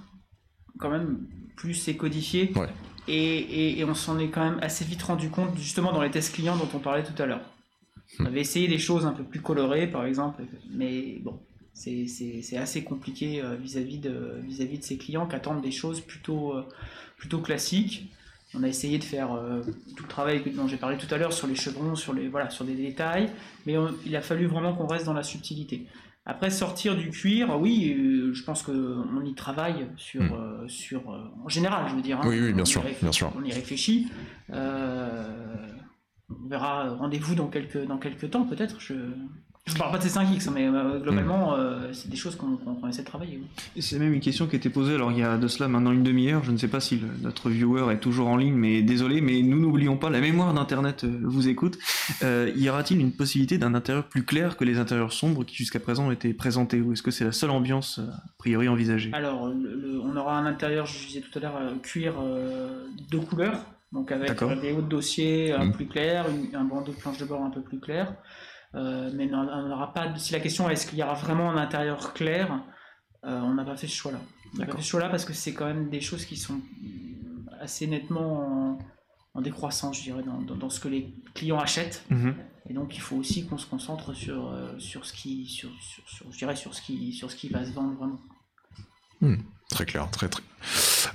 quand 0.79 0.89
même 0.89 1.19
plus 1.55 1.73
c'est 1.73 1.95
codifié. 1.95 2.51
Ouais. 2.55 2.67
Et, 3.07 3.15
et- 3.39 3.79
et 3.79 3.85
on 3.85 3.95
s'en 3.95 4.19
est 4.19 4.29
quand 4.29 4.43
même 4.43 4.59
assez 4.61 4.85
vite 4.85 5.01
rendu 5.03 5.29
compte 5.29 5.57
justement 5.57 5.91
dans 5.91 6.01
les 6.01 6.11
tests 6.11 6.33
clients 6.35 6.55
dont 6.55 6.69
on 6.73 6.79
parlait 6.79 7.03
tout 7.03 7.19
à 7.21 7.25
l'heure. 7.25 7.41
On 8.19 8.25
avait 8.25 8.41
essayé 8.41 8.67
des 8.67 8.77
choses 8.79 9.05
un 9.05 9.11
peu 9.13 9.23
plus 9.23 9.41
colorées 9.41 9.87
par 9.87 10.05
exemple, 10.05 10.43
mais 10.71 11.19
bon, 11.23 11.39
c'est- 11.73 12.07
c'est 12.07 12.41
c'est 12.41 12.57
assez 12.57 12.83
compliqué 12.83 13.41
euh, 13.41 13.55
vis-à-vis 13.55 13.97
de, 13.99 14.39
vis-à-vis 14.43 14.77
de 14.79 14.83
ces 14.83 14.97
clients 14.97 15.27
qui 15.27 15.35
attendent 15.35 15.61
des 15.61 15.71
choses 15.71 16.01
plutôt, 16.01 16.53
euh, 16.55 16.63
plutôt 17.17 17.39
classiques. 17.39 18.11
On 18.53 18.63
a 18.63 18.67
essayé 18.67 18.97
de 18.99 19.03
faire 19.03 19.33
euh, 19.33 19.61
tout 19.95 20.03
le 20.03 20.09
travail 20.09 20.43
dont 20.55 20.67
j'ai 20.67 20.77
parlé 20.77 20.97
tout 20.97 21.07
à 21.13 21.17
l'heure 21.17 21.31
sur 21.33 21.47
les 21.47 21.55
chevrons, 21.55 21.95
sur, 21.95 22.13
les, 22.13 22.27
voilà, 22.27 22.49
sur 22.49 22.65
des 22.65 22.75
détails, 22.75 23.29
mais 23.65 23.77
on- 23.77 23.93
il 24.05 24.15
a 24.15 24.21
fallu 24.21 24.45
vraiment 24.45 24.73
qu'on 24.73 24.87
reste 24.87 25.05
dans 25.05 25.13
la 25.13 25.23
subtilité. 25.23 25.87
Après, 26.25 26.49
sortir 26.51 26.95
du 26.95 27.09
cuir, 27.09 27.59
oui, 27.59 27.95
euh, 27.97 28.33
je 28.33 28.43
pense 28.43 28.61
qu'on 28.61 29.23
y 29.25 29.33
travaille 29.33 29.87
sur, 29.97 30.21
Mm. 30.21 30.33
euh, 30.33 30.67
sur 30.67 31.01
en 31.43 31.49
général, 31.49 31.89
je 31.89 31.95
veux 31.95 32.01
dire. 32.01 32.17
hein. 32.19 32.25
Oui, 32.27 32.39
oui, 32.39 32.53
bien 32.53 32.65
sûr, 32.65 32.81
réfléchit- 32.83 33.01
bien 33.01 33.11
sûr. 33.11 33.31
On 33.37 33.43
y 33.43 33.51
réfléchit. 33.53 34.07
On 36.29 36.47
verra, 36.47 36.89
rendez-vous 36.95 37.35
dans 37.35 37.47
quelques, 37.47 37.85
dans 37.85 37.97
quelques 37.97 38.29
temps, 38.31 38.45
peut-être. 38.45 38.79
Je 38.79 38.93
ne 39.69 39.77
parle 39.77 39.91
pas 39.91 39.97
de 39.99 40.03
ces 40.03 40.09
5X, 40.09 40.49
mais 40.51 40.67
euh, 40.67 40.99
globalement, 40.99 41.53
euh, 41.55 41.93
c'est 41.93 42.09
des 42.09 42.17
choses 42.17 42.35
qu'on 42.35 42.87
essaie 42.89 43.03
de 43.03 43.07
travailler. 43.07 43.39
oui. 43.75 43.81
C'est 43.81 43.99
même 43.99 44.11
une 44.11 44.19
question 44.19 44.47
qui 44.47 44.55
a 44.55 44.57
été 44.57 44.69
posée, 44.71 44.95
alors 44.95 45.11
il 45.11 45.19
y 45.19 45.23
a 45.23 45.37
de 45.37 45.47
cela 45.47 45.67
maintenant 45.69 45.91
une 45.91 46.01
demi-heure, 46.03 46.43
je 46.43 46.51
ne 46.51 46.57
sais 46.57 46.67
pas 46.67 46.79
si 46.79 46.97
le- 46.97 47.07
notre 47.21 47.49
viewer 47.51 47.93
est 47.93 47.99
toujours 47.99 48.27
en 48.27 48.37
ligne, 48.37 48.55
mais 48.55 48.81
désolé, 48.81 49.21
mais 49.21 49.41
nous 49.43 49.59
n'oublions 49.59 49.97
pas, 49.97 50.09
la 50.09 50.19
mémoire 50.19 50.53
d'Internet 50.53 51.03
euh, 51.03 51.19
vous 51.23 51.47
écoute. 51.47 51.77
Euh, 52.23 52.51
y 52.55 52.69
aura-t-il 52.69 52.99
une 52.99 53.11
possibilité 53.11 53.59
d'un 53.59 53.75
intérieur 53.75 54.05
plus 54.05 54.23
clair 54.23 54.57
que 54.57 54.63
les 54.65 54.79
intérieurs 54.79 55.13
sombres 55.13 55.43
qui 55.45 55.55
jusqu'à 55.55 55.79
présent 55.79 56.07
ont 56.07 56.11
été 56.11 56.33
présentés, 56.33 56.81
ou 56.81 56.93
est-ce 56.93 57.03
que 57.03 57.11
c'est 57.11 57.25
la 57.25 57.31
seule 57.31 57.51
ambiance 57.51 57.99
a 57.99 58.23
priori 58.39 58.67
envisagée? 58.67 59.11
Alors, 59.13 59.47
le- 59.47 59.75
le- 59.75 60.01
on 60.01 60.17
aura 60.17 60.37
un 60.37 60.47
intérieur, 60.47 60.87
je 60.87 61.05
disais 61.07 61.21
tout 61.21 61.37
à 61.37 61.41
l'heure, 61.41 61.59
cuir 61.83 62.15
deux 63.11 63.19
couleurs, 63.19 63.59
donc 63.91 64.11
avec 64.11 64.31
des 64.61 64.71
hauts 64.71 64.81
de 64.81 64.87
dossier 64.89 65.53
un 65.53 65.65
Mm. 65.65 65.71
plus 65.73 65.85
clair, 65.85 66.25
une- 66.29 66.55
un 66.55 66.63
bandeau 66.63 66.91
de 66.93 66.97
planche 66.97 67.19
de 67.19 67.25
bord 67.25 67.43
un 67.43 67.51
peu 67.51 67.61
plus 67.61 67.79
clair. 67.79 68.13
Euh, 68.75 69.11
mais 69.13 69.25
non, 69.25 69.47
on 69.51 69.67
n'aura 69.67 69.93
pas. 69.93 70.15
Si 70.17 70.31
la 70.33 70.39
question 70.39 70.69
est 70.69 70.73
est-ce 70.73 70.87
qu'il 70.87 70.97
y 70.99 71.03
aura 71.03 71.13
vraiment 71.13 71.51
un 71.51 71.57
intérieur 71.57 72.13
clair, 72.13 72.61
euh, 73.25 73.39
on 73.41 73.53
n'a 73.53 73.65
pas 73.65 73.75
fait 73.75 73.87
ce 73.87 73.95
choix-là. 73.95 74.19
On 74.53 74.57
n'a 74.59 74.65
pas 74.65 74.75
fait 74.77 74.81
ce 74.81 74.87
choix-là 74.87 75.09
parce 75.09 75.25
que 75.25 75.33
c'est 75.33 75.53
quand 75.53 75.65
même 75.65 75.89
des 75.89 76.01
choses 76.01 76.25
qui 76.25 76.37
sont 76.37 76.59
assez 77.59 77.85
nettement 77.87 78.73
en, 78.73 78.79
en 79.33 79.41
décroissance, 79.41 79.97
je 79.97 80.03
dirais, 80.03 80.23
dans, 80.23 80.41
dans- 80.41 80.55
dans 80.55 80.69
ce 80.69 80.79
que 80.79 80.87
les 80.87 81.13
clients 81.33 81.59
achètent. 81.59 82.05
Mhm. 82.09 82.35
Et 82.69 82.73
donc 82.73 82.95
il 82.95 83.01
faut 83.01 83.17
aussi 83.17 83.45
qu'on 83.45 83.57
se 83.57 83.65
concentre 83.67 84.13
sur, 84.13 84.47
euh, 84.51 84.77
sur 84.79 85.05
ce 85.05 85.13
qui, 85.13 85.47
sur, 85.47 85.69
sur- 85.81 86.07
sur- 86.07 86.31
je 86.31 86.37
dirais, 86.37 86.55
sur 86.55 86.73
ce 86.73 86.81
qui, 86.81 87.11
sur 87.13 87.29
ce 87.29 87.35
qui 87.35 87.49
va 87.49 87.65
se 87.65 87.71
vendre 87.71 87.93
vraiment. 87.97 88.19
Très 89.69 89.85
clair, 89.85 90.09
très 90.11 90.27
très. 90.29 90.41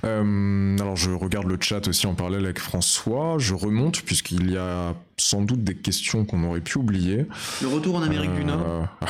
Euh, 0.03 0.77
alors 0.79 0.95
je 0.95 1.11
regarde 1.11 1.47
le 1.47 1.57
chat 1.59 1.87
aussi 1.87 2.07
en 2.07 2.15
parallèle 2.15 2.45
avec 2.45 2.59
François. 2.59 3.35
Je 3.37 3.53
remonte 3.53 4.01
puisqu'il 4.01 4.51
y 4.51 4.57
a 4.57 4.95
sans 5.29 5.41
doute 5.41 5.63
des 5.63 5.75
questions 5.75 6.23
qu'on 6.25 6.43
aurait 6.43 6.61
pu 6.61 6.77
oublier. 6.77 7.25
Le 7.61 7.67
retour 7.67 7.95
en 7.95 8.01
Amérique 8.01 8.33
du 8.33 8.45
Nord, 8.45 8.65
Euh, 8.65 9.05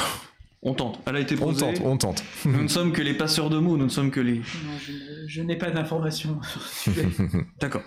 on 0.63 0.73
tente. 0.73 0.99
Elle 1.05 1.15
a 1.15 1.19
été 1.19 1.35
on 1.39 1.45
posée. 1.45 1.59
tente, 1.59 1.81
on 1.83 1.97
tente. 1.97 2.23
Nous 2.45 2.63
ne 2.63 2.67
sommes 2.67 2.91
que 2.91 3.03
les 3.03 3.13
passeurs 3.13 3.49
de 3.51 3.59
mots, 3.59 3.77
nous 3.77 3.85
ne 3.85 3.89
sommes 3.89 4.09
que 4.09 4.19
les... 4.19 4.37
Non, 4.39 4.43
je, 5.27 5.41
n'ai 5.43 5.55
pas 5.57 5.69
d'informations 5.69 6.39
sur 6.41 6.61
ce 6.61 6.79
sujet. 6.91 7.07
D'accord. 7.61 7.83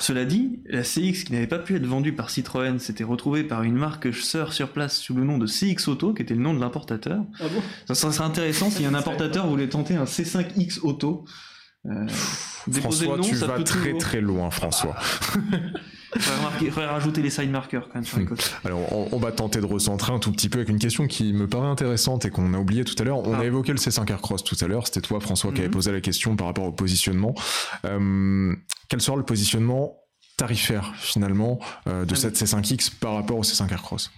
Cela 0.00 0.24
dit, 0.24 0.60
la 0.66 0.82
CX 0.82 1.24
qui 1.24 1.32
n'avait 1.32 1.46
pas 1.46 1.58
pu 1.60 1.76
être 1.76 1.86
vendue 1.86 2.12
par 2.12 2.28
Citroën 2.28 2.78
s'était 2.78 3.04
retrouvée 3.04 3.44
par 3.44 3.62
une 3.62 3.76
marque 3.76 4.12
sœur 4.12 4.52
sur 4.52 4.68
place 4.70 4.98
sous 4.98 5.14
le 5.14 5.24
nom 5.24 5.38
de 5.38 5.46
CX 5.46 5.88
Auto, 5.88 6.12
qui 6.12 6.22
était 6.22 6.34
le 6.34 6.40
nom 6.42 6.52
de 6.54 6.60
l'importateur. 6.60 7.24
ah 7.40 7.44
bon? 7.48 7.62
Ça, 7.86 7.94
ça 7.94 8.12
serait 8.12 8.24
intéressant 8.26 8.68
si 8.68 8.84
un 8.84 8.94
importateur 8.94 9.46
voulait 9.46 9.68
tenter 9.68 9.94
un 9.94 10.04
C5X 10.04 10.80
Auto. 10.82 11.24
Euh, 11.86 12.06
François, 12.80 13.16
le 13.16 13.22
nom, 13.22 13.28
tu 13.28 13.36
ça 13.36 13.46
vas 13.46 13.54
peut 13.54 13.64
très 13.64 13.80
toujours- 13.86 13.98
très 14.00 14.20
loin, 14.20 14.50
François. 14.50 14.96
Faudrait, 16.18 16.36
remarquer- 16.38 16.70
faudrait 16.70 16.86
rajouter 16.88 17.22
les 17.22 17.30
side 17.30 17.50
markers 17.50 17.84
quand 17.88 17.94
même 17.96 18.04
sur 18.04 18.18
les 18.18 18.24
côtés. 18.26 18.44
Alors, 18.64 18.80
on, 18.92 19.08
on 19.12 19.18
va 19.18 19.32
tenter 19.32 19.60
de 19.60 19.66
recentrer 19.66 20.12
un 20.12 20.18
tout 20.18 20.30
petit 20.32 20.48
peu 20.48 20.58
avec 20.58 20.68
une 20.68 20.78
question 20.78 21.06
qui 21.06 21.32
me 21.32 21.46
paraît 21.48 21.68
intéressante 21.68 22.24
et 22.26 22.30
qu'on 22.30 22.52
a 22.54 22.58
oublié 22.58 22.84
tout 22.84 22.94
à 22.98 23.04
l'heure. 23.04 23.26
On 23.26 23.34
Ah. 23.34 23.38
a 23.40 23.44
évoqué 23.44 23.72
le 23.72 23.78
C5 23.78 24.10
Aircross 24.10 24.44
tout 24.44 24.56
à 24.60 24.66
l'heure. 24.66 24.86
C'était 24.86 25.00
toi, 25.00 25.20
François, 25.20 25.50
qui 25.50 25.58
Mhm. 25.58 25.64
avait 25.64 25.70
posé 25.70 25.90
la 25.92 26.00
question 26.00 26.36
par 26.36 26.46
rapport 26.48 26.64
au 26.64 26.72
positionnement. 26.72 27.34
Euh, 27.84 28.54
quel 28.88 29.00
sera 29.00 29.16
le 29.16 29.22
positionnement 29.24 29.96
tarifaire, 30.36 30.92
finalement, 30.96 31.58
euh, 31.86 32.04
de 32.04 32.14
Ah, 32.14 32.18
cette 32.18 32.36
C5X 32.36 32.90
par 32.90 33.14
rapport 33.14 33.38
au 33.38 33.42
C5 33.44 33.70
Aircross? 33.72 34.10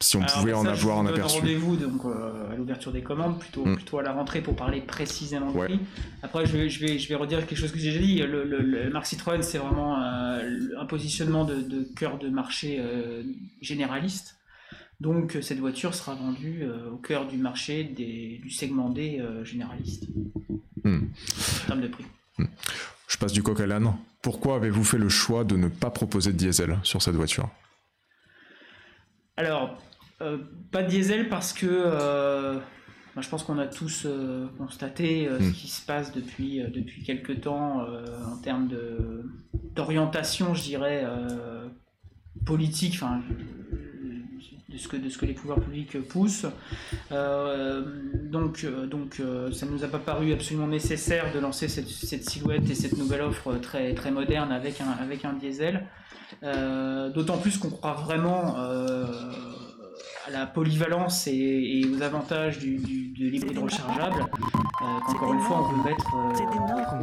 Si 0.00 0.16
on 0.16 0.22
Alors, 0.22 0.34
pouvait 0.34 0.52
en 0.52 0.66
avoir 0.66 0.98
un 0.98 1.06
aperçu. 1.06 1.38
rendez-vous 1.38 1.76
donc 1.76 2.04
euh, 2.04 2.52
à 2.52 2.56
l'ouverture 2.56 2.92
des 2.92 3.02
commandes, 3.02 3.38
plutôt, 3.38 3.64
Mm. 3.64 3.76
plutôt 3.76 3.98
à 3.98 4.02
la 4.02 4.12
rentrée 4.12 4.42
pour 4.42 4.54
parler 4.56 4.80
précisément 4.80 5.50
Ouais. 5.52 5.66
prix. 5.66 5.80
Après, 6.22 6.44
je 6.44 6.52
vais, 6.56 6.68
je, 6.68 6.80
vais, 6.80 6.98
je 6.98 7.08
vais 7.08 7.14
redire 7.14 7.46
quelque 7.46 7.56
chose 7.58 7.70
que 7.72 7.78
j'ai 7.78 7.92
déjà 7.92 8.00
dit. 8.04 8.18
Le, 8.18 8.44
le, 8.44 8.58
le 8.60 8.90
Marque 8.90 9.06
Citroën, 9.06 9.40
c'est 9.42 9.58
vraiment 9.58 10.02
euh, 10.02 10.58
un 10.78 10.84
positionnement 10.86 11.44
de, 11.44 11.60
de 11.62 11.84
cœur 11.96 12.18
de 12.18 12.28
marché 12.28 12.78
euh, 12.80 13.22
généraliste. 13.62 14.36
Donc, 15.00 15.38
cette 15.42 15.58
voiture 15.58 15.94
sera 15.94 16.14
vendue 16.14 16.64
au 16.92 16.96
cœur 16.96 17.26
du 17.26 17.36
marché 17.36 17.84
des, 17.84 18.40
du 18.42 18.50
segment 18.50 18.90
D 18.90 19.22
généraliste. 19.42 20.04
Mm. 20.84 20.98
En 20.98 21.66
termes 21.66 21.80
de 21.80 21.88
prix. 21.88 22.04
Je 23.08 23.16
passe 23.16 23.32
du 23.32 23.42
coq 23.42 23.58
à 23.60 23.66
l'âne. 23.66 23.92
Pourquoi 24.22 24.56
avez-vous 24.56 24.84
fait 24.84 24.98
le 24.98 25.08
choix 25.08 25.44
de 25.44 25.56
ne 25.56 25.68
pas 25.68 25.90
proposer 25.90 26.32
de 26.32 26.36
diesel 26.38 26.78
sur 26.82 27.00
cette 27.02 27.14
voiture? 27.16 27.48
Alors, 29.36 29.82
euh, 30.22 30.38
pas 30.70 30.82
de 30.82 30.88
diesel 30.88 31.28
parce 31.28 31.52
que 31.52 31.66
euh, 31.68 32.58
bah, 33.14 33.22
je 33.22 33.28
pense 33.28 33.42
qu'on 33.42 33.58
a 33.58 33.66
tous 33.66 34.04
euh, 34.06 34.46
constaté 34.58 35.28
ce 35.40 35.50
qui 35.50 35.68
se 35.68 35.84
passe 35.84 36.12
depuis, 36.12 36.62
depuis 36.72 37.02
quelques 37.02 37.40
temps 37.42 37.86
en 38.26 38.36
termes 38.38 38.68
d'orientation, 39.74 40.54
je 40.54 40.62
dirais, 40.62 41.04
politique, 42.44 42.94
enfin, 42.94 43.22
de 44.74 44.78
ce, 44.78 44.88
que, 44.88 44.96
de 44.96 45.08
ce 45.08 45.16
que 45.18 45.26
les 45.26 45.32
pouvoirs 45.34 45.60
publics 45.60 45.96
poussent. 46.08 46.46
Euh, 47.12 47.82
donc, 48.30 48.64
euh, 48.64 48.86
donc 48.86 49.20
euh, 49.20 49.52
ça 49.52 49.66
ne 49.66 49.70
nous 49.70 49.84
a 49.84 49.88
pas 49.88 49.98
paru 49.98 50.32
absolument 50.32 50.66
nécessaire 50.66 51.32
de 51.32 51.38
lancer 51.38 51.68
cette, 51.68 51.88
cette 51.88 52.28
silhouette 52.28 52.68
et 52.68 52.74
cette 52.74 52.96
nouvelle 52.98 53.22
offre 53.22 53.54
très, 53.62 53.94
très 53.94 54.10
moderne 54.10 54.50
avec 54.52 54.80
un, 54.80 54.90
avec 55.02 55.24
un 55.24 55.32
diesel. 55.34 55.86
Euh, 56.42 57.10
D'autant 57.10 57.38
plus 57.38 57.56
qu'on 57.58 57.70
croit 57.70 57.92
vraiment 57.94 58.56
à 60.26 60.30
la 60.30 60.46
polyvalence 60.46 61.26
et, 61.26 61.32
et 61.34 61.86
aux 61.86 62.02
avantages 62.02 62.58
du, 62.58 62.76
du, 62.78 63.08
de 63.12 63.28
l'hybride 63.28 63.58
rechargeable. 63.58 64.26
Qu'encore 65.06 65.32
une 65.34 65.40
fois, 65.40 65.58
on 65.60 65.72
veut 65.76 65.84
mettre 65.84 66.06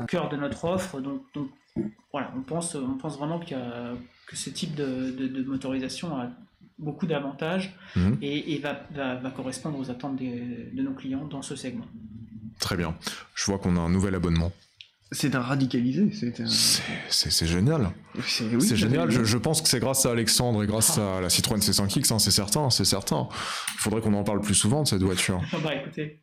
au 0.01 0.05
cœur 0.05 0.27
de 0.29 0.35
notre 0.37 0.65
offre. 0.65 0.99
Donc, 0.99 1.21
donc 1.33 1.47
voilà, 2.11 2.31
on 2.37 2.41
pense, 2.41 2.75
on 2.75 2.97
pense 2.97 3.17
vraiment 3.17 3.39
qu'il 3.39 3.55
y 3.57 3.59
a- 3.59 3.93
que 4.27 4.35
ce 4.35 4.49
type 4.49 4.75
de, 4.75 5.11
de- 5.11 5.27
de 5.27 5.43
motorisation 5.43 6.15
a 6.17 6.29
beaucoup 6.81 7.07
d'avantages 7.07 7.73
Mhm. 7.95 8.17
et, 8.21 8.53
et 8.53 8.59
va, 8.59 8.81
va- 8.93 9.15
va 9.15 9.29
correspondre 9.31 9.79
aux 9.79 9.89
attentes 9.89 10.17
des- 10.17 10.69
de 10.73 10.81
nos 10.81 10.93
clients 10.93 11.25
dans 11.25 11.41
ce 11.41 11.55
segment. 11.55 11.85
Très 12.59 12.75
bien. 12.75 12.95
Je 13.35 13.45
vois 13.45 13.57
qu'on 13.59 13.77
a 13.77 13.79
un 13.79 13.89
nouvel 13.89 14.15
abonnement. 14.15 14.51
C'est 15.13 15.35
un 15.35 15.41
radicalisé. 15.41 16.09
C'est 16.13 16.39
un... 16.39 16.45
Génial. 17.45 17.89
c'est 18.25 18.45
oui, 18.55 18.75
génial. 18.75 19.11
Je, 19.11 19.23
je 19.25 19.37
pense 19.37 19.61
que 19.61 19.67
c'est 19.67 19.79
grâce 19.79 20.05
à 20.05 20.11
Alexandre 20.11 20.63
et 20.63 20.67
grâce 20.67 20.97
Ah. 20.97 21.17
à 21.17 21.21
la 21.21 21.29
Citroën 21.29 21.57
C5X, 21.59 22.13
hein, 22.13 22.19
c'est 22.19 22.31
certain, 22.31 22.69
c'est 22.69 22.85
certain. 22.85 23.27
Il 23.75 23.79
faudrait 23.79 23.99
qu'on 24.01 24.13
en 24.13 24.23
parle 24.23 24.41
plus 24.41 24.55
souvent 24.55 24.83
de 24.83 24.87
cette 24.87 25.03
voiture. 25.03 25.41
bah 25.63 25.75
écoutez, 25.75 26.21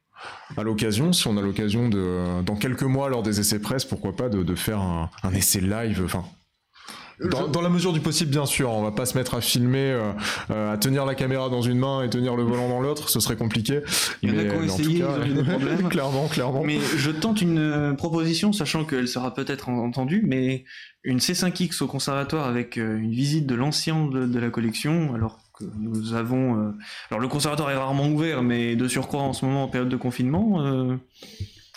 À 0.56 0.62
l'occasion, 0.62 1.12
si 1.12 1.26
on 1.28 1.36
a 1.36 1.42
l'occasion 1.42 1.88
de, 1.90 2.42
dans 2.42 2.56
quelques 2.56 2.82
mois, 2.82 3.08
lors 3.10 3.22
des 3.22 3.40
essais 3.40 3.58
presse, 3.60 3.84
pourquoi 3.84 4.16
pas 4.16 4.28
de, 4.30 4.42
de 4.42 4.54
faire 4.54 4.80
un, 4.80 5.10
un 5.22 5.34
essai 5.34 5.60
live, 5.60 6.00
enfin. 6.04 6.24
Dans, 7.20 7.46
Je- 7.46 7.52
dans 7.52 7.60
la 7.60 7.68
mesure 7.68 7.92
du 7.92 8.00
possible, 8.00 8.30
bien 8.30 8.46
sûr. 8.46 8.70
On 8.70 8.82
va 8.82 8.90
pas 8.92 9.06
se 9.06 9.16
mettre 9.18 9.34
à 9.34 9.40
filmer, 9.40 9.90
euh, 9.92 10.12
euh, 10.50 10.72
à 10.72 10.78
tenir 10.78 11.04
la 11.04 11.14
caméra 11.14 11.48
dans 11.48 11.62
une 11.62 11.78
main 11.78 12.02
et 12.02 12.10
tenir 12.10 12.36
le 12.36 12.42
volant 12.44 12.68
dans 12.68 12.80
l'autre. 12.80 13.08
Ce 13.08 13.20
serait 13.20 13.36
compliqué. 13.36 13.80
Il 14.22 14.30
y 14.30 14.36
en 14.36 14.38
a 14.38 14.44
qui 14.44 14.50
ont 14.50 14.60
mais 14.60 14.70
en 14.70 14.76
tout 14.76 14.82
essayé, 14.82 15.00
cas, 15.00 15.06
ils 15.16 15.20
ont 15.22 15.26
eu 15.26 15.34
des 15.34 15.42
problèmes. 15.50 15.88
clairement, 15.88 16.26
clairement. 16.28 16.62
Mais 16.64 16.78
je 16.96 17.10
tente 17.10 17.40
une 17.42 17.58
euh, 17.58 17.92
proposition, 17.94 18.52
sachant 18.52 18.84
qu'elle 18.84 19.08
sera 19.08 19.34
peut-être 19.34 19.68
en- 19.68 19.78
entendue, 19.84 20.22
mais 20.26 20.64
une 21.04 21.18
C5X 21.18 21.82
au 21.82 21.86
conservatoire 21.86 22.46
avec 22.46 22.78
euh, 22.78 22.98
une 22.98 23.10
visite 23.12 23.46
de 23.46 23.54
l'ancien 23.54 24.06
de, 24.06 24.26
de 24.26 24.38
la 24.38 24.50
collection, 24.50 25.14
alors 25.14 25.40
que 25.58 25.64
nous 25.78 26.14
avons... 26.14 26.56
euh, 26.56 26.70
Alors 27.10 27.20
le 27.20 27.26
conservatoire 27.28 27.70
est 27.72 27.76
rarement 27.76 28.08
ouvert, 28.08 28.42
mais 28.44 28.76
de 28.76 28.86
surcroît 28.86 29.22
en 29.22 29.32
ce 29.32 29.44
moment 29.44 29.64
en 29.64 29.68
période 29.68 29.88
de 29.88 29.96
confinement, 29.96 30.60
euh, 30.64 30.94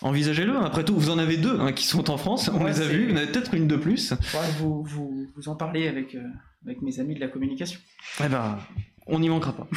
envisagez-le. 0.02 0.58
Après 0.58 0.84
tout, 0.84 0.96
vous 0.96 1.10
en 1.10 1.18
avez 1.18 1.38
deux 1.38 1.60
hein, 1.60 1.72
qui 1.72 1.86
sont 1.86 2.10
en 2.10 2.18
France, 2.18 2.50
on 2.54 2.64
Ouais, 2.64 2.72
les 2.72 2.82
a 2.82 2.88
vus, 2.88 3.06
il 3.10 3.12
y 3.12 3.14
en 3.14 3.24
a 3.24 3.28
peut-être 3.28 3.54
une 3.54 3.68
de 3.68 3.76
plus. 3.76 4.14
vous, 4.60 4.84
vous, 4.84 5.28
vous 5.36 5.50
en 5.50 5.56
parlez 5.56 5.88
avec, 5.88 6.16
euh, 6.16 6.24
avec 6.66 6.82
mes 6.82 7.00
amis 7.00 7.16
de 7.16 7.20
la 7.20 7.28
communication. 7.28 7.80
Eh 8.24 8.28
ben, 8.28 8.58
on 9.08 9.20
n'y 9.20 9.30
manquera 9.30 9.54
pas. 9.54 9.68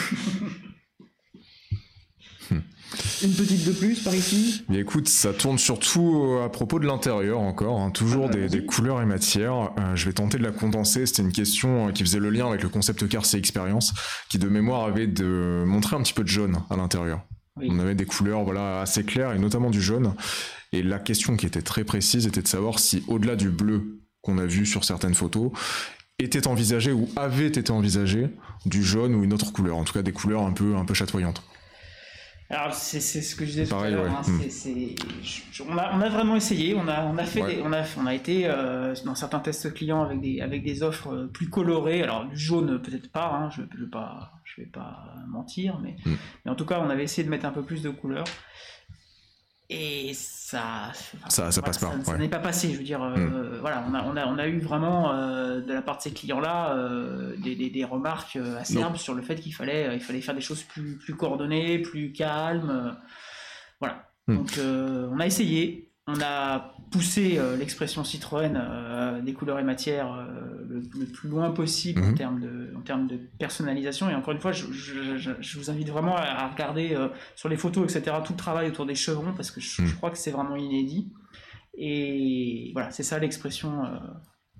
Hmm. 2.50 2.60
une 3.22 3.32
petite 3.32 3.66
de 3.66 3.72
plus 3.72 4.02
par 4.04 4.14
ici 4.14 4.64
Mais 4.68 4.80
écoute, 4.80 5.08
ça 5.08 5.32
tourne 5.32 5.56
surtout 5.56 6.22
euh, 6.22 6.44
à 6.44 6.50
propos 6.50 6.78
de 6.78 6.86
l'intérieur 6.86 7.40
encore, 7.40 7.80
hein, 7.80 7.90
toujours 7.90 8.26
Ah 8.28 8.36
bah, 8.36 8.48
des, 8.48 8.66
couleurs 8.66 9.00
et 9.00 9.06
matières. 9.06 9.70
Euh, 9.78 9.96
je 9.96 10.04
vais 10.04 10.12
tenter 10.12 10.36
de 10.36 10.42
la 10.42 10.50
condenser. 10.50 11.06
C'était 11.06 11.22
une 11.22 11.32
question 11.32 11.90
qui 11.92 12.02
faisait 12.02 12.18
le 12.18 12.28
lien 12.28 12.46
avec 12.48 12.62
le 12.62 12.68
concept 12.68 13.08
car 13.08 13.24
c'est 13.24 13.38
expérience, 13.38 13.94
qui 14.28 14.38
de 14.38 14.48
mémoire 14.48 14.84
avait 14.84 15.06
de 15.06 15.64
montrer 15.66 15.96
un 15.96 16.02
petit 16.02 16.12
peu 16.12 16.22
de 16.22 16.28
jaune 16.28 16.58
à 16.68 16.76
l'intérieur. 16.76 17.24
On 17.56 17.78
avait 17.78 17.94
des 17.94 18.04
couleurs 18.06 18.42
voilà 18.42 18.80
assez 18.80 19.04
claires 19.04 19.32
et 19.32 19.38
notamment 19.38 19.70
du 19.70 19.80
jaune. 19.80 20.14
Et 20.72 20.82
la 20.82 20.98
question 20.98 21.36
qui 21.36 21.46
était 21.46 21.62
très 21.62 21.84
précise 21.84 22.26
était 22.26 22.42
de 22.42 22.48
savoir 22.48 22.80
si 22.80 23.04
au-delà 23.06 23.36
du 23.36 23.50
bleu 23.50 24.00
qu'on 24.22 24.38
a 24.38 24.46
vu 24.46 24.66
sur 24.66 24.84
certaines 24.84 25.14
photos 25.14 25.52
était 26.18 26.46
envisagé 26.46 26.92
ou 26.92 27.08
avait 27.16 27.46
été 27.46 27.70
envisagé 27.70 28.28
du 28.66 28.82
jaune 28.82 29.14
ou 29.14 29.24
une 29.24 29.32
autre 29.32 29.52
couleur, 29.52 29.76
en 29.76 29.84
tout 29.84 29.92
cas 29.92 30.02
des 30.02 30.12
couleurs 30.12 30.42
un 30.42 30.52
peu 30.52 30.76
un 30.76 30.84
peu 30.84 30.94
chatoyantes. 30.94 31.42
Alors 32.50 32.74
c'est 32.74 33.00
ce 33.00 33.34
que 33.34 33.44
je 33.46 33.50
disais 33.50 33.66
Pareil, 33.66 33.94
tout 33.94 34.00
à 34.00 34.02
l'heure. 34.02 34.12
ouais. 34.12 34.18
hein, 34.18 35.64
on, 35.68 35.78
a, 35.78 35.96
on 35.96 36.00
a 36.02 36.08
vraiment 36.10 36.36
essayé. 36.36 36.74
On 36.74 36.86
a, 36.88 37.02
on 37.04 37.16
a 37.16 37.24
fait, 37.24 37.42
Ouais. 37.42 37.56
des- 37.56 37.62
on 37.62 37.72
a, 37.72 37.82
on 37.98 38.06
a 38.06 38.14
été 38.14 38.42
euh, 38.46 38.94
dans 39.06 39.14
certains 39.14 39.40
tests 39.40 39.72
clients 39.72 40.02
avec 40.02 40.20
des, 40.20 40.40
avec 40.40 40.62
des 40.62 40.82
offres 40.82 41.08
euh, 41.12 41.26
plus 41.26 41.48
colorées. 41.48 42.02
Alors 42.02 42.26
du 42.26 42.36
jaune 42.36 42.80
peut-être 42.82 43.10
pas. 43.10 43.26
hein, 43.32 43.50
je, 43.50 43.62
je 43.76 43.84
vais 43.84 43.90
pas, 43.90 44.32
je 44.44 44.60
vais 44.60 44.68
pas 44.68 45.14
mentir, 45.26 45.78
mais, 45.82 45.96
Hmm. 46.04 46.14
mais 46.44 46.50
en 46.50 46.54
tout 46.54 46.66
cas 46.66 46.80
on 46.80 46.90
avait 46.90 47.04
essayé 47.04 47.24
de 47.24 47.30
mettre 47.30 47.46
un 47.46 47.50
peu 47.52 47.62
plus 47.62 47.82
de 47.82 47.90
couleurs. 47.90 48.26
Et 49.70 50.12
ça, 50.54 51.16
enfin, 51.16 51.28
Ça- 51.30 51.50
ça 51.50 51.60
voilà, 51.60 51.62
passe 51.62 51.78
pas, 51.78 52.04
Ça, 52.12 52.18
n'est 52.18 52.28
pas 52.28 52.38
passé. 52.38 52.72
Je 52.72 52.78
veux 52.78 52.84
dire, 52.84 53.02
euh, 53.02 53.58
voilà, 53.60 53.84
on 53.88 53.94
a, 53.94 54.02
on 54.04 54.16
a, 54.16 54.26
on 54.26 54.38
a 54.38 54.46
eu 54.46 54.60
vraiment 54.60 55.12
euh, 55.12 55.60
de 55.60 55.72
la 55.72 55.82
part 55.82 55.96
de 55.96 56.02
ces 56.02 56.12
clients-là 56.12 56.74
euh, 56.76 57.34
des, 57.38 57.56
des, 57.56 57.70
des 57.70 57.84
remarques 57.84 58.36
acerbes 58.58 58.96
sur 58.96 59.14
le 59.14 59.22
fait 59.22 59.36
qu'il 59.36 59.54
fallait, 59.54 59.94
il 59.94 60.00
fallait 60.00 60.20
faire 60.20 60.34
des 60.34 60.40
choses 60.40 60.62
plus, 60.62 60.96
plus 60.98 61.14
coordonnées, 61.14 61.78
plus 61.80 62.12
calmes. 62.12 62.96
voilà. 63.80 64.08
Hmm. 64.26 64.36
Donc 64.36 64.58
on 64.58 65.20
a 65.20 65.26
essayé, 65.26 65.90
on 66.06 66.20
a 66.22 66.73
poussé 66.94 67.38
euh, 67.38 67.56
l'expression 67.56 68.04
Citroën 68.04 68.54
euh, 68.56 69.20
des 69.20 69.32
couleurs 69.32 69.58
et 69.58 69.64
matières 69.64 70.12
euh, 70.12 70.24
le, 70.68 70.82
le 71.00 71.06
plus 71.06 71.28
loin 71.28 71.50
possible 71.50 72.00
en, 72.02 72.06
Mhm. 72.06 72.14
termes 72.14 72.40
de, 72.40 72.72
en 72.76 72.80
termes 72.82 73.08
de 73.08 73.18
personnalisation. 73.38 74.08
Et 74.08 74.14
encore 74.14 74.32
une 74.32 74.40
fois, 74.40 74.52
je, 74.52 74.66
je- 74.72 75.16
je- 75.18 75.32
je 75.40 75.58
vous 75.58 75.70
invite 75.70 75.88
vraiment 75.88 76.16
à, 76.16 76.46
regarder 76.48 76.96
sur 77.34 77.48
les 77.48 77.56
photos, 77.56 77.82
etc., 77.92 78.16
tout 78.24 78.32
le 78.34 78.38
travail 78.38 78.68
autour 78.68 78.86
des 78.86 78.94
chevrons, 78.94 79.32
parce 79.34 79.50
que 79.50 79.60
je, 79.60 79.82
Mhm. 79.82 79.92
crois 79.96 80.10
que 80.10 80.18
c'est 80.18 80.30
vraiment 80.30 80.54
inédit. 80.54 81.12
Et 81.76 82.70
voilà, 82.74 82.90
c'est 82.92 83.02
ça 83.02 83.18
l'expression. 83.18 83.82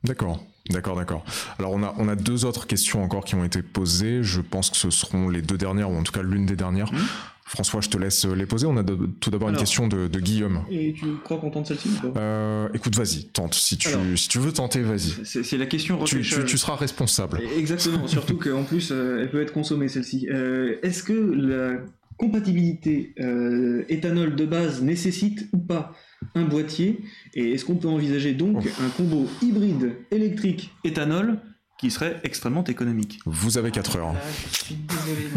D'accord, 0.03 0.45
d'accord, 0.71 0.97
d'accord. 0.97 1.25
Alors 1.59 1.73
on 1.73 1.83
a, 1.85 1.95
on 1.99 2.09
a 2.09 2.17
deux 2.17 2.45
autres 2.45 2.67
questions 2.67 3.03
encore 3.05 3.25
qui 3.25 3.37
ont 3.37 3.45
été 3.45 3.63
posées. 3.63 4.23
Je 4.25 4.41
pense 4.41 4.71
que 4.71 4.77
ce 4.77 4.91
seront 4.91 5.29
les 5.29 5.41
deux 5.41 5.57
dernières, 5.57 5.91
ou 5.91 5.97
en 5.97 6.03
tout 6.03 6.13
cas 6.13 6.23
l'une 6.23 6.47
des 6.47 6.57
dernières. 6.57 6.93
Mhm. 6.93 7.01
François, 7.47 7.81
je 7.83 7.91
te 7.91 7.99
laisse 7.99 8.25
les 8.25 8.47
poser. 8.47 8.67
On 8.67 8.77
a 8.79 8.83
de- 8.83 9.07
tout 9.21 9.31
d'abord 9.31 9.51
une 9.51 9.57
question 9.57 9.87
de, 9.87 10.09
de 10.09 10.21
Guillaume. 10.21 10.63
Et 10.71 10.95
tu 10.99 11.05
crois 11.23 11.37
qu'on 11.39 11.51
tente 11.51 11.67
celle-ci 11.67 11.91
Euh, 12.17 12.69
écoute, 12.73 12.97
vas-y, 12.97 13.25
tente. 13.27 13.55
Si 13.55 13.77
tu, 13.77 13.89
Alors. 13.89 14.01
si 14.17 14.29
tu 14.29 14.39
veux 14.39 14.53
tenter, 14.53 14.81
vas-y. 14.81 15.25
C'est 15.25 15.59
la 15.59 15.67
question 15.67 16.03
Tu, 16.05 16.23
tu, 16.23 16.59
seras 16.59 16.77
responsable. 16.77 17.41
Exactement, 17.57 18.07
surtout 18.09 18.39
qu'en 18.43 18.63
plus, 18.65 18.91
euh, 18.93 19.21
elle 19.21 19.31
peut 19.31 19.43
être 19.43 19.53
consommée 19.53 19.89
celle-ci. 19.89 20.27
Euh, 20.31 20.77
Est-ce 20.83 21.03
que 21.03 21.13
la 21.13 21.81
compatibilité 22.17 23.13
euh, 23.21 23.85
éthanol 23.89 24.35
de 24.37 24.47
base 24.47 24.81
nécessite 24.83 25.47
ou 25.53 25.59
pas 25.59 25.93
un 26.35 26.45
boîtier? 26.45 27.01
Et 27.35 27.51
est-ce 27.53 27.65
qu'on 27.67 27.77
peut 27.77 27.89
envisager 27.89 28.33
donc 28.33 28.67
un 28.81 28.89
combo 28.97 29.29
hybride 29.43 29.97
électrique-éthanol 30.11 31.39
qui 31.79 31.91
serait 31.91 32.21
extrêmement 32.23 32.65
économique 32.65 33.19
Vous 33.27 33.59
avez 33.59 33.71
4 33.71 33.97
heures. 33.97 34.15
je 34.53 34.65
suis 34.65 34.75
désolé. 34.77 35.29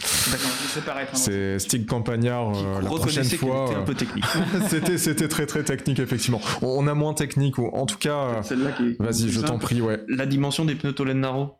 C'est 1.14 1.58
Stig 1.58 1.86
Campagnard 1.86 2.56
euh, 2.56 2.80
la 2.82 2.88
prochaine 2.88 3.24
fois. 3.24 3.66
était 3.66 3.76
un 3.76 3.80
euh, 3.80 3.84
peu 3.84 3.94
technique. 3.94 4.24
c'était, 4.68 4.98
c'était 4.98 5.28
très 5.28 5.46
très 5.46 5.62
technique 5.64 5.98
effectivement. 6.00 6.40
On, 6.62 6.86
a 6.86 6.94
moins 6.94 7.14
technique 7.14 7.58
ou 7.58 7.66
en 7.68 7.86
tout 7.86 7.98
cas. 7.98 8.16
euh, 8.16 8.42
Celle-là 8.42 8.72
qui 8.72 8.88
est. 8.88 8.96
Vas-y, 9.02 9.28
je 9.30 9.40
t'en 9.40 9.58
prie, 9.58 9.80
ouais. 9.80 10.00
La 10.08 10.26
dimension 10.26 10.64
des 10.64 10.74
pneus 10.74 10.92
Tolednaro, 10.92 11.54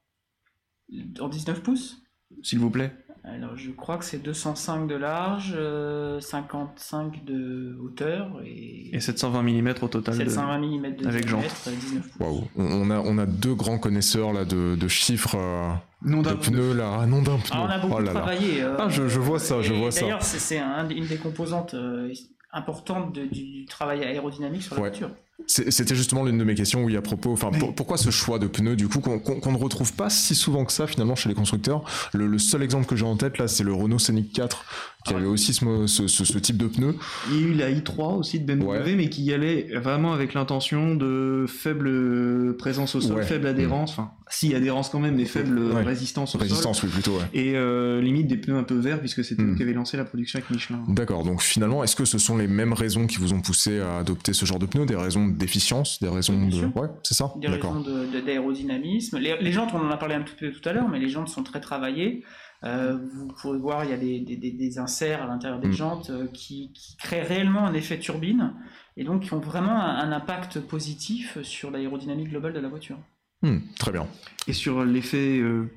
En 1.20 1.28
19 1.28 1.62
pouces? 1.62 2.02
S'il 2.42 2.58
vous 2.58 2.70
plaît. 2.70 2.92
Alors, 3.22 3.54
je 3.56 3.70
crois 3.70 3.98
que 3.98 4.04
c'est 4.04 4.18
205 4.22 4.86
de 4.86 4.94
large, 4.94 5.52
euh, 5.54 6.20
55 6.20 7.22
de 7.24 7.76
hauteur 7.82 8.40
et, 8.46 8.94
Et 8.96 9.00
720 9.00 9.42
mm 9.42 9.74
au 9.82 9.88
total. 9.88 10.14
de- 10.18 10.24
720 10.24 10.58
mm 10.58 10.96
de 10.96 11.06
avec 11.06 11.26
diamètre, 11.26 11.68
19 11.70 12.08
pouces. 12.08 12.20
Waouh. 12.26 12.44
On, 12.56 12.90
a, 12.90 12.98
on 12.98 13.18
a 13.18 13.26
deux 13.26 13.54
grands 13.54 13.78
connaisseurs 13.78 14.32
là 14.32 14.44
de, 14.46 14.74
de 14.74 14.88
chiffres 14.88 15.36
euh, 15.36 15.70
Non, 16.02 16.22
de 16.22 16.30
d'un- 16.30 16.36
pneus 16.36 16.72
là. 16.74 16.98
Ah, 17.00 17.06
non 17.06 17.20
d'un 17.20 17.36
pneu. 17.36 17.50
Ah, 17.52 17.62
on 17.66 17.70
a 17.70 17.78
beaucoup 17.78 17.94
Oh 17.96 18.00
là 18.00 18.06
là. 18.06 18.20
travaillé. 18.20 18.62
euh, 18.62 18.76
Ah, 18.78 18.88
je- 18.88 19.06
je 19.08 19.20
vois 19.20 19.38
ça, 19.38 19.60
je 19.60 19.74
vois 19.74 19.90
ça. 19.90 20.00
D'ailleurs, 20.00 20.22
c'est- 20.22 20.38
c'est 20.38 20.58
un- 20.58 20.88
une 20.88 21.06
des 21.06 21.16
composantes 21.18 21.74
euh, 21.74 22.10
importantes 22.52 23.14
de- 23.14 23.26
du, 23.26 23.44
du 23.60 23.64
travail 23.66 24.02
aérodynamique 24.02 24.62
sur 24.62 24.76
la 24.76 24.80
Ouais. 24.82 24.88
voiture. 24.88 25.10
C'était 25.46 25.94
justement 25.96 26.24
l'une 26.24 26.38
de 26.38 26.44
mes 26.44 26.54
questions, 26.54 26.84
oui, 26.84 26.96
à 26.96 27.02
propos. 27.02 27.32
Enfin, 27.32 27.50
pour- 27.50 27.74
pourquoi 27.74 27.96
ce 27.96 28.10
choix 28.10 28.38
de 28.38 28.46
pneus, 28.46 28.76
du 28.76 28.86
coup, 28.88 29.00
qu'on 29.00 29.52
ne 29.52 29.56
retrouve 29.58 29.92
pas 29.94 30.08
si 30.10 30.34
souvent 30.34 30.64
que 30.64 30.72
ça, 30.72 30.86
finalement, 30.86 31.16
chez 31.16 31.28
les 31.28 31.34
constructeurs? 31.34 31.82
Le, 32.12 32.26
le 32.26 32.38
seul 32.38 32.62
exemple 32.62 32.86
que 32.86 32.94
j'ai 32.96 33.04
en 33.04 33.16
tête, 33.16 33.38
là, 33.38 33.48
c'est 33.48 33.64
le 33.64 33.72
Renault 33.72 33.98
Scénic 33.98 34.32
4, 34.32 34.64
qui 35.06 35.14
Ah 35.14 35.16
avait 35.16 35.26
aussi 35.26 35.52
ce, 35.54 35.64
mo- 35.64 35.86
ce, 35.86 36.06
ce- 36.06 36.24
ce 36.24 36.38
type 36.38 36.56
de 36.56 36.66
pneus. 36.66 36.94
Il 37.30 37.36
y 37.40 37.44
a 37.44 37.46
eu 37.48 37.54
la 37.54 37.70
i3 37.70 38.18
aussi 38.18 38.38
de 38.38 38.44
BMW, 38.44 38.66
Ouais. 38.68 38.94
mais 38.96 39.08
qui 39.08 39.22
y 39.24 39.32
allait 39.32 39.68
vraiment 39.78 40.12
avec 40.12 40.34
l'intention 40.34 40.94
de 40.94 41.46
faible 41.48 42.56
présence 42.56 42.94
au 42.94 43.00
sol, 43.00 43.16
Ouais. 43.18 43.22
faible 43.24 43.46
adhérence, 43.46 43.90
enfin, 43.92 44.10
si 44.28 44.54
adhérence 44.54 44.88
quand 44.90 45.00
même, 45.00 45.16
mais 45.16 45.24
faible 45.24 45.58
Ouais. 45.58 45.82
résistance 45.82 46.30
au 46.34 46.38
sol. 46.38 46.42
Résistance, 46.42 46.82
oui, 46.82 46.90
plutôt. 46.90 47.18
Et 47.34 47.54
euh, 47.56 48.00
limite 48.00 48.28
des 48.28 48.36
pneus 48.36 48.56
un 48.56 48.62
peu 48.62 48.76
verts, 48.76 49.00
puisque 49.00 49.24
c'était 49.24 49.42
Hmm. 49.42 49.52
eux 49.52 49.56
qui 49.56 49.62
avaient 49.62 49.72
lancé 49.72 49.96
la 49.96 50.04
production 50.04 50.38
avec 50.38 50.50
Michelin. 50.50 50.80
D'accord, 50.88 51.24
donc 51.24 51.42
finalement, 51.42 51.82
est-ce 51.82 51.96
que 51.96 52.04
ce 52.04 52.18
sont 52.18 52.36
les 52.36 52.46
mêmes 52.46 52.72
raisons 52.72 53.06
qui 53.06 53.16
vous 53.16 53.32
ont 53.32 53.40
poussé 53.40 53.80
à 53.80 53.98
adopter 53.98 54.32
ce 54.32 54.44
genre 54.44 54.58
de 54.58 54.66
pneus 54.66 54.86
Des 54.86 54.96
raisons 54.96 55.26
d'efficience 55.36 56.00
Des 56.00 56.08
raisons 56.08 56.46
de. 56.46 56.66
Ouais, 56.78 56.88
c'est 57.02 57.14
ça 57.14 57.32
Des 57.36 57.48
raisons 57.48 57.80
de- 57.80 58.06
de- 58.06 58.20
d'aérodynamisme. 58.20 59.18
Les, 59.18 59.36
les 59.40 59.52
jantes, 59.52 59.70
on 59.74 59.78
en 59.80 59.90
a 59.90 59.96
parlé 59.96 60.14
un 60.14 60.22
tout 60.22 60.34
peu 60.38 60.50
tout 60.50 60.66
à 60.68 60.72
l'heure, 60.72 60.88
mais 60.88 60.98
les 60.98 61.08
jantes 61.08 61.28
sont 61.28 61.42
très 61.42 61.60
travaillées. 61.60 62.24
Euh, 62.62 62.98
vous 63.14 63.28
pourrez 63.28 63.58
voir, 63.58 63.84
il 63.84 63.90
y 63.90 63.94
a 63.94 63.96
des, 63.96 64.20
des- 64.20 64.36
des- 64.36 64.50
des 64.50 64.78
inserts 64.78 65.22
à 65.22 65.26
l'intérieur 65.26 65.60
des 65.60 65.68
Mm. 65.68 65.72
jantes 65.72 66.10
euh, 66.10 66.26
qui, 66.32 66.72
qui 66.74 66.96
créent 66.98 67.22
réellement 67.22 67.66
un 67.66 67.72
effet 67.72 67.98
turbine 67.98 68.52
et 68.98 69.04
donc 69.04 69.22
qui 69.22 69.32
ont 69.32 69.38
vraiment 69.40 69.80
un, 69.80 69.96
un 69.96 70.12
impact 70.12 70.60
positif 70.60 71.38
sur 71.42 71.70
l'aérodynamique 71.70 72.28
globale 72.28 72.52
de 72.52 72.60
la 72.60 72.68
voiture. 72.68 72.98
Hmm, 73.42 73.60
très 73.78 73.92
bien. 73.92 74.06
Et 74.46 74.52
sur 74.52 74.84
l'effet 74.84 75.38
euh, 75.38 75.70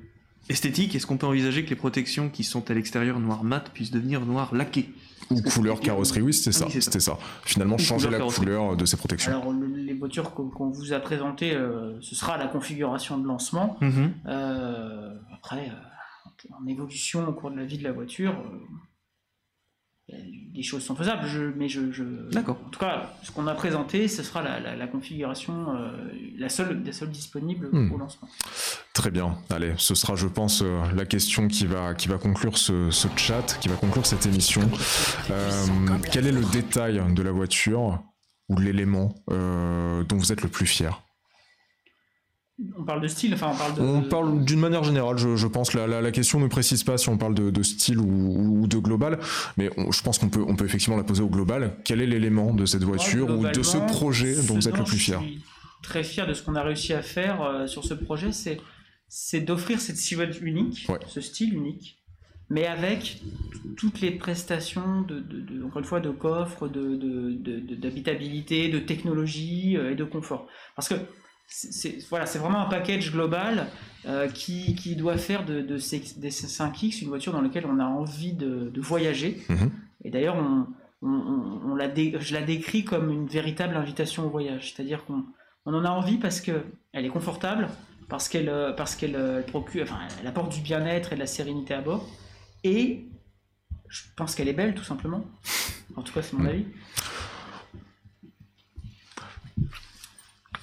esthétique, 0.50 0.94
est-ce 0.94 1.06
qu'on 1.06 1.16
peut 1.16 1.26
envisager 1.26 1.64
que 1.64 1.70
les 1.70 1.76
protections 1.76 2.28
qui 2.28 2.44
sont 2.44 2.70
à 2.70 2.74
l'extérieur 2.74 3.18
noir 3.18 3.44
mat 3.44 3.70
puissent 3.72 3.90
devenir 3.90 4.20
noir 4.26 4.54
laqué 4.54 4.90
Ou 5.30 5.40
couleur 5.42 5.80
carrosserie, 5.80 6.20
oui, 6.22 6.32
c'était 6.34 6.54
Ah 6.56 6.58
ça. 6.60 6.64
oui, 6.66 6.72
c'est 6.72 6.80
ça. 6.80 6.84
C'était 6.90 7.00
ça. 7.00 7.18
Finalement, 7.44 7.76
Ou 7.76 7.78
changer 7.78 8.06
couleur 8.08 8.26
la 8.26 8.32
couleur 8.32 8.76
de 8.76 8.84
ces 8.84 8.96
protections. 8.96 9.32
Alors 9.32 9.52
le- 9.52 9.66
les 9.66 9.94
voitures 9.94 10.32
qu'on 10.34 10.70
vous 10.70 10.92
a 10.92 11.00
présentées, 11.00 11.54
euh, 11.54 11.98
ce 12.00 12.14
sera 12.14 12.36
la 12.36 12.46
configuration 12.46 13.18
de 13.18 13.26
lancement. 13.26 13.76
Mhm. 13.80 14.12
Euh, 14.26 15.14
après, 15.34 15.70
euh, 15.70 16.48
en 16.60 16.66
évolution 16.66 17.26
au 17.26 17.32
cours 17.32 17.50
de 17.50 17.56
la 17.56 17.64
vie 17.64 17.78
de 17.78 17.84
la 17.84 17.92
voiture, 17.92 18.34
des 20.54 20.62
choses 20.62 20.84
sont 20.84 20.94
faisables, 20.94 21.26
je, 21.26 21.50
mais 21.56 21.68
je, 21.68 21.90
je- 21.90 22.04
D'accord. 22.30 22.58
En 22.64 22.68
tout 22.70 22.78
cas, 22.78 23.10
ce 23.24 23.32
qu'on 23.32 23.48
a 23.48 23.54
présenté, 23.54 24.06
ce 24.06 24.22
sera 24.22 24.40
la, 24.40 24.60
la- 24.60 24.76
la 24.76 24.86
configuration, 24.86 25.74
euh, 25.74 25.90
la 26.38 26.48
seule, 26.48 26.80
la 26.86 26.92
seule 26.92 27.10
disponible 27.10 27.68
Hmm. 27.72 27.90
au 27.92 27.98
lancement. 27.98 28.28
Très 28.92 29.10
bien. 29.10 29.36
Allez, 29.50 29.74
ce 29.78 29.96
sera, 29.96 30.14
je 30.14 30.28
pense, 30.28 30.62
euh, 30.62 30.80
la 30.94 31.06
question 31.06 31.48
qui 31.48 31.66
va, 31.66 31.94
qui 31.94 32.06
va 32.06 32.18
conclure 32.18 32.56
ce, 32.56 32.90
ce 32.92 33.08
chat, 33.16 33.58
qui 33.60 33.68
va 33.68 33.74
conclure 33.74 34.06
cette 34.06 34.26
émission. 34.26 34.62
Euh, 35.30 35.66
quel 36.12 36.26
est 36.28 36.32
le 36.32 36.44
détail 36.52 37.02
de 37.12 37.22
la 37.22 37.32
voiture 37.32 38.00
ou 38.48 38.56
l'élément 38.58 39.14
euh, 39.30 40.04
dont 40.04 40.16
vous 40.16 40.30
êtes 40.32 40.42
le 40.42 40.48
plus 40.48 40.66
fier? 40.66 41.02
On 42.78 42.84
parle 42.84 43.00
de 43.02 43.08
style, 43.08 43.34
enfin 43.34 43.50
on 43.52 43.56
parle 43.56 43.74
de. 43.74 43.80
On 43.82 44.02
parle 44.02 44.44
d'une 44.44 44.60
manière 44.60 44.84
générale, 44.84 45.18
je, 45.18 45.36
je 45.36 45.46
pense. 45.46 45.74
La, 45.74 45.86
la, 45.86 46.00
la 46.00 46.10
question 46.10 46.40
ne 46.40 46.46
précise 46.46 46.82
pas 46.84 46.96
si 46.98 47.08
on 47.08 47.18
parle 47.18 47.34
de, 47.34 47.50
de 47.50 47.62
style 47.62 47.98
ou, 47.98 48.62
ou 48.62 48.66
de 48.66 48.78
global, 48.78 49.18
mais 49.56 49.70
on- 49.76 49.90
je 49.92 50.02
pense 50.02 50.18
qu'on 50.18 50.28
peut, 50.28 50.44
on 50.46 50.56
peut 50.56 50.64
effectivement 50.64 50.96
la 50.96 51.04
poser 51.04 51.22
au 51.22 51.28
global. 51.28 51.76
Quel 51.84 52.00
est 52.02 52.06
l'élément 52.06 52.54
de 52.54 52.66
cette 52.66 52.84
voiture 52.84 53.30
ou 53.38 53.46
de 53.46 53.62
ce 53.62 53.78
projet 53.78 54.34
dont 54.46 54.54
vous 54.54 54.68
êtes 54.68 54.76
le 54.78 54.84
plus 54.84 54.98
fier 54.98 55.20
Je 55.22 55.26
suis 55.28 55.42
très 55.82 56.04
fier 56.04 56.26
de 56.26 56.34
ce 56.34 56.42
qu'on 56.42 56.54
a 56.54 56.62
réussi 56.62 56.92
à 56.92 57.02
faire 57.02 57.42
euh, 57.42 57.66
sur 57.66 57.84
ce 57.84 57.94
projet, 57.94 58.32
c'est 58.32 58.60
c'est 59.08 59.40
d'offrir 59.40 59.80
cette 59.80 59.96
silhouette 59.98 60.40
unique, 60.40 60.86
Ouais. 60.88 60.98
ce 61.06 61.20
style 61.20 61.54
unique, 61.54 61.98
mais 62.50 62.66
avec 62.66 63.20
toutes 63.76 64.00
les 64.00 64.10
prestations 64.12 65.02
de, 65.02 65.20
de- 65.20 65.40
de- 65.40 65.64
encore 65.64 65.78
une 65.78 65.84
fois, 65.84 66.00
de 66.00 66.10
coffre, 66.10 66.68
d'habitabilité, 66.68 68.68
de 68.68 68.78
technologie 68.78 69.76
euh, 69.76 69.92
et 69.92 69.94
de 69.94 70.04
confort. 70.04 70.46
Parce 70.76 70.88
que 70.88 70.94
c'est, 71.46 71.98
voilà, 72.08 72.26
c'est 72.26 72.38
vraiment 72.38 72.60
un 72.60 72.68
package 72.68 73.12
global 73.12 73.66
euh, 74.06 74.28
qui, 74.28 74.74
qui 74.74 74.96
doit 74.96 75.16
faire 75.18 75.44
de, 75.44 75.60
de 75.60 75.78
ces, 75.78 76.00
des 76.16 76.30
C5X 76.30 77.02
une 77.02 77.08
voiture 77.08 77.32
dans 77.32 77.40
laquelle 77.42 77.66
on 77.66 77.78
a 77.78 77.84
envie 77.84 78.32
de, 78.32 78.70
de 78.70 78.80
voyager. 78.80 79.42
Mhm. 79.48 79.70
Et 80.04 80.10
d'ailleurs, 80.10 80.36
on, 80.36 80.66
on- 81.02 81.08
on- 81.08 81.70
on 81.72 81.74
la 81.74 81.88
dé- 81.88 82.16
je 82.20 82.34
la 82.34 82.42
décris 82.42 82.84
comme 82.84 83.10
une 83.10 83.26
véritable 83.26 83.76
invitation 83.76 84.26
au 84.26 84.30
voyage. 84.30 84.72
C'est-à-dire 84.74 85.04
qu'on 85.04 85.24
on 85.66 85.74
en 85.74 85.84
a 85.84 85.90
envie 85.90 86.18
parce 86.18 86.40
qu'elle 86.40 86.62
est 86.92 87.08
confortable, 87.08 87.68
parce 88.08 88.28
qu'elle 88.28 88.48
euh, 88.48 88.72
parce 88.72 88.96
qu'elle 88.96 89.16
euh, 89.16 89.42
procure, 89.42 89.84
enfin, 89.84 89.98
elle 90.20 90.26
apporte 90.26 90.52
du 90.52 90.60
bien-être 90.60 91.12
et 91.12 91.14
de 91.16 91.20
la 91.20 91.26
sérénité 91.26 91.72
à 91.74 91.80
bord. 91.80 92.06
Et 92.64 93.04
je 93.88 94.02
pense 94.16 94.34
qu'elle 94.34 94.48
est 94.48 94.52
belle, 94.54 94.74
tout 94.74 94.84
simplement. 94.84 95.24
En 95.96 96.02
tout 96.02 96.12
cas, 96.12 96.22
c'est 96.22 96.34
mon 96.36 96.42
Mm. 96.44 96.48
avis. 96.48 96.64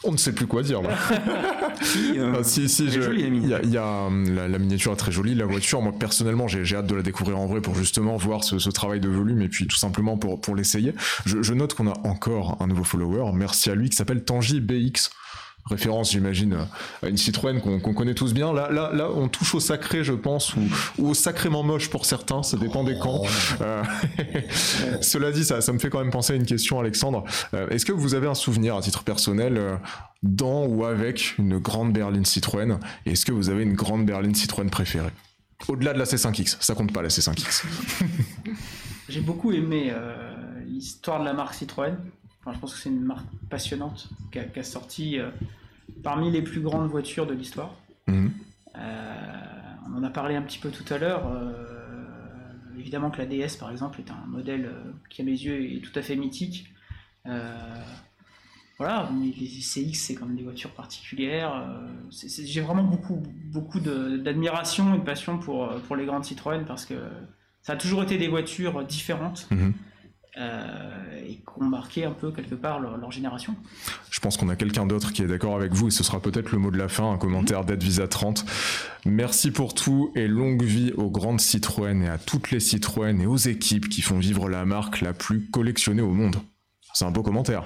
On 0.04 0.12
ne 0.12 0.18
sait 0.18 0.32
plus 0.32 0.48
quoi 0.48 0.64
dire 0.64 0.82
là. 0.82 0.90
Si, 1.84 2.20
euh, 2.20 2.34
Ah, 2.40 2.44
si, 2.44 2.70
si, 2.70 2.84
elle 2.84 2.88
est 2.90 2.92
je- 2.92 3.02
jolie, 3.02 3.22
la 3.24 3.28
il 3.28 3.34
y 3.50 3.54
a, 3.54 3.60
miniature. 3.60 3.60
il 3.64 3.72
y 3.74 3.78
a, 3.78 3.86
hum, 4.06 4.36
la, 4.36 4.48
la 4.48 4.58
miniature 4.60 4.92
est 4.94 4.98
très 4.98 5.12
jolie, 5.12 5.34
la 5.36 5.46
voiture, 5.46 5.82
moi 5.82 5.92
personnellement 5.98 6.48
j'ai 6.48 6.64
j'ai 6.64 6.76
hâte 6.76 6.86
de 6.88 6.96
la 6.96 7.02
découvrir 7.02 7.40
en 7.40 7.48
vrai 7.48 7.60
pour 7.62 7.74
justement 7.76 8.18
voir 8.18 8.44
ce, 8.44 8.60
ce 8.60 8.70
travail 8.70 9.00
de 9.00 9.10
volume 9.10 9.42
et 9.42 9.48
puis 9.50 9.66
tout 9.68 9.78
simplement 9.78 10.18
pour, 10.18 10.40
pour 10.42 10.56
l'essayer. 10.56 10.94
Je, 11.26 11.42
je 11.42 11.54
note 11.54 11.74
qu'on 11.74 11.88
a 11.88 11.98
encore 12.04 12.58
un 12.62 12.68
nouveau 12.68 12.84
follower, 12.84 13.32
merci 13.34 13.70
à 13.72 13.76
lui, 13.76 13.90
qui 13.90 13.96
s'appelle 13.96 14.24
Tangi 14.24 14.60
BX. 14.62 15.10
Référence, 15.66 16.12
j'imagine, 16.12 16.58
à 17.04 17.08
une 17.08 17.18
Citroën 17.18 17.62
qu'on 17.62 17.94
connaît 17.94 18.14
tous 18.16 18.34
bien. 18.34 18.52
Là, 18.52 18.70
là, 18.72 18.92
là, 18.94 19.10
on 19.14 19.28
touche 19.28 19.56
au 19.56 19.60
sacré, 19.60 20.04
je 20.04 20.14
pense, 20.14 20.56
ou, 20.56 20.62
ou 20.98 21.10
au 21.10 21.14
sacrément 21.14 21.64
moche 21.64 21.90
pour 21.90 22.06
certains, 22.06 22.44
ça 22.44 22.58
dépend 22.58 22.84
des 22.84 22.98
camps. 22.98 23.22
Euh, 23.62 23.84
Cela 25.02 25.32
dit, 25.32 25.46
ça, 25.46 25.62
ça 25.62 25.72
me 25.72 25.80
fait 25.80 25.90
quand 25.90 26.00
même 26.00 26.10
penser 26.12 26.34
à 26.34 26.36
une 26.36 26.46
question, 26.46 26.80
Alexandre. 26.80 27.24
Euh, 27.54 27.70
Est-ce 27.70 27.86
que 27.86 27.92
vous 27.92 28.16
avez 28.16 28.28
un 28.28 28.34
souvenir 28.34 28.76
à 28.76 28.82
titre 28.82 29.04
personnel 29.04 29.58
euh, 29.58 29.76
dans 30.24 30.66
ou 30.66 30.84
avec 30.84 31.38
une 31.38 31.60
grande 31.60 31.94
berline 31.94 32.26
Citroën? 32.26 32.80
Et 33.06 33.12
est-ce 33.12 33.26
que 33.26 33.32
vous 33.32 33.50
avez 33.50 33.64
une 33.64 33.74
grande 33.76 34.06
berline 34.06 34.36
Citroën 34.36 34.70
préférée? 34.70 35.12
Au-delà 35.68 35.94
de 35.94 36.00
la 36.00 36.06
C5X, 36.06 36.58
ça 36.60 36.74
compte 36.74 36.92
pas 36.92 37.04
la 37.04 37.10
C5X. 37.10 37.64
J'ai 39.10 39.22
beaucoup 39.22 39.52
aimé 39.52 39.94
l'histoire 40.68 41.20
de 41.20 41.26
la 41.26 41.34
marque 41.34 41.54
Citroën. 41.54 41.98
Enfin, 42.42 42.54
je 42.54 42.60
pense 42.60 42.74
que 42.74 42.80
c'est 42.80 42.90
une 42.90 43.04
marque 43.04 43.26
passionnante 43.50 44.10
qui 44.32 44.40
a, 44.40 44.44
qui 44.46 44.60
a 44.60 44.64
sorti 44.64 45.20
euh, 45.20 45.30
parmi 46.04 46.32
les 46.32 46.42
plus 46.42 46.60
grandes 46.62 46.90
voitures 46.90 47.28
de 47.28 47.34
l'histoire. 47.34 47.76
Mhm. 48.08 48.32
Euh, 48.78 49.42
on 49.88 49.98
en 50.00 50.04
a 50.04 50.10
parlé 50.10 50.36
un 50.36 50.42
petit 50.42 50.58
peu 50.60 50.70
tout 50.72 50.92
à 50.94 50.98
l'heure. 50.98 51.28
euh, 51.28 51.54
évidemment 52.80 53.12
que 53.12 53.20
la 53.20 53.26
DS, 53.28 53.58
par 53.60 53.70
exemple, 53.70 54.00
est 54.00 54.10
un 54.10 54.26
modèle 54.28 54.72
qui, 55.10 55.22
à 55.22 55.26
mes 55.26 55.32
yeux, 55.32 55.76
est 55.76 55.82
tout 55.82 55.98
à 56.00 56.02
fait 56.02 56.16
mythique. 56.16 56.74
Voilà, 58.78 59.08
mais 59.14 59.28
les 59.40 59.46
CX, 59.48 59.94
c'est 59.94 60.16
quand 60.16 60.26
même 60.26 60.36
des 60.36 60.42
voitures 60.44 60.72
particulières. 60.72 61.70
J'ai 62.10 62.62
vraiment 62.62 62.84
beaucoup, 62.84 63.22
beaucoup 63.52 63.80
d'admiration 63.80 64.96
et 64.96 64.98
de 64.98 65.04
passion 65.04 65.38
pour, 65.38 65.70
pour 65.82 65.96
les 65.96 66.06
grandes 66.06 66.26
Citroën 66.26 66.66
parce 66.66 66.86
que 66.86 66.96
ça 67.62 67.74
a 67.74 67.76
toujours 67.76 68.02
été 68.02 68.18
des 68.18 68.28
voitures 68.28 68.84
différentes 68.84 69.48
Mhm. 69.52 69.74
Euh, 70.38 71.26
et 71.28 71.36
qui 71.36 71.44
ont 71.60 71.66
marqué 71.66 72.06
un 72.06 72.12
peu 72.12 72.32
quelque 72.32 72.56
part 72.56 72.80
leur, 72.80 72.98
leur 72.98 73.12
génération. 73.12 73.56
Je 74.10 74.20
pense 74.20 74.38
qu'on 74.38 74.48
a 74.50 74.56
quelqu'un 74.56 74.86
d'autre 74.86 75.12
qui 75.12 75.22
est 75.24 75.28
d'accord 75.28 75.56
avec 75.56 75.74
vous 75.74 75.88
et 75.90 75.92
ce 75.92 76.04
sera 76.04 76.20
peut-être 76.22 76.52
le 76.52 76.58
mot 76.58 76.72
de 76.72 76.78
la 76.78 76.88
fin, 76.88 77.12
un 77.12 77.18
commentaire 77.18 77.66
d'Edvisa 77.66 78.08
30. 78.08 78.46
Merci 79.06 79.52
pour 79.52 79.74
tout 79.74 80.12
et 80.16 80.28
longue 80.28 80.64
vie 80.64 80.94
aux 80.96 81.10
grandes 81.10 81.42
Citroën 81.42 82.02
et 82.04 82.08
à 82.10 82.18
toutes 82.18 82.52
les 82.52 82.60
Citroën 82.62 83.20
et 83.22 83.26
aux 83.26 83.36
équipes 83.38 83.90
qui 83.90 84.02
font 84.02 84.20
vivre 84.20 84.48
la 84.50 84.64
marque 84.66 85.02
la 85.02 85.14
plus 85.14 85.50
collectionnée 85.50 86.02
au 86.02 86.12
monde. 86.14 86.38
C'est 86.94 87.06
un 87.06 87.12
beau 87.12 87.24
commentaire. 87.24 87.64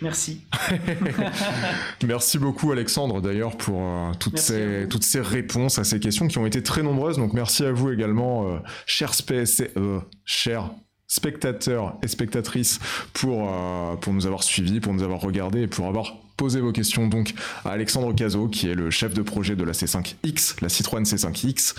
Merci. 0.00 0.42
Merci 2.06 2.38
beaucoup 2.38 2.70
Alexandre 2.72 3.20
d'ailleurs 3.20 3.56
pour 3.56 3.80
euh, 3.82 4.12
toutes, 4.18 4.34
Merci 4.34 4.52
ces, 4.52 4.86
toutes 4.88 5.04
ces 5.04 5.20
réponses 5.20 5.78
à 5.78 5.84
ces 5.84 5.98
questions 6.00 6.28
qui 6.28 6.38
ont 6.38 6.46
été 6.46 6.62
très 6.62 6.82
nombreuses. 6.82 7.16
Donc 7.16 7.32
merci 7.32 7.64
à 7.64 7.72
vous 7.72 7.90
également, 7.90 8.46
euh, 8.48 8.58
chers, 8.86 9.12
spé- 9.14 9.44
euh, 9.76 9.98
chers 10.24 10.70
spectateurs 11.08 11.96
et 12.02 12.08
spectatrices, 12.08 12.78
pour, 13.14 13.48
euh, 13.50 13.96
pour 13.96 14.12
nous 14.12 14.26
avoir 14.26 14.42
suivis, 14.42 14.78
pour 14.78 14.92
nous 14.92 15.02
avoir 15.02 15.20
regardés 15.20 15.62
et 15.62 15.66
pour 15.66 15.86
avoir 15.86 16.14
posé 16.36 16.60
vos 16.60 16.70
questions 16.70 17.08
donc 17.08 17.34
à 17.64 17.70
Alexandre 17.70 18.14
Cazot 18.14 18.48
qui 18.48 18.68
est 18.68 18.74
le 18.74 18.90
chef 18.90 19.12
de 19.12 19.22
projet 19.22 19.56
de 19.56 19.64
la 19.64 19.72
C5X, 19.72 20.56
la 20.62 20.68
Citroën 20.68 21.02
C5X. 21.02 21.74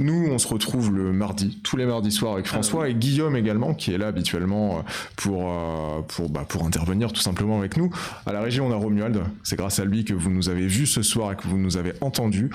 Nous, 0.00 0.28
on 0.30 0.38
se 0.38 0.46
retrouve 0.46 0.94
le 0.94 1.12
mardi, 1.12 1.60
tous 1.64 1.76
les 1.76 1.84
mardis 1.84 2.12
soirs 2.12 2.34
avec 2.34 2.46
François 2.46 2.88
et 2.88 2.94
Guillaume 2.94 3.34
également, 3.34 3.74
qui 3.74 3.92
est 3.92 3.98
là 3.98 4.08
habituellement 4.08 4.78
euh, 4.78 4.82
pour, 5.16 5.50
euh, 5.50 6.02
pour, 6.06 6.30
bah, 6.30 6.44
pour 6.48 6.64
intervenir 6.64 7.12
tout 7.12 7.20
simplement 7.20 7.58
avec 7.58 7.76
nous. 7.76 7.90
À 8.24 8.32
la 8.32 8.40
régie, 8.40 8.60
on 8.60 8.70
a 8.70 8.76
Romuald. 8.76 9.20
C'est 9.42 9.56
grâce 9.56 9.80
à 9.80 9.84
lui 9.84 10.04
que 10.04 10.14
vous 10.14 10.30
nous 10.30 10.48
avez 10.48 10.68
vus 10.68 10.86
ce 10.86 11.02
soir 11.02 11.32
et 11.32 11.36
que 11.36 11.48
vous 11.48 11.58
nous 11.58 11.76
avez 11.76 11.94
entendus. 12.00 12.50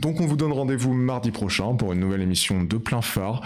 Donc, 0.00 0.20
on 0.20 0.26
vous 0.26 0.36
donne 0.36 0.52
rendez-vous 0.52 0.92
mardi 0.92 1.30
prochain 1.30 1.74
pour 1.74 1.92
une 1.92 2.00
nouvelle 2.00 2.22
émission 2.22 2.64
de 2.64 2.76
plein 2.76 3.02
phare 3.02 3.42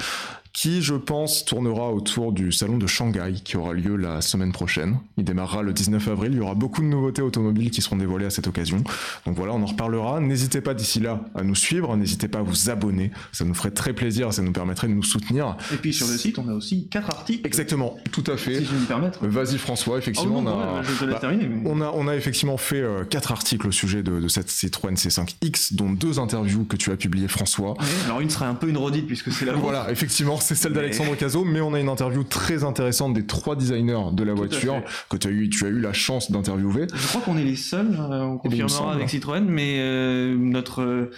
qui, 0.53 0.83
je 0.83 0.95
pense, 0.95 1.45
tournera 1.45 1.91
autour 1.93 2.33
du 2.33 2.53
salon 2.53 2.77
de 2.77 2.87
Shanghai 2.87 3.35
qui 3.43 3.57
aura 3.57 3.73
lieu 3.73 3.97
la 3.97 4.21
semaine 4.21 4.53
prochaine. 4.53 4.99
Il 5.17 5.25
démarrera 5.25 5.63
le 5.63 5.73
19 5.73 6.09
avril. 6.09 6.33
Il 6.33 6.39
y 6.39 6.41
aura 6.41 6.55
beaucoup 6.55 6.83
de 6.83 6.87
nouveautés 6.87 7.23
automobiles 7.23 7.71
qui 7.71 7.81
seront 7.81 7.97
dévoilées 7.97 8.27
à 8.27 8.31
cette 8.31 8.47
occasion. 8.47 8.85
Donc 9.27 9.37
voilà, 9.37 9.55
on 9.55 9.63
en 9.63 9.67
reparlera. 9.67 10.21
N'hésitez 10.21 10.61
pas 10.61 10.75
d'ici 10.75 11.01
là 11.01 11.21
à 11.35 11.43
nous 11.43 11.55
suivre. 11.55 11.97
N'hésitez 11.97 12.29
pas 12.29 12.41
à 12.41 12.43
vous 12.43 12.69
abonner. 12.69 13.13
Ça 13.33 13.45
nous 13.47 13.55
ferait 13.55 13.71
très 13.71 13.95
plaisir. 13.95 14.33
Ça 14.35 14.43
nous 14.43 14.53
permettrait 14.53 14.89
de 14.89 14.93
nous 14.93 15.03
soutenir. 15.03 15.57
Et 15.73 15.77
puis 15.77 15.93
sur 15.95 16.07
le 16.07 16.19
site, 16.19 16.39
on 16.39 16.47
a 16.49 16.53
aussi 16.53 16.87
quatre 16.89 17.09
articles. 17.11 17.47
Exactement, 17.47 17.97
tout 18.13 18.25
à 18.27 18.37
fait. 18.37 18.59
Si 18.59 18.67
je 18.67 18.73
vais 18.75 18.81
me 18.81 18.87
permettre. 18.87 19.27
Vas-y 19.27 19.57
François, 19.57 19.97
effectivement, 19.99 20.43
non, 20.43 20.53
on, 20.55 20.61
a, 20.61 20.75
ouais, 20.75 20.85
je 20.85 20.99
te 20.99 21.05
laisse 21.05 21.15
bah, 21.15 21.21
terminer. 21.21 21.47
mais- 21.49 21.71
on, 21.71 21.81
a, 21.81 21.91
on 21.95 22.09
a 22.09 22.15
effectivement 22.17 22.57
fait 22.59 22.81
euh, 22.83 23.05
quatre 23.05 23.33
articles 23.33 23.67
au 23.67 23.73
sujet 23.73 24.03
de, 24.03 24.21
de 24.21 24.29
cette 24.29 24.51
Citroën 24.51 24.95
C5X, 24.97 25.75
dont 25.75 25.91
deux 25.91 26.19
interviews 26.19 26.65
que 26.65 26.77
tu 26.77 26.91
as 26.91 26.97
publiées 26.97 27.29
François. 27.29 27.75
Alors 28.05 28.21
une 28.21 28.29
sera 28.31 28.49
un 28.49 28.55
peu 28.55 28.69
une 28.69 28.77
redite 28.77 29.07
puisque 29.07 29.33
c'est 29.33 29.47
la. 29.47 29.53
Voilà, 29.55 29.91
effectivement, 29.91 30.39
c'est 30.43 30.55
celle 30.55 30.73
d'Alexandre 30.73 31.17
Cazot, 31.17 31.45
mais 31.45 31.61
on 31.61 31.73
a 31.75 31.81
une 31.81 31.89
interview 31.89 32.25
très 32.25 32.65
intéressante 32.65 33.15
des 33.15 33.25
trois 33.27 33.57
designers 33.57 34.11
de 34.13 34.23
la 34.25 34.33
Tout 34.33 34.39
voiture 34.39 34.83
que 35.09 35.17
tu 35.17 35.29
as 35.29 35.31
eu, 35.31 35.49
tu 35.49 35.65
as 35.65 35.69
eu 35.69 35.81
la 35.81 35.93
chance 35.93 36.31
d'interviewer. 36.31 36.87
Je 36.95 37.07
crois 37.09 37.21
qu'on 37.23 37.37
est 37.39 37.45
les 37.45 37.57
seuls, 37.57 37.95
euh, 37.99 38.23
on 38.23 38.41
Eh 38.45 38.49
me 38.49 38.63
confirmera 38.65 38.93
avec 38.95 39.09
Citroën, 39.09 39.45
mais 39.47 39.77
euh, 39.79 40.37
notre 40.37 40.83
euh, 40.83 41.11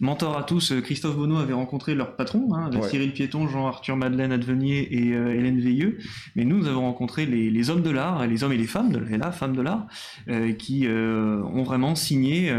mentor 0.00 0.36
à 0.36 0.42
tous, 0.42 0.72
Christophe 0.82 1.16
Bonneau, 1.16 1.38
avait 1.38 1.52
rencontré 1.52 1.94
leur 1.94 2.16
patron, 2.16 2.54
hein, 2.54 2.70
Ouais. 2.74 2.88
Cyril 2.88 3.12
Piéton, 3.12 3.46
Jean-Arthur 3.48 3.96
Madeleine 3.96 4.32
Advenier 4.32 4.88
et 4.90 5.14
euh, 5.14 5.32
Hélène 5.34 5.60
Veilleux. 5.60 5.98
Mais 6.34 6.44
nous, 6.44 6.58
nous 6.58 6.66
avons 6.66 6.82
rencontré 6.82 7.24
les, 7.24 7.50
les 7.50 7.70
hommes 7.70 7.82
de 7.82 7.90
l'art, 7.90 8.26
les 8.26 8.42
hommes 8.44 8.52
et 8.52 8.58
les 8.58 8.66
femmes, 8.66 8.90
de, 8.90 9.04
et 9.12 9.18
la 9.18 9.30
femme 9.32 9.54
de 9.56 9.62
l'art, 9.62 9.86
qui 10.58 10.86
ont 10.88 11.62
vraiment 11.62 11.94
signé 11.94 12.52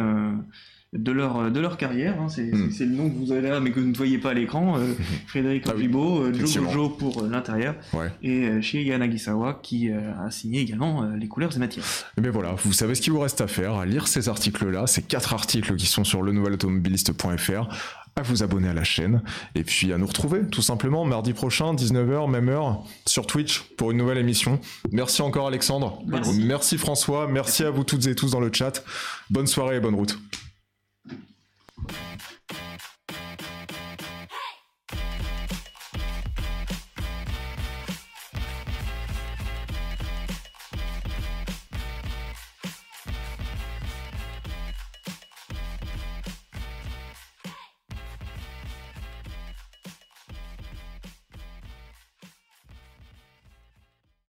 de 0.93 1.11
leur, 1.11 1.51
de 1.51 1.59
leur 1.59 1.77
carrière. 1.77 2.15
hein. 2.21 2.27
c'est 2.29 2.43
Mm. 2.43 2.71
c'est- 2.71 2.85
le 2.85 2.91
nom 2.95 3.09
que 3.09 3.15
vous 3.17 3.31
avez 3.31 3.49
là, 3.49 3.59
mais 3.59 3.71
que 3.71 3.79
vous 3.79 3.87
ne 3.87 3.95
voyez 3.95 4.17
pas 4.19 4.31
à 4.31 4.33
l'écran. 4.33 4.77
euh, 4.77 4.93
Frédéric 5.27 5.63
Ah 5.67 5.71
oui, 5.75 5.81
Ojibo, 5.83 6.19
euh, 6.21 6.25
Joe 6.27 6.35
effectivement. 6.35 6.67
Gojo 6.71 6.89
pour 6.89 7.23
euh, 7.23 7.29
l'intérieur, 7.29 7.75
Ouais. 7.93 8.11
et 8.21 8.45
euh, 8.47 8.61
chez 8.61 8.83
Yanagisawa, 8.83 9.59
qui 9.63 9.89
euh, 9.89 9.99
a 10.25 10.29
signé 10.31 10.61
également 10.61 11.03
euh, 11.03 11.15
les 11.17 11.27
couleurs 11.27 11.55
et 11.55 11.59
matières. 11.59 11.83
Et 12.17 12.21
bien 12.21 12.31
voilà, 12.31 12.55
vous 12.63 12.73
savez 12.73 12.95
ce 12.95 13.01
qu'il 13.01 13.13
vous 13.13 13.19
reste 13.19 13.41
à 13.41 13.47
faire, 13.47 13.73
à 13.75 13.85
lire 13.85 14.07
ces 14.07 14.29
articles-là, 14.29 14.87
ces 14.87 15.01
quatre 15.01 15.33
articles 15.33 15.75
qui 15.75 15.85
sont 15.87 16.03
sur 16.03 16.21
le 16.21 16.31
nouvelautomobiliste.fr, 16.31 17.67
à 18.15 18.21
vous 18.21 18.43
abonner 18.43 18.67
à 18.69 18.73
la 18.75 18.83
chaîne, 18.83 19.23
et 19.55 19.63
puis 19.63 19.91
à 19.91 19.97
nous 19.97 20.05
retrouver 20.05 20.41
tout 20.51 20.61
simplement 20.61 21.03
mardi 21.05 21.33
prochain, 21.33 21.73
19h, 21.73 22.29
même 22.29 22.47
heure, 22.49 22.83
sur 23.07 23.25
Twitch 23.25 23.61
pour 23.77 23.89
une 23.89 23.97
nouvelle 23.97 24.19
émission. 24.19 24.59
Merci 24.91 25.23
encore 25.23 25.47
Alexandre, 25.47 26.03
Merci. 26.05 26.43
merci 26.45 26.77
François, 26.77 27.27
merci 27.27 27.63
à 27.63 27.71
vous 27.71 27.83
toutes 27.83 28.05
et 28.05 28.13
tous 28.13 28.29
dans 28.31 28.39
le 28.39 28.51
chat. 28.53 28.83
Bonne 29.31 29.47
soirée 29.47 29.77
et 29.77 29.79
bonne 29.79 29.95
route. 29.95 30.19
Thank 31.87 33.41
you. 33.41 33.52